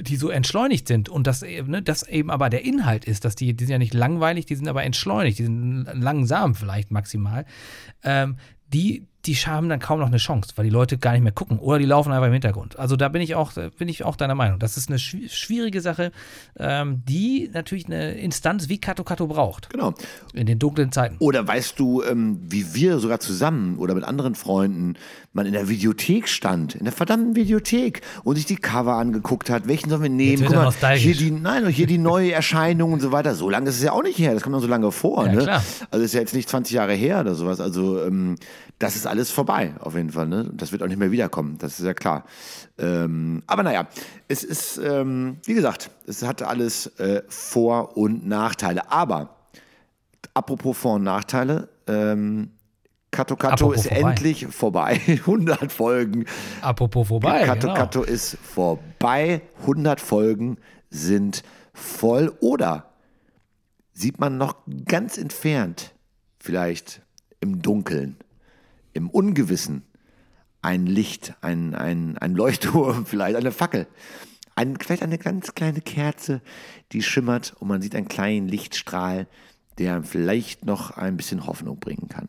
die 0.00 0.16
so 0.16 0.28
entschleunigt 0.28 0.88
sind 0.88 1.08
und 1.08 1.26
das, 1.26 1.42
ne, 1.42 1.82
das 1.82 2.02
eben 2.02 2.30
aber 2.30 2.50
der 2.50 2.64
Inhalt 2.64 3.04
ist, 3.04 3.24
dass 3.24 3.36
die, 3.36 3.54
die 3.54 3.64
sind 3.64 3.72
ja 3.72 3.78
nicht 3.78 3.94
langweilig, 3.94 4.46
die 4.46 4.56
sind 4.56 4.68
aber 4.68 4.82
entschleunigt, 4.82 5.38
die 5.38 5.44
sind 5.44 5.86
langsam 5.94 6.54
vielleicht 6.54 6.90
maximal, 6.90 7.46
ähm, 8.02 8.36
die, 8.72 9.06
die 9.24 9.34
haben 9.34 9.68
dann 9.68 9.78
kaum 9.78 10.00
noch 10.00 10.08
eine 10.08 10.16
Chance, 10.16 10.52
weil 10.56 10.64
die 10.64 10.70
Leute 10.70 10.98
gar 10.98 11.12
nicht 11.12 11.22
mehr 11.22 11.32
gucken 11.32 11.58
oder 11.58 11.78
die 11.78 11.84
laufen 11.84 12.12
einfach 12.12 12.26
im 12.26 12.32
Hintergrund. 12.32 12.78
Also 12.78 12.96
da 12.96 13.08
bin 13.08 13.22
ich 13.22 13.34
auch, 13.34 13.52
bin 13.52 13.88
ich 13.88 14.04
auch 14.04 14.16
deiner 14.16 14.34
Meinung. 14.34 14.58
Das 14.58 14.76
ist 14.76 14.88
eine 14.88 14.98
schwierige 14.98 15.80
Sache, 15.80 16.12
ähm, 16.58 17.02
die 17.08 17.50
natürlich 17.52 17.86
eine 17.86 18.14
Instanz 18.14 18.68
wie 18.68 18.78
Kato 18.78 19.04
Kato 19.04 19.26
braucht. 19.26 19.70
Genau. 19.70 19.94
In 20.34 20.46
den 20.46 20.58
dunklen 20.58 20.92
Zeiten. 20.92 21.16
Oder 21.20 21.46
weißt 21.46 21.78
du, 21.78 22.02
ähm, 22.02 22.38
wie 22.42 22.74
wir 22.74 22.98
sogar 22.98 23.20
zusammen 23.20 23.78
oder 23.78 23.94
mit 23.94 24.04
anderen 24.04 24.34
Freunden 24.34 24.96
man 25.34 25.46
in 25.46 25.52
der 25.52 25.68
Videothek 25.68 26.28
stand, 26.28 26.76
in 26.76 26.84
der 26.84 26.92
verdammten 26.92 27.34
Videothek 27.34 28.02
und 28.22 28.36
sich 28.36 28.46
die 28.46 28.56
Cover 28.56 28.94
angeguckt 28.94 29.50
hat, 29.50 29.66
welchen 29.66 29.90
sollen 29.90 30.02
wir 30.02 30.08
nehmen? 30.08 30.44
Guck 30.46 30.54
mal, 30.54 30.96
hier 30.96 31.14
die, 31.14 31.32
nein, 31.32 31.66
hier 31.66 31.88
die 31.88 31.98
neue 31.98 32.32
Erscheinung 32.32 32.92
und 32.92 33.00
so 33.00 33.10
weiter. 33.10 33.34
So 33.34 33.50
lange 33.50 33.68
ist 33.68 33.76
es 33.76 33.82
ja 33.82 33.92
auch 33.92 34.04
nicht 34.04 34.18
her, 34.18 34.32
das 34.32 34.42
kommt 34.42 34.54
noch 34.54 34.62
so 34.62 34.68
lange 34.68 34.90
vor. 34.92 35.26
Ja, 35.26 35.32
ne? 35.32 35.42
Klar. 35.42 35.62
Also 35.90 36.04
ist 36.04 36.14
ja 36.14 36.20
jetzt 36.20 36.34
nicht 36.34 36.48
20 36.48 36.74
Jahre 36.74 36.94
her 36.94 37.20
oder 37.20 37.34
sowas. 37.34 37.60
Also 37.60 38.00
ähm, 38.02 38.36
das 38.78 38.94
ist 38.94 39.06
alles 39.06 39.32
vorbei, 39.32 39.74
auf 39.80 39.96
jeden 39.96 40.10
Fall. 40.10 40.28
Ne? 40.28 40.50
Das 40.54 40.70
wird 40.70 40.82
auch 40.82 40.86
nicht 40.88 40.98
mehr 40.98 41.10
wiederkommen, 41.10 41.58
das 41.58 41.80
ist 41.80 41.84
ja 41.84 41.94
klar. 41.94 42.24
Ähm, 42.78 43.42
aber 43.48 43.64
naja, 43.64 43.88
es 44.28 44.44
ist, 44.44 44.78
ähm, 44.78 45.38
wie 45.44 45.54
gesagt, 45.54 45.90
es 46.06 46.22
hat 46.22 46.42
alles 46.42 46.86
äh, 46.98 47.22
Vor- 47.28 47.96
und 47.96 48.26
Nachteile. 48.26 48.90
Aber 48.92 49.36
apropos 50.32 50.76
Vor- 50.78 50.94
und 50.94 51.02
Nachteile, 51.02 51.68
ähm, 51.88 52.50
Kato 53.14 53.36
Kato 53.36 53.72
ist 53.72 53.88
vorbei. 53.88 54.10
endlich 54.10 54.46
vorbei. 54.48 55.00
100 55.06 55.70
Folgen. 55.70 56.26
Apropos 56.60 57.08
vorbei. 57.08 57.44
Kato 57.44 57.68
genau. 57.68 57.74
Kato 57.74 58.02
ist 58.02 58.36
vorbei. 58.42 59.42
100 59.60 60.00
Folgen 60.00 60.58
sind 60.90 61.44
voll. 61.72 62.32
Oder 62.40 62.90
sieht 63.92 64.18
man 64.18 64.36
noch 64.36 64.56
ganz 64.86 65.16
entfernt, 65.16 65.94
vielleicht 66.38 67.02
im 67.40 67.62
Dunkeln, 67.62 68.16
im 68.92 69.08
Ungewissen 69.08 69.82
ein 70.60 70.86
Licht, 70.86 71.34
ein, 71.40 71.74
ein, 71.74 72.18
ein 72.18 72.34
Leuchtturm, 72.34 73.06
vielleicht 73.06 73.36
eine 73.36 73.52
Fackel. 73.52 73.86
Ein, 74.56 74.76
vielleicht 74.78 75.02
eine 75.02 75.18
ganz 75.18 75.54
kleine 75.54 75.80
Kerze, 75.80 76.40
die 76.92 77.02
schimmert 77.02 77.54
und 77.60 77.68
man 77.68 77.82
sieht 77.82 77.94
einen 77.94 78.08
kleinen 78.08 78.48
Lichtstrahl, 78.48 79.26
der 79.78 80.02
vielleicht 80.02 80.64
noch 80.64 80.92
ein 80.92 81.16
bisschen 81.16 81.46
Hoffnung 81.46 81.78
bringen 81.78 82.08
kann. 82.08 82.28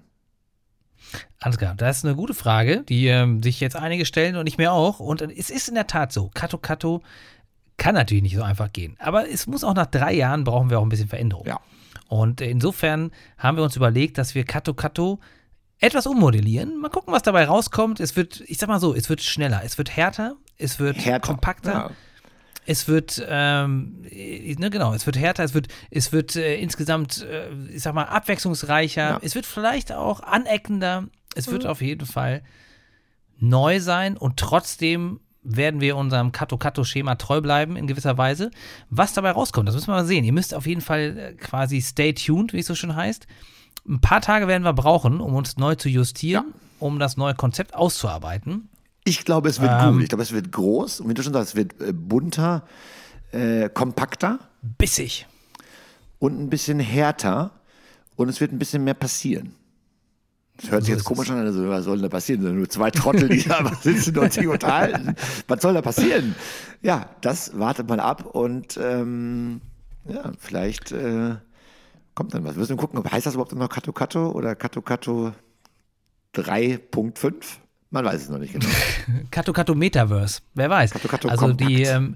Alles 1.40 1.58
klar, 1.58 1.76
das 1.76 1.98
ist 1.98 2.06
eine 2.06 2.16
gute 2.16 2.34
Frage, 2.34 2.84
die 2.88 3.08
ähm, 3.08 3.44
sich 3.44 3.60
jetzt 3.60 3.76
einige 3.76 4.06
stellen 4.06 4.36
und 4.36 4.48
ich 4.48 4.58
mir 4.58 4.72
auch. 4.72 5.00
Und 5.00 5.22
es 5.22 5.50
ist 5.50 5.70
in 5.70 5.76
der 5.76 5.88
Tat 5.88 6.12
so, 6.12 6.30
Kato 6.34 6.58
Kato 6.58 7.02
kann 7.78 7.96
natürlich 7.96 8.24
nicht 8.24 8.36
so 8.36 8.44
einfach 8.44 8.72
gehen. 8.72 8.96
Aber 9.00 9.30
es 9.30 9.48
muss 9.48 9.64
auch 9.64 9.74
nach 9.74 9.86
drei 9.88 10.14
Jahren 10.14 10.44
brauchen 10.44 10.70
wir 10.70 10.80
auch 10.80 10.84
ein 10.84 10.90
bisschen 10.90 11.10
Veränderung. 11.10 11.46
Ja. 11.46 11.60
Und 12.08 12.42
insofern 12.42 13.12
haben 13.38 13.58
wir 13.58 13.64
uns 13.64 13.76
überlegt, 13.76 14.18
dass 14.18 14.36
wir 14.36 14.44
Kato 14.44 14.74
Kato 14.74 15.20
etwas 15.80 16.08
ummodellieren. 16.08 16.80
Mal 16.80 16.90
gucken, 16.90 17.14
was 17.14 17.24
dabei 17.24 17.46
rauskommt. 17.46 18.00
Es 18.00 18.16
wird, 18.16 18.42
ich 18.48 18.58
sag 18.58 18.70
mal 18.70 18.80
so, 18.80 18.94
es 18.96 19.10
wird 19.10 19.22
schneller, 19.22 19.62
es 19.64 19.78
wird 19.78 19.96
härter, 19.96 20.36
es 20.58 20.80
wird 20.80 20.98
härter. 20.98 21.28
kompakter. 21.28 21.72
Ja. 21.72 21.92
Es 22.66 22.88
wird, 22.88 23.24
ähm, 23.28 24.02
ne, 24.12 24.70
genau, 24.70 24.94
es 24.94 25.06
wird 25.06 25.18
härter, 25.18 25.44
es 25.44 25.54
wird, 25.54 25.68
es 25.92 26.12
wird 26.12 26.36
äh, 26.36 26.56
insgesamt, 26.56 27.24
äh, 27.24 27.50
ich 27.74 27.84
sag 27.84 27.94
mal, 27.94 28.06
abwechslungsreicher. 28.06 29.10
Ja. 29.10 29.20
Es 29.22 29.36
wird 29.36 29.46
vielleicht 29.46 29.92
auch 29.92 30.22
aneckender. 30.22 31.06
Es 31.36 31.48
mhm. 31.48 31.52
wird 31.54 31.66
auf 31.68 31.82
jeden 31.82 32.08
Fall 32.08 32.42
neu 33.38 33.80
sein 33.80 34.18
und 34.18 34.38
trotzdem 34.38 35.20
werden 35.46 35.80
wir 35.80 35.96
unserem 35.96 36.32
Kato-Kato-Schema 36.32 37.16
treu 37.16 37.40
bleiben 37.40 37.76
in 37.76 37.86
gewisser 37.86 38.18
Weise. 38.18 38.50
Was 38.90 39.14
dabei 39.14 39.32
rauskommt, 39.32 39.68
das 39.68 39.76
müssen 39.76 39.88
wir 39.88 39.96
mal 39.96 40.06
sehen. 40.06 40.24
Ihr 40.26 40.34
müsst 40.34 40.54
auf 40.54 40.66
jeden 40.66 40.82
Fall 40.82 41.18
äh, 41.18 41.34
quasi 41.34 41.82
stay 41.82 42.14
tuned, 42.14 42.52
wie 42.52 42.60
es 42.60 42.66
so 42.66 42.76
schön 42.76 42.96
heißt. 42.96 43.28
Ein 43.88 44.02
paar 44.02 44.22
Tage 44.22 44.48
werden 44.48 44.64
wir 44.64 44.74
brauchen, 44.74 45.22
um 45.22 45.36
uns 45.36 45.58
neu 45.58 45.76
zu 45.76 45.88
justieren, 45.88 46.46
ja. 46.48 46.60
um 46.80 46.98
das 46.98 47.18
neue 47.18 47.36
Konzept 47.36 47.76
auszuarbeiten. 47.76 48.70
Ich 49.06 49.24
glaube, 49.24 49.50
es 49.50 49.62
wird 49.62 49.72
ähm, 49.72 49.94
gut. 49.94 50.04
Ich 50.04 50.10
glaube, 50.10 50.24
es 50.24 50.32
wird 50.32 50.52
groß. 50.52 51.00
Und 51.00 51.10
wie 51.10 51.14
du 51.14 51.24
schon 51.24 51.34
sagst, 51.34 51.50
es 51.50 51.56
wird 51.56 51.80
äh, 51.80 51.94
bunter, 51.94 52.64
äh, 53.32 53.70
kompakter. 53.70 54.40
Bissig. 54.62 55.28
Und 56.20 56.40
ein 56.40 56.50
bisschen 56.50 56.80
härter. 56.80 57.52
Und 58.16 58.30
es 58.30 58.42
wird 58.42 58.52
ein 58.52 58.60
bisschen 58.60 58.84
mehr 58.84 58.96
passieren. 58.96 59.54
Das 60.58 60.72
hört 60.72 60.82
so 60.82 60.86
sich 60.86 60.96
jetzt 60.96 61.04
komisch 61.04 61.30
an, 61.30 61.38
also 61.38 61.68
was 61.70 61.84
soll 61.84 62.00
da 62.00 62.08
passieren? 62.08 62.42
Sind 62.42 62.56
nur 62.56 62.70
zwei 62.70 62.90
Trottel, 62.90 63.30
die 63.30 63.44
da 63.48 63.70
sitzen 63.76 64.18
und 64.18 64.32
sich 64.32 64.48
unterhalten. 64.48 65.16
Was 65.48 65.62
soll 65.62 65.74
da 65.74 65.82
passieren? 65.82 66.34
Ja, 66.82 67.10
das 67.22 67.60
wartet 67.60 67.90
man 67.90 68.00
ab 68.00 68.26
und 68.26 68.80
ähm, 68.82 69.62
ja, 70.08 70.32
vielleicht 70.40 70.94
äh, 70.94 71.36
kommt 72.14 72.34
dann 72.34 72.46
was. 72.46 72.56
Wir 72.56 72.62
müssen 72.62 72.78
gucken, 72.78 73.04
heißt 73.04 73.26
das 73.26 73.34
überhaupt 73.34 73.54
noch 73.54 73.70
Kato 73.70 73.92
Kato 73.92 74.32
oder 74.32 74.56
Kato 74.56 74.82
Kato 74.82 75.34
3.5? 76.36 77.34
Man 77.90 78.04
weiß 78.04 78.24
es 78.24 78.30
noch 78.30 78.40
nicht 78.40 78.54
genau. 78.54 78.66
Kato 79.32 79.54
Kato 79.54 79.76
Metaverse, 79.76 80.42
wer 80.54 80.70
weiß. 80.70 80.92
Kato 80.92 81.08
Kato 81.08 81.30
also 81.30 81.48
Kompakt. 81.48 81.70
die, 81.70 81.84
ähm, 81.84 82.16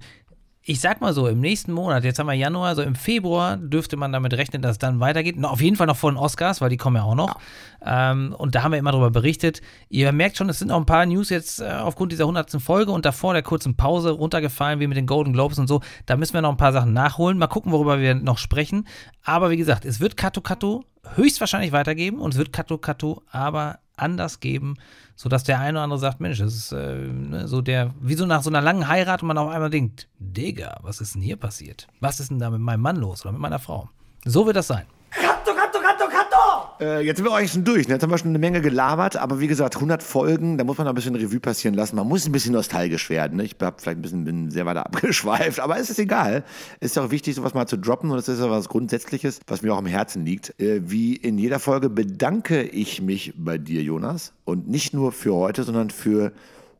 ich 0.69 0.81
sag 0.81 1.01
mal 1.01 1.13
so, 1.13 1.27
im 1.27 1.39
nächsten 1.39 1.71
Monat, 1.71 2.03
jetzt 2.03 2.19
haben 2.19 2.27
wir 2.27 2.33
Januar, 2.33 2.75
so 2.75 2.83
im 2.83 2.93
Februar 2.93 3.57
dürfte 3.57 3.97
man 3.97 4.11
damit 4.11 4.33
rechnen, 4.33 4.61
dass 4.61 4.73
es 4.73 4.77
dann 4.77 4.99
weitergeht. 4.99 5.35
No, 5.35 5.47
auf 5.47 5.61
jeden 5.61 5.75
Fall 5.75 5.87
noch 5.87 5.95
vor 5.97 6.11
den 6.11 6.17
Oscars, 6.17 6.61
weil 6.61 6.69
die 6.69 6.77
kommen 6.77 6.97
ja 6.97 7.03
auch 7.03 7.15
noch. 7.15 7.39
Ja. 7.83 8.11
Ähm, 8.11 8.35
und 8.37 8.53
da 8.53 8.61
haben 8.61 8.71
wir 8.71 8.77
immer 8.77 8.91
darüber 8.91 9.09
berichtet. 9.09 9.61
Ihr 9.89 10.11
merkt 10.11 10.37
schon, 10.37 10.47
es 10.49 10.59
sind 10.59 10.69
auch 10.69 10.77
ein 10.77 10.85
paar 10.85 11.07
News 11.07 11.29
jetzt 11.29 11.59
äh, 11.59 11.69
aufgrund 11.69 12.11
dieser 12.11 12.25
100. 12.25 12.61
Folge 12.61 12.91
und 12.91 13.05
davor 13.05 13.33
der 13.33 13.41
kurzen 13.41 13.77
Pause 13.77 14.11
runtergefallen, 14.11 14.79
wie 14.79 14.85
mit 14.85 14.95
den 14.95 15.07
Golden 15.07 15.33
Globes 15.33 15.57
und 15.57 15.67
so. 15.67 15.81
Da 16.05 16.17
müssen 16.17 16.35
wir 16.35 16.41
noch 16.41 16.51
ein 16.51 16.57
paar 16.57 16.73
Sachen 16.73 16.93
nachholen. 16.93 17.39
Mal 17.39 17.47
gucken, 17.47 17.71
worüber 17.71 17.99
wir 17.99 18.13
noch 18.13 18.37
sprechen. 18.37 18.85
Aber 19.23 19.49
wie 19.49 19.57
gesagt, 19.57 19.85
es 19.85 19.99
wird 19.99 20.17
Kato 20.17 20.41
Kato 20.41 20.83
höchstwahrscheinlich 21.15 21.71
weitergeben 21.71 22.19
und 22.19 22.33
es 22.33 22.37
wird 22.37 22.53
Kato 22.53 22.77
Kato 22.77 23.23
aber 23.31 23.79
anders 24.01 24.39
geben, 24.39 24.75
sodass 25.15 25.43
der 25.43 25.59
eine 25.59 25.77
oder 25.77 25.83
andere 25.83 25.99
sagt, 25.99 26.19
Mensch, 26.19 26.39
das 26.39 26.55
ist 26.55 26.71
äh, 26.71 26.95
ne, 26.95 27.47
so 27.47 27.61
der, 27.61 27.93
wie 27.99 28.15
so 28.15 28.25
nach 28.25 28.41
so 28.41 28.49
einer 28.49 28.61
langen 28.61 28.87
Heirat 28.87 29.21
und 29.21 29.27
man 29.27 29.37
auf 29.37 29.49
einmal 29.49 29.69
denkt, 29.69 30.07
Digga, 30.19 30.79
was 30.81 31.01
ist 31.01 31.15
denn 31.15 31.21
hier 31.21 31.37
passiert? 31.37 31.87
Was 31.99 32.19
ist 32.19 32.31
denn 32.31 32.39
da 32.39 32.49
mit 32.49 32.61
meinem 32.61 32.81
Mann 32.81 32.97
los 32.97 33.25
oder 33.25 33.31
mit 33.31 33.41
meiner 33.41 33.59
Frau? 33.59 33.89
So 34.25 34.45
wird 34.45 34.55
das 34.55 34.67
sein. 34.67 34.85
Katto, 35.11 35.53
Katto, 35.53 35.79
Katto, 35.79 36.05
Katto! 36.07 36.83
Äh, 36.83 37.05
jetzt 37.05 37.17
sind 37.17 37.25
wir 37.25 37.33
eigentlich 37.33 37.51
schon 37.51 37.63
durch. 37.63 37.87
Ne? 37.87 37.95
Jetzt 37.95 38.03
haben 38.03 38.11
wir 38.11 38.17
schon 38.17 38.29
eine 38.29 38.39
Menge 38.39 38.61
gelabert, 38.61 39.17
aber 39.17 39.39
wie 39.39 39.47
gesagt, 39.47 39.75
100 39.75 40.03
Folgen, 40.03 40.57
da 40.57 40.63
muss 40.63 40.77
man 40.77 40.85
noch 40.85 40.93
ein 40.93 40.95
bisschen 40.95 41.15
Revue 41.15 41.39
passieren 41.39 41.73
lassen. 41.73 41.95
Man 41.95 42.07
muss 42.07 42.25
ein 42.25 42.31
bisschen 42.31 42.53
nostalgisch 42.53 43.09
werden. 43.09 43.37
Ne? 43.37 43.43
Ich 43.43 43.55
habe 43.61 43.75
vielleicht 43.79 43.97
ein 43.97 44.01
bisschen 44.01 44.23
bin 44.23 44.51
sehr 44.51 44.65
weiter 44.65 44.85
abgeschweift, 44.85 45.59
aber 45.59 45.77
es 45.77 45.89
ist 45.89 45.99
egal. 45.99 46.43
Es 46.79 46.91
ist 46.91 46.97
auch 46.97 47.11
wichtig, 47.11 47.35
sowas 47.35 47.53
mal 47.53 47.67
zu 47.67 47.77
droppen 47.77 48.11
und 48.11 48.17
das 48.17 48.29
ist 48.29 48.39
ja 48.39 48.49
was 48.49 48.69
Grundsätzliches, 48.69 49.39
was 49.47 49.61
mir 49.61 49.73
auch 49.73 49.79
am 49.79 49.85
Herzen 49.87 50.25
liegt. 50.25 50.59
Äh, 50.59 50.89
wie 50.89 51.15
in 51.15 51.37
jeder 51.37 51.59
Folge 51.59 51.89
bedanke 51.89 52.63
ich 52.63 53.01
mich 53.01 53.33
bei 53.35 53.57
dir, 53.57 53.81
Jonas. 53.81 54.33
Und 54.45 54.69
nicht 54.69 54.93
nur 54.93 55.11
für 55.11 55.33
heute, 55.33 55.63
sondern 55.63 55.89
für 55.89 56.31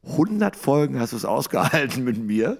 100 0.08 0.56
Folgen 0.56 1.00
hast 1.00 1.14
du 1.14 1.18
es 1.18 1.26
ausgehalten 1.26 2.04
mit 2.04 2.18
mir, 2.18 2.58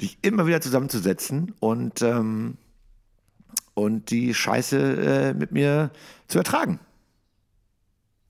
dich 0.00 0.18
immer 0.22 0.46
wieder 0.46 0.60
zusammenzusetzen 0.60 1.54
und 1.60 2.02
ähm, 2.02 2.56
und 3.74 4.10
die 4.10 4.34
Scheiße 4.34 5.30
äh, 5.30 5.34
mit 5.34 5.52
mir 5.52 5.90
zu 6.28 6.38
ertragen. 6.38 6.80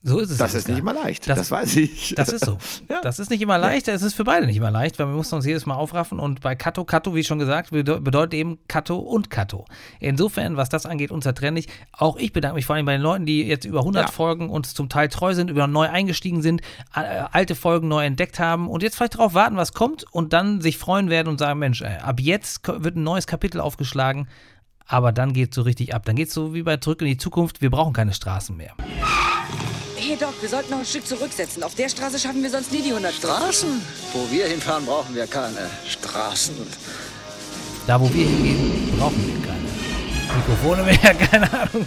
So 0.07 0.19
ist 0.19 0.31
es. 0.31 0.37
Das 0.37 0.53
ist 0.53 0.69
nicht 0.69 0.79
immer 0.81 0.93
leicht, 0.93 1.27
Das- 1.31 1.39
das, 1.39 1.51
weiß 1.51 1.77
ich. 1.77 2.13
Das 2.15 2.29
ist 2.29 2.45
so. 2.45 2.59
Ja. 2.91 3.01
Das 3.01 3.19
ist 3.19 3.31
nicht 3.31 3.41
immer 3.41 3.57
leicht, 3.57 3.89
es 3.89 4.03
ist 4.03 4.13
für 4.13 4.25
beide 4.25 4.45
nicht 4.45 4.57
immer 4.59 4.71
leicht, 4.71 4.99
weil 4.99 5.07
wir 5.07 5.15
mussten 5.15 5.35
uns 5.37 5.47
jedes 5.47 5.65
Mal 5.65 5.77
aufraffen 5.77 6.21
und 6.21 6.43
bei 6.43 6.55
Kato, 6.55 6.85
Kato, 6.85 7.15
wie 7.15 7.25
schon 7.25 7.39
gesagt, 7.39 7.71
bede- 7.71 8.03
bedeutet 8.03 8.35
eben 8.35 8.59
Kato 8.69 8.99
und 8.99 9.31
Kato. 9.31 9.65
Insofern, 10.01 10.59
was 10.59 10.69
das 10.69 10.85
angeht, 10.85 11.11
unzertrennlich. 11.11 11.69
Auch 11.93 12.19
ich 12.19 12.35
bedanke 12.35 12.57
mich 12.57 12.67
vor 12.67 12.77
allem 12.77 12.85
bei 12.85 12.93
den 12.93 13.01
Leuten, 13.01 13.25
die 13.25 13.45
jetzt 13.45 13.65
über 13.65 13.79
100 13.81 14.05
Ja. 14.05 14.11
Folgen 14.13 14.51
uns 14.51 14.75
zum 14.75 14.91
Teil 14.91 15.09
treu 15.09 15.33
sind, 15.35 15.49
über 15.51 15.67
neu 15.67 15.89
eingestiegen 15.89 16.43
sind, 16.43 16.61
äh, 16.95 17.01
alte 17.33 17.55
Folgen 17.55 17.89
neu 17.89 18.05
entdeckt 18.05 18.39
haben 18.39 18.69
und 18.69 18.83
jetzt 18.83 18.97
vielleicht 18.97 19.15
darauf 19.15 19.33
warten, 19.33 19.57
was 19.57 19.73
kommt 19.73 20.05
und 20.13 20.35
dann 20.35 20.61
sich 20.61 20.77
freuen 20.77 21.09
werden 21.09 21.29
und 21.29 21.39
sagen, 21.39 21.59
Mensch, 21.59 21.81
ab 21.81 22.21
jetzt 22.21 22.69
wird 22.69 22.97
ein 22.97 23.05
neues 23.05 23.27
Kapitel 23.27 23.59
aufgeschlagen, 23.59 24.29
aber 24.87 25.13
dann 25.13 25.33
geht 25.33 25.51
es 25.51 25.57
so 25.57 25.63
richtig 25.63 25.95
ab. 25.95 26.05
Dann 26.05 26.17
geht 26.17 26.29
es 26.29 26.35
so 26.35 26.55
wie 26.55 26.63
bei 26.63 26.77
Zurück 26.77 27.01
in 27.03 27.09
die 27.09 27.17
Zukunft, 27.17 27.61
wir 27.61 27.71
brauchen 27.71 27.93
keine 27.93 28.13
Straßen 28.13 28.57
mehr. 28.57 28.75
Hey 29.97 30.17
Doc, 30.19 30.35
wir 30.41 30.49
sollten 30.49 30.71
noch 30.71 30.81
ein 30.81 30.85
Stück 30.85 31.07
zurücksetzen. 31.07 31.63
Auf 31.63 31.75
der 31.75 31.89
Straße 31.89 32.19
schaffen 32.19 32.43
wir 32.43 32.51
sonst 32.51 32.73
nie 32.73 32.83
die 32.83 32.91
100 32.91 33.13
Straßen? 33.13 33.81
Wo 34.13 34.31
wir 34.31 34.47
hinfahren, 34.47 34.85
brauchen 34.85 35.15
wir 35.15 35.27
keine 35.27 35.71
Straßen. 35.89 36.55
Da, 37.87 38.01
wo 38.01 38.13
wir 38.13 38.27
hingehen, 38.27 38.99
brauchen 38.99 39.27
wir 39.27 39.47
keine 39.47 39.65
Mikrofone 40.37 40.83
mehr, 40.83 41.15
keine 41.31 41.53
Ahnung. 41.53 41.87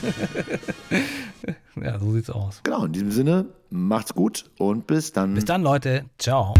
ja, 1.83 1.99
so 1.99 2.11
sieht's 2.13 2.29
aus. 2.29 2.61
Genau, 2.63 2.85
in 2.85 2.93
diesem 2.93 3.11
Sinne, 3.11 3.45
macht's 3.69 4.13
gut 4.13 4.45
und 4.57 4.87
bis 4.87 5.11
dann. 5.11 5.35
Bis 5.35 5.45
dann, 5.45 5.61
Leute. 5.61 6.05
Ciao. 6.17 6.55